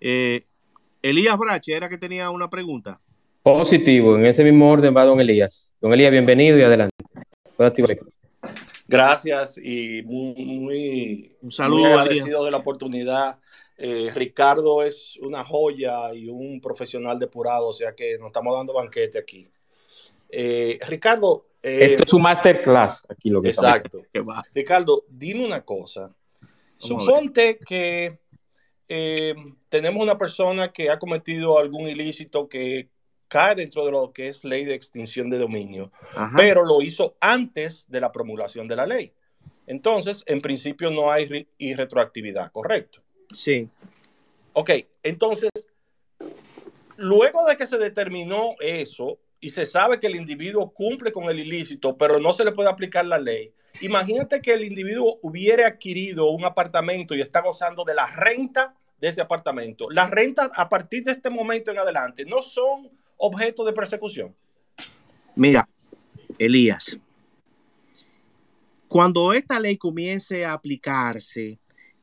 Eh, 0.00 0.42
Elías 1.02 1.36
Brache 1.36 1.74
era 1.74 1.88
que 1.88 1.98
tenía 1.98 2.30
una 2.30 2.48
pregunta. 2.48 3.00
Positivo, 3.42 4.18
en 4.18 4.24
ese 4.24 4.42
mismo 4.42 4.70
orden 4.70 4.96
va 4.96 5.04
don 5.04 5.20
Elías. 5.20 5.76
Don 5.80 5.92
Elías, 5.92 6.10
bienvenido 6.10 6.58
y 6.58 6.62
adelante. 6.62 6.94
Gracias 8.86 9.58
y 9.58 10.02
muy, 10.02 10.34
muy, 10.34 11.36
Un 11.40 11.52
saludo, 11.52 11.80
muy 11.80 11.90
agradecido 11.90 12.44
de 12.44 12.50
la 12.50 12.58
oportunidad. 12.58 13.38
Eh, 13.76 14.10
Ricardo 14.14 14.82
es 14.82 15.16
una 15.20 15.44
joya 15.44 16.14
y 16.14 16.28
un 16.28 16.60
profesional 16.60 17.18
depurado, 17.18 17.68
o 17.68 17.72
sea 17.72 17.94
que 17.94 18.18
nos 18.18 18.28
estamos 18.28 18.56
dando 18.56 18.74
banquete 18.74 19.18
aquí. 19.18 19.48
Eh, 20.28 20.78
Ricardo, 20.86 21.46
eh, 21.62 21.86
Esto 21.86 22.04
es 22.04 22.12
un 22.12 22.22
masterclass 22.22 23.06
aquí 23.08 23.30
lo 23.30 23.40
que 23.40 23.48
exacto. 23.48 24.02
Que 24.12 24.20
va. 24.20 24.44
Ricardo, 24.54 25.04
dime 25.08 25.44
una 25.44 25.64
cosa. 25.64 26.14
Vamos 26.80 27.04
Suponte 27.06 27.58
que 27.58 28.18
eh, 28.88 29.34
tenemos 29.70 30.02
una 30.02 30.18
persona 30.18 30.72
que 30.72 30.90
ha 30.90 30.98
cometido 30.98 31.58
algún 31.58 31.88
ilícito 31.88 32.48
que 32.48 32.90
cae 33.28 33.54
dentro 33.54 33.84
de 33.84 33.92
lo 33.92 34.12
que 34.12 34.28
es 34.28 34.44
ley 34.44 34.64
de 34.64 34.74
extinción 34.74 35.30
de 35.30 35.38
dominio, 35.38 35.90
Ajá. 36.14 36.34
pero 36.36 36.64
lo 36.64 36.82
hizo 36.82 37.16
antes 37.20 37.90
de 37.90 38.00
la 38.00 38.12
promulgación 38.12 38.68
de 38.68 38.76
la 38.76 38.86
ley. 38.86 39.12
Entonces, 39.66 40.22
en 40.26 40.40
principio 40.40 40.90
no 40.90 41.10
hay 41.10 41.26
re- 41.26 41.46
irretroactividad, 41.58 42.52
¿correcto? 42.52 43.00
Sí. 43.32 43.68
Ok, 44.52 44.70
entonces, 45.02 45.50
luego 46.96 47.44
de 47.46 47.56
que 47.56 47.66
se 47.66 47.78
determinó 47.78 48.54
eso 48.60 49.18
y 49.40 49.50
se 49.50 49.66
sabe 49.66 50.00
que 50.00 50.06
el 50.06 50.16
individuo 50.16 50.70
cumple 50.72 51.12
con 51.12 51.24
el 51.24 51.38
ilícito, 51.38 51.96
pero 51.96 52.18
no 52.18 52.32
se 52.32 52.44
le 52.44 52.52
puede 52.52 52.70
aplicar 52.70 53.04
la 53.04 53.18
ley, 53.18 53.52
imagínate 53.82 54.40
que 54.40 54.52
el 54.52 54.64
individuo 54.64 55.18
hubiera 55.22 55.66
adquirido 55.66 56.30
un 56.30 56.44
apartamento 56.44 57.14
y 57.14 57.20
está 57.20 57.40
gozando 57.40 57.84
de 57.84 57.94
la 57.94 58.06
renta 58.06 58.74
de 58.98 59.08
ese 59.08 59.20
apartamento. 59.20 59.90
Las 59.90 60.10
rentas 60.10 60.50
a 60.54 60.68
partir 60.68 61.02
de 61.04 61.12
este 61.12 61.28
momento 61.30 61.70
en 61.70 61.78
adelante 61.78 62.24
no 62.24 62.40
son 62.42 62.90
objeto 63.16 63.64
de 63.64 63.72
persecución. 63.72 64.34
Mira, 65.34 65.68
Elías, 66.38 66.98
cuando 68.88 69.32
esta 69.32 69.58
ley 69.58 69.76
comience 69.76 70.44
a 70.44 70.52
aplicarse, 70.52 71.58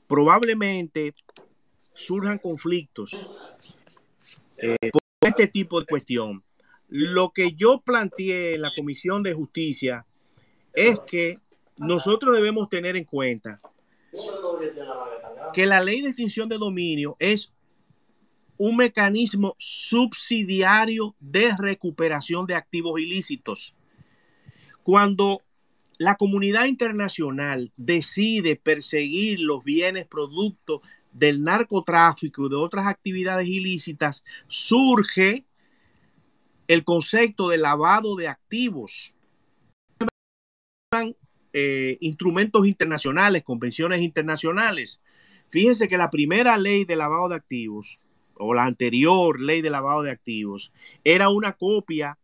probablemente 0.07 1.13
surjan 1.93 2.37
conflictos 2.37 3.25
eh, 4.57 4.75
por 4.91 5.01
este 5.21 5.47
tipo 5.47 5.79
de 5.79 5.85
cuestión. 5.85 6.43
Lo 6.89 7.31
que 7.31 7.53
yo 7.53 7.79
planteé 7.79 8.55
en 8.55 8.61
la 8.61 8.71
Comisión 8.75 9.23
de 9.23 9.33
Justicia 9.33 10.05
es 10.73 10.99
que 11.01 11.39
nosotros 11.77 12.35
debemos 12.35 12.67
tener 12.67 12.97
en 12.97 13.05
cuenta 13.05 13.59
que 15.53 15.65
la 15.65 15.81
ley 15.81 16.01
de 16.01 16.09
extinción 16.09 16.49
de 16.49 16.57
dominio 16.57 17.15
es 17.19 17.51
un 18.63 18.75
mecanismo 18.75 19.55
subsidiario 19.57 21.15
de 21.19 21.49
recuperación 21.57 22.45
de 22.45 22.53
activos 22.53 23.01
ilícitos. 23.01 23.73
Cuando 24.83 25.41
la 25.97 26.13
comunidad 26.13 26.65
internacional 26.65 27.71
decide 27.75 28.55
perseguir 28.55 29.39
los 29.39 29.63
bienes 29.63 30.05
producto 30.05 30.83
del 31.11 31.43
narcotráfico 31.43 32.45
y 32.45 32.49
de 32.49 32.55
otras 32.55 32.85
actividades 32.85 33.47
ilícitas, 33.47 34.23
surge 34.45 35.43
el 36.67 36.83
concepto 36.83 37.49
de 37.49 37.57
lavado 37.57 38.15
de 38.15 38.27
activos. 38.27 39.15
Eh, 41.51 41.97
instrumentos 41.99 42.67
internacionales, 42.67 43.41
convenciones 43.41 44.01
internacionales. 44.01 45.01
Fíjense 45.49 45.87
que 45.87 45.97
la 45.97 46.11
primera 46.11 46.59
ley 46.59 46.85
de 46.85 46.95
lavado 46.95 47.29
de 47.29 47.35
activos 47.37 47.99
o 48.41 48.53
la 48.53 48.65
anterior 48.65 49.39
ley 49.39 49.61
de 49.61 49.69
lavado 49.69 50.03
de 50.03 50.11
activos 50.11 50.71
era 51.03 51.29
una 51.29 51.53
copia 51.53 52.17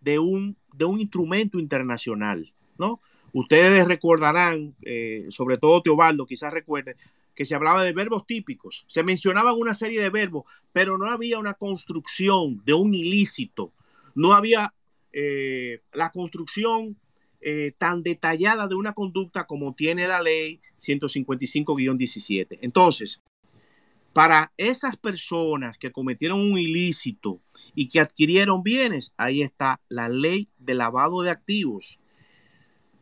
de 0.00 0.18
un, 0.18 0.56
de 0.72 0.84
un 0.84 1.00
instrumento 1.00 1.58
internacional, 1.58 2.52
¿no? 2.78 3.00
Ustedes 3.32 3.88
recordarán, 3.88 4.76
eh, 4.82 5.26
sobre 5.30 5.58
todo 5.58 5.82
Teobaldo, 5.82 6.24
quizás 6.24 6.52
recuerde, 6.52 6.94
que 7.34 7.44
se 7.44 7.56
hablaba 7.56 7.82
de 7.82 7.92
verbos 7.92 8.26
típicos. 8.26 8.84
Se 8.86 9.02
mencionaban 9.02 9.56
una 9.56 9.74
serie 9.74 10.00
de 10.00 10.10
verbos, 10.10 10.44
pero 10.72 10.98
no 10.98 11.06
había 11.06 11.40
una 11.40 11.54
construcción 11.54 12.62
de 12.64 12.74
un 12.74 12.94
ilícito. 12.94 13.72
No 14.14 14.34
había 14.34 14.72
eh, 15.12 15.80
la 15.92 16.12
construcción 16.12 16.96
eh, 17.40 17.72
tan 17.76 18.04
detallada 18.04 18.68
de 18.68 18.76
una 18.76 18.92
conducta 18.92 19.48
como 19.48 19.74
tiene 19.74 20.06
la 20.06 20.22
ley 20.22 20.60
155-17. 20.80 22.58
Entonces, 22.62 23.20
para 24.14 24.52
esas 24.56 24.96
personas 24.96 25.76
que 25.76 25.90
cometieron 25.90 26.40
un 26.40 26.56
ilícito 26.56 27.40
y 27.74 27.88
que 27.88 27.98
adquirieron 27.98 28.62
bienes, 28.62 29.12
ahí 29.16 29.42
está 29.42 29.80
la 29.88 30.08
ley 30.08 30.48
de 30.58 30.74
lavado 30.74 31.20
de 31.22 31.30
activos. 31.30 31.98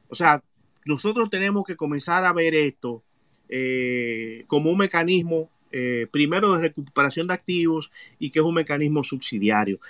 O 0.09 0.15
sea, 0.15 0.43
nosotros 0.87 1.29
tenemos 1.29 1.65
que 1.67 1.77
comenzar 1.77 2.25
a 2.25 2.33
ver 2.33 2.55
esto 2.55 3.05
eh, 3.51 4.45
como 4.47 4.71
un 4.71 4.79
mecanismo, 4.79 5.51
eh, 5.71 6.07
primero 6.11 6.55
de 6.55 6.63
recuperación 6.63 7.27
de 7.27 7.35
activos 7.35 7.93
y 8.19 8.31
que 8.31 8.39
es 8.39 8.45
un 8.45 8.55
mecanismo 8.55 9.05
subsidiario. 9.05 9.81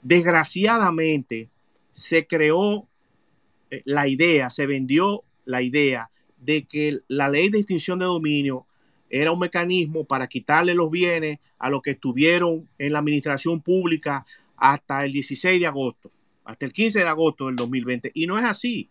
Desgraciadamente, 0.00 1.50
se 1.92 2.26
creó 2.26 2.88
eh, 3.70 3.82
la 3.84 4.08
idea, 4.08 4.48
se 4.48 4.64
vendió 4.64 5.24
la 5.44 5.60
idea 5.60 6.10
de 6.38 6.64
que 6.64 7.00
la 7.06 7.28
ley 7.28 7.50
de 7.50 7.58
extinción 7.58 7.98
de 7.98 8.06
dominio 8.06 8.66
era 9.10 9.32
un 9.32 9.40
mecanismo 9.40 10.04
para 10.04 10.28
quitarle 10.28 10.74
los 10.74 10.90
bienes 10.90 11.40
a 11.58 11.68
los 11.68 11.82
que 11.82 11.90
estuvieron 11.90 12.68
en 12.78 12.92
la 12.92 13.00
administración 13.00 13.60
pública 13.60 14.24
hasta 14.56 15.04
el 15.04 15.12
16 15.12 15.60
de 15.60 15.66
agosto, 15.66 16.10
hasta 16.44 16.64
el 16.64 16.72
15 16.72 17.00
de 17.00 17.08
agosto 17.08 17.46
del 17.46 17.56
2020. 17.56 18.12
Y 18.14 18.26
no 18.26 18.38
es 18.38 18.44
así, 18.44 18.88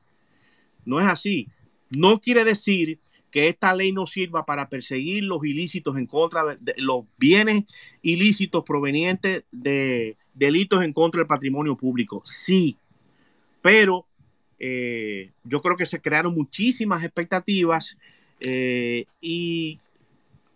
no 0.86 1.00
es 1.00 1.08
así. 1.08 1.48
No 1.90 2.20
quiere 2.20 2.44
decir 2.44 3.00
que 3.32 3.48
esta 3.48 3.74
ley 3.74 3.92
no 3.92 4.06
sirva 4.06 4.46
para 4.46 4.70
perseguir 4.70 5.24
los 5.24 5.44
ilícitos 5.46 5.98
en 5.98 6.06
contra 6.06 6.58
de 6.60 6.74
los 6.78 7.06
bienes 7.18 7.64
ilícitos 8.02 8.64
provenientes 8.64 9.44
de 9.52 10.18
delitos 10.34 10.84
en 10.84 10.94
contra 10.94 11.20
del 11.20 11.28
patrimonio 11.28 11.76
público. 11.78 12.22
Sí, 12.26 12.78
pero 13.62 14.06
eh, 14.58 15.32
yo 15.44 15.62
creo 15.62 15.78
que 15.78 15.86
se 15.86 16.02
crearon 16.02 16.34
muchísimas 16.34 17.04
expectativas 17.04 17.98
eh, 18.40 19.06
y 19.22 19.80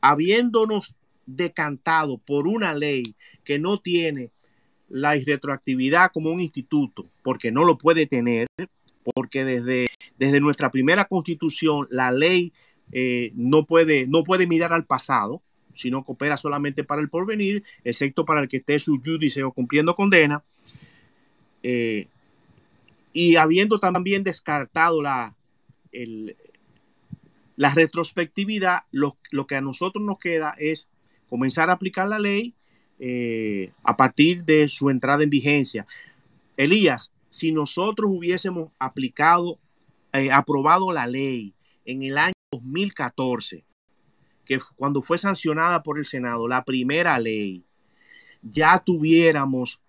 habiéndonos 0.04 0.96
decantado 1.26 2.18
por 2.18 2.46
una 2.46 2.74
ley 2.74 3.16
que 3.46 3.58
no 3.58 3.80
tiene 3.80 4.32
la 4.90 5.16
irretroactividad 5.16 6.12
como 6.12 6.30
un 6.30 6.42
instituto, 6.42 7.08
porque 7.24 7.54
no 7.54 7.64
lo 7.64 7.78
puede 7.78 8.06
tener, 8.06 8.48
porque 9.16 9.46
desde, 9.46 9.88
desde 10.20 10.42
nuestra 10.42 10.72
primera 10.72 11.06
constitución 11.06 11.88
la 11.90 12.12
ley 12.12 12.52
eh, 12.92 13.32
no, 13.36 13.66
puede, 13.66 14.06
no 14.06 14.26
puede 14.26 14.46
mirar 14.46 14.74
al 14.74 14.84
pasado, 14.84 15.42
sino 15.74 16.04
coopera 16.04 16.36
solamente 16.36 16.84
para 16.84 17.02
el 17.02 17.10
porvenir, 17.10 17.64
excepto 17.86 18.26
para 18.26 18.42
el 18.42 18.50
que 18.50 18.58
esté 18.58 18.80
su 18.80 19.00
judice 19.04 19.42
o 19.44 19.54
cumpliendo 19.54 19.96
condena. 19.96 20.44
Eh, 21.64 22.08
y 23.14 23.38
habiendo 23.38 23.80
también 23.80 24.26
descartado 24.26 25.02
la, 25.02 25.34
el, 25.94 26.36
la 27.56 27.74
retrospectividad, 27.74 28.84
lo, 28.92 29.18
lo, 29.32 29.48
que 29.48 29.56
a 29.56 29.62
nosotros 29.62 30.04
nos 30.04 30.20
queda 30.20 30.56
es 30.58 30.88
comenzar 31.30 31.70
a 31.70 31.74
aplicar 31.74 32.08
la 32.08 32.20
ley 32.20 32.56
eh, 33.00 33.72
a 33.84 33.98
partir 33.98 34.44
de 34.44 34.68
su 34.68 34.90
entrada 34.90 35.24
en 35.24 35.30
vigencia. 35.30 35.86
Elías, 36.58 37.12
si 37.30 37.52
nosotros 37.52 38.12
hubiésemos 38.14 38.72
aplicado, 38.80 39.60
eh, 40.14 40.32
aprobado 40.32 40.92
la 40.92 41.08
ley 41.08 41.54
en 41.86 42.04
el 42.04 42.18
año 42.18 42.34
2014, 42.52 43.66
que 44.46 44.60
cuando 44.76 45.02
fue 45.02 45.18
sancionada 45.18 45.82
por 45.82 45.98
el 45.98 46.06
Senado, 46.06 46.48
la 46.48 46.64
primera 46.64 47.18
ley, 47.20 47.64
ya 48.42 48.78
tuviéramos 48.78 49.80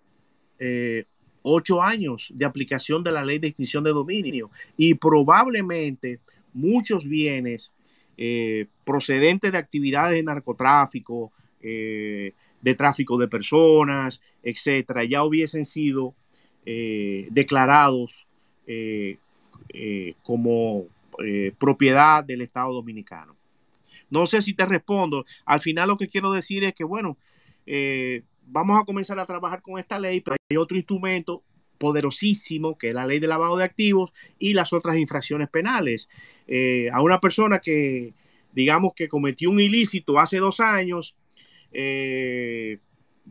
eh, 0.57 1.05
ocho 1.43 1.81
años 1.81 2.31
de 2.33 2.45
aplicación 2.45 3.03
de 3.03 3.11
la 3.11 3.23
ley 3.23 3.37
de 3.37 3.49
extinción 3.49 3.83
de 3.83 3.91
dominio 3.91 4.49
y 4.77 4.95
probablemente 4.95 6.19
muchos 6.55 7.07
bienes 7.07 7.71
eh, 8.17 8.67
procedentes 8.85 9.51
de 9.51 9.57
actividades 9.57 10.15
de 10.15 10.23
narcotráfico, 10.23 11.31
eh, 11.61 12.33
de 12.61 12.75
tráfico 12.75 13.17
de 13.17 13.27
personas, 13.27 14.21
etcétera, 14.41 15.03
ya 15.03 15.23
hubiesen 15.23 15.65
sido 15.65 16.15
eh, 16.65 17.27
declarados 17.31 18.25
como 20.23 20.87
propiedad 21.59 22.23
del 22.23 22.41
Estado 22.41 22.73
Dominicano. 22.73 23.35
No 24.09 24.25
sé 24.25 24.41
si 24.41 24.55
te 24.55 24.65
respondo. 24.65 25.25
Al 25.45 25.59
final 25.59 25.87
lo 25.89 25.97
que 25.97 26.07
quiero 26.07 26.31
decir 26.31 26.63
es 26.63 26.73
que, 26.73 26.83
bueno, 26.83 27.17
vamos 28.47 28.81
a 28.81 28.85
comenzar 28.85 29.19
a 29.19 29.25
trabajar 29.27 29.61
con 29.61 29.77
esta 29.77 29.99
ley, 29.99 30.21
pero 30.21 30.35
hay 30.49 30.57
otro 30.57 30.77
instrumento 30.77 31.43
poderosísimo, 31.77 32.77
que 32.77 32.89
es 32.89 32.95
la 32.95 33.05
ley 33.05 33.19
de 33.19 33.27
lavado 33.27 33.57
de 33.57 33.63
activos 33.63 34.13
y 34.39 34.53
las 34.53 34.73
otras 34.73 34.97
infracciones 34.97 35.49
penales. 35.49 36.09
Eh, 36.47 36.89
a 36.91 37.01
una 37.01 37.19
persona 37.19 37.59
que, 37.59 38.13
digamos, 38.53 38.93
que 38.95 39.09
cometió 39.09 39.49
un 39.49 39.59
ilícito 39.59 40.19
hace 40.19 40.37
dos 40.37 40.59
años, 40.59 41.15
eh, 41.71 42.79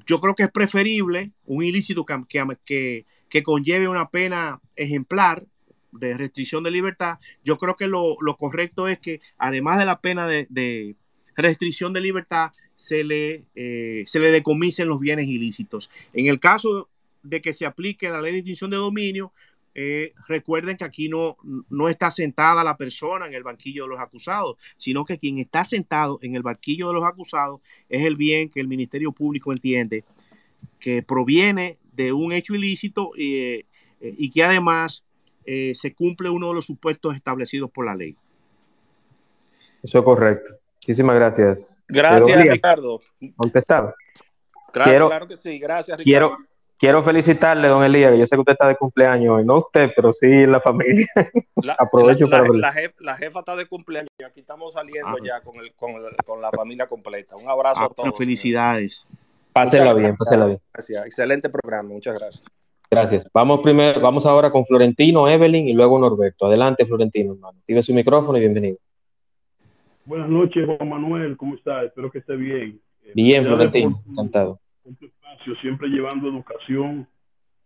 yo 0.06 0.20
creo 0.20 0.34
que 0.34 0.44
es 0.44 0.50
preferible 0.50 1.30
un 1.46 1.62
ilícito 1.62 2.04
que, 2.04 2.16
que, 2.64 3.06
que, 3.28 3.42
conlleve 3.42 3.88
una 3.88 4.10
pena 4.10 4.60
ejemplar 4.76 5.44
de 5.92 6.16
restricción 6.16 6.64
de 6.64 6.70
libertad. 6.70 7.18
Yo 7.44 7.56
creo 7.56 7.76
que 7.76 7.86
lo, 7.86 8.16
lo 8.20 8.36
correcto 8.36 8.88
es 8.88 8.98
que 8.98 9.20
además 9.38 9.78
de 9.78 9.86
la 9.86 10.00
pena 10.00 10.26
de, 10.26 10.46
de 10.50 10.96
restricción 11.36 11.92
de 11.92 12.00
libertad, 12.00 12.52
se 12.76 13.04
le, 13.04 13.44
eh, 13.54 14.04
se 14.06 14.20
le 14.20 14.30
decomisen 14.30 14.88
los 14.88 15.00
bienes 15.00 15.26
ilícitos. 15.26 15.90
En 16.12 16.26
el 16.26 16.40
caso 16.40 16.88
de 17.24 17.40
que 17.40 17.52
se 17.52 17.66
aplique 17.66 18.08
la 18.08 18.20
ley 18.20 18.32
de 18.32 18.38
extinción 18.38 18.70
de 18.70 18.76
dominio, 18.76 19.32
eh, 19.74 20.12
recuerden 20.28 20.76
que 20.76 20.84
aquí 20.84 21.08
no, 21.08 21.36
no 21.68 21.88
está 21.88 22.12
sentada 22.12 22.62
la 22.62 22.76
persona 22.76 23.26
en 23.26 23.34
el 23.34 23.42
banquillo 23.42 23.84
de 23.84 23.88
los 23.88 24.00
acusados, 24.00 24.56
sino 24.76 25.04
que 25.04 25.18
quien 25.18 25.38
está 25.38 25.64
sentado 25.64 26.20
en 26.22 26.36
el 26.36 26.42
banquillo 26.42 26.88
de 26.88 26.94
los 26.94 27.04
acusados 27.04 27.60
es 27.88 28.04
el 28.04 28.14
bien 28.14 28.48
que 28.48 28.60
el 28.60 28.68
Ministerio 28.68 29.10
Público 29.10 29.50
entiende 29.50 30.04
que 30.78 31.02
proviene 31.02 31.78
de 31.92 32.12
un 32.12 32.32
hecho 32.32 32.54
ilícito 32.54 33.10
eh, 33.18 33.64
y 34.00 34.30
que 34.30 34.44
además 34.44 35.04
eh, 35.44 35.72
se 35.74 35.94
cumple 35.94 36.30
uno 36.30 36.48
de 36.48 36.54
los 36.54 36.66
supuestos 36.66 37.14
establecidos 37.16 37.70
por 37.70 37.86
la 37.86 37.94
ley. 37.94 38.16
Eso 39.82 39.98
es 39.98 40.04
correcto. 40.04 40.54
Muchísimas 40.76 41.16
gracias. 41.16 41.84
Gracias, 41.88 42.42
Ricardo. 42.42 43.00
Contestado. 43.36 43.94
Claro, 44.72 44.90
quiero, 44.90 45.08
claro 45.08 45.26
que 45.26 45.36
sí. 45.36 45.58
Gracias, 45.58 45.98
Ricardo. 45.98 46.36
Quiero, 46.36 46.53
quiero 46.84 47.02
felicitarle, 47.02 47.68
don 47.68 47.82
Elías, 47.82 48.12
que 48.12 48.18
yo 48.18 48.26
sé 48.26 48.36
que 48.36 48.40
usted 48.40 48.52
está 48.52 48.68
de 48.68 48.76
cumpleaños 48.76 49.36
hoy, 49.36 49.44
no 49.46 49.58
usted, 49.58 49.90
pero 49.96 50.12
sí 50.12 50.46
la 50.46 50.60
familia. 50.60 51.06
La, 51.56 51.72
Aprovecho 51.78 52.26
la, 52.26 52.42
para 52.42 52.52
la, 52.52 52.72
jefa, 52.72 52.94
la, 53.00 53.16
jefa, 53.16 53.38
está 53.38 53.56
de 53.56 53.66
cumpleaños 53.66 54.10
y 54.18 54.24
aquí 54.24 54.40
estamos 54.40 54.74
saliendo 54.74 55.12
ah, 55.12 55.24
ya 55.24 55.40
con, 55.40 55.56
el, 55.56 55.72
con, 55.74 55.92
el, 55.92 56.14
con, 56.26 56.42
la 56.42 56.50
familia 56.50 56.86
completa. 56.86 57.36
Un 57.42 57.50
abrazo 57.50 57.80
ah, 57.80 57.84
a 57.86 57.88
todos. 57.88 58.18
Felicidades. 58.18 59.08
Pásela 59.54 59.94
bien, 59.94 60.14
pásela 60.14 60.44
bien. 60.44 60.60
Gracias. 60.74 61.06
Excelente 61.06 61.48
programa, 61.48 61.88
muchas 61.88 62.18
gracias. 62.18 62.44
Gracias. 62.90 63.28
Vamos 63.32 63.60
primero, 63.62 63.98
vamos 64.02 64.26
ahora 64.26 64.50
con 64.50 64.66
Florentino, 64.66 65.26
Evelyn 65.26 65.66
y 65.66 65.72
luego 65.72 65.98
Norberto. 65.98 66.46
Adelante, 66.46 66.84
Florentino, 66.84 67.32
hermano. 67.32 67.58
Active 67.60 67.82
su 67.82 67.94
micrófono 67.94 68.36
y 68.36 68.42
bienvenido. 68.42 68.76
Buenas 70.04 70.28
noches, 70.28 70.66
Juan 70.66 70.86
Manuel. 70.86 71.38
¿Cómo 71.38 71.54
está? 71.54 71.82
Espero 71.82 72.10
que 72.10 72.18
esté 72.18 72.36
bien. 72.36 72.78
Bien, 73.14 73.46
Florentino. 73.46 74.02
Encantado. 74.06 74.60
Siempre 75.60 75.88
llevando 75.88 76.28
educación 76.28 77.06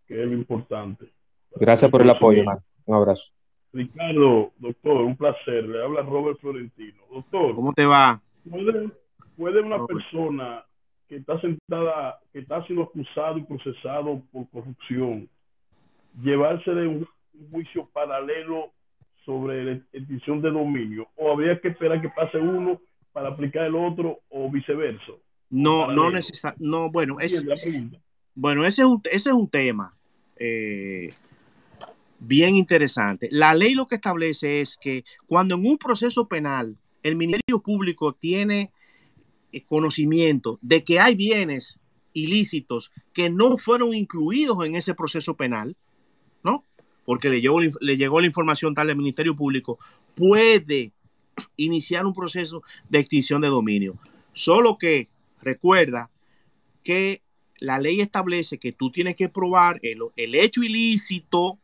que 0.09 0.21
es 0.21 0.27
lo 0.27 0.33
importante. 0.33 1.11
Gracias 1.55 1.89
por 1.89 2.01
el 2.01 2.09
apoyo, 2.09 2.39
hermano. 2.39 2.61
Un 2.85 2.95
abrazo. 2.95 3.31
Ricardo, 3.71 4.51
doctor, 4.57 5.01
un 5.01 5.15
placer. 5.15 5.65
Le 5.65 5.83
habla 5.83 6.01
Robert 6.01 6.39
Florentino. 6.39 7.03
Doctor, 7.11 7.55
¿cómo 7.55 7.73
te 7.73 7.85
va? 7.85 8.19
¿Puede, 8.49 8.89
puede 9.37 9.61
una 9.61 9.85
persona 9.85 10.65
que 11.07 11.17
está 11.17 11.39
sentada, 11.41 12.19
que 12.33 12.39
está 12.39 12.65
siendo 12.65 12.83
acusado 12.83 13.37
y 13.37 13.43
procesado 13.43 14.21
por 14.31 14.49
corrupción, 14.49 15.29
llevarse 16.21 16.71
de 16.71 16.87
un, 16.87 17.07
juicio 17.51 17.87
paralelo 17.93 18.71
sobre 19.23 19.63
la 19.63 19.71
extinción 19.93 20.41
de 20.41 20.49
dominio? 20.49 21.07
¿O 21.15 21.31
habría 21.31 21.59
que 21.61 21.69
esperar 21.69 22.01
que 22.01 22.09
pase 22.09 22.37
uno 22.37 22.81
para 23.13 23.29
aplicar 23.29 23.65
el 23.65 23.75
otro 23.75 24.19
o 24.29 24.49
viceversa? 24.49 25.13
No, 25.49 25.91
no 25.91 26.11
necesariamente. 26.11 26.65
No, 26.65 26.89
bueno, 26.91 27.19
es, 27.19 27.43
bueno 28.35 28.65
ese, 28.65 28.81
es 28.81 28.87
un, 28.87 29.01
ese 29.05 29.29
es 29.29 29.35
un 29.35 29.49
tema. 29.49 29.95
Eh, 30.35 31.13
bien 32.19 32.55
interesante. 32.55 33.29
La 33.31 33.53
ley 33.53 33.73
lo 33.73 33.87
que 33.87 33.95
establece 33.95 34.61
es 34.61 34.77
que 34.77 35.03
cuando 35.25 35.55
en 35.55 35.65
un 35.65 35.77
proceso 35.77 36.27
penal 36.27 36.77
el 37.03 37.15
Ministerio 37.15 37.61
Público 37.61 38.13
tiene 38.13 38.71
eh, 39.51 39.63
conocimiento 39.63 40.59
de 40.61 40.83
que 40.83 40.99
hay 40.99 41.15
bienes 41.15 41.79
ilícitos 42.13 42.91
que 43.13 43.29
no 43.29 43.57
fueron 43.57 43.93
incluidos 43.93 44.65
en 44.65 44.75
ese 44.75 44.93
proceso 44.93 45.35
penal, 45.35 45.75
¿no? 46.43 46.65
Porque 47.05 47.29
le 47.29 47.41
llegó, 47.41 47.59
le 47.61 47.97
llegó 47.97 48.19
la 48.19 48.27
información 48.27 48.75
tal 48.75 48.89
al 48.89 48.97
Ministerio 48.97 49.35
Público, 49.35 49.79
puede 50.15 50.91
iniciar 51.55 52.05
un 52.05 52.13
proceso 52.13 52.63
de 52.89 52.99
extinción 52.99 53.41
de 53.41 53.47
dominio. 53.47 53.97
Solo 54.33 54.77
que 54.77 55.07
recuerda 55.41 56.09
que 56.83 57.21
la 57.59 57.79
ley 57.79 58.01
establece 58.01 58.57
que 58.57 58.71
tú 58.71 58.91
tienes 58.91 59.15
que 59.15 59.29
probar 59.29 59.79
el, 59.83 59.99
el, 60.15 60.35
hecho 60.35 60.63
ilícito, 60.63 61.59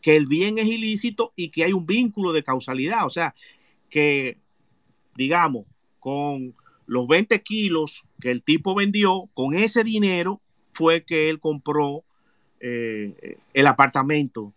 que 0.00 0.16
el 0.16 0.26
bien 0.26 0.58
es 0.58 0.66
ilícito 0.66 1.32
y 1.34 1.48
que 1.48 1.64
hay 1.64 1.72
un 1.72 1.86
vínculo 1.86 2.32
de 2.32 2.44
causalidad. 2.44 3.06
O 3.06 3.10
sea, 3.10 3.34
que, 3.90 4.38
digamos, 5.16 5.66
con 5.98 6.54
los 6.86 7.08
20 7.08 7.42
kilos 7.42 8.04
que 8.20 8.30
el 8.30 8.42
tipo 8.42 8.74
vendió, 8.74 9.28
con 9.34 9.54
ese 9.54 9.82
dinero 9.82 10.40
fue 10.72 11.02
que 11.02 11.28
él 11.28 11.40
compró 11.40 12.04
eh, 12.60 13.38
el 13.52 13.66
apartamento 13.66 14.52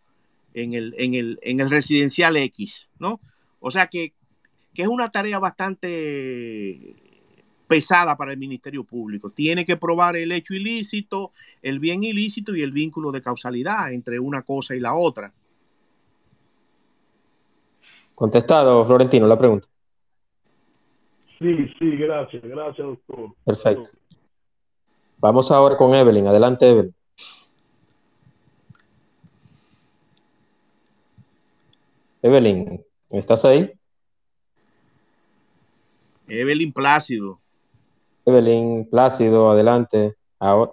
en 0.54 0.74
el, 0.74 0.94
en, 0.98 1.16
el, 1.16 1.40
en 1.42 1.60
el 1.60 1.70
residencial 1.70 2.38
X, 2.38 2.90
¿no? 3.00 3.20
O 3.60 3.72
sea 3.72 3.88
que, 3.88 4.14
que 4.74 4.84
es 4.84 4.88
una 4.88 5.10
tarea 5.10 5.40
bastante 5.40 6.96
pesada 7.70 8.18
para 8.18 8.32
el 8.32 8.38
Ministerio 8.40 8.84
Público. 8.84 9.30
Tiene 9.30 9.64
que 9.64 9.78
probar 9.78 10.16
el 10.18 10.32
hecho 10.32 10.56
ilícito, 10.56 11.32
el 11.62 11.80
bien 11.80 12.04
ilícito 12.04 12.56
y 12.56 12.64
el 12.64 12.72
vínculo 12.72 13.12
de 13.12 13.22
causalidad 13.22 13.94
entre 13.94 14.20
una 14.20 14.42
cosa 14.42 14.76
y 14.76 14.80
la 14.80 14.96
otra. 14.96 15.32
Contestado, 18.16 18.84
Florentino, 18.86 19.28
la 19.28 19.38
pregunta. 19.38 19.68
Sí, 21.38 21.74
sí, 21.78 21.96
gracias, 21.96 22.42
gracias, 22.44 22.88
doctor. 22.88 23.36
Perfecto. 23.46 23.92
Vamos 25.20 25.52
ahora 25.52 25.78
con 25.78 25.94
Evelyn. 25.94 26.26
Adelante, 26.26 26.70
Evelyn. 26.70 26.96
Evelyn, 32.22 32.84
¿estás 33.12 33.46
ahí? 33.46 33.72
Evelyn 36.28 36.74
Plácido. 36.74 37.40
Evelyn 38.30 38.88
Plácido, 38.90 39.52
adelante. 39.52 40.16
Ahora. 40.40 40.72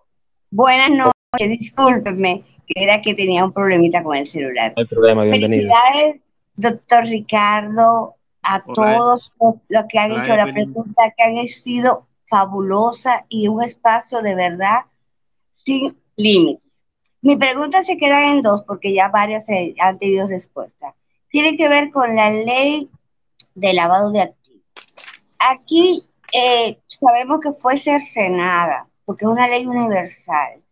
Buenas 0.50 0.90
noches, 0.90 1.58
discúlpeme, 1.58 2.44
que 2.66 2.84
era 2.84 3.02
que 3.02 3.14
tenía 3.14 3.44
un 3.44 3.52
problemita 3.52 4.02
con 4.02 4.16
el 4.16 4.26
celular. 4.26 4.74
No 4.76 4.82
hay 4.82 4.86
problema, 4.86 5.24
bienvenido. 5.24 5.72
Felicidades, 5.72 6.20
doctor 6.54 7.04
Ricardo, 7.04 8.14
a 8.42 8.62
todos 8.62 9.32
los 9.68 9.84
que 9.88 9.98
han 9.98 10.12
hecho 10.12 10.36
la 10.36 10.52
pregunta, 10.52 11.14
que 11.16 11.22
han 11.22 11.48
sido 11.48 12.06
fabulosa 12.28 13.24
y 13.28 13.48
un 13.48 13.62
espacio 13.62 14.20
de 14.22 14.34
verdad 14.34 14.80
sin 15.52 15.96
límites. 16.16 16.62
Mi 17.22 17.36
pregunta 17.36 17.82
se 17.84 17.96
queda 17.96 18.30
en 18.30 18.42
dos, 18.42 18.62
porque 18.64 18.94
ya 18.94 19.08
varias 19.08 19.44
han 19.80 19.98
tenido 19.98 20.28
respuesta. 20.28 20.94
Tiene 21.28 21.56
que 21.56 21.68
ver 21.68 21.90
con 21.90 22.14
la 22.14 22.30
ley 22.30 22.88
de 23.54 23.74
lavado 23.74 24.12
de 24.12 24.20
activos. 24.20 24.62
Aquí 25.38 26.04
eh, 26.32 26.80
sabemos 26.86 27.40
que 27.40 27.52
fue 27.52 27.78
cercenada, 27.78 28.88
porque 29.04 29.24
es 29.24 29.30
una 29.30 29.48
ley 29.48 29.66
universal. 29.66 30.62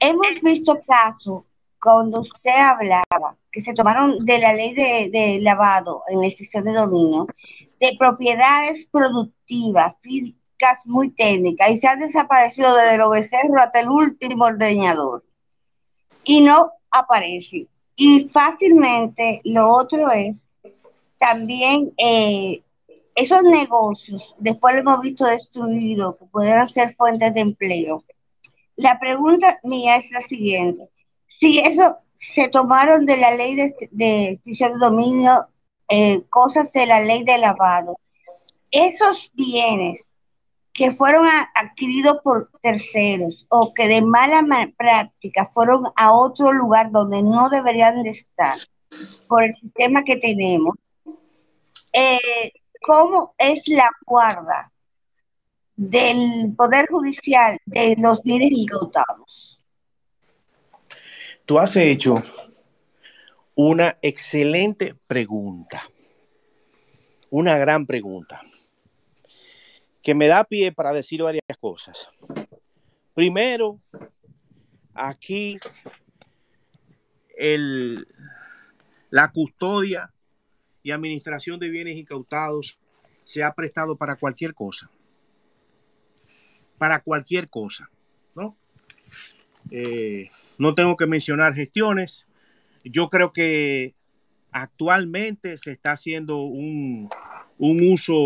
Hemos 0.00 0.40
visto 0.42 0.80
casos 0.86 1.44
cuando 1.80 2.20
usted 2.20 2.56
hablaba 2.56 3.36
que 3.52 3.60
se 3.60 3.74
tomaron 3.74 4.24
de 4.24 4.38
la 4.38 4.52
ley 4.52 4.74
de, 4.74 5.38
lavado 5.40 6.02
en 6.08 6.20
la 6.20 6.26
excepción 6.26 6.64
de 6.64 6.72
dominio, 6.72 7.26
de 7.78 7.94
propiedades 7.98 8.86
productivas, 8.90 9.94
físicas 10.00 10.78
muy 10.84 11.10
técnicas, 11.10 11.70
y 11.70 11.76
se 11.76 11.86
han 11.86 12.00
desaparecido 12.00 12.74
desde 12.74 12.98
los 12.98 13.10
becerros 13.10 13.60
hasta 13.60 13.80
el 13.80 13.90
último 13.90 14.46
ordeñador. 14.46 15.24
Y 16.24 16.40
no 16.40 16.72
aparece. 16.90 17.68
Y 17.96 18.28
fácilmente 18.30 19.40
lo 19.44 19.68
otro 19.72 20.10
es 20.10 20.48
también 21.18 21.92
eh, 21.96 22.62
esos 23.14 23.42
negocios, 23.44 24.34
después 24.38 24.74
lo 24.74 24.80
hemos 24.80 25.00
visto 25.00 25.24
destruidos, 25.24 26.16
que 26.16 26.24
pudieran 26.26 26.68
ser 26.68 26.94
fuentes 26.94 27.32
de 27.34 27.40
empleo. 27.40 28.04
La 28.76 28.98
pregunta 28.98 29.60
mía 29.62 29.96
es 29.96 30.10
la 30.10 30.20
siguiente. 30.20 30.90
Si 31.28 31.58
eso 31.58 31.98
se 32.16 32.48
tomaron 32.48 33.06
de 33.06 33.16
la 33.16 33.32
ley 33.36 33.54
de, 33.54 33.74
de 33.92 34.40
de 34.44 34.68
dominio, 34.80 35.46
eh, 35.88 36.22
cosas 36.30 36.72
de 36.72 36.86
la 36.86 37.00
ley 37.00 37.22
de 37.22 37.38
lavado, 37.38 37.98
esos 38.70 39.30
bienes 39.34 40.18
que 40.72 40.90
fueron 40.90 41.26
adquiridos 41.54 42.20
por 42.24 42.50
terceros 42.60 43.46
o 43.48 43.72
que 43.72 43.86
de 43.86 44.02
mala 44.02 44.44
práctica 44.76 45.46
fueron 45.46 45.84
a 45.94 46.12
otro 46.12 46.52
lugar 46.52 46.90
donde 46.90 47.22
no 47.22 47.48
deberían 47.48 48.02
de 48.02 48.10
estar 48.10 48.56
por 49.28 49.44
el 49.44 49.54
sistema 49.54 50.02
que 50.02 50.16
tenemos, 50.16 50.74
eh, 51.92 52.52
cómo 52.86 53.34
es 53.38 53.66
la 53.68 53.90
guarda 54.04 54.70
del 55.74 56.54
Poder 56.54 56.86
Judicial 56.88 57.58
de 57.64 57.96
los 57.98 58.22
bienes 58.22 58.50
incautados. 58.52 59.64
Tú 61.46 61.58
has 61.58 61.74
hecho 61.76 62.22
una 63.54 63.96
excelente 64.02 64.94
pregunta, 65.06 65.82
una 67.30 67.56
gran 67.56 67.86
pregunta. 67.86 68.42
que 70.02 70.14
me 70.14 70.26
da 70.26 70.44
pie 70.44 70.70
para 70.70 70.92
decir 70.92 71.22
varias 71.22 71.56
cosas. 71.58 72.10
Primero, 73.14 73.80
aquí 74.92 75.58
el, 77.38 78.06
la 79.08 79.32
custodia 79.32 80.13
y 80.84 80.92
administración 80.92 81.58
de 81.58 81.70
bienes 81.70 81.96
incautados 81.96 82.78
se 83.24 83.42
ha 83.42 83.52
prestado 83.54 83.96
para 83.96 84.16
cualquier 84.16 84.54
cosa. 84.54 84.90
Para 86.78 87.00
cualquier 87.00 87.48
cosa, 87.48 87.90
¿no? 88.36 88.56
Eh, 89.70 90.30
no 90.58 90.74
tengo 90.74 90.96
que 90.96 91.06
mencionar 91.06 91.54
gestiones. 91.54 92.28
Yo 92.84 93.08
creo 93.08 93.32
que 93.32 93.94
actualmente 94.52 95.56
se 95.56 95.72
está 95.72 95.92
haciendo 95.92 96.42
un, 96.42 97.08
un 97.58 97.90
uso 97.90 98.24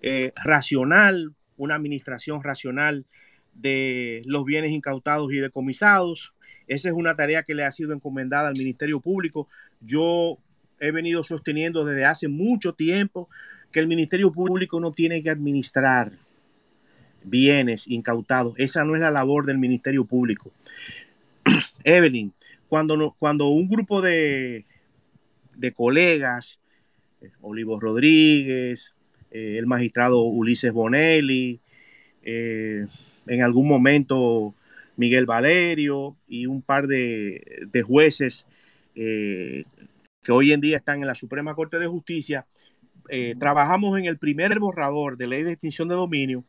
eh, 0.00 0.32
racional, 0.44 1.34
una 1.56 1.74
administración 1.74 2.42
racional 2.44 3.04
de 3.52 4.22
los 4.26 4.44
bienes 4.44 4.70
incautados 4.70 5.32
y 5.32 5.38
decomisados. 5.38 6.34
Esa 6.68 6.88
es 6.88 6.94
una 6.94 7.16
tarea 7.16 7.42
que 7.42 7.56
le 7.56 7.64
ha 7.64 7.72
sido 7.72 7.92
encomendada 7.92 8.46
al 8.46 8.56
Ministerio 8.56 9.00
Público. 9.00 9.48
Yo 9.80 10.38
he 10.80 10.90
venido 10.90 11.22
sosteniendo 11.22 11.84
desde 11.84 12.06
hace 12.06 12.28
mucho 12.28 12.72
tiempo 12.72 13.28
que 13.70 13.80
el 13.80 13.86
Ministerio 13.86 14.32
Público 14.32 14.80
no 14.80 14.92
tiene 14.92 15.22
que 15.22 15.30
administrar 15.30 16.12
bienes 17.24 17.86
incautados. 17.86 18.54
Esa 18.56 18.84
no 18.84 18.94
es 18.94 19.00
la 19.00 19.10
labor 19.10 19.46
del 19.46 19.58
Ministerio 19.58 20.04
Público. 20.06 20.50
Evelyn, 21.84 22.32
cuando, 22.68 23.14
cuando 23.18 23.48
un 23.48 23.68
grupo 23.68 24.00
de, 24.00 24.64
de 25.56 25.72
colegas, 25.72 26.60
eh, 27.20 27.30
Olivo 27.42 27.78
Rodríguez, 27.78 28.94
eh, 29.30 29.56
el 29.58 29.66
magistrado 29.66 30.22
Ulises 30.22 30.72
Bonelli, 30.72 31.60
eh, 32.22 32.86
en 33.26 33.42
algún 33.42 33.68
momento 33.68 34.54
Miguel 34.96 35.26
Valerio 35.26 36.16
y 36.26 36.46
un 36.46 36.62
par 36.62 36.86
de, 36.86 37.66
de 37.70 37.82
jueces 37.82 38.46
que 40.22 40.32
hoy 40.32 40.52
en 40.52 40.60
día 40.60 40.76
están 40.76 41.00
en 41.00 41.06
la 41.06 41.14
Suprema 41.14 41.54
Corte 41.54 41.78
de 41.78 41.86
Justicia, 41.86 42.46
trabajamos 43.38 43.98
en 43.98 44.04
el 44.04 44.18
primer 44.18 44.56
borrador 44.60 45.16
de 45.16 45.26
ley 45.26 45.42
de 45.42 45.52
extinción 45.52 45.88
de 45.88 45.96
dominio, 45.96 46.44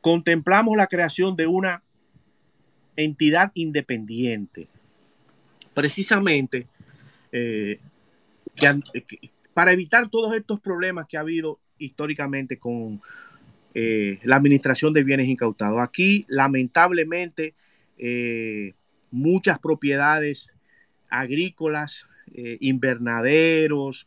contemplamos 0.00 0.76
la 0.76 0.86
creación 0.86 1.36
de 1.36 1.46
una 1.46 1.82
entidad 2.96 3.52
independiente, 3.54 4.68
precisamente 5.74 6.66
eh, 7.32 7.78
para 9.54 9.72
evitar 9.72 10.08
todos 10.08 10.34
estos 10.34 10.60
problemas 10.60 11.06
que 11.06 11.16
ha 11.16 11.20
habido 11.20 11.58
históricamente 11.78 12.58
con 12.58 13.00
eh, 13.74 14.18
la 14.24 14.36
administración 14.36 14.92
de 14.92 15.04
bienes 15.04 15.28
incautados. 15.28 15.80
Aquí, 15.80 16.26
lamentablemente, 16.28 17.54
eh, 17.98 18.74
muchas 19.10 19.58
propiedades 19.58 20.54
agrícolas, 21.10 22.06
invernaderos 22.32 24.06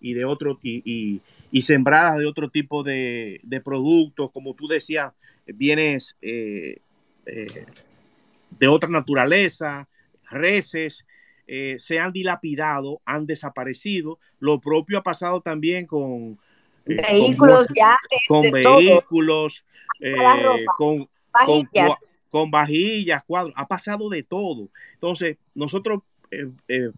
y 0.00 0.14
de 0.14 0.24
otro 0.24 0.58
y, 0.62 1.20
sembradas 1.62 2.18
de 2.18 2.26
otro 2.26 2.48
tipo 2.48 2.82
de, 2.84 3.40
de, 3.42 3.60
productos, 3.60 4.30
como 4.30 4.54
tú 4.54 4.68
decías, 4.68 5.12
bienes 5.46 6.16
de 6.20 6.80
otra 8.68 8.88
naturaleza, 8.88 9.88
reses, 10.30 11.04
eh, 11.46 11.80
se 11.80 11.98
han 11.98 12.12
dilapidado, 12.12 13.00
han 13.04 13.26
desaparecido. 13.26 14.18
Lo 14.38 14.60
propio 14.60 14.98
ha 14.98 15.02
pasado 15.02 15.40
también 15.40 15.86
con 15.86 16.38
eh, 16.86 17.02
vehículos, 17.10 17.66
con, 18.28 18.42
con 18.42 18.52
vehículos, 18.52 19.64
eh, 20.00 20.14
con, 20.76 21.08
vajillas. 21.32 21.98
Con, 22.28 22.50
vajillas, 22.52 23.24
cuadros, 23.24 23.52
ha 23.56 23.66
pasado 23.66 24.08
de 24.08 24.22
todo. 24.22 24.68
Entonces, 24.94 25.38
nosotros 25.52 26.02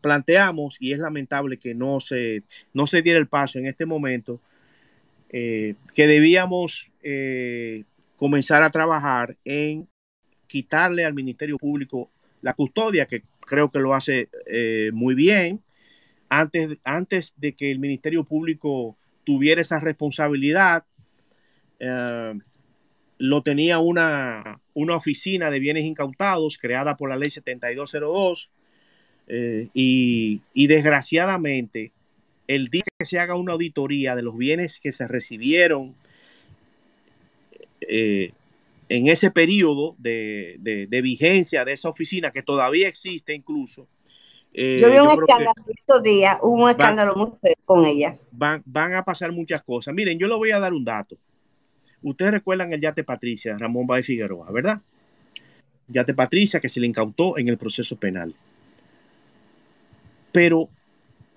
planteamos, 0.00 0.76
y 0.80 0.92
es 0.92 0.98
lamentable 0.98 1.58
que 1.58 1.74
no 1.74 2.00
se, 2.00 2.42
no 2.74 2.86
se 2.86 3.02
diera 3.02 3.18
el 3.18 3.28
paso 3.28 3.58
en 3.58 3.66
este 3.66 3.86
momento, 3.86 4.40
que 5.30 5.76
debíamos 5.96 6.90
comenzar 8.16 8.62
a 8.62 8.70
trabajar 8.70 9.36
en 9.44 9.88
quitarle 10.46 11.06
al 11.06 11.14
Ministerio 11.14 11.56
Público 11.56 12.10
la 12.42 12.52
custodia, 12.52 13.06
que 13.06 13.22
creo 13.40 13.70
que 13.70 13.78
lo 13.78 13.94
hace 13.94 14.28
eh, 14.46 14.90
muy 14.92 15.14
bien. 15.14 15.62
Antes, 16.28 16.78
antes 16.84 17.32
de 17.36 17.54
que 17.54 17.70
el 17.70 17.78
Ministerio 17.78 18.24
Público 18.24 18.98
tuviera 19.24 19.60
esa 19.60 19.78
responsabilidad, 19.80 20.84
eh, 21.78 22.34
lo 23.18 23.42
tenía 23.42 23.78
una, 23.78 24.60
una, 24.74 24.96
oficina 24.96 25.50
de 25.50 25.60
bienes 25.60 25.84
incautados 25.84 26.58
creada 26.58 26.96
por 26.96 27.08
la 27.08 27.16
ley 27.16 27.30
7202 27.30 28.50
eh, 29.28 29.68
y, 29.74 30.40
y, 30.52 30.66
desgraciadamente 30.66 31.92
el 32.48 32.68
día 32.68 32.82
que 32.98 33.06
se 33.06 33.18
haga 33.18 33.34
una 33.34 33.52
auditoría 33.52 34.16
de 34.16 34.22
los 34.22 34.36
bienes 34.36 34.80
que 34.80 34.92
se 34.92 35.06
recibieron 35.08 35.94
en 38.92 39.08
ese 39.08 39.30
periodo 39.30 39.94
de, 39.98 40.88
vigencia 41.02 41.64
de 41.64 41.72
esa 41.72 41.88
oficina, 41.88 42.30
que 42.30 42.42
todavía 42.42 42.88
existe 42.88 43.34
incluso. 43.34 43.86
Eh, 44.52 44.80
yo 44.82 44.90
vi 44.90 44.98
un 44.98 45.10
escándalo 45.10 45.54
estos 45.74 46.02
días, 46.02 46.36
un 46.42 46.68
escándalo 46.68 47.14
muy 47.16 47.30
feo 47.40 47.54
con 47.64 47.86
ella. 47.86 48.18
Van, 48.30 48.62
van 48.66 48.94
a 48.94 49.02
pasar 49.02 49.32
muchas 49.32 49.62
cosas. 49.62 49.94
Miren, 49.94 50.18
yo 50.18 50.28
le 50.28 50.34
voy 50.34 50.50
a 50.50 50.58
dar 50.58 50.74
un 50.74 50.84
dato. 50.84 51.16
Ustedes 52.02 52.32
recuerdan 52.32 52.72
el 52.72 52.80
yate 52.80 53.02
Patricia, 53.02 53.56
Ramón 53.56 53.86
Baez 53.86 54.04
Figueroa, 54.04 54.50
¿verdad? 54.50 54.82
Yate 55.88 56.12
Patricia 56.12 56.60
que 56.60 56.68
se 56.68 56.80
le 56.80 56.86
incautó 56.86 57.38
en 57.38 57.48
el 57.48 57.56
proceso 57.56 57.96
penal. 57.96 58.34
Pero 60.32 60.68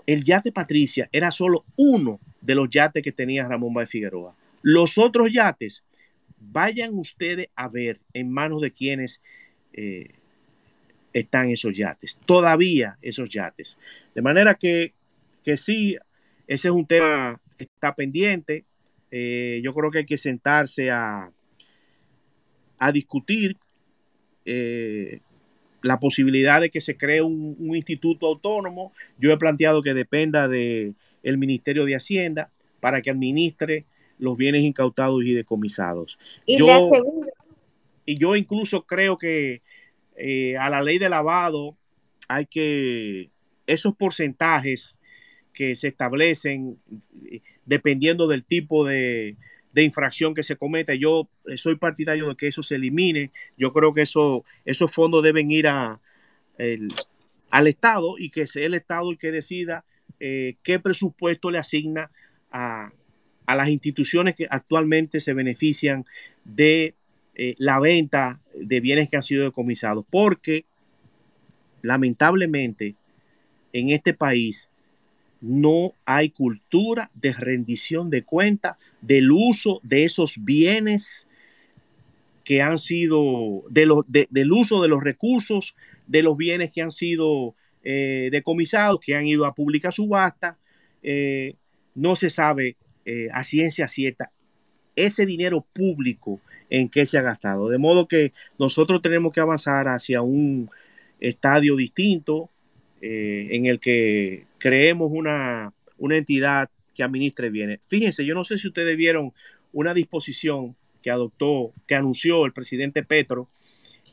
el 0.05 0.23
yate 0.23 0.51
Patricia 0.51 1.09
era 1.11 1.31
solo 1.31 1.65
uno 1.75 2.19
de 2.41 2.55
los 2.55 2.69
yates 2.69 3.03
que 3.03 3.11
tenía 3.11 3.47
Ramón 3.47 3.73
Baez 3.73 3.89
Figueroa. 3.89 4.35
Los 4.61 4.97
otros 4.97 5.31
yates 5.31 5.83
vayan 6.39 6.93
ustedes 6.97 7.49
a 7.55 7.67
ver 7.67 7.99
en 8.13 8.31
manos 8.31 8.61
de 8.61 8.71
quienes 8.71 9.21
eh, 9.73 10.09
están 11.13 11.49
esos 11.49 11.75
yates, 11.75 12.19
todavía 12.25 12.97
esos 13.01 13.29
yates. 13.29 13.77
De 14.13 14.21
manera 14.21 14.55
que, 14.55 14.93
que 15.43 15.57
sí, 15.57 15.95
ese 16.47 16.67
es 16.67 16.73
un 16.73 16.85
tema 16.85 17.39
que 17.57 17.63
está 17.63 17.95
pendiente. 17.95 18.65
Eh, 19.11 19.61
yo 19.63 19.73
creo 19.73 19.91
que 19.91 19.99
hay 19.99 20.05
que 20.05 20.17
sentarse 20.17 20.91
a, 20.91 21.31
a 22.77 22.91
discutir 22.91 23.57
eh, 24.45 25.21
la 25.85 25.99
posibilidad 25.99 26.61
de 26.61 26.69
que 26.71 26.81
se 26.81 26.97
cree 26.97 27.21
un, 27.21 27.55
un, 27.59 27.75
instituto 27.75 28.25
autónomo. 28.25 28.91
Yo 29.19 29.31
he 29.31 29.37
planteado 29.37 29.83
que 29.83 29.93
dependa 29.93 30.47
del 30.47 30.95
el 31.21 31.37
Ministerio 31.37 31.85
de 31.85 31.95
Hacienda 31.95 32.49
para 32.79 33.01
que 33.01 33.11
administre 33.11 33.85
los 34.17 34.35
bienes 34.35 34.63
incautados 34.63 35.23
y 35.23 35.33
decomisados. 35.33 36.17
Y 36.45 36.57
yo, 36.57 36.89
y 38.05 38.17
yo 38.17 38.35
incluso 38.35 38.85
creo 38.85 39.17
que 39.17 39.61
eh, 40.15 40.57
a 40.57 40.69
la 40.69 40.81
ley 40.81 40.97
de 40.97 41.09
lavado 41.09 41.77
hay 42.27 42.45
que, 42.47 43.29
esos 43.67 43.95
porcentajes 43.95 44.97
que 45.53 45.75
se 45.75 45.87
establecen 45.87 46.77
eh, 47.31 47.41
dependiendo 47.65 48.27
del 48.27 48.43
tipo 48.43 48.85
de, 48.85 49.37
de 49.75 49.83
infracción 49.83 50.33
que 50.33 50.41
se 50.41 50.55
cometa, 50.55 50.95
yo 50.95 51.29
eh, 51.45 51.57
soy 51.57 51.75
partidario 51.75 52.29
de 52.29 52.35
que 52.35 52.47
eso 52.47 52.63
se 52.63 52.75
elimine. 52.75 53.31
Yo 53.57 53.71
creo 53.71 53.93
que 53.93 54.01
eso, 54.01 54.43
esos 54.65 54.91
fondos 54.91 55.21
deben 55.21 55.51
ir 55.51 55.67
a, 55.67 55.99
el, 56.57 56.87
al 57.51 57.67
Estado 57.67 58.17
y 58.17 58.29
que 58.31 58.47
sea 58.47 58.65
el 58.65 58.73
Estado 58.73 59.11
el 59.11 59.17
que 59.17 59.31
decida 59.31 59.85
qué 60.17 60.79
presupuesto 60.81 61.51
le 61.51 61.59
asigna 61.59 62.09
a, 62.49 62.91
a 63.45 63.55
las 63.55 63.69
instituciones 63.69 64.35
que 64.35 64.47
actualmente 64.49 65.19
se 65.19 65.33
benefician 65.33 66.05
de 66.43 66.95
eh, 67.35 67.55
la 67.57 67.79
venta 67.79 68.39
de 68.53 68.79
bienes 68.79 69.09
que 69.09 69.17
han 69.17 69.23
sido 69.23 69.43
decomisados, 69.43 70.05
porque 70.09 70.65
lamentablemente 71.81 72.95
en 73.73 73.89
este 73.89 74.13
país 74.13 74.69
no 75.45 75.93
hay 76.05 76.31
cultura 76.31 77.11
de 77.13 77.31
rendición 77.33 78.09
de 78.09 78.23
cuenta 78.23 78.79
del 79.01 79.31
uso 79.31 79.79
de 79.83 80.03
esos 80.03 80.43
bienes 80.43 81.27
que 82.43 82.61
han 82.61 82.79
sido, 82.79 83.63
de 83.69 83.87
del 84.29 84.51
uso 84.51 84.81
de 84.81 84.87
los 84.87 85.03
recursos, 85.03 85.75
de 86.07 86.23
los 86.23 86.35
bienes 86.35 86.71
que 86.71 86.81
han 86.81 86.91
sido 86.91 87.55
eh, 87.83 88.29
decomisados, 88.31 88.99
que 88.99 89.15
han 89.15 89.27
ido 89.27 89.45
a 89.45 89.53
pública 89.53 89.91
subasta. 89.91 90.57
Eh, 91.03 91.53
no 91.93 92.15
se 92.15 92.31
sabe 92.31 92.75
eh, 93.05 93.27
a 93.31 93.43
ciencia 93.43 93.87
cierta 93.87 94.31
ese 94.95 95.25
dinero 95.25 95.65
público 95.73 96.39
en 96.69 96.89
que 96.89 97.05
se 97.05 97.19
ha 97.19 97.21
gastado. 97.21 97.69
De 97.69 97.77
modo 97.77 98.07
que 98.07 98.33
nosotros 98.57 99.01
tenemos 99.01 99.31
que 99.31 99.41
avanzar 99.41 99.87
hacia 99.87 100.21
un 100.21 100.69
estadio 101.19 101.75
distinto 101.75 102.49
eh, 103.01 103.49
en 103.51 103.65
el 103.65 103.79
que 103.79 104.45
creemos 104.57 105.11
una, 105.11 105.73
una 105.97 106.17
entidad 106.17 106.69
que 106.93 107.03
administre 107.03 107.49
bienes. 107.49 107.79
Fíjense, 107.87 108.25
yo 108.25 108.33
no 108.33 108.43
sé 108.43 108.57
si 108.57 108.67
ustedes 108.67 108.95
vieron 108.97 109.33
una 109.73 109.93
disposición 109.93 110.75
que 111.01 111.11
adoptó, 111.11 111.73
que 111.87 111.95
anunció 111.95 112.45
el 112.45 112.53
presidente 112.53 113.03
Petro 113.03 113.47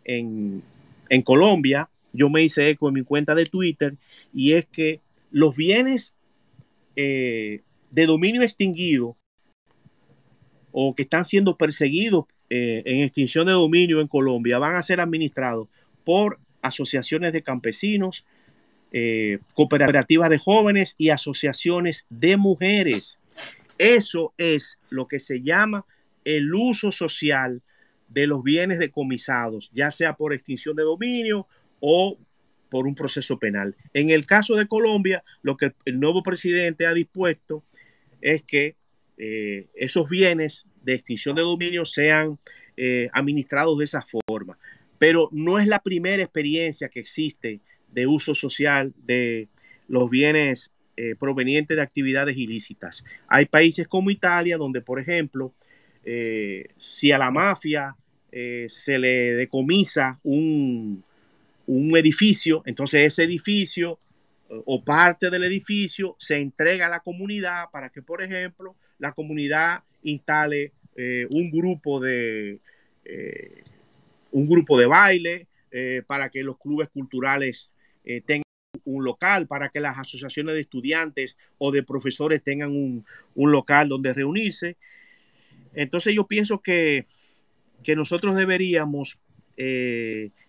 en, 0.05 0.63
en 1.09 1.23
Colombia. 1.23 1.89
Yo 2.13 2.29
me 2.29 2.43
hice 2.43 2.69
eco 2.69 2.89
en 2.89 2.95
mi 2.95 3.03
cuenta 3.03 3.35
de 3.35 3.45
Twitter 3.45 3.97
y 4.35 4.53
es 4.53 4.67
que 4.67 5.01
los 5.31 5.57
bienes 5.57 6.13
eh, 6.97 7.61
de 7.91 8.07
dominio 8.07 8.43
extinguido 8.43 9.17
o 10.73 10.95
que 10.95 11.03
están 11.03 11.25
siendo 11.25 11.57
perseguidos 11.57 12.27
eh, 12.51 12.83
en 12.85 13.03
extinción 13.03 13.47
de 13.47 13.53
dominio 13.53 14.01
en 14.01 14.09
Colombia 14.09 14.59
van 14.59 14.77
a 14.77 14.83
ser 14.83 15.01
administrados 15.01 15.69
por 16.05 16.39
asociaciones 16.61 17.33
de 17.33 17.43
campesinos, 17.43 18.25
eh, 18.93 19.39
cooperativas 19.55 20.29
de 20.29 20.39
jóvenes 20.39 20.95
y 20.99 21.11
asociaciones 21.11 22.07
de 22.11 22.37
mujeres. 22.37 23.19
Eso 23.79 24.35
es 24.37 24.79
lo 24.91 25.09
que 25.09 25.19
se 25.19 25.41
llama 25.41 25.87
el 26.25 26.55
uso 26.55 26.93
social 26.93 27.63
de 28.09 28.27
los 28.27 28.43
bienes 28.43 28.79
decomisados, 28.79 29.71
ya 29.73 29.91
sea 29.91 30.15
por 30.15 30.35
extinción 30.35 30.77
de 30.77 30.83
dominio 30.83 31.47
o 31.81 32.19
por 32.69 32.87
un 32.87 32.95
proceso 32.95 33.39
penal. 33.39 33.77
En 33.95 34.11
el 34.11 34.27
caso 34.27 34.57
de 34.57 34.67
Colombia, 34.67 35.25
lo 35.43 35.57
que 35.57 35.73
el 35.85 35.99
nuevo 35.99 36.23
presidente 36.23 36.87
ha 36.87 36.93
dispuesto 36.93 37.65
es 38.21 38.43
que 38.43 38.77
eh, 39.19 39.69
esos 39.75 40.09
bienes 40.09 40.67
de 40.83 40.95
extinción 40.95 41.37
de 41.37 41.43
dominio 41.43 41.85
sean 41.85 42.39
eh, 42.77 43.09
administrados 43.13 43.79
de 43.79 43.85
esa 43.85 44.05
forma. 44.27 44.59
Pero 44.99 45.29
no 45.33 45.59
es 45.59 45.67
la 45.67 45.81
primera 45.81 46.23
experiencia 46.23 46.89
que 46.89 47.01
existe 47.01 47.61
de 47.93 48.07
uso 48.07 48.35
social 48.35 48.93
de 49.05 49.49
los 49.89 50.11
bienes 50.11 50.73
eh, 50.97 51.15
provenientes 51.19 51.77
de 51.77 51.83
actividades 51.83 52.37
ilícitas. 52.37 53.05
Hay 53.29 53.47
países 53.47 53.89
como 53.89 54.11
Italia 54.11 54.57
donde, 54.57 54.81
por 54.81 55.01
ejemplo, 55.01 55.53
si 56.77 57.13
a 57.13 57.19
la 57.19 57.31
mafia 57.31 57.95
se 58.33 58.99
le 58.99 59.35
decomisa 59.37 60.19
un, 60.25 61.05
un 61.67 61.97
edificio, 61.97 62.63
entonces 62.67 63.07
ese 63.07 63.23
edificio 63.23 64.01
o 64.65 64.85
parte 64.85 65.31
del 65.31 65.45
edificio 65.45 66.17
se 66.19 66.37
entrega 66.37 66.87
a 66.87 66.91
la 66.91 67.01
comunidad 67.01 67.67
para 67.73 67.91
que, 67.91 68.03
por 68.03 68.23
ejemplo, 68.23 68.77
la 68.99 69.13
comunidad 69.13 69.83
instale 70.03 70.73
eh, 70.97 71.27
un 71.31 71.51
grupo 71.51 72.01
de 72.01 72.61
eh, 73.05 73.63
un 74.31 74.49
grupo 74.49 74.79
de 74.79 74.87
baile 74.87 75.47
eh, 75.71 76.03
para 76.07 76.29
que 76.29 76.43
los 76.43 76.59
clubes 76.59 76.89
culturales 76.91 77.73
tengan 78.27 78.43
un 78.85 79.05
local, 79.05 79.47
para 79.47 79.69
que 79.69 79.81
las 79.81 79.99
asociaciones 79.99 80.55
de 80.55 80.63
estudiantes 80.63 81.37
o 81.59 81.71
de 81.71 81.83
profesores 81.83 82.43
tengan 82.43 82.71
un, 82.71 83.05
un 83.35 83.53
local 83.53 83.89
donde 83.89 84.13
reunirse. 84.13 84.77
Entonces 85.75 86.15
yo 86.15 86.27
pienso 86.27 86.61
que, 86.61 87.07
que 87.83 87.97
nosotros 87.97 88.35
deberíamos 88.37 89.19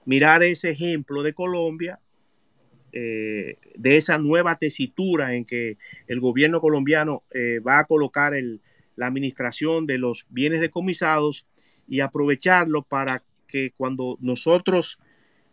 mirar 0.05 0.41
ese 0.41 0.71
ejemplo 0.71 1.21
de 1.21 1.34
Colombia 1.34 1.99
de 2.91 3.57
esa 3.84 4.17
nueva 4.17 4.55
tesitura 4.55 5.35
en 5.35 5.45
que 5.45 5.77
el 6.07 6.19
gobierno 6.19 6.61
colombiano 6.61 7.23
va 7.67 7.80
a 7.80 7.85
colocar 7.85 8.34
el, 8.34 8.61
la 8.95 9.07
administración 9.07 9.85
de 9.85 9.97
los 9.97 10.25
bienes 10.30 10.61
decomisados 10.61 11.45
y 11.88 11.99
aprovecharlo 11.99 12.84
para 12.84 13.23
que 13.47 13.73
cuando 13.75 14.17
nosotros 14.21 14.99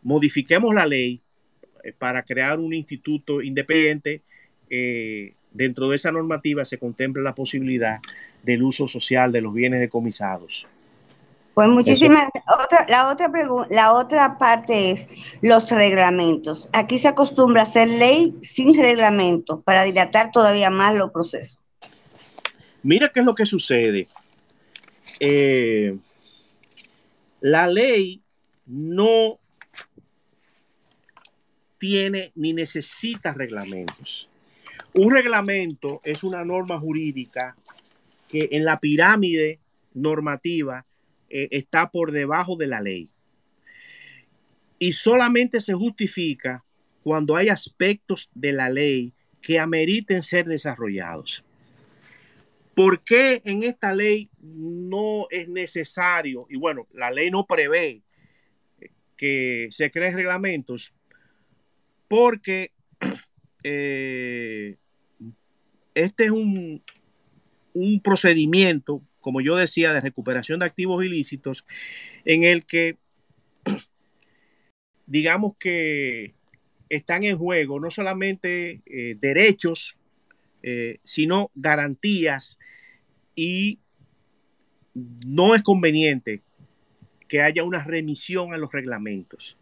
modifiquemos 0.02 0.74
la 0.74 0.86
ley 0.86 1.14
eh, 1.14 1.29
para 1.98 2.22
crear 2.22 2.58
un 2.58 2.74
instituto 2.74 3.42
independiente, 3.42 4.22
eh, 4.68 5.34
dentro 5.52 5.88
de 5.88 5.96
esa 5.96 6.12
normativa 6.12 6.64
se 6.64 6.78
contemple 6.78 7.22
la 7.22 7.34
posibilidad 7.34 8.00
del 8.42 8.62
uso 8.62 8.88
social 8.88 9.32
de 9.32 9.40
los 9.40 9.52
bienes 9.52 9.80
decomisados. 9.80 10.66
Pues 11.54 11.68
muchísimas. 11.68 12.30
Otra, 12.62 12.86
la 12.88 13.10
otra 13.10 13.30
la 13.70 13.92
otra 13.94 14.38
parte 14.38 14.92
es 14.92 15.06
los 15.42 15.70
reglamentos. 15.70 16.68
Aquí 16.72 16.98
se 16.98 17.08
acostumbra 17.08 17.62
a 17.62 17.64
hacer 17.64 17.88
ley 17.88 18.34
sin 18.42 18.80
reglamento 18.80 19.60
para 19.60 19.82
dilatar 19.82 20.30
todavía 20.30 20.70
más 20.70 20.94
los 20.94 21.10
procesos. 21.10 21.58
Mira 22.82 23.10
qué 23.12 23.20
es 23.20 23.26
lo 23.26 23.34
que 23.34 23.46
sucede. 23.46 24.06
Eh, 25.18 25.98
la 27.40 27.66
ley 27.66 28.22
no 28.66 29.39
tiene 31.80 32.30
ni 32.36 32.52
necesita 32.52 33.32
reglamentos. 33.32 34.28
Un 34.94 35.10
reglamento 35.10 36.00
es 36.04 36.22
una 36.22 36.44
norma 36.44 36.78
jurídica 36.78 37.56
que 38.28 38.50
en 38.52 38.64
la 38.64 38.78
pirámide 38.78 39.58
normativa 39.94 40.86
eh, 41.28 41.48
está 41.50 41.90
por 41.90 42.12
debajo 42.12 42.54
de 42.56 42.66
la 42.68 42.80
ley. 42.80 43.10
Y 44.78 44.92
solamente 44.92 45.60
se 45.60 45.74
justifica 45.74 46.64
cuando 47.02 47.34
hay 47.34 47.48
aspectos 47.48 48.28
de 48.34 48.52
la 48.52 48.68
ley 48.68 49.12
que 49.40 49.58
ameriten 49.58 50.22
ser 50.22 50.46
desarrollados. 50.46 51.44
¿Por 52.74 53.02
qué 53.02 53.40
en 53.44 53.62
esta 53.62 53.94
ley 53.94 54.28
no 54.38 55.26
es 55.30 55.48
necesario? 55.48 56.46
Y 56.50 56.56
bueno, 56.56 56.86
la 56.92 57.10
ley 57.10 57.30
no 57.30 57.46
prevé 57.46 58.02
que 59.16 59.68
se 59.70 59.90
creen 59.90 60.14
reglamentos 60.14 60.92
porque 62.10 62.72
eh, 63.62 64.76
este 65.94 66.24
es 66.24 66.30
un, 66.32 66.82
un 67.72 68.00
procedimiento, 68.00 69.00
como 69.20 69.40
yo 69.40 69.54
decía, 69.54 69.92
de 69.92 70.00
recuperación 70.00 70.58
de 70.58 70.66
activos 70.66 71.04
ilícitos 71.04 71.64
en 72.24 72.42
el 72.42 72.66
que 72.66 72.98
digamos 75.06 75.56
que 75.56 76.34
están 76.88 77.22
en 77.22 77.38
juego 77.38 77.78
no 77.78 77.92
solamente 77.92 78.82
eh, 78.86 79.16
derechos 79.20 79.96
eh, 80.64 80.98
sino 81.04 81.52
garantías 81.54 82.58
y 83.36 83.78
no 84.94 85.54
es 85.54 85.62
conveniente 85.62 86.42
que 87.28 87.40
haya 87.40 87.62
una 87.62 87.84
remisión 87.84 88.52
a 88.52 88.58
los 88.58 88.72
reglamentos. 88.72 89.59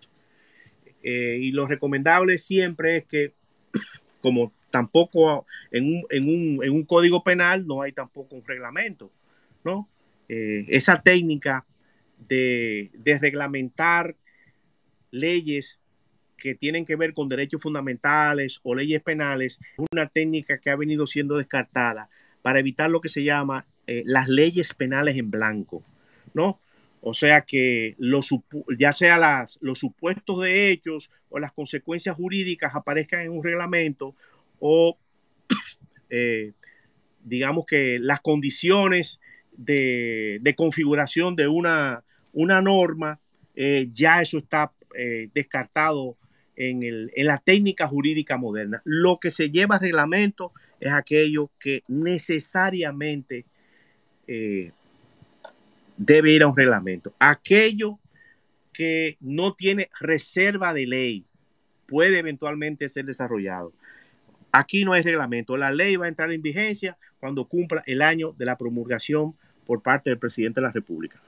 Eh, 1.11 1.39
y 1.41 1.53
lo 1.53 1.67
recomendable 1.67 2.37
siempre 2.37 2.99
es 2.99 3.07
que, 3.07 3.33
como 4.21 4.53
tampoco 4.69 5.47
en 5.71 5.85
un, 5.85 6.05
en 6.11 6.25
un, 6.25 6.63
en 6.63 6.71
un 6.71 6.85
código 6.85 7.25
penal 7.25 7.67
no 7.67 7.81
hay 7.81 7.93
tampoco 7.93 8.37
un 8.37 8.45
reglamento, 8.47 9.11
¿no? 9.65 9.89
Eh, 10.29 10.67
esa 10.69 11.01
técnica 11.01 11.65
de, 12.29 12.91
de 12.93 13.19
reglamentar 13.19 14.17
leyes 15.11 15.81
que 16.37 16.55
tienen 16.55 16.85
que 16.85 16.97
ver 16.97 17.15
con 17.15 17.31
derechos 17.31 17.63
fundamentales 17.63 18.61
o 18.63 18.75
leyes 18.75 19.01
penales, 19.01 19.61
es 19.79 19.87
una 19.91 20.09
técnica 20.09 20.59
que 20.59 20.69
ha 20.69 20.77
venido 20.77 21.07
siendo 21.07 21.39
descartada 21.39 22.11
para 22.43 22.59
evitar 22.59 22.91
lo 22.91 23.01
que 23.01 23.09
se 23.09 23.25
llama 23.25 23.65
eh, 23.87 24.03
las 24.05 24.29
leyes 24.29 24.75
penales 24.75 25.17
en 25.17 25.31
blanco, 25.31 25.83
¿no? 26.35 26.61
O 27.01 27.15
sea 27.15 27.43
que 27.43 27.95
los, 27.99 28.29
ya 28.79 28.93
sea 28.93 29.19
las, 29.19 29.59
los 29.61 29.79
supuestos 29.79 30.41
de 30.43 30.71
hechos 30.71 31.11
o 31.31 31.39
las 31.39 31.53
consecuencias 31.53 32.17
jurídicas 32.17 32.75
aparezcan 32.75 33.21
en 33.21 33.31
un 33.31 33.43
reglamento 33.43 34.15
o 34.59 34.99
eh, 36.11 36.53
digamos 37.25 37.67
que 37.67 37.99
las 38.01 38.21
condiciones 38.21 39.21
de, 39.53 40.55
configuración 40.57 41.37
de 41.37 41.49
una, 41.49 42.05
una 42.33 42.63
norma, 42.63 43.21
eh, 43.55 43.89
ya 43.93 44.23
eso 44.23 44.39
está 44.39 44.73
descartado 45.35 46.17
en, 46.59 47.11
la 47.17 47.39
técnica 47.39 47.87
jurídica 47.87 48.37
moderna. 48.37 48.83
Lo 48.85 49.19
que 49.19 49.31
se 49.31 49.51
lleva 49.51 49.77
a 49.77 49.79
reglamento 49.79 50.53
es 50.81 50.93
aquello 50.93 51.51
que 51.59 51.83
necesariamente 51.89 53.47
eh, 54.27 54.73
debe 55.99 56.33
ir 56.33 56.43
a 56.43 56.47
un 56.47 56.57
reglamento. 56.57 57.13
Aquello 57.19 57.99
que 58.73 59.19
no 59.21 59.55
tiene 59.55 59.91
reserva 60.01 60.73
de 60.73 60.87
ley 60.87 61.27
puede 61.87 62.19
eventualmente 62.19 62.89
ser 62.89 63.05
desarrollado. 63.05 63.73
Aquí 64.53 64.85
no 64.85 64.93
hay 64.93 65.03
reglamento. 65.03 65.57
La 65.57 65.71
ley 65.71 65.97
va 65.97 66.07
a 66.07 66.09
entrar 66.09 66.33
en 66.33 66.41
vigencia 66.41 66.97
cuando 67.21 67.47
cumpla 67.47 67.83
el 67.87 68.01
año 68.01 68.33
de 68.39 68.45
la 68.47 68.57
promulgación 68.57 69.35
por 69.67 69.83
parte 69.83 70.11
del 70.11 70.19
presidente 70.19 70.61
de 70.61 70.67
la 70.67 70.73
República. 70.73 71.21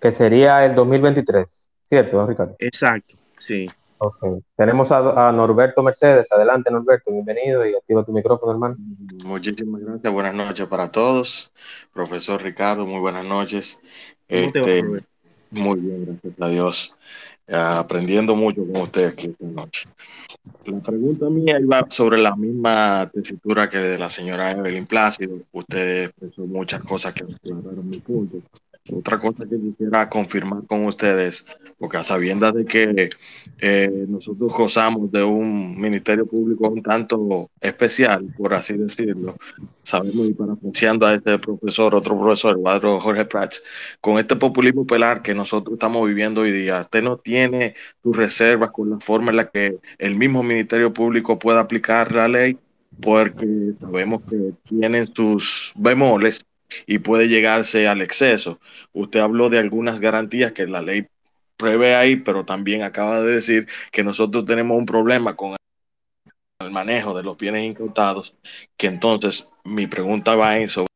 Que 0.00 0.12
sería 0.12 0.64
el 0.64 0.74
2023, 0.74 1.70
¿cierto, 1.82 2.26
Ricardo? 2.26 2.54
Exacto, 2.58 3.14
sí. 3.38 3.66
Ok. 3.98 4.42
Tenemos 4.56 4.92
a, 4.92 5.32
Norberto 5.32 5.82
Mercedes. 5.82 6.30
Adelante, 6.30 6.70
Norberto, 6.70 7.10
bienvenido 7.10 7.66
y 7.66 7.74
activa 7.74 8.04
tu 8.04 8.12
micrófono, 8.12 8.52
hermano. 8.52 8.76
Muchísimas 9.24 9.80
gracias. 9.80 10.12
Buenas 10.12 10.34
noches 10.34 10.66
para 10.66 10.90
todos. 10.90 11.52
Profesor 11.94 12.42
Ricardo, 12.42 12.86
muy 12.86 13.00
buenas 13.00 13.24
noches. 13.24 13.80
Este, 14.28 14.82
Muy 15.50 15.80
bien, 15.80 16.04
gracias 16.04 16.34
a 16.40 16.48
Dios. 16.48 16.96
aprendiendo 17.48 18.36
mucho 18.36 18.66
con 18.66 18.82
usted 18.82 19.06
aquí 19.06 19.28
esta 19.28 19.46
noche. 19.46 19.88
La 20.66 20.80
pregunta 20.80 21.30
mía 21.30 21.58
iba 21.60 21.86
sobre 21.88 22.18
la 22.18 22.34
misma 22.36 23.08
tesitura 23.12 23.68
que 23.68 23.78
de 23.78 23.98
la 23.98 24.10
señora 24.10 24.50
Evelyn 24.50 24.86
Plácido. 24.86 25.38
Usted 25.52 26.04
expresó 26.04 26.42
muchas 26.42 26.80
cosas 26.80 27.14
que 27.14 27.24
aclararon 27.24 27.88
mi 27.88 27.98
punto. 28.00 28.42
Otra 28.92 29.18
cosa 29.18 29.44
que 29.44 29.58
quisiera 29.58 30.08
confirmar 30.08 30.64
con 30.66 30.84
ustedes, 30.84 31.46
porque 31.78 31.96
a 31.96 32.04
sabiendas 32.04 32.54
de 32.54 32.64
que 32.64 33.10
eh, 33.58 34.04
nosotros 34.08 34.52
gozamos 34.52 35.10
de 35.10 35.24
un 35.24 35.78
ministerio 35.78 36.24
público 36.26 36.68
un 36.68 36.82
tanto 36.82 37.48
especial, 37.60 38.32
por 38.36 38.54
así 38.54 38.76
decirlo, 38.76 39.36
sabemos 39.82 40.28
y 40.28 40.34
parafraseando 40.34 41.06
a 41.06 41.14
este 41.14 41.38
profesor, 41.38 41.94
otro 41.94 42.18
profesor, 42.18 42.56
Eduardo 42.56 43.00
Jorge 43.00 43.24
Prats, 43.24 43.64
con 44.00 44.18
este 44.18 44.36
populismo 44.36 44.86
pelar 44.86 45.20
que 45.22 45.34
nosotros 45.34 45.74
estamos 45.74 46.06
viviendo 46.06 46.42
hoy 46.42 46.52
día, 46.52 46.80
usted 46.80 47.02
no 47.02 47.16
tiene 47.18 47.74
sus 48.02 48.16
reservas 48.16 48.70
con 48.70 48.90
la 48.90 49.00
forma 49.00 49.30
en 49.30 49.36
la 49.36 49.50
que 49.50 49.78
el 49.98 50.14
mismo 50.14 50.44
ministerio 50.44 50.92
público 50.92 51.38
pueda 51.38 51.60
aplicar 51.60 52.14
la 52.14 52.28
ley, 52.28 52.56
porque 53.00 53.72
sabemos 53.80 54.22
que 54.30 54.52
tienen 54.64 55.12
sus 55.12 55.72
bemoles 55.76 56.46
y 56.86 56.98
puede 56.98 57.28
llegarse 57.28 57.88
al 57.88 58.02
exceso. 58.02 58.60
Usted 58.92 59.20
habló 59.20 59.48
de 59.50 59.58
algunas 59.58 60.00
garantías 60.00 60.52
que 60.52 60.66
la 60.66 60.82
ley 60.82 61.06
prevé 61.56 61.94
ahí, 61.94 62.16
pero 62.16 62.44
también 62.44 62.82
acaba 62.82 63.20
de 63.20 63.34
decir 63.34 63.66
que 63.92 64.04
nosotros 64.04 64.44
tenemos 64.44 64.76
un 64.76 64.86
problema 64.86 65.36
con 65.36 65.56
el 66.58 66.70
manejo 66.70 67.16
de 67.16 67.22
los 67.22 67.36
bienes 67.36 67.64
incautados, 67.64 68.34
que 68.76 68.86
entonces 68.86 69.54
mi 69.64 69.86
pregunta 69.86 70.34
va 70.34 70.58
en 70.58 70.68
sobre 70.68 70.88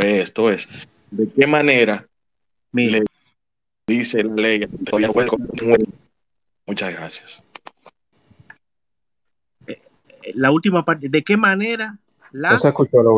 esto 0.00 0.50
es, 0.50 0.68
¿de 1.10 1.30
qué 1.30 1.46
manera 1.46 2.06
le 2.72 3.04
dice 3.86 4.22
la 4.22 4.34
ley? 4.34 4.66
Muchas 6.66 6.92
gracias. 6.92 7.44
Eh, 9.66 9.80
la 10.34 10.50
última 10.50 10.84
parte, 10.84 11.08
¿de 11.08 11.24
qué 11.24 11.36
manera 11.36 11.98
la... 12.32 12.52
No 12.52 12.60
se 12.60 12.68
escuchó 12.68 13.02
lo 13.02 13.14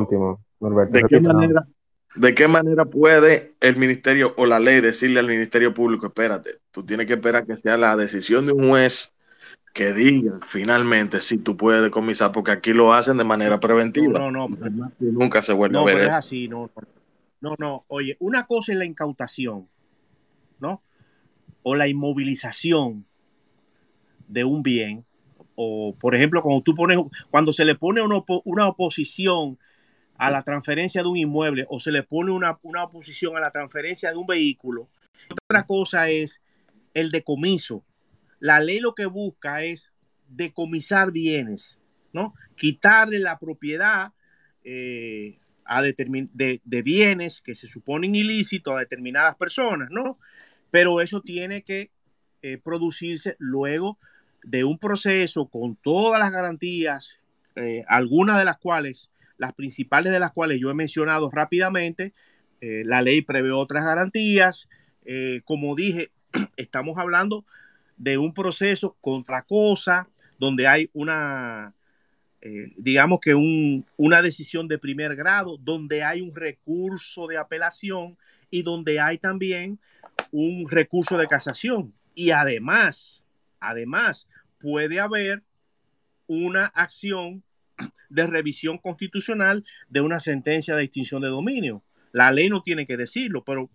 ¿De 0.60 1.04
qué, 1.08 1.20
manera, 1.20 1.66
¿De 2.14 2.34
qué 2.34 2.46
manera 2.46 2.84
puede 2.84 3.54
el 3.60 3.76
ministerio 3.76 4.34
o 4.36 4.44
la 4.44 4.60
ley 4.60 4.80
decirle 4.80 5.20
al 5.20 5.26
ministerio 5.26 5.72
público, 5.72 6.06
espérate, 6.06 6.50
tú 6.70 6.84
tienes 6.84 7.06
que 7.06 7.14
esperar 7.14 7.46
que 7.46 7.56
sea 7.56 7.78
la 7.78 7.96
decisión 7.96 8.44
de 8.44 8.52
un 8.52 8.68
juez 8.68 9.14
que 9.72 9.94
diga 9.94 10.38
finalmente 10.42 11.22
si 11.22 11.38
tú 11.38 11.56
puedes 11.56 11.82
decomisar, 11.82 12.32
porque 12.32 12.50
aquí 12.50 12.74
lo 12.74 12.92
hacen 12.92 13.16
de 13.16 13.24
manera 13.24 13.58
preventiva. 13.58 14.18
No, 14.18 14.30
no, 14.30 14.48
no. 14.48 14.92
nunca 14.98 15.40
se 15.40 15.54
vuelve 15.54 15.74
no, 15.74 15.82
a 15.82 15.84
ver. 15.84 15.94
Pero 15.94 16.08
es 16.08 16.14
así, 16.14 16.46
no, 16.46 16.70
no, 17.40 17.54
no. 17.58 17.84
Oye, 17.88 18.16
una 18.20 18.46
cosa 18.46 18.72
es 18.72 18.78
la 18.78 18.84
incautación, 18.84 19.66
¿no? 20.58 20.82
O 21.62 21.74
la 21.74 21.88
inmovilización 21.88 23.06
de 24.28 24.44
un 24.44 24.62
bien. 24.62 25.06
O, 25.54 25.94
por 25.98 26.14
ejemplo, 26.14 26.42
cuando 26.42 26.62
tú 26.62 26.74
pones, 26.74 26.98
cuando 27.30 27.52
se 27.54 27.64
le 27.64 27.76
pone 27.76 28.02
una, 28.02 28.22
una 28.44 28.68
oposición 28.68 29.58
a 30.20 30.30
la 30.30 30.42
transferencia 30.42 31.02
de 31.02 31.08
un 31.08 31.16
inmueble 31.16 31.64
o 31.70 31.80
se 31.80 31.90
le 31.90 32.02
pone 32.02 32.30
una, 32.30 32.58
una 32.62 32.84
oposición 32.84 33.38
a 33.38 33.40
la 33.40 33.50
transferencia 33.50 34.10
de 34.10 34.18
un 34.18 34.26
vehículo. 34.26 34.90
Otra 35.48 35.64
cosa 35.64 36.10
es 36.10 36.42
el 36.92 37.10
decomiso. 37.10 37.82
La 38.38 38.60
ley 38.60 38.80
lo 38.80 38.94
que 38.94 39.06
busca 39.06 39.64
es 39.64 39.90
decomisar 40.28 41.10
bienes, 41.10 41.80
¿no? 42.12 42.34
Quitarle 42.54 43.18
la 43.18 43.38
propiedad 43.38 44.12
eh, 44.62 45.38
a 45.64 45.80
de, 45.80 46.60
de, 46.62 46.82
bienes 46.82 47.40
que 47.40 47.54
se 47.54 47.66
suponen 47.66 48.14
ilícitos 48.14 48.74
a 48.74 48.80
determinadas 48.80 49.36
personas, 49.36 49.88
¿no? 49.90 50.18
Pero 50.70 51.00
eso 51.00 51.22
tiene 51.22 51.62
que 51.62 51.92
eh, 52.42 52.58
producirse 52.58 53.36
luego 53.38 53.98
de 54.42 54.64
un 54.64 54.78
proceso 54.78 55.46
con 55.46 55.76
todas 55.76 56.20
las 56.20 56.30
garantías, 56.30 57.20
eh, 57.56 57.84
algunas 57.88 58.38
de 58.38 58.44
las 58.44 58.58
cuales 58.58 59.10
las 59.40 59.54
principales 59.54 60.12
de 60.12 60.20
las 60.20 60.32
cuales 60.32 60.60
yo 60.60 60.70
he 60.70 60.74
mencionado 60.74 61.30
rápidamente. 61.30 62.12
Eh, 62.60 62.82
la 62.84 63.00
ley 63.00 63.22
prevé 63.22 63.50
otras 63.52 63.86
garantías. 63.86 64.68
Eh, 65.06 65.40
como 65.46 65.74
dije, 65.74 66.10
estamos 66.58 66.98
hablando 66.98 67.46
de 67.96 68.18
un 68.18 68.34
proceso 68.34 68.98
contra 69.00 69.40
cosa, 69.40 70.10
donde 70.38 70.68
hay 70.68 70.90
una, 70.92 71.72
eh, 72.42 72.70
digamos 72.76 73.20
que 73.20 73.34
una 73.34 74.20
decisión 74.20 74.68
de 74.68 74.78
primer 74.78 75.16
grado, 75.16 75.56
donde 75.56 76.02
hay 76.02 76.20
un 76.20 76.34
recurso 76.34 77.26
de 77.26 77.38
apelación 77.38 78.18
y 78.50 78.62
donde 78.62 79.00
hay 79.00 79.16
también 79.16 79.78
un 80.32 80.68
recurso 80.68 81.16
de 81.16 81.26
casación. 81.26 81.94
Y 82.14 82.30
además, 82.30 83.24
además, 83.58 84.28
puede 84.58 85.00
haber 85.00 85.42
una 86.26 86.66
acción 86.66 87.42
de 88.08 88.26
revisión 88.26 88.78
constitucional 88.78 89.64
de 89.88 90.00
una 90.00 90.20
sentencia 90.20 90.74
de 90.74 90.84
extinción 90.84 91.22
de 91.22 91.28
dominio. 91.28 91.82
La 92.12 92.32
ley 92.32 92.48
no 92.48 92.62
tiene 92.62 92.86
que 92.86 92.96
decirlo, 92.96 93.44
pero 93.44 93.70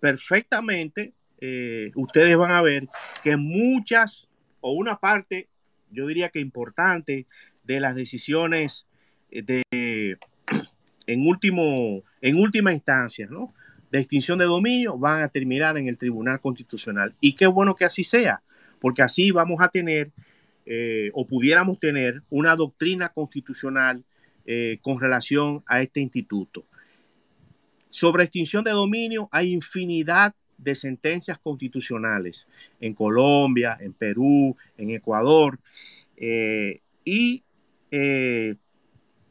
perfectamente 0.00 1.14
eh, 1.40 1.90
ustedes 1.94 2.36
van 2.36 2.50
a 2.50 2.62
ver 2.62 2.84
que 3.22 3.36
muchas 3.36 4.28
o 4.60 4.72
una 4.72 4.98
parte, 4.98 5.48
yo 5.90 6.06
diría 6.06 6.28
que 6.30 6.40
importante, 6.40 7.26
de 7.64 7.80
las 7.80 7.94
decisiones 7.94 8.86
de, 9.30 9.62
en, 11.06 11.26
último, 11.26 12.02
en 12.20 12.36
última 12.36 12.72
instancia, 12.72 13.26
¿no? 13.30 13.54
de 13.90 14.00
extinción 14.00 14.38
de 14.38 14.44
dominio 14.44 14.98
van 14.98 15.22
a 15.22 15.28
terminar 15.28 15.76
en 15.78 15.88
el 15.88 15.98
Tribunal 15.98 16.40
Constitucional. 16.40 17.14
Y 17.20 17.34
qué 17.34 17.46
bueno 17.46 17.74
que 17.74 17.84
así 17.84 18.04
sea, 18.04 18.42
porque 18.80 19.02
así 19.02 19.30
vamos 19.30 19.60
a 19.60 19.68
tener 19.68 20.10
eh, 20.70 21.10
o 21.14 21.26
pudiéramos 21.26 21.78
tener 21.78 22.22
una 22.28 22.54
doctrina 22.54 23.08
constitucional 23.08 24.04
eh, 24.44 24.78
con 24.82 25.00
relación 25.00 25.64
a 25.66 25.80
este 25.80 26.00
instituto. 26.00 26.66
Sobre 27.88 28.24
extinción 28.24 28.64
de 28.64 28.72
dominio 28.72 29.30
hay 29.32 29.54
infinidad 29.54 30.34
de 30.58 30.74
sentencias 30.74 31.38
constitucionales 31.38 32.46
en 32.80 32.92
Colombia, 32.92 33.78
en 33.80 33.94
Perú, 33.94 34.58
en 34.76 34.90
Ecuador. 34.90 35.58
Eh, 36.18 36.82
y 37.02 37.42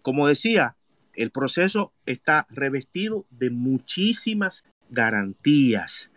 como 0.02 0.28
decía, 0.28 0.76
el 1.14 1.30
proceso 1.30 1.94
está 2.08 2.48
revestido 2.50 3.28
de 3.30 3.52
muchísimas 3.52 4.66
garantías. 4.90 6.10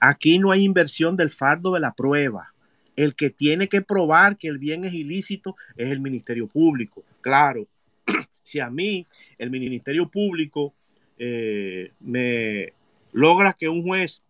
aquí 0.00 0.38
no 0.38 0.52
hay 0.52 0.64
inversión 0.64 1.16
del 1.16 1.28
fardo 1.28 1.74
de 1.74 1.80
la 1.80 1.92
prueba. 1.92 2.54
El 2.98 3.14
que 3.14 3.30
tiene 3.30 3.68
que 3.68 3.80
probar 3.80 4.36
que 4.36 4.48
el 4.48 4.58
bien 4.58 4.84
es 4.84 4.92
ilícito 4.92 5.54
es 5.76 5.88
el 5.88 6.00
Ministerio 6.00 6.48
Público. 6.48 7.04
Claro, 7.20 7.68
si 8.42 8.58
a 8.58 8.70
mí 8.70 9.06
el 9.38 9.50
Ministerio 9.50 10.10
Público 10.10 10.74
eh, 11.16 11.92
me 12.00 12.72
logra 13.12 13.52
que 13.52 13.68
un 13.68 13.84
juez 13.84 14.20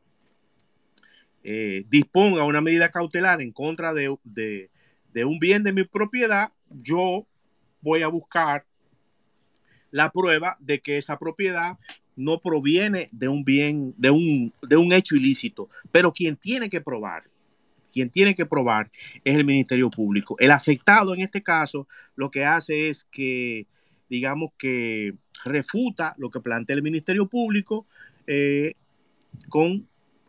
eh, 1.43 1.87
disponga 1.89 2.45
una 2.45 2.61
medida 2.61 2.91
cautelar 2.91 3.41
en 3.41 3.53
contra 3.53 3.95
de, 3.95 4.11
un 4.11 5.39
bien 5.39 5.63
de 5.63 5.73
mi 5.73 5.85
propiedad, 5.85 6.53
yo 6.69 7.27
voy 7.81 8.03
a 8.03 8.09
buscar 8.09 8.67
la 9.91 10.11
prueba 10.11 10.59
de 10.61 10.81
que 10.81 10.99
esa 10.99 11.19
propiedad 11.19 11.79
no 12.17 12.39
proviene 12.39 13.09
de 13.13 13.29
un 13.29 13.45
bien, 13.47 13.95
de 13.97 14.11
un, 14.11 14.53
de 14.61 14.77
un 14.77 14.93
hecho 14.93 15.17
ilícito. 15.17 15.71
Pero 15.91 16.13
quien 16.13 16.37
tiene 16.37 16.69
que 16.69 16.83
probar 16.83 17.25
quien 17.93 18.11
tiene 18.11 18.35
que 18.35 18.47
probar 18.47 18.91
es 19.25 19.37
el 19.37 19.45
Ministerio 19.45 19.91
Público. 19.91 20.37
El 20.39 20.51
afectado 20.51 21.15
en 21.15 21.21
este 21.21 21.43
caso 21.43 21.89
lo 22.17 22.31
que 22.31 22.45
hace 22.45 22.89
es 22.89 23.05
que, 23.05 23.67
digamos 24.09 24.53
que 24.59 25.15
refuta 25.45 26.15
lo 26.19 26.31
que 26.31 26.41
plantea 26.41 26.77
el 26.77 26.83
Ministerio 26.83 27.29
Público 27.29 27.87
eh, 28.27 28.75
con 29.49 29.87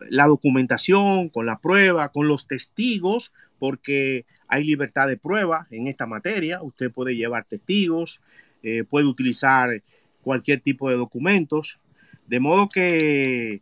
la 0.10 0.28
documentación, 0.28 1.30
con 1.30 1.46
la 1.46 1.60
prueba, 1.60 2.10
con 2.10 2.28
los 2.28 2.48
testigos, 2.48 3.34
porque 3.58 4.26
hay 4.48 4.64
libertad 4.64 5.08
de 5.08 5.18
prueba 5.18 5.68
en 5.72 5.88
esta 5.88 6.06
materia. 6.06 6.62
Usted 6.62 6.92
puede 6.92 7.16
llevar 7.16 7.46
testigos, 7.46 8.22
eh, 8.64 8.84
puede 8.84 9.08
utilizar 9.08 9.84
cualquier 10.22 10.62
tipo 10.62 10.90
de 10.90 10.96
documentos. 10.96 11.80
De 12.28 12.40
modo 12.40 12.70
que 12.70 13.62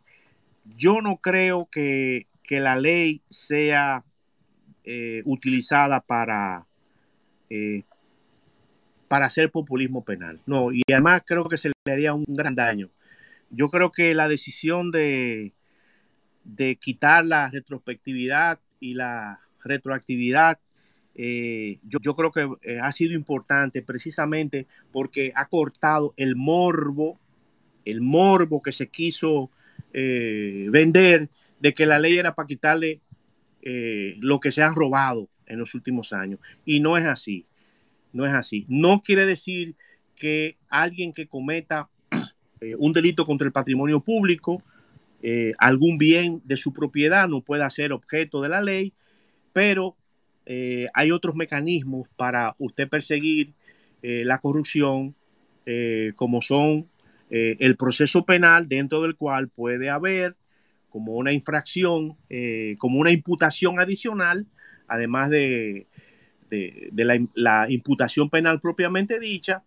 yo 0.76 1.00
no 1.00 1.16
creo 1.16 1.68
que 1.70 2.26
que 2.48 2.60
la 2.60 2.76
ley 2.76 3.20
sea 3.28 4.06
eh, 4.82 5.20
utilizada 5.26 6.00
para, 6.00 6.66
eh, 7.50 7.82
para 9.06 9.26
hacer 9.26 9.50
populismo 9.50 10.02
penal. 10.02 10.40
No, 10.46 10.72
y 10.72 10.80
además 10.90 11.24
creo 11.26 11.46
que 11.46 11.58
se 11.58 11.68
le 11.68 11.92
haría 11.92 12.14
un 12.14 12.24
gran 12.26 12.54
daño. 12.54 12.88
Yo 13.50 13.68
creo 13.68 13.92
que 13.92 14.14
la 14.14 14.28
decisión 14.28 14.90
de, 14.90 15.52
de 16.42 16.76
quitar 16.76 17.26
la 17.26 17.50
retrospectividad 17.50 18.60
y 18.80 18.94
la 18.94 19.40
retroactividad, 19.62 20.58
eh, 21.16 21.80
yo, 21.82 22.00
creo 22.16 22.32
que 22.32 22.78
ha 22.80 22.92
sido 22.92 23.12
importante 23.12 23.82
precisamente 23.82 24.66
porque 24.90 25.32
ha 25.34 25.48
cortado 25.50 26.14
el 26.16 26.34
morbo, 26.34 27.20
el 27.84 28.00
morbo 28.00 28.62
que 28.62 28.72
se 28.72 28.88
quiso 28.88 29.50
vender 29.92 31.28
de 31.60 31.74
que 31.74 31.86
la 31.86 31.98
ley 31.98 32.16
era 32.16 32.34
para 32.34 32.46
quitarle 32.46 33.00
eh, 33.62 34.16
lo 34.20 34.40
que 34.40 34.52
se 34.52 34.62
han 34.62 34.74
robado 34.74 35.28
en 35.46 35.58
los 35.58 35.74
últimos 35.74 36.12
años. 36.12 36.40
Y 36.64 36.80
no 36.80 36.96
es 36.96 37.04
así. 37.04 37.46
No 38.12 38.26
es 38.26 38.32
así. 38.32 38.64
No 38.68 39.02
quiere 39.02 39.26
decir 39.26 39.74
que 40.14 40.56
alguien 40.68 41.12
que 41.12 41.26
cometa 41.26 41.88
eh, 42.60 42.74
un 42.78 42.92
delito 42.92 43.26
contra 43.26 43.46
el 43.46 43.52
patrimonio 43.52 44.00
público, 44.00 44.62
algún 45.58 45.98
bien 45.98 46.40
de 46.44 46.56
su 46.56 46.72
propiedad 46.72 47.26
no 47.26 47.40
pueda 47.40 47.68
ser 47.70 47.92
objeto 47.92 48.40
de 48.40 48.48
la 48.48 48.62
ley, 48.62 48.92
pero 49.52 49.96
hay 50.94 51.10
otros 51.10 51.34
mecanismos 51.34 52.08
para 52.16 52.54
usted 52.58 52.88
perseguir 52.88 53.52
la 54.00 54.38
corrupción, 54.38 55.16
como 56.14 56.40
son 56.40 56.88
el 57.30 57.76
proceso 57.76 58.24
penal 58.24 58.68
dentro 58.68 59.02
del 59.02 59.16
cual 59.16 59.48
puede 59.48 59.90
haber 59.90 60.36
como 60.90 61.12
una 61.14 61.32
infracción, 61.32 62.16
eh, 62.28 62.76
como 62.78 63.00
una 63.00 63.10
imputación 63.10 63.80
adicional, 63.80 64.46
además 64.86 65.30
de, 65.30 65.86
la, 67.34 67.70
imputación 67.70 68.30
penal 68.30 68.60
propiamente 68.60 69.20
dicha, 69.20 69.62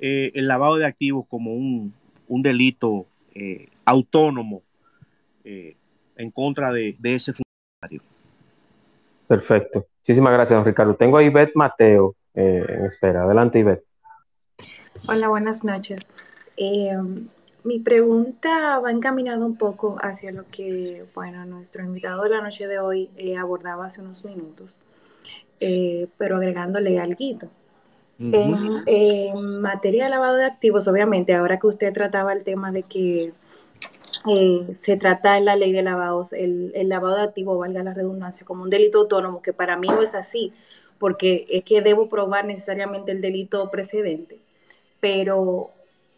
eh, 0.00 0.32
el 0.34 0.48
lavado 0.48 0.76
de 0.76 0.86
activos 0.86 1.26
como 1.28 1.54
un, 1.54 1.92
delito 2.28 3.06
eh, 3.34 3.68
autónomo 3.84 4.62
en 5.44 6.30
contra 6.32 6.72
de, 6.72 6.96
ese 7.02 7.32
funcionario. 7.32 8.02
Perfecto. 9.28 9.86
Muchísimas 10.00 10.32
gracias, 10.32 10.56
don 10.56 10.64
Ricardo. 10.64 10.94
Tengo 10.94 11.18
a 11.18 11.22
Ivette 11.22 11.52
Mateo 11.54 12.14
en 12.34 12.84
espera. 12.84 13.22
Adelante, 13.22 13.60
Ivette. 13.60 13.84
Hola, 15.08 15.28
buenas 15.28 15.64
noches. 15.64 16.06
Mi 17.66 17.80
pregunta 17.80 18.78
va 18.78 18.92
encaminada 18.92 19.44
un 19.44 19.56
poco 19.56 19.96
hacia 20.00 20.30
lo 20.30 20.44
que, 20.52 21.04
bueno, 21.16 21.44
nuestro 21.46 21.82
invitado 21.82 22.22
de 22.22 22.30
la 22.30 22.40
noche 22.40 22.68
de 22.68 22.78
hoy 22.78 23.10
eh, 23.16 23.36
abordaba 23.36 23.86
hace 23.86 24.00
unos 24.00 24.24
minutos, 24.24 24.78
eh, 25.58 26.06
pero 26.16 26.36
agregándole 26.36 27.00
algo. 27.00 27.16
en, 28.20 29.60
materia 29.60 30.04
de 30.04 30.10
lavado 30.10 30.36
de 30.36 30.44
activos, 30.44 30.86
obviamente, 30.86 31.34
ahora 31.34 31.58
que 31.58 31.66
usted 31.66 31.92
trataba 31.92 32.32
el 32.34 32.44
tema 32.44 32.70
de 32.70 32.84
que 32.84 33.32
eh, 34.28 34.68
se 34.72 34.96
trata 34.96 35.36
en 35.36 35.46
la 35.46 35.56
ley 35.56 35.72
de 35.72 35.82
lavados, 35.82 36.32
el, 36.34 36.70
el, 36.76 36.88
lavado 36.88 37.16
de 37.16 37.22
activos, 37.22 37.58
valga 37.58 37.82
la 37.82 37.94
redundancia, 37.94 38.46
como 38.46 38.62
un 38.62 38.70
delito 38.70 39.00
autónomo, 39.00 39.42
que 39.42 39.52
para 39.52 39.76
mí 39.76 39.88
no 39.88 40.02
es 40.02 40.14
así, 40.14 40.52
porque 41.00 41.46
es 41.50 41.64
que 41.64 41.82
debo 41.82 42.08
probar 42.08 42.44
necesariamente 42.44 43.10
el 43.10 43.20
delito 43.20 43.68
precedente. 43.72 44.38
Pero 45.00 45.72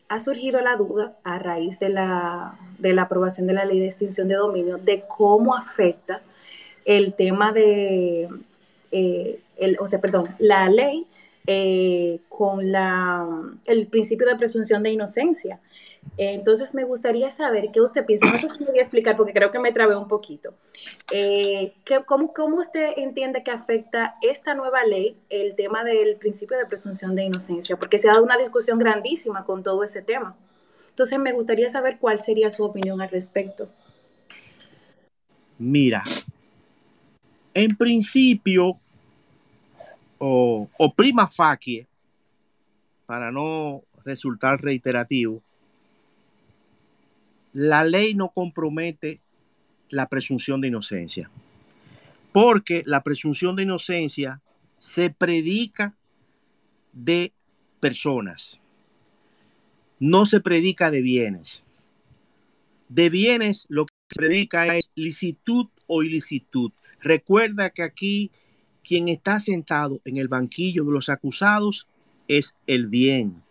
ha 0.09 0.20
surgido 0.20 0.60
la 0.60 0.76
duda 0.76 1.16
a 1.22 1.39
raíz 1.39 1.78
de 1.78 1.90
la, 1.90 2.59
de 2.78 2.93
la 2.93 3.02
aprobación 3.02 3.47
de 3.47 3.52
la 3.52 3.64
ley 3.64 3.78
de 3.78 3.86
extinción 3.86 4.28
de 4.28 4.36
dominio 4.36 4.78
de 4.78 5.05
cómo 5.06 5.55
afecta 5.55 6.22
el 6.85 7.14
tema 7.14 7.52
de, 7.52 8.28
eh, 8.90 9.40
el, 9.59 9.76
o 9.80 9.86
sea, 9.86 10.01
perdón, 10.01 10.35
la 10.39 10.68
ley 10.70 11.06
eh, 11.47 12.20
con 12.28 12.72
la, 12.72 13.26
el 13.66 13.86
principio 13.86 14.26
de 14.26 14.36
presunción 14.36 14.82
de 14.82 14.90
inocencia. 14.90 15.60
Entonces 16.16 16.74
me 16.74 16.85
gustaría 16.85 17.30
saber 17.30 17.70
qué 17.72 17.80
usted 17.80 18.05
piensa. 18.05 18.26
No 18.26 18.39
sé 18.39 18.48
si 18.48 18.60
me 18.60 18.70
voy 18.70 18.78
a 18.78 18.82
explicar 18.82 19.16
porque 19.16 19.32
creo 19.32 19.51
que 19.51 19.59
me 19.59 19.72
trabé 19.72 19.97
un 19.97 20.09
poquito. 20.09 20.55
Eh, 21.12 21.74
cómo, 22.06 22.32
¿Cómo 22.32 22.56
usted 22.56 22.93
entiende 22.97 23.43
que 23.43 23.51
afecta 23.51 24.16
esta 24.22 24.55
nueva 24.55 24.85
ley 24.85 25.16
el 25.28 25.55
tema 25.55 25.85
del 25.85 26.16
principio 26.16 26.56
de 26.59 26.66
presunción 26.66 27.14
de 27.14 27.24
inocencia? 27.24 27.76
Porque 27.76 27.98
se 27.98 28.09
ha 28.09 28.12
dado 28.12 28.24
una 28.24 28.36
discusión 28.36 28.78
grandísima 28.78 29.44
con 29.44 29.62
todo 29.62 29.85
ese 29.85 30.02
tema. 30.02 30.36
Entonces 30.90 31.18
me 31.20 31.32
gustaría 31.32 31.70
saber 31.70 31.98
cuál 32.01 32.18
sería 32.18 32.51
su 32.51 32.64
opinión 32.64 33.01
al 33.01 33.10
respecto. 33.10 33.68
Mira, 35.59 36.05
en 37.55 37.76
principio, 37.76 38.78
o, 40.18 40.68
prima 40.97 41.28
facie, 41.28 41.86
para 43.06 43.32
no 43.32 43.82
resultar 44.05 44.60
reiterativo, 44.60 45.43
la 47.53 47.85
ley 47.85 48.15
no 48.15 48.29
compromete 48.31 49.20
la 49.91 50.09
presunción 50.09 50.61
de 50.61 50.69
inocencia, 50.69 51.31
porque 52.33 52.83
la 52.87 53.03
presunción 53.03 53.57
de 53.57 53.62
inocencia 53.62 54.41
se 54.79 55.11
predica 55.11 55.95
de 56.93 57.33
personas, 57.81 58.61
no 59.99 60.25
se 60.25 60.41
predica 60.41 60.91
de 60.91 61.03
bienes. 61.03 61.65
De 62.89 63.11
bienes 63.11 63.66
lo 63.69 63.87
que 63.87 63.95
se 64.11 64.16
predica 64.16 64.77
es 64.77 64.91
licitud 64.95 65.66
o 65.87 66.03
ilicitud. 66.03 66.73
Recuerda 67.01 67.70
que 67.70 67.83
aquí 67.83 68.31
quien 68.83 69.09
está 69.09 69.39
sentado 69.39 70.01
en 70.05 70.16
el 70.16 70.29
banquillo 70.29 70.85
de 70.85 70.93
los 70.93 71.11
acusados 71.11 71.87
es 72.27 72.55
el 72.66 72.87
bien. 72.87 73.43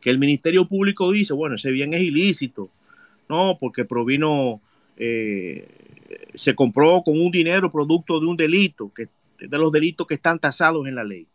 Que 0.00 0.10
el 0.10 0.18
Ministerio 0.18 0.66
Público 0.66 1.10
dice, 1.10 1.32
bueno, 1.32 1.54
ese 1.54 1.70
bien 1.70 1.94
es 1.94 2.02
ilícito. 2.02 2.68
No, 3.28 3.56
porque 3.58 3.84
provino, 3.84 4.60
eh, 4.96 5.66
se 6.34 6.54
compró 6.54 7.02
con 7.02 7.20
un 7.20 7.30
dinero 7.30 7.70
producto 7.70 8.20
de 8.20 8.26
un 8.26 8.36
delito, 8.36 8.92
que, 8.92 9.08
de 9.38 9.58
los 9.58 9.72
delitos 9.72 10.06
que 10.06 10.14
están 10.14 10.38
tasados 10.38 10.86
en 10.86 10.94
la 10.94 11.04
ley. 11.04 11.26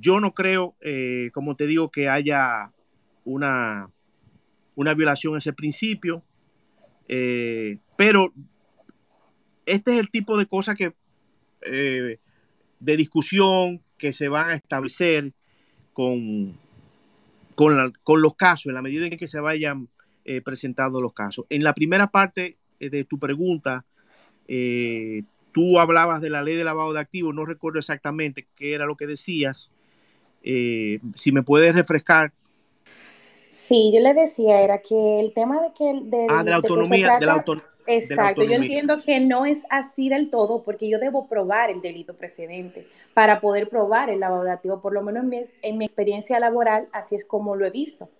Yo 0.00 0.20
no 0.20 0.32
creo, 0.32 0.74
eh, 0.80 1.30
como 1.32 1.56
te 1.56 1.66
digo, 1.66 1.90
que 1.90 2.08
haya 2.08 2.70
una, 3.24 3.90
una 4.76 4.94
violación 4.94 5.34
a 5.34 5.38
ese 5.38 5.52
principio, 5.52 6.22
eh, 7.08 7.78
pero 7.96 8.32
este 9.66 9.94
es 9.94 9.98
el 9.98 10.10
tipo 10.10 10.38
de 10.38 10.46
cosas 10.46 10.76
que 10.76 10.94
de 11.60 12.96
discusión 12.96 13.82
que 13.98 14.12
se 14.12 14.28
van 14.28 14.50
a 14.50 14.54
establecer 14.54 15.32
con, 15.92 16.56
con, 18.04 18.22
los 18.22 18.34
casos, 18.36 18.66
en 18.66 18.74
la 18.74 18.82
medida 18.82 19.06
en 19.06 19.16
que 19.16 19.26
se 19.26 19.40
vayan 19.40 19.88
eh, 20.24 20.40
presentando 20.42 21.00
los 21.00 21.12
casos. 21.12 21.44
En 21.50 21.64
la 21.64 21.74
primera 21.74 22.06
parte 22.08 22.56
eh, 22.78 22.88
de 22.88 23.04
tu 23.04 23.18
pregunta, 23.18 23.84
tú 25.52 25.78
hablabas 25.78 26.20
de 26.20 26.30
la 26.30 26.42
ley 26.42 26.56
de 26.56 26.64
lavado 26.64 26.92
de 26.92 27.00
activos, 27.00 27.34
no 27.34 27.44
recuerdo 27.44 27.78
exactamente 27.78 28.46
qué 28.54 28.74
era 28.74 28.86
lo 28.86 28.96
que 28.96 29.06
decías. 29.06 29.72
si 30.42 31.32
me 31.32 31.42
puedes 31.42 31.74
refrescar 31.74 32.32
Sí, 33.48 33.90
yo 33.94 34.00
le 34.00 34.14
decía, 34.14 34.60
era 34.60 34.82
que 34.82 35.20
el 35.20 35.32
tema 35.32 35.60
de 35.60 35.72
que... 35.72 36.00
De, 36.04 36.26
ah, 36.28 36.44
de 36.44 36.50
la 36.50 36.56
autonomía, 36.56 37.18
de 37.18 37.26
la 37.26 37.32
Exacto, 37.88 38.44
yo 38.44 38.52
entiendo 38.52 39.00
que 39.00 39.18
no 39.18 39.46
es 39.46 39.64
así 39.70 40.08
del 40.08 40.30
todo 40.30 40.62
porque 40.62 40.88
yo 40.88 40.98
debo 40.98 41.26
probar 41.26 41.70
el 41.70 41.80
delito 41.80 42.14
precedente 42.14 42.86
para 43.14 43.40
poder 43.40 43.68
probar 43.68 44.10
el 44.10 44.20
lavado 44.20 44.44
de 44.44 44.52
activos, 44.52 44.80
por 44.80 44.92
lo 44.92 45.02
menos 45.02 45.24
en 45.24 45.28
mi, 45.30 45.42
en 45.62 45.78
mi 45.78 45.84
experiencia 45.86 46.38
laboral, 46.38 46.88
así 46.92 47.14
es 47.16 47.24
como 47.24 47.56
lo 47.56 47.66
he 47.66 47.70
visto. 47.70 48.10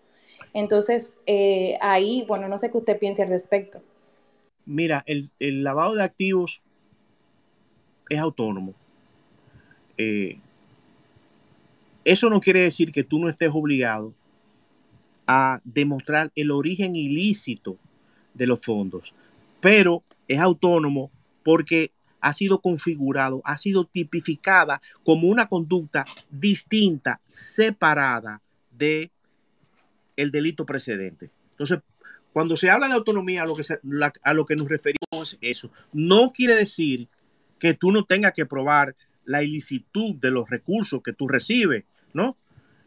Entonces, 0.55 1.21
eh, 1.27 1.77
ahí, 1.81 2.25
bueno, 2.27 2.49
no 2.49 2.59
sé 2.59 2.71
qué 2.71 2.79
usted 2.79 2.99
piense 2.99 3.23
al 3.23 3.29
respecto. 3.29 3.83
Mira, 4.65 5.05
el, 5.07 5.31
lavado 5.63 5.95
de 5.95 6.03
activos 6.03 6.63
es 8.09 8.19
autónomo. 8.19 8.75
Eh, 9.97 10.39
eso 12.05 12.31
no 12.31 12.41
quiere 12.41 12.63
decir 12.63 12.93
que 12.93 13.05
tú 13.05 13.19
no 13.19 13.29
estés 13.29 13.51
obligado 13.53 14.15
a 15.27 15.61
demostrar 15.65 16.33
el 16.35 16.51
origen 16.51 16.97
ilícito 16.97 17.77
de 18.33 18.47
los 18.47 18.65
fondos, 18.65 19.15
pero 19.61 20.03
es 20.27 20.41
autónomo 20.41 21.11
porque 21.43 21.93
ha 22.21 22.33
sido 22.33 22.61
configurado, 22.61 23.41
ha 23.45 23.59
sido 23.59 23.85
tipificada 23.85 24.83
como 25.05 25.29
una 25.29 25.49
conducta 25.49 26.05
distinta, 26.31 27.21
separada 27.27 28.41
de 28.71 29.11
el 30.17 30.31
delito 30.31 30.67
precedente. 30.67 31.31
Entonces, 31.53 31.79
cuando 32.33 32.57
se 32.57 32.71
habla 32.71 32.89
de 32.89 32.95
autonomía, 32.95 33.43
a 33.43 33.47
lo 33.47 33.55
que, 33.55 33.65
a 34.23 34.35
lo 34.35 34.47
que 34.47 34.57
nos 34.57 34.69
referimos 34.69 34.99
es 35.13 35.39
eso. 35.41 35.71
No 35.93 36.33
quiere 36.33 36.55
decir 36.55 37.09
que 37.59 37.75
tú 37.75 37.93
no 37.93 38.05
tengas 38.05 38.33
que 38.33 38.47
probar 38.47 38.95
la 39.25 39.43
ilicitud 39.43 40.15
de 40.17 40.31
los 40.31 40.49
recursos 40.49 41.03
que 41.03 41.13
tú 41.13 41.29
recibes, 41.29 41.85
¿no? 42.13 42.37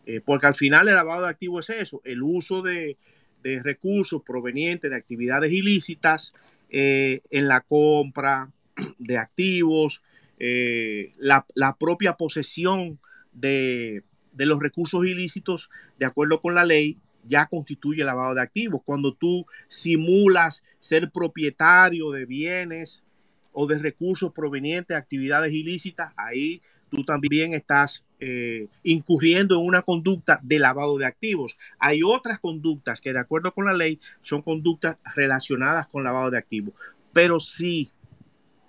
Eh, 0.06 0.22
porque 0.26 0.48
al 0.48 0.56
final 0.56 0.88
el 0.88 0.96
lavado 0.96 1.24
de 1.24 1.30
activos 1.30 1.70
es 1.70 1.82
eso, 1.82 2.02
el 2.04 2.24
uso 2.24 2.62
de, 2.62 2.98
recursos 3.44 4.22
provenientes 4.22 4.92
de 4.92 4.96
actividades 4.96 5.52
ilícitas 5.52 6.34
eh, 6.74 7.22
en 7.30 7.50
la 7.50 7.62
compra 7.62 8.50
de 8.98 9.18
activos, 9.18 10.02
eh, 10.40 11.12
la, 11.18 11.46
propia 11.78 12.14
posesión 12.14 12.98
de, 13.34 14.04
los 14.38 14.60
recursos 14.60 15.06
ilícitos, 15.06 15.70
de 16.00 16.06
acuerdo 16.06 16.42
con 16.42 16.56
la 16.56 16.64
ley, 16.64 16.98
ya 17.28 17.46
constituye 17.46 18.04
lavado 18.04 18.34
de 18.34 18.42
activos. 18.42 18.82
Cuando 18.86 19.14
tú 19.14 19.46
simulas 19.68 20.64
ser 20.80 21.12
propietario 21.12 22.10
de 22.12 22.26
bienes 22.26 23.04
o 23.52 23.68
de 23.68 23.78
recursos 23.78 24.32
provenientes 24.32 24.96
de 24.96 24.96
actividades 24.96 25.52
ilícitas, 25.52 26.14
ahí 26.16 26.62
tú 26.92 27.04
también 27.06 27.54
estás 27.54 28.04
eh, 28.20 28.68
incurriendo 28.84 29.56
en 29.56 29.66
una 29.66 29.82
conducta 29.82 30.40
de 30.44 30.60
lavado 30.60 30.98
de 30.98 31.06
activos. 31.06 31.58
Hay 31.80 32.02
otras 32.04 32.40
conductas 32.40 33.00
que 33.02 33.14
de 33.14 33.20
acuerdo 33.20 33.54
con 33.54 33.66
la 33.66 33.74
ley 33.74 34.00
son 34.22 34.42
conductas 34.42 34.98
relacionadas 35.16 35.88
con 35.88 36.04
lavado 36.04 36.30
de 36.30 36.38
activos. 36.38 36.76
Pero 37.14 37.40
sí, 37.40 37.90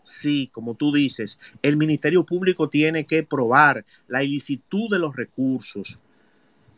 sí, 0.05 0.49
como 0.53 0.77
tú 0.77 0.93
dices, 0.93 1.39
el 1.63 1.77
Ministerio 1.77 2.25
Público 2.25 2.71
tiene 2.71 3.05
que 3.05 3.25
probar 3.25 3.85
la 4.07 4.23
ilicitud 4.23 4.89
de 4.89 5.01
los 5.01 5.15
recursos 5.17 5.99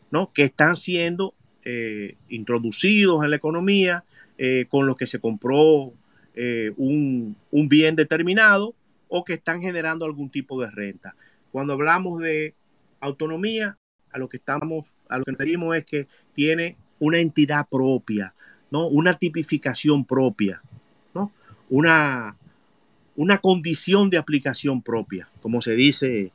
¿no? 0.09 0.33
que 0.33 0.43
están 0.43 0.75
siendo 0.75 1.35
eh, 1.63 2.17
introducidos 2.27 3.23
en 3.23 3.29
la 3.29 3.35
economía, 3.37 4.03
eh, 4.37 4.65
con 4.67 4.87
los 4.87 4.97
que 4.97 5.07
se 5.07 5.19
compró 5.19 5.93
un, 6.75 7.37
un 7.51 7.69
bien 7.69 7.95
determinado 7.95 8.75
o 9.07 9.23
que 9.23 9.35
están 9.35 9.61
generando 9.61 10.03
algún 10.03 10.29
tipo 10.29 10.61
de 10.61 10.69
renta. 10.69 11.15
Cuando 11.55 11.71
hablamos 11.71 12.19
de 12.19 12.53
autonomía, 12.99 13.77
a 14.11 14.17
lo 14.17 14.27
que 14.27 14.35
estamos, 14.35 14.91
a 15.07 15.17
lo 15.17 15.23
que 15.23 15.31
referimos 15.31 15.73
es 15.77 15.85
que 15.85 16.05
tiene 16.33 16.75
una 16.99 17.19
entidad 17.19 17.65
propia, 17.71 18.33
¿no? 18.71 18.87
Una 18.87 19.17
tipificación 19.17 20.03
propia, 20.03 20.61
¿no? 21.13 21.31
Una, 21.69 22.35
una 23.15 23.37
condición 23.37 24.09
de 24.09 24.17
aplicación 24.17 24.81
propia, 24.81 25.29
como 25.41 25.61
se 25.61 25.75
dice 25.75 26.33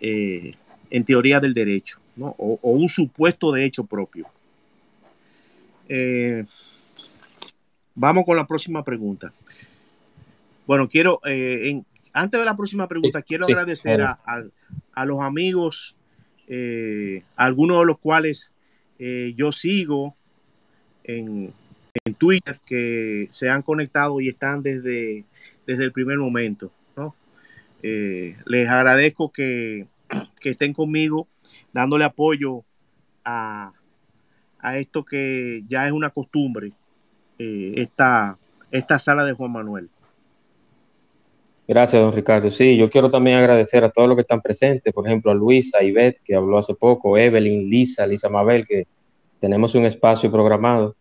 eh, 0.00 0.54
en 0.90 1.04
teoría 1.04 1.38
del 1.38 1.54
derecho, 1.54 2.00
¿no? 2.16 2.34
o, 2.36 2.58
un 2.72 2.88
supuesto 2.88 3.52
de 3.52 3.64
hecho 3.64 3.84
propio. 3.84 4.26
Eh, 5.88 6.44
vamos 7.94 8.24
con 8.24 8.36
la 8.36 8.48
próxima 8.48 8.82
pregunta. 8.82 9.32
Bueno, 10.66 10.88
quiero, 10.88 11.20
eh, 11.26 11.80
antes 12.18 12.40
de 12.40 12.44
la 12.44 12.56
próxima 12.56 12.88
pregunta, 12.88 13.22
quiero 13.22 13.44
agradecer 13.46 14.02
a, 14.02 15.04
los 15.04 15.20
amigos, 15.20 15.96
eh, 16.48 17.22
algunos 17.36 17.78
de 17.78 17.86
los 17.86 17.98
cuales 17.98 18.54
eh, 18.98 19.34
yo 19.36 19.52
sigo 19.52 20.16
en, 21.04 21.52
Twitter, 22.16 22.60
que 22.64 23.28
se 23.30 23.50
han 23.50 23.62
conectado 23.62 24.20
y 24.20 24.28
están 24.28 24.62
desde, 24.62 25.24
desde 25.66 25.84
el 25.84 25.92
primer 25.92 26.18
momento. 26.18 26.72
Eh, 27.82 28.36
les 28.44 28.68
agradezco 28.68 29.30
que, 29.32 29.86
estén 30.42 30.72
conmigo 30.72 31.28
dándole 31.72 32.04
apoyo 32.04 32.64
a, 33.24 33.72
esto 34.74 35.04
que 35.04 35.62
ya 35.68 35.86
es 35.86 35.92
una 35.92 36.10
costumbre, 36.10 36.72
esta, 37.38 38.36
esta 38.70 38.98
sala 38.98 39.24
de 39.24 39.32
Juan 39.32 39.52
Manuel. 39.52 39.90
Gracias, 41.68 42.00
don 42.00 42.14
Ricardo. 42.14 42.50
Sí, 42.50 42.78
yo 42.78 42.88
quiero 42.88 43.10
también 43.10 43.36
agradecer 43.36 43.84
a 43.84 43.90
todos 43.90 44.08
los 44.08 44.16
que 44.16 44.22
están 44.22 44.40
presentes, 44.40 44.90
por 44.94 45.06
ejemplo, 45.06 45.30
a 45.30 45.34
Luisa, 45.34 45.84
Ivette, 45.84 46.18
que 46.24 46.34
habló 46.34 46.56
hace 46.56 46.74
poco, 46.74 47.18
Evelyn, 47.18 47.68
Lisa, 47.68 48.06
Lisa 48.06 48.30
Mabel, 48.30 48.66
que 48.66 48.86
tenemos 49.38 49.74
un 49.74 49.84
espacio 49.84 50.32
programado. 50.32 50.96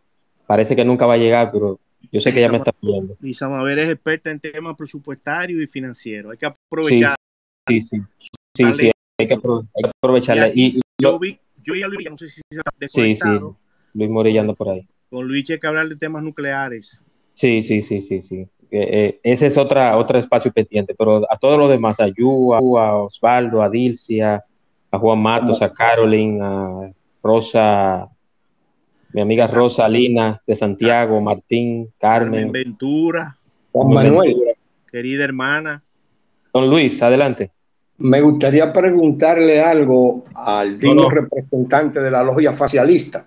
Parece 0.46 0.76
que 0.76 0.84
nunca 0.84 1.06
va 1.06 1.14
a 1.14 1.18
llegar, 1.18 1.52
pero 1.54 1.80
yo 2.12 2.20
sé 2.20 2.34
que 2.34 2.42
ya 2.42 2.50
me 2.50 2.58
está 2.58 2.74
viendo. 2.82 3.16
Lisa 3.22 3.48
Mabel 3.48 3.80
es 3.80 3.92
experta 3.92 4.30
en 4.30 4.42
temas 4.42 4.76
presupuestarios 4.76 5.62
y 5.62 5.68
financieros. 5.68 6.34
Hay 6.34 6.38
que 6.38 6.48
aprovechar. 6.48 7.16
Sí, 7.66 7.82
sí, 7.82 8.02
sí, 8.54 8.74
sí, 8.74 8.92
hay, 9.20 9.28
que 9.28 9.40
aprovecharla. 10.02 10.52
Y, 10.54 10.82
yo, 11.02 11.18
vi, 11.18 11.40
yo 11.64 11.76
vi 11.76 11.84
a 11.84 11.88
Luis, 11.88 12.10
no 12.10 12.18
sé 12.18 12.28
si 12.28 12.42
se 12.52 12.60
ha 12.60 12.88
Sí, 12.88 13.16
sí, 13.16 13.30
Luis 13.94 14.10
Morellando 14.10 14.54
por 14.54 14.68
ahí. 14.68 14.86
Con 15.10 15.26
Luis 15.26 15.50
hay 15.50 15.60
que 15.60 15.68
hablar 15.68 15.88
de 15.88 15.96
temas 15.96 16.22
nucleares. 16.24 17.02
Sí, 17.36 17.64
sí, 17.64 17.82
sí, 17.82 18.02
sí, 18.02 18.20
sí. 18.20 18.50
Eh, 18.70 19.20
ese 19.24 19.48
es 19.48 19.58
otra, 19.58 19.96
otro 19.98 20.20
espacio 20.20 20.52
pendiente, 20.52 20.94
pero 20.94 21.22
a 21.30 21.38
todos 21.38 21.58
los 21.58 21.70
demás, 21.70 22.00
a 22.00 22.08
Yu, 22.08 22.54
a, 22.54 22.96
Osvaldo, 22.96 23.62
a 23.62 23.70
Dilcia, 23.70 24.44
a 24.92 25.00
Juan 25.00 25.20
Matos, 25.20 25.62
a 25.62 25.72
Carolyn, 25.72 26.42
a 26.42 26.92
Rosa, 27.24 28.08
mi 29.14 29.22
amiga 29.22 29.48
Rosa 29.48 29.88
Lina 29.88 30.42
de 30.46 30.56
Santiago, 30.56 31.22
Martín, 31.22 31.94
Carmen. 31.98 32.52
Ventura. 32.52 33.38
Juan 33.72 33.94
Manuel. 33.94 34.36
Querida 34.90 35.24
hermana. 35.24 35.84
Don 36.54 36.70
Luis, 36.70 37.02
adelante. 37.02 37.52
Me 38.00 38.22
gustaría 38.22 38.72
preguntarle 38.72 39.60
algo 39.60 40.24
al 40.36 40.78
digno 40.78 41.10
representante 41.10 42.00
de 42.00 42.12
la 42.12 42.24
logia 42.24 42.54
facialista. 42.54 43.26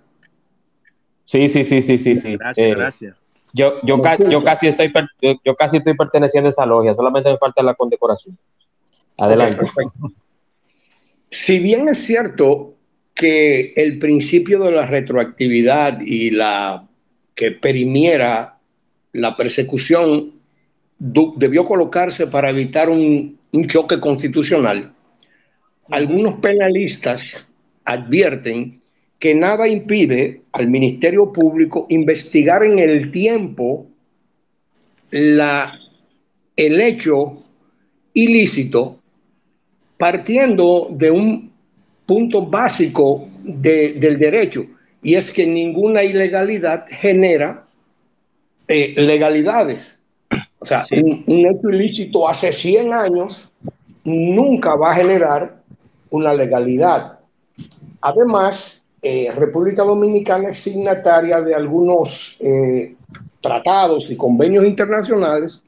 Sí, 1.25 1.49
sí, 1.49 1.65
sí, 1.65 1.83
sí, 1.83 1.99
sí. 1.99 2.17
sí. 2.17 2.37
Gracias, 2.37 2.67
eh, 2.67 2.75
gracias. 2.75 3.17
Yo, 3.52 3.81
yo, 3.82 4.01
yo, 4.28 4.44
casi 4.44 4.68
estoy, 4.68 4.93
yo, 5.44 5.56
casi 5.56 5.78
estoy 5.78 5.94
perteneciendo 5.94 6.48
a 6.48 6.51
esa 6.51 6.66
logia, 6.66 6.94
solamente 6.94 7.31
me 7.31 7.39
falta 7.39 7.62
la 7.62 7.74
condecoración. 7.74 8.39
Adelante. 9.16 9.66
si 11.31 11.59
bien 11.59 11.89
es 11.89 11.98
cierto 11.98 12.74
que 13.14 13.74
el 13.77 13.98
principio 13.98 14.60
de 14.60 14.72
la 14.72 14.86
retroactividad 14.86 16.01
y 16.01 16.31
la 16.31 16.89
que 17.35 17.51
perimiera 17.51 18.59
la 19.12 19.36
persecución 19.36 20.35
debió 20.98 21.64
colocarse 21.64 22.28
para 22.28 22.51
evitar 22.51 22.89
un, 22.89 23.39
un 23.52 23.68
choque 23.68 24.01
constitucional, 24.01 24.93
algunos 25.90 26.40
penalistas 26.40 27.51
advierten 27.85 28.80
que 29.21 29.35
nada 29.35 29.69
impide 29.69 30.41
al 30.53 30.69
Ministerio 30.69 31.31
Público 31.31 31.87
investigar 31.91 32.65
en 32.65 32.79
el 32.79 33.13
tiempo 33.13 33.87
la, 35.11 35.79
el 36.57 36.81
hecho 36.81 37.43
ilícito 38.15 38.99
partiendo 39.99 40.89
de 40.91 41.11
un 41.11 41.53
punto 42.07 42.47
básico 42.47 43.29
del 43.45 44.19
derecho, 44.19 44.65
y 45.03 45.15
es 45.15 45.31
que 45.31 45.47
ninguna 45.47 46.03
ilegalidad 46.03 46.87
genera 46.89 47.67
eh, 48.67 48.95
legalidades. 48.97 49.99
O 50.59 50.65
sea, 50.65 50.83
un, 50.93 51.25
un, 51.27 51.47
hecho 51.47 51.69
ilícito 51.69 52.27
hace 52.27 52.53
100 52.53 52.95
años 52.95 53.53
nunca 54.03 54.75
va 54.77 54.93
a 54.93 54.95
generar 54.95 55.61
una 56.09 56.33
legalidad. 56.33 57.19
Además, 58.01 58.85
eh, 59.02 59.32
República 59.35 59.82
Dominicana 59.82 60.51
es 60.51 60.59
signataria 60.59 61.40
de 61.40 61.55
algunos 61.55 62.36
eh, 62.40 62.94
tratados 63.40 64.10
y 64.10 64.16
convenios 64.16 64.66
internacionales, 64.66 65.64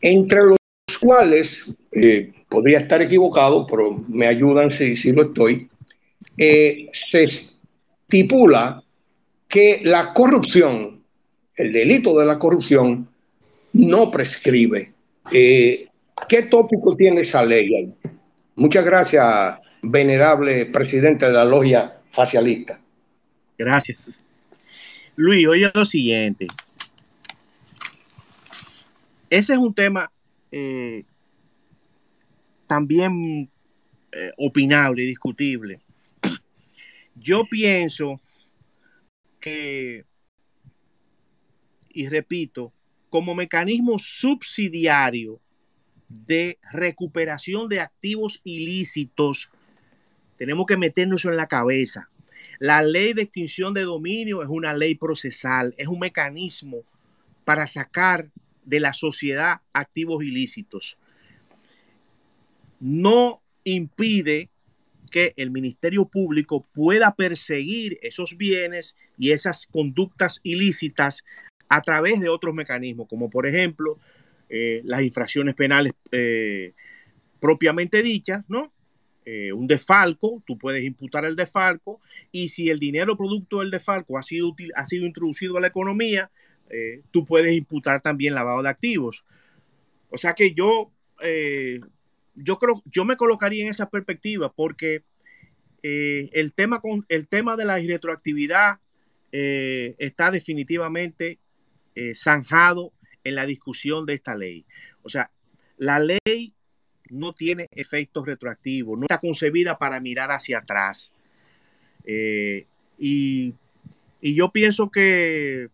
entre 0.00 0.44
los 0.44 0.58
cuales, 1.00 1.74
eh, 1.90 2.32
podría 2.48 2.78
estar 2.78 3.02
equivocado, 3.02 3.66
pero 3.66 4.04
me 4.06 4.28
ayudan 4.28 4.70
si, 4.70 4.94
si 4.94 5.12
lo 5.12 5.22
estoy, 5.22 5.68
se 6.36 7.24
estipula 7.24 8.82
que 9.48 9.80
la 9.82 10.12
corrupción, 10.14 11.02
el 11.56 11.72
delito 11.72 12.16
de 12.18 12.24
la 12.24 12.38
corrupción, 12.38 13.08
no 13.72 14.10
prescribe. 14.10 14.92
¿Qué 15.28 16.42
tópico 16.48 16.94
tiene 16.96 17.22
esa 17.22 17.44
ley? 17.44 17.92
Muchas 18.54 18.84
gracias, 18.84 19.58
venerable 19.82 20.66
presidente 20.66 21.26
de 21.26 21.32
la 21.32 21.44
logia 21.44 21.97
facialista. 22.10 22.80
Gracias. 23.56 24.20
Luis, 25.16 25.46
oye 25.46 25.70
lo 25.74 25.84
siguiente. 25.84 26.46
Ese 29.30 29.52
es 29.52 29.58
un 29.58 29.74
tema 29.74 30.10
eh, 30.50 31.04
también 32.66 33.50
eh, 34.12 34.32
opinable 34.38 35.02
discutible. 35.02 35.80
Yo 37.14 37.44
pienso 37.44 38.20
que, 39.40 40.04
y 41.90 42.08
repito, 42.08 42.72
como 43.10 43.34
mecanismo 43.34 43.98
subsidiario 43.98 45.40
de 46.08 46.58
recuperación 46.72 47.68
de 47.68 47.80
activos 47.80 48.40
ilícitos 48.44 49.50
tenemos 50.38 50.66
que 50.66 50.76
meternos 50.76 51.24
en 51.24 51.36
la 51.36 51.48
cabeza. 51.48 52.08
La 52.58 52.82
ley 52.82 53.12
de 53.12 53.22
extinción 53.22 53.74
de 53.74 53.82
dominio 53.82 54.42
es 54.42 54.48
una 54.48 54.74
ley 54.74 54.94
procesal, 54.94 55.74
es 55.76 55.88
un 55.88 55.98
mecanismo 55.98 56.82
para 57.44 57.66
sacar 57.66 58.28
de 58.64 58.80
la 58.80 58.92
sociedad 58.92 59.60
activos 59.72 60.24
ilícitos. 60.24 60.98
No 62.80 63.42
impide 63.64 64.48
que 65.10 65.32
el 65.36 65.50
Ministerio 65.50 66.04
Público 66.04 66.66
pueda 66.72 67.14
perseguir 67.14 67.98
esos 68.02 68.36
bienes 68.36 68.96
y 69.16 69.32
esas 69.32 69.66
conductas 69.66 70.40
ilícitas 70.42 71.24
a 71.68 71.82
través 71.82 72.20
de 72.20 72.28
otros 72.28 72.54
mecanismos, 72.54 73.08
como 73.08 73.30
por 73.30 73.46
ejemplo 73.46 73.98
eh, 74.48 74.82
las 74.84 75.02
infracciones 75.02 75.54
penales 75.54 75.92
eh, 76.12 76.72
propiamente 77.40 78.02
dichas, 78.02 78.44
¿no? 78.48 78.72
Eh, 79.30 79.52
un 79.52 79.66
defalco, 79.66 80.42
tú 80.46 80.56
puedes 80.56 80.82
imputar 80.82 81.26
el 81.26 81.36
defalco 81.36 82.00
y 82.32 82.48
si 82.48 82.70
el 82.70 82.78
dinero 82.78 83.14
producto 83.14 83.60
del 83.60 83.70
defalco 83.70 84.16
ha 84.16 84.22
sido, 84.22 84.56
ha 84.74 84.86
sido 84.86 85.04
introducido 85.04 85.58
a 85.58 85.60
la 85.60 85.66
economía, 85.66 86.30
eh, 86.70 87.02
tú 87.10 87.26
puedes 87.26 87.54
imputar 87.54 88.00
también 88.00 88.34
lavado 88.34 88.62
de 88.62 88.70
activos. 88.70 89.26
O 90.08 90.16
sea 90.16 90.32
que 90.32 90.54
yo, 90.54 90.90
eh, 91.20 91.78
yo 92.36 92.56
creo, 92.56 92.82
yo 92.86 93.04
me 93.04 93.18
colocaría 93.18 93.64
en 93.64 93.70
esa 93.70 93.90
perspectiva 93.90 94.50
porque 94.50 95.02
el, 95.82 96.54
tema 96.54 96.80
con, 96.80 97.04
el 97.10 97.28
tema 97.28 97.54
de 97.56 97.66
la 97.66 97.80
irretroactividad 97.80 98.78
está 99.30 100.30
definitivamente 100.30 101.38
zanjado 102.14 102.94
en 103.24 103.34
la 103.34 103.44
discusión 103.44 104.06
de 104.06 104.14
esta 104.14 104.34
ley. 104.34 104.64
O 105.02 105.10
sea, 105.10 105.30
la 105.76 105.98
ley 105.98 106.54
no 107.10 107.32
tiene 107.32 107.68
efectos 107.72 108.26
retroactivos, 108.26 108.98
no 108.98 109.04
está 109.04 109.18
concebida 109.18 109.78
para 109.78 110.00
mirar 110.00 110.30
hacia 110.30 110.58
atrás. 110.58 111.10
y, 112.98 113.54
y 114.20 114.34
yo 114.34 114.50
pienso 114.50 114.90
que 114.90 115.68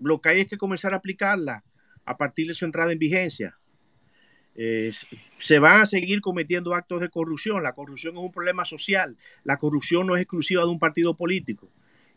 lo 0.00 0.20
que 0.20 0.28
hay 0.28 0.40
es 0.40 0.48
que 0.48 0.58
comenzar 0.58 0.92
a 0.94 0.98
aplicarla 0.98 1.64
a 2.04 2.16
partir 2.16 2.46
de 2.46 2.54
su 2.54 2.64
entrada 2.64 2.92
en 2.92 2.98
vigencia. 2.98 3.56
se 4.54 5.58
van 5.58 5.82
a 5.82 5.86
seguir 5.86 6.20
cometiendo 6.20 6.74
actos 6.74 7.00
de 7.00 7.08
corrupción. 7.08 7.62
La 7.62 7.74
corrupción 7.74 8.16
es 8.16 8.22
un 8.22 8.32
problema 8.32 8.64
social. 8.64 9.16
La 9.44 9.56
corrupción 9.56 10.06
no 10.06 10.16
es 10.16 10.22
exclusiva 10.22 10.62
de 10.62 10.68
un 10.68 10.78
partido 10.78 11.14
político. 11.14 11.68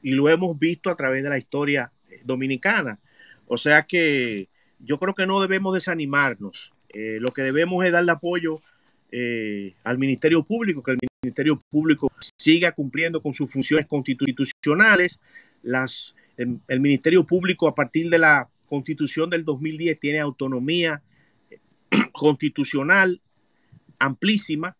Y 0.01 0.11
lo 0.11 0.29
hemos 0.29 0.57
visto 0.59 0.89
a 0.89 0.95
través 0.95 1.23
de 1.23 1.29
la 1.29 1.37
historia 1.37 1.91
eh, 2.09 2.19
dominicana. 2.23 2.99
O 3.47 3.57
sea 3.57 3.83
que 3.83 4.49
yo 4.79 4.99
creo 4.99 5.15
que 5.15 5.25
no 5.25 5.41
debemos 5.41 5.73
desanimarnos. 5.73 6.73
Eh, 6.97 7.17
lo 7.19 7.31
que 7.31 7.41
debemos 7.41 7.85
es 7.85 7.91
darle 7.91 8.13
apoyo 8.13 8.61
eh, 9.11 9.73
al 9.83 9.97
Ministerio 9.97 10.43
Público, 10.43 10.81
que 10.81 10.91
el 10.91 10.97
Ministerio 11.21 11.59
Público 11.69 12.09
siga 12.39 12.71
cumpliendo 12.71 13.21
con 13.21 13.33
sus 13.33 13.51
funciones 13.51 13.85
constitucionales. 13.85 15.19
Las, 15.61 16.15
el 16.37 16.79
Ministerio 16.79 17.25
Público 17.25 17.67
a 17.67 17.75
partir 17.75 18.09
de 18.09 18.17
la 18.17 18.49
constitución 18.65 19.29
del 19.29 19.43
2010 19.43 19.99
tiene 19.99 20.19
autonomía 20.21 21.01
constitucional 22.13 23.19
amplísima. 23.99 24.77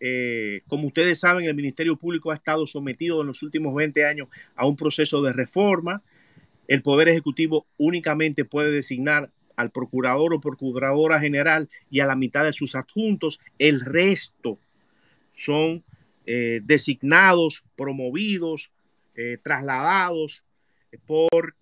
Eh, 0.00 0.62
como 0.66 0.88
ustedes 0.88 1.20
saben, 1.20 1.46
el 1.46 1.54
Ministerio 1.54 1.96
Público 1.96 2.32
ha 2.32 2.34
estado 2.34 2.66
sometido 2.66 3.20
en 3.20 3.28
los 3.28 3.44
últimos 3.44 3.72
20 3.76 4.04
años 4.04 4.26
a 4.56 4.66
un 4.66 4.74
proceso 4.74 5.22
de 5.22 5.32
reforma. 5.32 6.02
El 6.66 6.82
Poder 6.82 7.08
Ejecutivo 7.08 7.66
únicamente 7.78 8.44
puede 8.44 8.72
designar 8.72 9.30
al 9.56 9.70
procurador 9.70 10.34
o 10.34 10.40
procuradora 10.40 11.20
general 11.20 11.68
y 11.90 12.00
a 12.00 12.06
la 12.06 12.16
mitad 12.16 12.44
de 12.44 12.52
sus 12.52 12.74
adjuntos. 12.74 13.40
El 13.58 13.80
resto 13.80 14.58
son 15.34 15.82
eh, 16.26 16.60
designados, 16.64 17.64
promovidos, 17.76 18.70
eh, 19.16 19.38
trasladados 19.42 20.44
por 21.06 21.54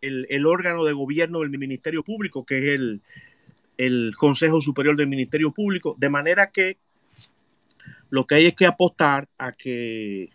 el, 0.00 0.46
órgano 0.46 0.84
de 0.84 0.92
gobierno 0.92 1.40
del 1.40 1.50
Ministerio 1.50 2.02
Público, 2.02 2.44
que 2.44 2.58
es 2.58 2.64
el, 2.64 3.02
el 3.76 4.12
Consejo 4.16 4.60
Superior 4.60 4.96
del 4.96 5.06
Ministerio 5.06 5.52
Público, 5.52 5.96
de 5.98 6.08
manera 6.08 6.50
que 6.50 6.78
lo 8.10 8.26
que 8.26 8.36
hay 8.36 8.46
es 8.46 8.54
que 8.54 8.66
apostar 8.66 9.28
a 9.38 9.52
que, 9.52 10.30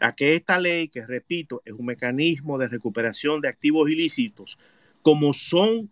a 0.00 0.12
que 0.12 0.36
esta 0.36 0.58
ley, 0.58 0.88
que 0.88 1.06
repito, 1.06 1.62
es 1.64 1.72
un 1.72 1.86
mecanismo 1.86 2.58
de 2.58 2.68
recuperación 2.68 3.40
de 3.40 3.48
activos 3.48 3.90
ilícitos, 3.90 4.58
como 5.02 5.32
son, 5.32 5.90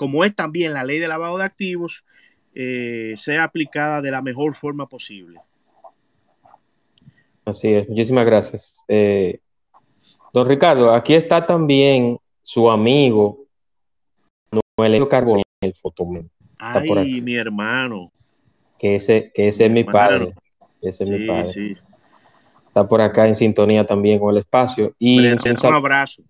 como 0.00 0.24
es 0.24 0.34
también 0.34 0.72
la 0.72 0.82
ley 0.82 0.98
de 0.98 1.08
lavado 1.08 1.36
de 1.36 1.44
activos, 1.44 2.06
eh, 2.54 3.12
sea 3.18 3.44
aplicada 3.44 4.00
de 4.00 4.10
la 4.10 4.22
mejor 4.22 4.54
forma 4.54 4.88
posible. 4.88 5.38
Así 7.44 7.68
es, 7.68 7.86
muchísimas 7.86 8.24
gracias. 8.24 8.82
Eh, 8.88 9.40
don 10.32 10.48
Ricardo, 10.48 10.94
aquí 10.94 11.12
está 11.12 11.44
también 11.44 12.16
su 12.40 12.70
amigo 12.70 13.44
Noel 14.78 15.06
Carbonell, 15.06 15.44
el 15.60 15.74
fotógrafo. 15.74 16.30
Ay, 16.58 17.20
mi 17.20 17.34
hermano. 17.34 18.10
Que 18.78 18.94
ese, 18.94 19.30
que 19.34 19.48
ese 19.48 19.66
es 19.66 19.70
mi 19.70 19.84
padre. 19.84 20.32
Ese 20.80 21.04
es 21.04 21.10
mi 21.10 21.26
padre. 21.26 21.76
Está 22.68 22.88
por 22.88 23.02
acá 23.02 23.28
en 23.28 23.36
sintonía 23.36 23.84
también 23.84 24.18
con 24.18 24.30
el 24.30 24.38
espacio. 24.38 24.94
Y 24.98 25.18
un, 25.26 25.38
un, 25.62 25.74
abrazo. 25.74 26.22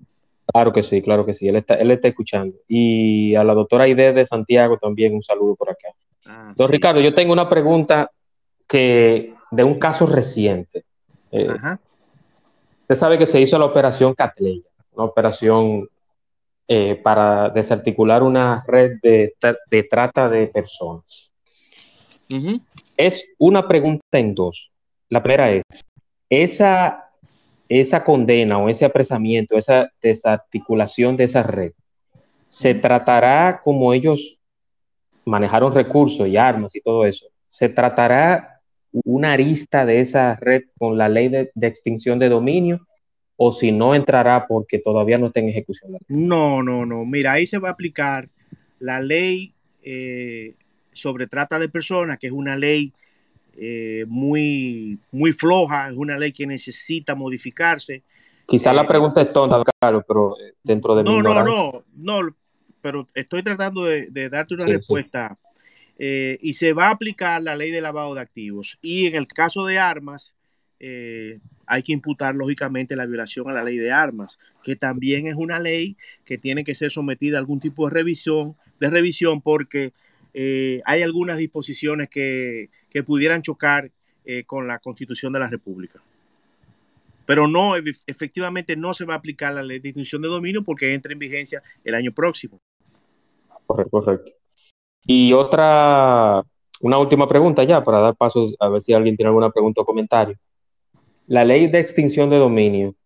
Claro 0.53 0.73
que 0.73 0.83
sí, 0.83 1.03
claro 1.03 1.25
que 1.25 1.35
sí. 1.35 1.49
Él 1.49 1.57
está, 1.57 1.75
él 1.75 1.91
está 1.91 2.09
escuchando. 2.09 2.57
Y 2.69 3.35
a 3.35 3.45
la 3.45 3.55
doctora 3.55 3.85
Aide 3.85 4.13
de 4.13 4.27
Santiago 4.27 4.79
también 4.79 5.15
un 5.15 5.23
saludo 5.23 5.55
por 5.55 5.71
acá. 5.71 5.89
Ah, 6.27 6.53
Don 6.57 6.71
Ricardo, 6.71 7.01
yo 7.01 7.15
tengo 7.15 7.33
una 7.33 7.49
pregunta 7.49 8.11
que 8.69 9.35
de 9.51 9.65
un 9.65 9.79
caso 9.79 10.07
reciente. 10.07 10.85
Eh, 11.33 11.49
usted 12.83 12.95
sabe 12.95 13.19
que 13.19 13.27
se 13.27 13.41
hizo 13.41 13.59
la 13.59 13.67
operación 13.67 14.15
Catleya, 14.15 14.69
una 14.93 15.05
operación 15.05 15.89
eh, 16.67 16.95
para 16.95 17.49
desarticular 17.49 18.23
una 18.23 18.65
red 18.67 18.99
de, 19.03 19.35
trata 19.91 20.29
de 20.29 20.47
personas. 20.47 21.33
Es 22.97 23.27
una 23.39 23.67
pregunta 23.67 24.19
en 24.19 24.35
dos. 24.37 24.71
La 25.09 25.21
primera 25.21 25.51
es, 25.51 25.65
esa, 26.29 27.10
esa 27.71 28.05
condena 28.05 28.59
o 28.59 28.69
ese 28.69 28.85
apresamiento, 28.85 29.57
esa 29.57 29.91
desarticulación 30.03 31.17
de 31.17 31.25
esa 31.25 31.43
red, 31.43 31.73
¿se 32.47 32.75
tratará 32.75 33.63
como 33.65 33.95
ellos 33.95 34.39
manejaron 35.25 35.73
recursos 35.73 36.29
y 36.29 36.37
armas 36.37 36.75
y 36.75 36.81
todo 36.81 37.07
eso? 37.07 37.27
¿Se 37.49 37.69
tratará 37.69 38.61
una 38.93 39.33
arista 39.33 39.87
de 39.87 40.01
esa 40.01 40.37
red 40.37 40.65
con 40.77 40.99
la 40.99 41.09
ley 41.09 41.29
de 41.29 41.67
extinción 41.67 42.19
de 42.19 42.29
dominio 42.29 42.87
o 43.43 43.53
si 43.53 43.73
no 43.73 43.95
entrará 43.95 44.47
porque 44.47 44.79
todavía 44.79 45.17
no 45.17 45.29
está 45.29 45.41
en 45.41 45.49
ejecución. 45.49 45.97
No, 46.09 46.63
no, 46.63 46.85
no. 46.85 47.07
Mira, 47.07 47.33
ahí 47.33 47.47
se 47.47 47.57
va 47.57 47.71
a 47.71 47.73
aplicar 47.73 48.29
la 48.81 49.01
ley 49.01 49.55
eh, 49.83 50.57
sobre 50.93 51.27
trata 51.27 51.59
de 51.59 51.71
personas, 51.71 52.19
que 52.19 52.27
es 52.27 52.35
una 52.35 52.55
ley 52.55 52.93
eh, 53.63 54.05
muy, 54.09 54.99
muy 55.13 55.33
floja, 55.33 55.91
es 55.91 55.97
una 55.97 56.19
ley 56.19 56.33
que 56.33 56.47
necesita 56.47 57.15
modificarse. 57.15 58.03
Quizás 58.47 58.75
la 58.75 58.83
eh, 58.83 58.89
pregunta 58.89 59.21
es 59.21 59.33
tonta, 59.33 59.63
Carlos, 59.81 60.05
pero 60.09 60.35
dentro 60.63 60.97
de 60.97 61.05
no, 61.05 61.23
no, 61.23 61.45
no, 61.45 61.85
no, 61.95 62.35
pero 62.81 63.07
estoy 63.15 63.43
tratando 63.43 63.85
de, 63.85 64.29
darte 64.31 64.55
una 64.55 64.67
respuesta. 64.67 65.37
y 65.99 66.53
se 66.55 66.73
va 66.73 66.89
a 66.89 66.93
aplicar 66.93 67.43
la 67.43 67.55
ley 67.55 67.71
de 67.71 67.81
lavado 67.81 68.15
de 68.15 68.23
activos. 68.23 68.79
Y 68.81 69.07
en 69.07 69.15
el 69.15 69.29
caso 69.29 69.67
de 69.67 69.79
armas, 69.79 70.35
eh, 70.83 71.41
hay 71.67 71.83
que 71.83 71.93
imputar 71.93 72.35
lógicamente 72.35 72.97
la 72.97 73.05
violación 73.05 73.49
a 73.49 73.53
la 73.53 73.63
ley 73.63 73.77
de 73.77 73.93
armas, 73.93 74.39
que 74.65 74.77
también 74.77 75.27
es 75.27 75.37
una 75.37 75.61
ley 75.61 75.97
que 76.25 76.39
tiene 76.39 76.65
que 76.65 76.75
ser 76.75 76.91
sometida 76.91 77.37
a 77.37 77.41
algún 77.41 77.61
tipo 77.61 77.87
de 77.87 77.95
revisión, 77.95 78.57
de 78.81 78.89
revisión 78.89 79.43
porque 79.43 79.93
eh, 80.35 80.81
hay 80.85 81.03
algunas 81.03 81.39
disposiciones 81.39 82.09
que, 82.09 82.69
pudieran 83.07 83.43
chocar 83.43 83.91
eh, 84.25 84.45
con 84.45 84.67
la 84.67 84.79
constitución 84.79 85.33
de 85.33 85.39
la 85.39 85.49
República. 85.49 86.03
Pero 87.27 87.47
no, 87.47 87.77
efectivamente 87.77 88.77
no 88.77 88.93
se 88.93 89.05
va 89.05 89.15
a 89.15 89.19
aplicar 89.19 89.55
la 89.55 89.63
ley 89.63 89.79
de 89.79 89.89
distinción 89.89 90.23
de 90.23 90.29
dominio 90.29 90.65
porque 90.65 90.95
entra 90.95 91.13
en 91.13 91.19
vigencia 91.19 91.63
el 91.85 91.95
año 91.95 92.13
próximo. 92.13 92.61
Correcto, 93.67 93.91
correcto. 93.91 94.33
Y 95.05 95.33
otra, 95.33 96.43
una 96.81 96.99
última 96.99 97.29
pregunta 97.29 97.63
ya 97.65 97.85
para 97.85 98.01
dar 98.01 98.17
paso 98.17 98.47
a 98.59 98.69
ver 98.69 98.83
si 98.83 98.93
alguien 98.93 99.17
tiene 99.17 99.29
alguna 99.29 99.51
pregunta 99.51 99.81
o 99.81 99.85
comentario 99.85 100.37
la 101.31 101.45
ley 101.45 101.69
de 101.69 101.79
extinción 101.79 102.29
de 102.29 102.39
dominio 102.39 102.97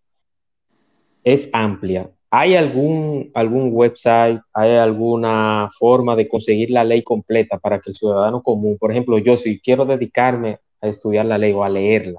es 1.24 1.50
amplia. 1.52 2.10
¿Hay 2.36 2.56
algún, 2.56 3.30
algún 3.32 3.70
website, 3.72 4.40
hay 4.52 4.72
alguna 4.72 5.68
forma 5.78 6.16
de 6.16 6.26
conseguir 6.26 6.68
la 6.68 6.82
ley 6.82 7.04
completa 7.04 7.60
para 7.60 7.78
que 7.78 7.90
el 7.90 7.96
ciudadano 7.96 8.42
común, 8.42 8.76
por 8.76 8.90
ejemplo, 8.90 9.18
yo 9.18 9.36
si 9.36 9.60
quiero 9.60 9.84
dedicarme 9.84 10.58
a 10.80 10.88
estudiar 10.88 11.26
la 11.26 11.38
ley 11.38 11.52
o 11.52 11.62
a 11.62 11.68
leerla, 11.68 12.18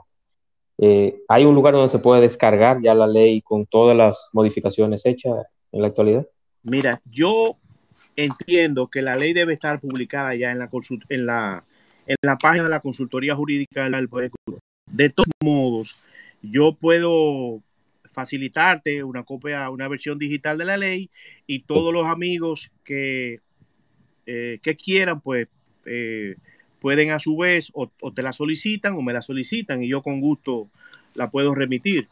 eh, 0.77 1.17
¿hay 1.27 1.43
un 1.43 1.53
lugar 1.53 1.73
donde 1.73 1.89
se 1.89 1.99
puede 1.99 2.21
descargar 2.21 2.81
ya 2.81 2.93
la 2.93 3.07
ley 3.07 3.41
con 3.41 3.65
todas 3.65 3.97
las 3.97 4.29
modificaciones 4.31 5.05
hechas 5.05 5.47
en 5.73 5.81
la 5.81 5.87
actualidad? 5.89 6.25
Mira, 6.63 7.01
yo 7.11 7.57
entiendo 8.15 8.87
que 8.87 9.01
la 9.01 9.17
ley 9.17 9.33
debe 9.33 9.51
estar 9.51 9.81
publicada 9.81 10.33
ya 10.33 10.49
en 10.49 10.59
la, 10.59 10.69
en 11.09 11.25
la, 11.25 11.65
en 12.07 12.15
la 12.21 12.37
página 12.37 12.63
de 12.63 12.69
la 12.69 12.79
Consultoría 12.79 13.35
Jurídica 13.35 13.83
del 13.89 14.07
Poder 14.07 14.31
de 14.89 15.09
todos 15.09 15.27
modos, 15.43 15.97
yo 16.41 16.73
puedo 16.73 17.61
facilitarte 18.15 19.03
una 19.03 19.23
copia, 19.23 19.69
una 19.69 19.87
versión 19.87 20.17
digital 20.17 20.57
de 20.57 20.65
la 20.65 20.77
ley 20.77 21.09
y 21.45 21.59
todos 21.59 21.93
los 21.93 22.07
amigos 22.07 22.71
que, 22.83 23.41
eh, 24.25 24.59
que 24.63 24.75
quieran, 24.75 25.19
pues 25.19 25.47
eh, 25.85 26.35
pueden 26.79 27.11
a 27.11 27.19
su 27.19 27.35
vez 27.37 27.71
o, 27.73 27.91
te 28.13 28.23
la 28.23 28.31
solicitan 28.31 28.93
o 28.93 29.01
me 29.01 29.13
la 29.13 29.21
solicitan 29.21 29.83
y 29.83 29.89
yo 29.89 30.01
con 30.01 30.21
gusto 30.21 30.69
la 31.13 31.29
puedo 31.29 31.53
remitir. 31.53 32.07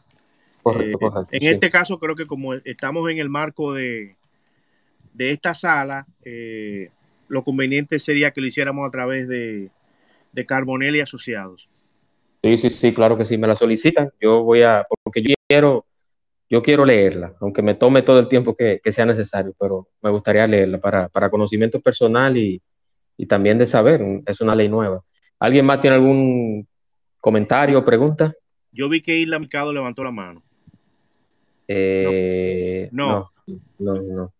Eh, 0.78 0.92
en 1.32 1.42
este 1.54 1.70
caso 1.70 1.98
creo 1.98 2.14
que 2.14 2.26
como 2.26 2.54
estamos 2.54 3.10
en 3.10 3.18
el 3.18 3.30
marco 3.30 3.72
de, 3.72 4.12
de 5.14 5.30
esta 5.30 5.54
sala, 5.54 6.06
lo 7.28 7.42
conveniente 7.42 7.98
sería 7.98 8.30
que 8.30 8.42
lo 8.42 8.46
hiciéramos 8.46 8.86
a 8.86 8.90
través 8.90 9.26
de, 9.26 9.70
de 10.32 10.46
Carbonell 10.46 10.96
y 10.96 11.00
Asociados. 11.00 11.68
Sí, 12.44 12.58
sí, 12.58 12.68
sí, 12.68 12.92
claro 12.92 13.16
que 13.16 13.24
sí, 13.24 13.38
me 13.38 13.46
la 13.48 13.56
solicitan. 13.56 14.10
Yo 14.20 14.42
voy 14.42 14.60
a, 14.60 14.86
porque 15.02 15.22
yo 15.22 15.34
quiero, 15.48 15.86
yo 16.48 16.62
quiero 16.62 16.84
leerla, 16.84 17.34
aunque 17.40 17.62
me 17.62 17.74
tome 17.74 18.02
todo 18.02 18.20
el 18.20 18.28
tiempo 18.28 18.54
que, 18.56 18.80
sea 18.92 19.06
necesario, 19.06 19.54
pero 19.58 19.88
me 20.02 20.10
gustaría 20.10 20.46
leerla 20.46 20.78
para, 20.78 21.30
conocimiento 21.30 21.80
personal 21.80 22.36
y, 22.36 22.62
y 23.16 23.26
también 23.26 23.58
de 23.58 23.66
saber, 23.66 24.04
es 24.26 24.40
una 24.40 24.54
ley 24.54 24.68
nueva. 24.68 25.02
¿Alguien 25.38 25.66
más 25.66 25.80
tiene 25.80 25.96
algún 25.96 26.66
comentario 27.20 27.78
o 27.78 27.84
pregunta? 27.84 28.34
Yo 28.70 28.88
vi 28.88 29.00
que 29.00 29.16
Isla 29.16 29.38
Mercado 29.38 29.72
levantó 29.72 30.02
la 30.04 30.10
mano. 30.10 30.42
Eh, 31.66 32.88
no. 32.92 33.30
no, 33.78 33.94
no, 34.02 34.32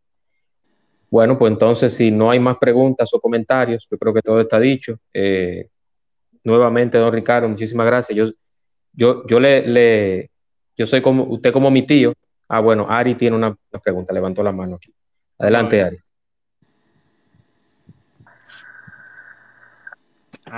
Bueno, 1.08 1.38
pues 1.38 1.52
entonces, 1.52 1.94
si 1.94 2.10
no 2.10 2.30
hay 2.30 2.38
más 2.38 2.58
preguntas 2.58 3.12
o 3.14 3.20
comentarios, 3.20 3.86
yo 3.90 3.96
creo 3.96 4.12
que 4.12 4.22
todo 4.22 4.40
está 4.40 4.60
dicho. 4.60 4.98
Eh, 5.12 5.68
nuevamente, 6.42 6.98
don 6.98 7.12
Ricardo, 7.12 7.48
muchísimas 7.48 7.86
gracias. 7.86 8.16
Yo, 8.16 8.32
yo, 8.92 9.26
yo 9.26 9.40
le, 9.40 9.66
le, 9.66 10.30
yo 10.76 10.86
soy 10.86 11.00
como 11.00 11.24
usted 11.24 11.52
como 11.52 11.70
mi 11.70 11.86
tío. 11.86 12.12
Ah, 12.48 12.60
bueno, 12.60 12.86
Ari 12.88 13.14
tiene 13.14 13.36
una, 13.36 13.56
pregunta, 13.82 14.12
levantó 14.12 14.42
la 14.42 14.52
mano 14.52 14.76
aquí. 14.76 14.92
Adelante, 15.38 15.82
Ari. 15.82 15.98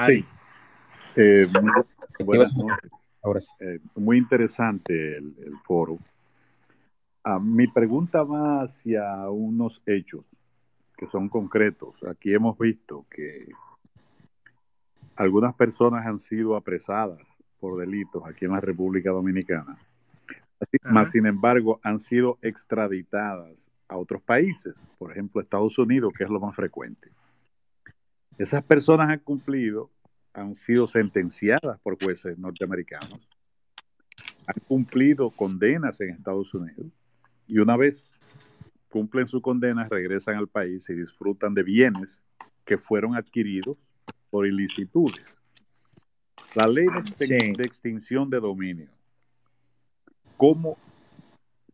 Sí. 0.06 0.24
Eh, 1.16 1.46
buenas 2.24 2.54
noches. 2.56 2.90
Ahora 3.22 3.40
sí. 3.40 3.48
Eh, 3.60 3.80
muy 3.94 4.18
interesante 4.18 5.16
el, 5.16 5.34
el 5.38 5.56
foro. 5.64 5.98
Ah, 7.24 7.38
mi 7.38 7.66
pregunta 7.66 8.22
va 8.22 8.62
hacia 8.62 9.28
unos 9.30 9.82
hechos 9.86 10.24
que 10.96 11.06
son 11.06 11.28
concretos. 11.28 11.94
Aquí 12.04 12.32
hemos 12.32 12.58
visto 12.58 13.04
que 13.10 13.48
algunas 15.16 15.54
personas 15.54 16.06
han 16.06 16.18
sido 16.18 16.56
apresadas 16.56 17.20
por 17.60 17.78
delitos 17.78 18.22
aquí 18.26 18.44
en 18.44 18.52
la 18.52 18.60
República 18.60 19.10
Dominicana, 19.10 19.78
más 20.82 21.10
sin 21.10 21.26
embargo 21.26 21.80
han 21.82 22.00
sido 22.00 22.38
extraditadas 22.42 23.70
a 23.88 23.96
otros 23.96 24.22
países, 24.22 24.86
por 24.98 25.12
ejemplo 25.12 25.40
Estados 25.40 25.78
Unidos, 25.78 26.12
que 26.16 26.24
es 26.24 26.30
lo 26.30 26.40
más 26.40 26.54
frecuente. 26.54 27.10
Esas 28.38 28.62
personas 28.64 29.10
han 29.10 29.20
cumplido, 29.20 29.90
han 30.32 30.54
sido 30.54 30.86
sentenciadas 30.86 31.78
por 31.80 32.02
jueces 32.02 32.38
norteamericanos, 32.38 33.28
han 34.46 34.62
cumplido 34.66 35.30
condenas 35.30 36.00
en 36.00 36.10
Estados 36.10 36.52
Unidos 36.54 36.86
y 37.46 37.58
una 37.58 37.76
vez 37.76 38.10
cumplen 38.88 39.26
su 39.26 39.40
condena, 39.42 39.88
regresan 39.88 40.36
al 40.36 40.48
país 40.48 40.88
y 40.88 40.94
disfrutan 40.94 41.54
de 41.54 41.62
bienes 41.62 42.20
que 42.64 42.78
fueron 42.78 43.14
adquiridos 43.14 43.76
por 44.30 44.46
ilicitudes. 44.46 45.42
La 46.54 46.66
ley 46.66 46.86
de, 47.18 47.62
extinción 47.62 48.30
de 48.30 48.40
dominio, 48.40 48.88
¿cómo, 50.36 50.76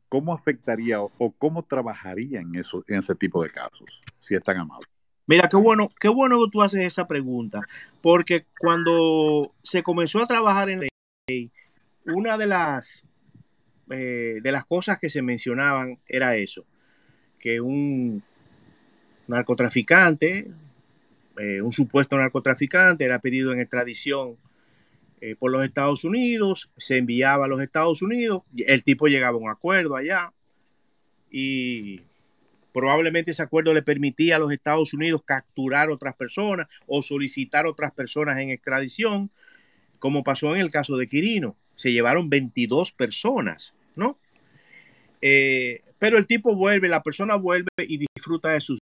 cómo 0.09 0.33
afectaría 0.33 1.01
o, 1.01 1.33
cómo 1.39 1.63
trabajaría 1.63 2.41
en, 2.41 2.55
eso, 2.55 2.85
en 2.89 2.99
ese 2.99 3.15
tipo 3.15 3.43
de 3.43 3.51
casos, 3.51 4.03
si 4.21 4.35
es 4.35 4.43
tan 4.43 4.59
amable? 4.59 4.87
Mira, 5.27 5.49
qué 5.49 5.57
bueno, 5.57 5.91
qué 6.01 6.09
bueno 6.09 6.39
que 6.45 6.51
tú 6.51 6.63
haces 6.63 6.81
esa 6.81 7.07
pregunta, 7.07 7.61
porque 8.01 8.47
cuando 8.59 9.53
se 9.63 9.83
comenzó 9.83 10.21
a 10.21 10.27
trabajar 10.27 10.69
en 10.69 10.81
la 10.81 10.89
ley, 11.29 11.51
una 12.05 12.37
de 12.37 12.47
las 12.47 13.05
eh, 13.91 14.41
de 14.43 14.53
las 14.53 14.65
cosas 14.65 14.99
que 14.99 15.11
se 15.11 15.23
mencionaban 15.23 15.99
era 16.09 16.37
eso, 16.37 16.65
que 17.39 17.61
un 17.61 18.23
narcotraficante, 19.27 20.51
eh, 21.39 21.63
un 21.63 21.73
supuesto 21.73 22.17
narcotraficante, 22.17 23.05
era 23.05 23.19
pedido 23.19 23.53
en 23.53 23.61
extradición 23.61 24.37
eh, 25.25 25.37
por 25.37 25.53
los 25.53 25.65
Estados 25.65 26.03
Unidos, 26.03 26.69
se 26.77 26.99
enviaba 26.99 27.45
a 27.45 27.49
los 27.49 27.61
Estados 27.61 28.03
Unidos, 28.03 28.43
el 28.57 28.83
tipo 28.83 29.07
llegaba 29.07 29.37
a 29.39 29.41
un 29.41 29.49
acuerdo 29.49 29.95
allá 29.95 30.33
y 31.31 32.01
probablemente 32.73 33.31
ese 33.31 33.45
acuerdo 33.45 33.73
le 33.73 33.83
permitía 33.83 34.35
a 34.35 34.39
los 34.41 34.51
Estados 34.51 34.93
Unidos 34.93 35.23
capturar 35.25 35.91
otras 35.91 36.17
personas 36.17 36.67
o 36.89 37.03
solicitar 37.03 37.67
otras 37.67 37.93
personas 37.93 38.41
en 38.41 38.51
extradición, 38.51 39.31
como 40.01 40.25
pasó 40.25 40.57
en 40.57 40.61
el 40.61 40.73
caso 40.73 40.97
de 40.97 41.07
Quirino. 41.07 41.55
Se 41.77 41.93
llevaron 41.93 42.29
22 42.29 42.91
personas 42.91 43.77
¿no? 43.95 44.19
Eh, 45.21 45.83
pero 46.01 46.19
el 46.19 46.27
tipo 46.27 46.57
vuelve, 46.57 46.89
la 46.89 47.05
persona 47.05 47.37
vuelve 47.37 47.69
y 47.79 48.05
disfruta 48.17 48.51
de 48.51 48.61
sus 48.61 48.81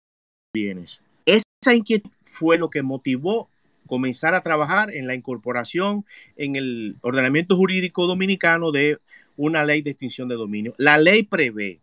bienes. 0.54 1.02
Esa 1.26 1.74
inquietud 1.74 2.10
fue 2.24 2.56
lo 2.56 2.70
que 2.70 2.82
motivó 2.82 3.50
comenzar 3.90 4.36
a 4.36 4.40
trabajar 4.40 4.94
en 4.94 5.08
la 5.08 5.16
incorporación 5.16 6.06
en 6.36 6.54
el 6.54 6.96
ordenamiento 7.00 7.56
jurídico 7.56 8.06
dominicano 8.06 8.70
de 8.70 8.98
una 9.36 9.64
ley 9.64 9.82
de 9.82 9.90
extinción 9.90 10.28
de 10.28 10.36
dominio. 10.36 10.74
La 10.78 10.96
ley 10.96 11.24
prevé 11.24 11.80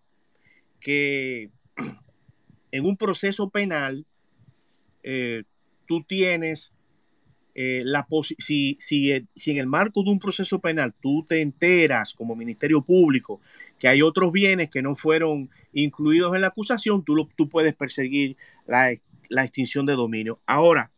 que 0.80 1.50
en 2.72 2.86
un 2.86 2.96
proceso 2.96 3.50
penal 3.50 4.06
eh, 5.04 5.44
tú 5.86 6.02
tienes 6.04 6.72
eh, 7.56 7.82
la 7.84 8.08
si, 8.38 8.78
si, 8.80 9.28
si, 9.36 9.52
en 9.52 9.58
el 9.58 9.68
marco 9.68 10.02
de 10.02 10.12
un 10.12 10.20
proceso 10.20 10.60
penal 10.60 10.94
tú 11.02 11.26
te 11.28 11.42
enteras 11.42 12.14
como 12.14 12.38
Ministerio 12.38 12.82
Público 12.84 13.42
que 13.80 13.90
hay 13.90 14.02
otros 14.02 14.32
bienes 14.32 14.70
que 14.70 14.82
no 14.82 14.96
fueron 14.96 15.50
incluidos 15.74 16.34
en 16.36 16.42
la 16.42 16.48
acusación, 16.48 17.04
tú, 17.04 17.28
tú 17.36 17.50
puedes 17.50 17.76
perseguir 17.76 18.38
la, 18.66 18.96
la 19.30 19.44
extinción 19.44 19.86
de 19.86 19.94
dominio. 19.94 20.40
Ahora, 20.46 20.90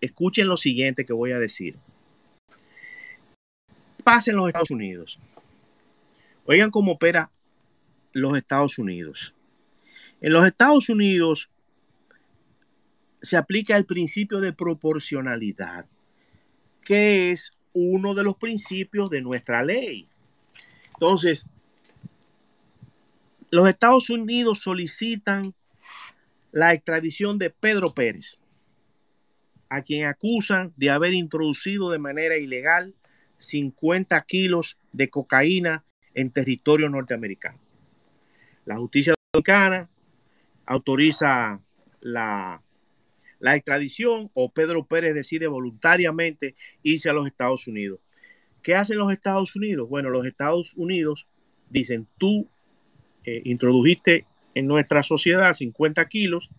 escuchen 0.00 0.48
lo 0.48 0.56
siguiente 0.56 1.04
que 1.04 1.12
voy 1.12 1.32
a 1.32 1.38
decir. 1.38 1.76
Pasa 4.04 4.30
en 4.30 4.36
los 4.36 4.48
Estados 4.48 4.70
Unidos. 4.70 5.18
Oigan 6.46 6.70
cómo 6.70 6.92
opera 6.92 7.30
los 8.12 8.36
Estados 8.36 8.78
Unidos. 8.78 9.34
En 10.20 10.32
los 10.32 10.46
Estados 10.46 10.88
Unidos, 10.88 11.50
se 13.22 13.36
aplica 13.36 13.76
el 13.76 13.84
principio 13.84 14.40
de 14.40 14.52
proporcionalidad, 14.52 15.86
que 16.84 17.30
es 17.30 17.52
uno 17.72 18.14
de 18.14 18.24
los 18.24 18.36
principios 18.36 19.10
de 19.10 19.20
nuestra 19.20 19.62
ley. 19.62 20.08
Entonces, 20.94 21.46
los 23.50 23.68
Estados 23.68 24.10
Unidos 24.10 24.60
solicitan 24.62 25.54
la 26.52 26.72
extradición 26.72 27.38
de 27.38 27.50
Pedro 27.50 27.92
Pérez, 27.92 28.38
a 29.68 29.82
quien 29.82 30.06
acusan 30.06 30.72
de 30.76 30.90
haber 30.90 31.12
introducido 31.12 31.90
de 31.90 31.98
manera 31.98 32.36
ilegal 32.36 32.94
50 33.38 34.20
kilos 34.22 34.78
de 34.92 35.10
cocaína 35.10 35.84
en 36.14 36.30
territorio 36.30 36.88
norteamericano. 36.88 37.60
La 38.64 38.76
justicia 38.76 39.14
dominicana 39.32 39.88
autoriza 40.66 41.60
la 42.00 42.62
la 43.40 43.54
extradición 43.54 44.30
o 44.34 44.50
Pedro 44.50 44.86
Pérez 44.86 45.14
decide 45.14 45.46
voluntariamente 45.46 46.54
irse 46.82 47.08
a 47.08 47.12
los 47.12 47.26
Estados 47.26 47.66
Unidos. 47.66 48.00
¿Qué 48.62 48.74
hacen 48.74 48.98
los 48.98 49.12
Estados 49.12 49.54
Unidos? 49.54 49.88
Bueno, 49.88 50.10
los 50.10 50.26
Estados 50.26 50.74
Unidos 50.74 51.26
dicen, 51.70 52.08
tú 52.18 52.48
eh, 53.24 53.42
introdujiste 53.44 54.26
en 54.54 54.66
nuestra 54.66 55.02
sociedad 55.02 55.52
50 55.52 56.08
kilos, 56.08 56.50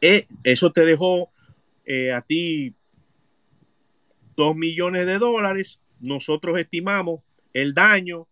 eh, 0.00 0.26
eso 0.42 0.72
te 0.72 0.84
dejó 0.84 1.30
eh, 1.84 2.12
a 2.12 2.22
ti 2.22 2.74
2 4.36 4.56
millones 4.56 5.06
de 5.06 5.18
dólares, 5.18 5.80
nosotros 6.00 6.58
estimamos 6.58 7.20
el 7.52 7.72
daño 7.72 8.26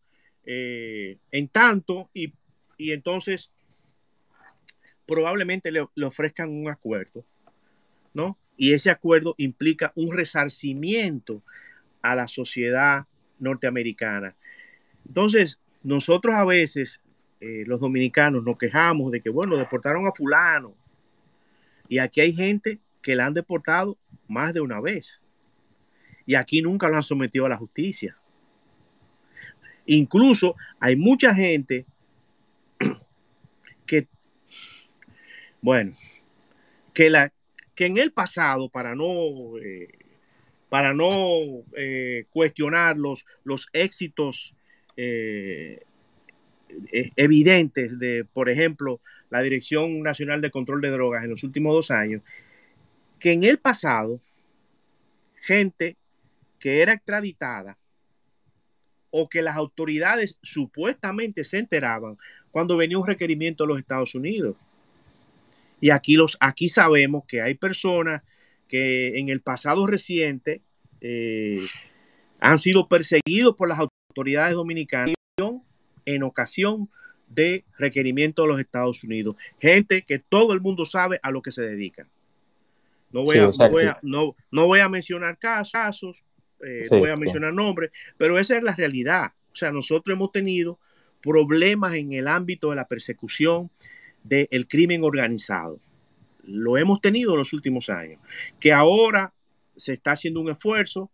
en 0.44 1.48
tanto 1.48 2.10
y, 2.12 2.32
y 2.76 2.90
entonces 2.90 3.52
probablemente 5.06 5.70
le, 5.70 5.86
ofrezcan 6.04 6.50
un 6.50 6.68
acuerdo, 6.68 7.24
¿no? 8.14 8.38
Y 8.56 8.72
ese 8.72 8.90
acuerdo 8.90 9.34
implica 9.38 9.92
un 9.94 10.12
resarcimiento 10.12 11.42
a 12.00 12.14
la 12.14 12.28
sociedad 12.28 13.06
norteamericana. 13.38 14.34
Entonces, 15.06 15.60
nosotros 15.82 16.34
a 16.34 16.44
veces, 16.44 17.00
eh, 17.40 17.64
los 17.66 17.80
dominicanos, 17.80 18.44
nos 18.44 18.58
quejamos 18.58 19.10
de 19.10 19.20
que, 19.20 19.30
bueno, 19.30 19.56
deportaron 19.56 20.06
a 20.06 20.12
fulano. 20.12 20.74
Y 21.88 21.98
aquí 21.98 22.20
hay 22.20 22.32
gente 22.32 22.78
que 23.02 23.16
la 23.16 23.26
han 23.26 23.34
deportado 23.34 23.98
más 24.28 24.54
de 24.54 24.60
una 24.60 24.80
vez. 24.80 25.22
Y 26.24 26.36
aquí 26.36 26.62
nunca 26.62 26.88
lo 26.88 26.96
han 26.96 27.02
sometido 27.02 27.46
a 27.46 27.48
la 27.48 27.56
justicia. 27.56 28.16
Incluso 29.86 30.54
hay 30.78 30.96
mucha 30.96 31.34
gente 31.34 31.84
que 33.86 34.06
bueno, 35.62 35.92
que, 36.92 37.08
la, 37.08 37.32
que 37.74 37.86
en 37.86 37.96
el 37.96 38.12
pasado, 38.12 38.68
para 38.68 38.96
no, 38.96 39.58
eh, 39.62 39.88
para 40.68 40.92
no 40.92 41.62
eh, 41.76 42.24
cuestionar 42.30 42.96
los, 42.96 43.24
los 43.44 43.68
éxitos 43.72 44.56
eh, 44.96 45.80
e, 46.92 47.10
evidentes 47.14 47.98
de, 47.98 48.24
por 48.24 48.50
ejemplo, 48.50 49.00
la 49.30 49.40
Dirección 49.40 50.02
Nacional 50.02 50.40
de 50.40 50.50
Control 50.50 50.80
de 50.80 50.90
Drogas 50.90 51.22
en 51.22 51.30
los 51.30 51.44
últimos 51.44 51.72
dos 51.74 51.92
años, 51.92 52.22
que 53.22 53.30
en 53.30 53.44
el 53.44 53.58
pasado, 53.60 54.20
gente 55.36 55.96
que 56.58 56.82
era 56.82 56.92
extraditada 56.92 57.78
o 59.10 59.28
que 59.28 59.42
las 59.42 59.54
autoridades 59.54 60.36
supuestamente 60.42 61.44
se 61.44 61.58
enteraban 61.58 62.18
cuando 62.50 62.76
venía 62.76 62.98
un 62.98 63.06
requerimiento 63.06 63.62
de 63.62 63.68
los 63.68 63.78
Estados 63.78 64.16
Unidos 64.16 64.56
Y 65.80 65.90
aquí, 65.90 66.16
los, 66.16 66.36
aquí 66.40 66.68
sabemos 66.68 67.22
que 67.28 67.40
hay 67.40 67.54
personas 67.54 68.22
que 68.66 69.16
en 69.16 69.28
el 69.28 69.40
pasado 69.40 69.86
reciente 69.86 70.60
eh, 71.00 71.64
han 72.40 72.58
sido 72.58 72.88
perseguidos 72.88 73.54
por 73.56 73.68
las 73.68 73.78
autoridades 73.78 74.56
dominicanas 74.56 75.14
en 76.06 76.22
ocasión 76.24 76.90
de 77.28 77.64
requerimiento 77.78 78.42
de 78.42 78.48
los 78.48 78.58
Estados 78.58 79.04
Unidos. 79.04 79.36
Gente 79.60 80.02
que 80.02 80.18
todo 80.18 80.54
el 80.54 80.60
mundo 80.60 80.84
sabe 80.84 81.20
a 81.22 81.30
lo 81.30 81.40
que 81.40 81.52
se 81.52 81.62
dedican. 81.62 82.08
No 83.12 83.22
voy, 83.22 83.38
a, 83.38 83.50
no 84.02 84.66
voy 84.66 84.80
a, 84.80 84.88
mencionar 84.88 85.38
casos, 85.38 86.22
eh, 86.64 86.80
no 86.90 86.98
voy 86.98 87.10
a 87.10 87.16
mencionar 87.16 87.52
nombres, 87.52 87.90
pero 88.16 88.38
esa 88.38 88.56
es 88.56 88.62
la 88.62 88.74
realidad. 88.74 89.32
O 89.52 89.54
sea, 89.54 89.70
nosotros 89.70 90.14
hemos 90.14 90.32
tenido 90.32 90.78
problemas 91.20 91.94
en 91.94 92.12
el 92.12 92.26
ámbito 92.26 92.70
de 92.70 92.76
la 92.76 92.88
persecución 92.88 93.70
del 94.24 94.66
crimen 94.68 95.04
organizado. 95.04 95.80
Lo 96.44 96.76
hemos 96.78 97.00
tenido 97.00 97.32
en 97.32 97.38
los 97.38 97.52
últimos 97.52 97.88
años, 97.90 98.20
que 98.58 98.72
ahora 98.72 99.32
se 99.76 99.92
está 99.92 100.12
haciendo 100.12 100.40
un 100.40 100.50
esfuerzo 100.50 101.10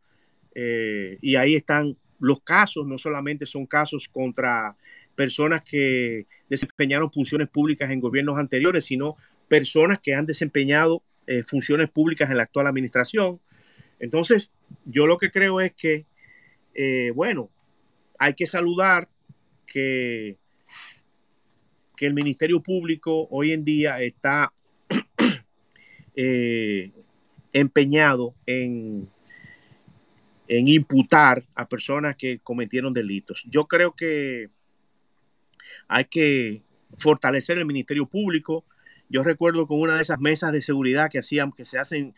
eh, 0.54 1.18
y 1.20 1.36
ahí 1.36 1.54
están 1.54 1.96
los 2.18 2.40
casos, 2.40 2.86
no 2.86 2.98
solamente 2.98 3.46
son 3.46 3.66
casos 3.66 4.08
contra 4.08 4.76
personas 5.14 5.62
que 5.64 6.26
desempeñaron 6.48 7.12
funciones 7.12 7.48
públicas 7.48 7.90
en 7.90 8.00
gobiernos 8.00 8.38
anteriores, 8.38 8.84
sino 8.84 9.16
personas 9.48 10.00
que 10.00 10.14
han 10.14 10.26
desempeñado 10.26 11.02
eh, 11.30 11.42
funciones 11.42 11.90
públicas 11.90 12.30
en 12.30 12.38
la 12.38 12.44
actual 12.44 12.66
administración. 12.68 13.38
Entonces, 13.98 14.50
yo 14.86 15.06
lo 15.06 15.18
que 15.18 15.30
creo 15.30 15.60
es 15.60 15.74
que, 15.74 16.06
eh, 16.72 17.12
bueno, 17.14 17.50
hay 18.18 18.32
que 18.32 18.46
saludar 18.46 19.10
que, 19.66 20.38
que 21.94 22.06
el 22.06 22.14
Ministerio 22.14 22.62
Público 22.62 23.28
hoy 23.30 23.52
en 23.52 23.62
día 23.62 24.00
está 24.00 24.55
eh, 26.16 26.92
empeñado 27.52 28.34
en, 28.46 29.10
en 30.48 30.66
imputar 30.66 31.44
a 31.55 31.68
personas 31.68 32.16
que 32.16 32.38
cometieron 32.38 32.94
delitos. 32.94 33.44
Yo 33.50 33.66
creo 33.66 33.92
que 33.94 34.48
hay 35.88 36.06
que 36.06 36.62
fortalecer 36.96 37.59
el 37.59 37.66
Ministerio 37.66 38.06
Público. 38.06 38.64
Yo 39.09 39.24
recuerdo 39.24 39.66
con 39.66 39.80
una 39.80 39.97
de 39.97 40.02
esas 40.02 40.20
mesas 40.20 40.52
de 40.52 40.62
seguridad 40.62 41.10
que 41.10 41.18
hacían, 41.18 41.52
que 41.52 41.64
se 41.64 41.78
hacen 41.78 42.14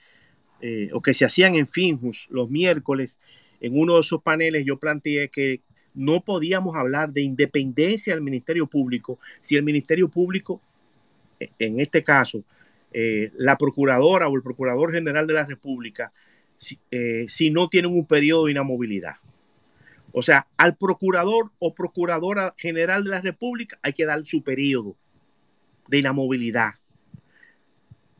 eh, 0.60 0.90
o 0.92 1.00
que 1.00 1.14
se 1.14 1.24
hacían 1.24 1.54
en 1.54 1.66
Finjus 1.66 2.26
los 2.30 2.50
miércoles, 2.50 3.18
en 3.60 3.78
uno 3.78 3.94
de 3.94 4.00
esos 4.00 4.22
paneles 4.22 4.64
yo 4.66 4.78
planteé 4.78 5.28
que 5.28 5.60
no 5.94 6.22
podíamos 6.22 6.76
hablar 6.76 7.12
de 7.12 7.22
independencia 7.22 8.14
del 8.14 8.22
Ministerio 8.22 8.66
Público 8.66 9.18
si 9.40 9.56
el 9.56 9.62
Ministerio 9.62 10.08
Público, 10.08 10.60
e, 11.38 11.50
en 11.58 11.80
este 11.80 12.02
caso, 12.02 12.44
eh, 12.92 13.30
la 13.36 13.56
procuradora 13.56 14.28
o 14.28 14.36
el 14.36 14.42
procurador 14.42 14.92
general 14.92 15.26
de 15.26 15.34
la 15.34 15.44
República, 15.44 16.12
si, 16.56 16.78
eh, 16.90 17.24
si 17.28 17.50
no 17.50 17.68
tienen 17.68 17.92
un 17.92 18.06
periodo 18.06 18.46
de 18.46 18.52
inamovilidad. 18.52 19.16
O 20.12 20.22
sea, 20.22 20.48
al 20.56 20.76
procurador 20.76 21.52
o 21.58 21.74
procuradora 21.74 22.54
general 22.58 23.04
de 23.04 23.10
la 23.10 23.20
República 23.20 23.78
hay 23.82 23.92
que 23.92 24.04
dar 24.04 24.24
su 24.24 24.42
periodo 24.42 24.96
de 25.88 25.98
inamovilidad. 25.98 26.79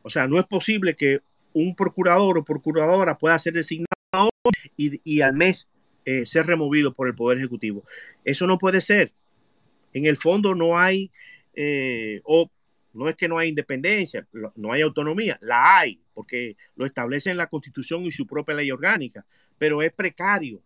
O 0.03 0.09
sea, 0.09 0.27
no 0.27 0.39
es 0.39 0.45
posible 0.45 0.95
que 0.95 1.19
un 1.53 1.75
procurador 1.75 2.37
o 2.37 2.43
procuradora 2.43 3.17
pueda 3.17 3.37
ser 3.39 3.53
designado 3.53 4.29
y, 4.77 5.21
al 5.21 5.33
mes 5.33 5.69
eh, 6.05 6.25
ser 6.25 6.47
removido 6.47 6.93
por 6.93 7.07
el 7.07 7.15
Poder 7.15 7.37
Ejecutivo. 7.37 7.83
Eso 8.23 8.47
no 8.47 8.57
puede 8.57 8.81
ser. 8.81 9.11
En 9.93 10.05
el 10.05 10.17
fondo 10.17 10.55
no 10.55 10.77
hay, 10.77 11.11
eh, 11.53 12.21
o 12.23 12.49
no 12.93 13.09
es 13.09 13.15
que 13.15 13.27
no 13.27 13.37
hay 13.37 13.49
independencia, 13.49 14.27
no 14.55 14.71
hay 14.71 14.81
autonomía, 14.81 15.37
la 15.41 15.79
hay, 15.79 15.99
porque 16.13 16.55
lo 16.75 16.85
establece 16.85 17.29
en 17.29 17.37
la 17.37 17.47
Constitución 17.47 18.05
y 18.05 18.11
su 18.11 18.25
propia 18.25 18.55
ley 18.55 18.71
orgánica, 18.71 19.25
pero 19.57 19.81
es 19.81 19.93
precario 19.93 20.61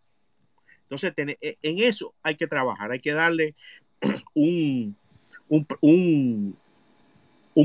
entonces, 0.85 1.13
e, 1.41 1.57
en 1.61 1.79
eso 1.79 2.13
hay 2.21 2.35
que 2.35 2.47
trabajar, 2.47 2.91
hay 2.91 2.99
que 2.99 3.13
darle 3.13 3.55
un, 4.33 4.95
un, 5.49 6.57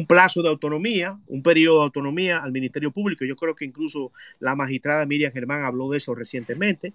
plazo 0.07 0.43
de 0.43 0.49
autonomía, 0.49 1.19
un 1.27 1.43
periodo 1.43 1.79
de 1.79 1.85
autonomía 1.85 2.39
al 2.39 2.53
Ministerio 2.53 2.91
Público. 2.91 3.25
Yo 3.25 3.37
creo 3.37 3.55
que 3.55 3.65
incluso 3.65 4.13
la 4.39 4.55
magistrada 4.55 5.05
Miriam 5.05 5.33
Germán 5.33 5.65
habló 5.65 5.91
de 5.91 5.99
eso 5.99 6.15
recientemente. 6.15 6.93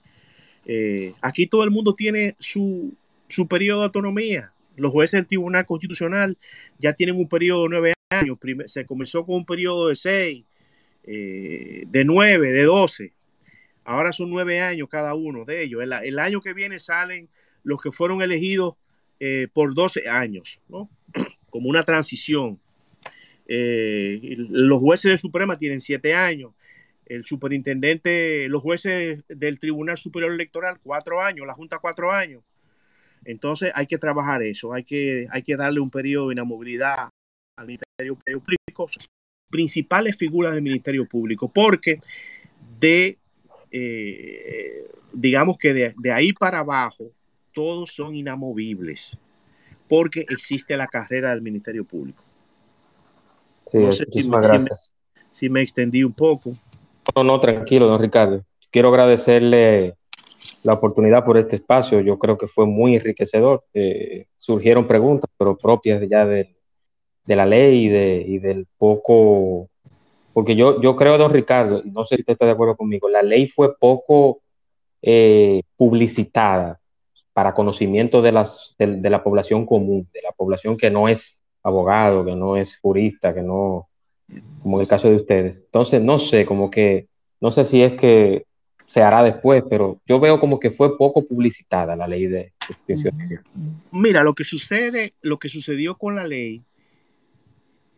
Eh, 0.66 1.14
aquí 1.22 1.46
todo 1.48 1.64
el 1.64 1.72
mundo 1.72 1.94
tiene 1.94 2.36
su, 2.40 2.94
su 3.28 3.48
periodo 3.48 3.82
de 3.82 3.86
autonomía. 3.86 4.52
Los 4.78 4.92
jueces 4.92 5.20
del 5.20 5.28
Tribunal 5.28 5.66
Constitucional 5.66 6.38
ya 6.80 6.94
tienen 6.94 7.18
un 7.18 7.28
periodo 7.28 7.64
de 7.64 7.70
nueve 7.70 7.94
años. 8.10 8.38
se 8.68 8.86
comenzó 8.86 9.26
con 9.26 9.36
un 9.36 9.46
periodo 9.46 9.90
de 9.90 9.96
seis, 9.96 10.46
eh, 11.04 11.84
de 11.88 12.06
nueve, 12.06 12.52
de 12.52 12.64
doce. 12.64 13.14
Ahora 13.84 14.12
son 14.12 14.30
nueve 14.30 14.62
años 14.62 14.90
cada 14.90 15.14
uno 15.14 15.46
de 15.46 15.64
ellos. 15.64 15.84
El, 15.84 16.20
año 16.20 16.42
que 16.42 16.54
viene 16.54 16.80
salen 16.80 17.30
los 17.64 17.82
que 17.82 17.92
fueron 17.92 18.22
elegidos 18.22 18.76
eh, 19.20 19.48
por 19.54 19.74
12 19.74 20.10
años, 20.10 20.60
¿no? 20.68 20.90
Como 21.50 21.70
una 21.70 21.84
transición. 21.84 22.60
Eh, 23.48 24.36
los 24.38 24.80
jueces 24.80 25.12
de 25.12 25.18
Suprema 25.18 25.58
tienen 25.58 25.82
siete 25.82 26.14
años. 26.14 26.54
El 27.06 27.24
superintendente, 27.24 28.50
los 28.50 28.62
jueces 28.62 29.26
del 29.28 29.60
Tribunal 29.60 29.98
Superior 29.98 30.32
Electoral, 30.32 30.80
cuatro 30.82 31.22
años. 31.22 31.46
La 31.46 31.54
Junta, 31.54 31.80
cuatro 31.80 32.12
años. 32.12 32.44
Entonces 33.24 33.72
hay 33.76 33.88
que 33.88 33.98
trabajar 33.98 34.44
eso. 34.44 34.74
Hay 34.74 34.84
que, 34.84 35.28
hay 35.32 35.44
que 35.44 35.56
darle 35.56 35.80
un 35.80 35.90
periodo 35.90 36.30
de 36.30 36.34
inamovilidad 36.34 37.10
al 37.58 37.66
Ministerio 37.66 38.16
Público. 38.16 38.88
Principales 39.50 40.18
figuras 40.18 40.54
del 40.54 40.64
Ministerio 40.64 41.08
Público, 41.08 41.52
porque 41.52 42.00
de 42.80 43.18
eh, 43.72 44.88
digamos 45.16 45.58
que 45.58 45.74
de, 45.74 46.12
ahí 46.12 46.34
para 46.34 46.60
abajo, 46.60 47.12
todos 47.54 47.94
son 47.94 48.16
inamovibles, 48.16 49.18
porque 49.88 50.26
existe 50.30 50.76
la 50.78 50.88
carrera 50.88 51.32
del 51.32 51.42
Ministerio 51.42 51.86
Público. 51.86 52.24
Sí, 53.66 53.78
muchísimas 53.80 54.48
gracias. 54.48 54.94
Si 55.32 55.50
me, 55.50 55.62
extendí 55.62 56.04
un 56.04 56.14
poco. 56.14 56.54
No, 57.16 57.24
no, 57.24 57.40
tranquilo, 57.40 57.88
don 57.88 58.00
Ricardo. 58.00 58.44
Quiero 58.72 58.90
agradecerle 58.90 59.96
la 60.64 60.74
oportunidad 60.74 61.26
por 61.26 61.38
este 61.38 61.58
espacio. 61.58 62.00
Yo 62.02 62.18
creo 62.18 62.38
que 62.38 62.48
fue 62.48 62.66
muy 62.66 62.96
enriquecedor. 62.96 63.64
Eh, 63.74 64.28
surgieron 64.38 64.88
preguntas, 64.88 65.30
pero 65.38 65.58
propias 65.58 66.08
ya 66.10 66.26
de, 66.26 66.56
la 67.26 67.46
ley 67.46 67.86
y, 67.86 67.90
de, 67.90 68.26
y 68.28 68.40
del 68.40 68.68
poco 68.78 69.70
porque 70.36 70.58
yo, 70.58 70.82
yo 70.82 70.98
creo, 70.98 71.18
don 71.18 71.32
Ricardo, 71.32 71.82
no 71.86 72.04
sé 72.04 72.16
si 72.16 72.24
usted 72.24 72.34
está 72.34 72.46
de 72.46 72.52
acuerdo 72.52 72.76
conmigo, 72.76 73.08
la 73.08 73.22
ley 73.22 73.48
fue 73.48 73.78
poco 73.78 74.42
eh, 75.02 75.62
publicitada 75.78 76.82
para 77.32 77.54
conocimiento 77.54 78.22
de, 78.22 78.34
las, 78.34 78.76
de, 78.78 79.10
la 79.10 79.24
población 79.24 79.66
común, 79.66 80.10
de 80.12 80.22
la 80.22 80.34
población 80.34 80.76
que 80.76 80.92
no 80.92 81.08
es 81.08 81.42
abogado, 81.66 82.24
que 82.24 82.36
no 82.36 82.56
es 82.56 82.78
jurista, 82.78 83.34
que 83.34 83.42
no, 83.42 83.90
como 84.62 84.78
en 84.78 84.82
el 84.84 84.88
caso 84.88 85.10
de 85.10 85.16
ustedes. 85.16 85.64
Entonces, 85.66 86.02
no 86.02 86.20
sé, 86.20 86.46
como 86.46 86.70
que, 86.70 87.08
no 87.42 87.50
sé 87.50 87.66
si 87.66 87.82
es 87.82 87.94
que 87.94 88.46
se 88.86 89.02
hará 89.02 89.24
después, 89.24 89.64
pero 89.68 90.00
yo 90.06 90.20
veo 90.20 90.40
como 90.40 90.60
que 90.60 90.70
fue 90.70 90.96
poco 90.96 91.26
publicitada 91.26 91.96
la 91.96 92.08
ley 92.08 92.28
de 92.28 92.54
extinción. 92.70 93.18
Mira, 93.92 94.24
lo 94.24 94.36
que 94.36 94.44
sucede, 94.44 95.16
lo 95.22 95.40
que 95.40 95.50
sucedió 95.50 95.98
con 95.98 96.16
la 96.16 96.28
ley 96.28 96.62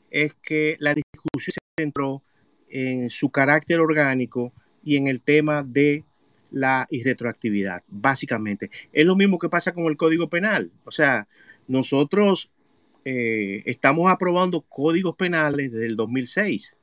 es 0.09 0.33
que 0.35 0.77
la 0.79 0.93
discusión 0.93 1.53
se 1.53 1.83
centró 1.83 2.23
en 2.69 3.09
su 3.09 3.29
carácter 3.29 3.81
orgánico 3.81 4.53
y 4.81 4.95
en 4.95 5.07
el 5.07 5.21
tema 5.21 5.61
de 5.61 6.05
la 6.51 6.87
irretroactividad, 6.89 7.83
básicamente. 7.89 8.71
Es 8.93 9.05
lo 9.05 9.17
mismo 9.17 9.37
que 9.37 9.49
pasa 9.49 9.73
con 9.73 9.87
el 9.87 9.97
Código 9.97 10.29
Penal. 10.29 10.71
O 10.85 10.91
sea, 10.91 11.27
nosotros 11.67 12.49
eh, 13.09 13.63
estamos 13.65 14.11
aprobando 14.11 14.65
códigos 14.67 15.15
penales 15.15 15.71
desde 15.71 15.85
el 15.85 15.95
2006, 15.95 16.75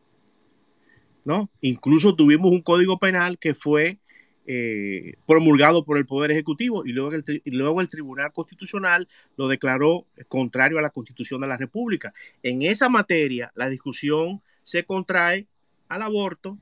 ¿no? 1.26 1.50
Incluso 1.60 2.16
tuvimos 2.16 2.50
un 2.50 2.62
código 2.62 2.98
penal 2.98 3.38
que 3.38 3.54
fue 3.54 3.98
eh, 4.46 5.16
promulgado 5.26 5.84
por 5.84 5.98
el 5.98 6.06
Poder 6.06 6.30
Ejecutivo 6.30 6.86
y 6.86 6.92
luego, 6.92 7.12
el, 7.12 7.88
Tribunal 7.90 8.32
Constitucional 8.32 9.06
lo 9.36 9.48
declaró 9.48 10.06
contrario 10.26 10.78
a 10.78 10.82
la 10.82 10.88
Constitución 10.88 11.42
de 11.42 11.46
la 11.48 11.58
República. 11.58 12.14
En 12.42 12.62
esa 12.62 12.88
materia, 12.88 13.52
la 13.54 13.68
discusión 13.68 14.40
se 14.62 14.84
contrae 14.84 15.46
al 15.90 16.00
aborto 16.00 16.56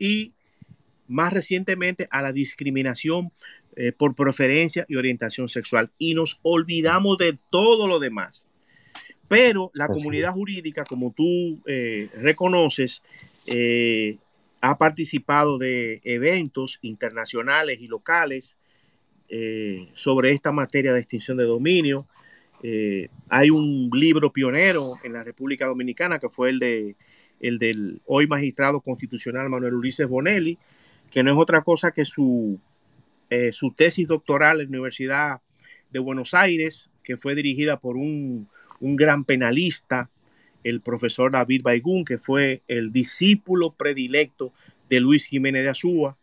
y 0.00 0.32
más 1.06 1.32
recientemente 1.32 2.08
a 2.10 2.22
la 2.22 2.32
discriminación 2.32 3.30
eh, 3.76 3.92
por 3.92 4.16
preferencia 4.16 4.84
y 4.88 4.96
orientación 4.96 5.48
sexual. 5.48 5.92
Y 5.96 6.14
nos 6.14 6.40
olvidamos 6.42 7.18
de 7.18 7.38
todo 7.50 7.86
lo 7.86 8.00
demás. 8.00 8.48
Pero 9.28 9.70
la 9.74 9.88
comunidad 9.88 10.32
jurídica, 10.32 10.84
como 10.84 11.12
tú 11.12 11.60
eh, 11.66 12.08
reconoces, 12.20 13.02
eh, 13.48 14.18
ha 14.60 14.78
participado 14.78 15.58
de 15.58 16.00
eventos 16.04 16.78
internacionales 16.82 17.78
y 17.80 17.88
locales 17.88 18.56
sobre 19.94 20.30
esta 20.30 20.52
materia 20.52 20.92
de 20.92 21.00
extinción 21.00 21.36
de 21.36 21.44
dominio. 21.44 22.06
Eh, 22.62 23.08
hay 23.28 23.50
un 23.50 23.90
libro 23.92 24.32
pionero 24.32 24.94
en 25.04 25.12
la 25.12 25.22
República 25.22 25.66
Dominicana 25.66 26.18
que 26.18 26.28
fue 26.28 26.50
el, 26.50 26.58
de, 26.58 26.96
el 27.40 27.58
del 27.58 28.00
hoy 28.06 28.26
magistrado 28.26 28.80
constitucional 28.80 29.48
Manuel 29.48 29.74
Ulises 29.74 30.08
Bonelli, 30.08 30.58
que 31.10 31.22
no 31.22 31.32
es 31.32 31.38
otra 31.38 31.62
cosa 31.62 31.92
que 31.92 32.04
su, 32.04 32.58
eh, 33.30 33.52
su 33.52 33.72
tesis 33.72 34.08
doctoral 34.08 34.60
en 34.60 34.66
la 34.66 34.70
Universidad 34.70 35.40
de 35.90 35.98
Buenos 35.98 36.34
Aires, 36.34 36.90
que 37.02 37.16
fue 37.16 37.34
dirigida 37.34 37.78
por 37.78 37.96
un, 37.96 38.48
un 38.80 38.96
gran 38.96 39.24
penalista, 39.24 40.10
el 40.64 40.80
profesor 40.80 41.30
David 41.30 41.62
Baigún, 41.62 42.04
que 42.04 42.18
fue 42.18 42.62
el 42.68 42.92
discípulo 42.92 43.72
predilecto 43.72 44.52
de 44.88 45.00
Luis 45.00 45.26
Jiménez 45.26 45.62
de 45.62 45.68
Azúa, 45.68 46.16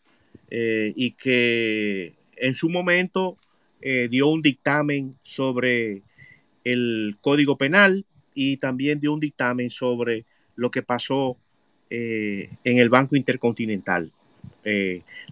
eh, 0.49 0.93
y 0.95 1.11
que 1.11 2.13
en 2.35 2.53
su 2.53 2.69
momento 2.69 3.37
eh, 3.81 4.07
dio 4.09 4.27
un 4.27 4.41
dictamen 4.41 5.15
sobre 5.23 6.01
el 6.63 7.17
Código 7.21 7.57
Penal 7.57 8.05
y 8.33 8.57
también 8.57 8.99
dio 8.99 9.13
un 9.13 9.19
dictamen 9.19 9.69
sobre 9.69 10.25
lo 10.55 10.71
que 10.71 10.83
pasó 10.83 11.37
eh, 11.89 12.49
en 12.63 12.77
el 12.77 12.89
Banco 12.89 13.15
Intercontinental, 13.15 14.11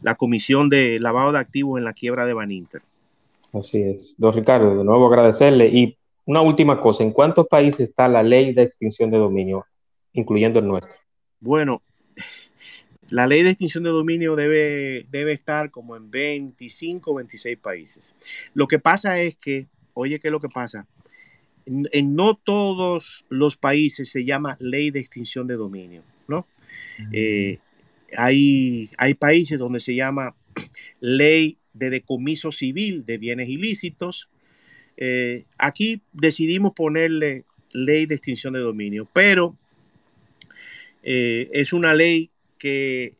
la 0.02 0.15
Comisión 0.15 0.69
de 0.69 0.99
Lavado 0.99 1.31
de 1.31 1.39
Activos 1.39 1.77
en 1.77 1.85
la 1.85 1.93
quiebra 1.93 2.26
de 2.26 2.34
Baninter. 2.34 2.81
Así 3.53 3.81
es. 3.81 4.15
Don 4.18 4.34
Ricardo, 4.34 4.77
de 4.77 4.84
nuevo 4.84 5.07
agradecerle. 5.07 5.68
Y 5.68 5.98
una 6.26 6.41
última 6.41 6.80
cosa, 6.80 7.03
¿en 7.03 7.11
cuántos 7.11 7.48
países 7.48 7.89
está 7.89 8.07
la 8.07 8.23
ley 8.23 8.53
de 8.53 8.64
extinción 8.64 9.11
de 9.11 9.18
dominio, 9.18 9.65
incluyendo 10.14 10.60
el 10.60 10.68
nuestro? 10.68 10.95
Bueno, 11.39 11.81
la 13.11 13.27
ley 13.27 13.43
de 13.43 13.49
extinción 13.49 13.84
de 13.84 13.89
dominio 13.89 14.35
debe, 14.35 15.06
debe 15.11 15.34
estar 15.34 15.69
como 15.69 15.98
en 15.98 16.10
25 16.10 17.11
o 17.11 17.15
26 17.15 17.57
países. 17.57 18.15
Lo 18.53 18.68
que 18.68 18.80
pasa 18.80 19.19
es 19.19 19.35
que, 19.35 19.68
oye, 19.93 20.19
¿qué 20.19 20.30
es 20.30 20.31
lo 20.31 20.39
que 20.39 20.48
pasa? 20.48 20.88
En, 21.65 22.15
no 22.15 22.35
todos 22.35 23.26
los 23.30 23.57
países 23.57 24.10
se 24.10 24.23
llama 24.23 24.56
ley 24.60 24.91
de 24.91 24.99
extinción 24.99 25.45
de 25.45 25.56
dominio, 25.56 26.03
¿no? 26.27 26.48
Eh, 27.11 27.60
hay, 28.15 28.89
hay 28.98 29.14
países 29.14 29.60
donde 29.60 29.81
se 29.81 29.93
llama 29.93 30.35
ley 31.02 31.57
de 31.73 31.89
decomiso 31.89 32.52
civil 32.53 33.06
de 33.06 33.18
bienes 33.18 33.49
ilícitos. 33.49 34.30
Eh, 35.03 35.45
aquí 35.57 36.03
decidimos 36.13 36.73
ponerle 36.73 37.43
ley 37.73 38.05
de 38.05 38.13
extinción 38.13 38.53
de 38.53 38.59
dominio, 38.59 39.09
pero 39.11 39.57
eh, 41.01 41.49
es 41.53 41.73
una 41.73 41.95
ley 41.95 42.29
que 42.59 43.15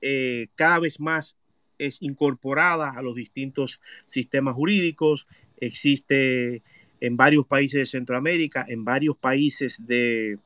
eh, 0.00 0.46
cada 0.54 0.78
vez 0.78 1.00
más 1.00 1.36
es 1.78 2.00
incorporada 2.00 2.92
a 2.92 3.02
los 3.02 3.16
distintos 3.16 3.80
sistemas 4.06 4.54
jurídicos. 4.54 5.26
Existe 5.56 6.62
en 7.00 7.16
varios 7.16 7.44
países 7.44 7.80
de 7.80 7.86
Centroamérica, 7.86 8.64
en 8.68 8.84
varios 8.84 9.16
países 9.16 9.84
de 9.84 10.38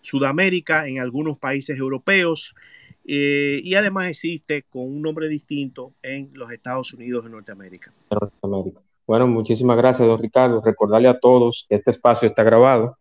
Sudamérica, 0.00 0.88
en 0.88 0.98
algunos 0.98 1.36
países 1.36 1.76
europeos. 1.76 2.54
Eh, 3.04 3.60
y 3.62 3.74
además 3.74 4.08
existe 4.08 4.64
con 4.68 4.82
un 4.82 5.02
nombre 5.02 5.28
distinto 5.28 5.94
en 6.02 6.30
los 6.34 6.50
Estados 6.52 6.92
Unidos 6.92 7.24
de 7.24 7.30
Norteamérica. 7.30 7.92
Bueno, 9.06 9.26
muchísimas 9.26 9.76
gracias, 9.76 10.06
don 10.06 10.20
Ricardo. 10.20 10.60
Recordarle 10.60 11.08
a 11.08 11.18
todos 11.18 11.66
que 11.68 11.74
este 11.74 11.90
espacio 11.90 12.28
está 12.28 12.42
grabado. 12.42 12.96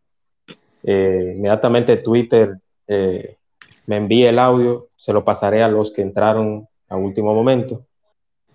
Eh, 0.83 1.33
inmediatamente 1.37 1.97
Twitter 1.97 2.57
eh, 2.87 3.37
me 3.85 3.97
envíe 3.97 4.25
el 4.25 4.39
audio, 4.39 4.87
se 4.97 5.13
lo 5.13 5.23
pasaré 5.23 5.61
a 5.61 5.67
los 5.67 5.91
que 5.91 6.01
entraron 6.01 6.67
a 6.89 6.97
último 6.97 7.33
momento 7.35 7.85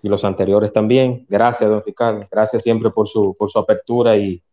y 0.01 0.09
los 0.09 0.25
anteriores 0.25 0.71
también. 0.73 1.25
Gracias, 1.29 1.69
don 1.69 1.81
Ricardo. 1.85 2.27
Gracias 2.29 2.63
siempre 2.63 2.91
por 2.91 3.07
su, 3.07 3.35
por 3.37 3.49
su 3.49 3.57
apertura 3.59 4.17
y, 4.17 4.43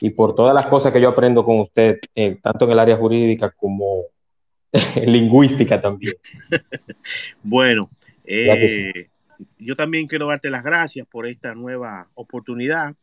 y 0.00 0.10
por 0.10 0.34
todas 0.34 0.54
las 0.54 0.66
cosas 0.66 0.92
que 0.92 1.00
yo 1.00 1.08
aprendo 1.08 1.44
con 1.44 1.60
usted, 1.60 1.98
eh, 2.14 2.38
tanto 2.42 2.66
en 2.66 2.72
el 2.72 2.78
área 2.78 2.96
jurídica 2.96 3.50
como 3.56 4.04
lingüística 5.06 5.80
también. 5.80 6.14
bueno, 7.42 7.90
eh, 8.24 9.08
yo 9.58 9.76
también 9.76 10.06
quiero 10.06 10.26
darte 10.26 10.50
las 10.50 10.64
gracias 10.64 11.06
por 11.06 11.26
esta 11.26 11.54
nueva 11.54 12.08
oportunidad 12.14 12.94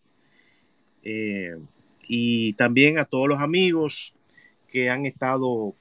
y 2.08 2.54
también 2.54 2.98
a 2.98 3.06
todos 3.06 3.28
los 3.28 3.40
amigos 3.40 4.14
que 4.68 4.90
han 4.90 5.06
estado 5.06 5.76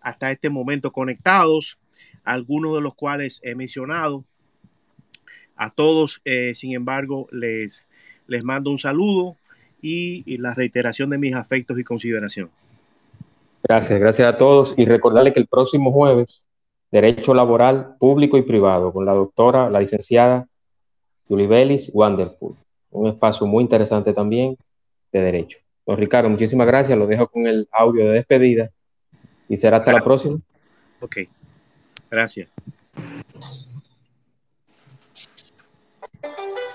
hasta 0.00 0.30
este 0.30 0.50
momento 0.50 0.92
conectados, 0.92 1.78
algunos 2.24 2.74
de 2.74 2.80
los 2.80 2.94
cuales 2.94 3.40
he 3.42 3.54
mencionado. 3.54 4.24
A 5.54 5.70
todos, 5.70 6.20
eh, 6.24 6.54
sin 6.54 6.74
embargo, 6.74 7.28
les, 7.30 7.86
les 8.26 8.44
mando 8.44 8.70
un 8.70 8.78
saludo 8.78 9.36
y, 9.80 10.36
la 10.38 10.54
reiteración 10.54 11.10
de 11.10 11.18
mis 11.18 11.34
afectos 11.34 11.78
y 11.78 11.84
consideración. 11.84 12.50
Gracias, 13.62 14.00
gracias 14.00 14.28
a 14.28 14.36
todos 14.36 14.74
y 14.76 14.84
recordarle 14.84 15.32
que 15.32 15.40
el 15.40 15.46
próximo 15.46 15.92
jueves, 15.92 16.48
Derecho 16.90 17.32
Laboral 17.32 17.96
Público 17.98 18.36
y 18.36 18.42
Privado, 18.42 18.92
con 18.92 19.06
la 19.06 19.12
doctora, 19.12 19.70
la 19.70 19.80
licenciada 19.80 20.48
Yulibelis 21.28 21.90
Wanderpool. 21.94 22.56
Un 22.90 23.06
espacio 23.06 23.46
muy 23.46 23.62
interesante 23.62 24.12
también 24.12 24.56
de 25.12 25.20
Derecho. 25.20 25.58
Don 25.86 25.96
Ricardo, 25.96 26.28
muchísimas 26.28 26.66
gracias. 26.66 26.98
Lo 26.98 27.06
dejo 27.06 27.26
con 27.26 27.46
el 27.46 27.68
audio 27.72 28.04
de 28.06 28.12
despedida 28.12 28.70
y 29.48 29.56
será 29.56 29.78
hasta 29.78 29.92
la 29.92 30.02
próxima. 30.02 30.38
Ok, 31.00 31.18
gracias. 32.10 32.48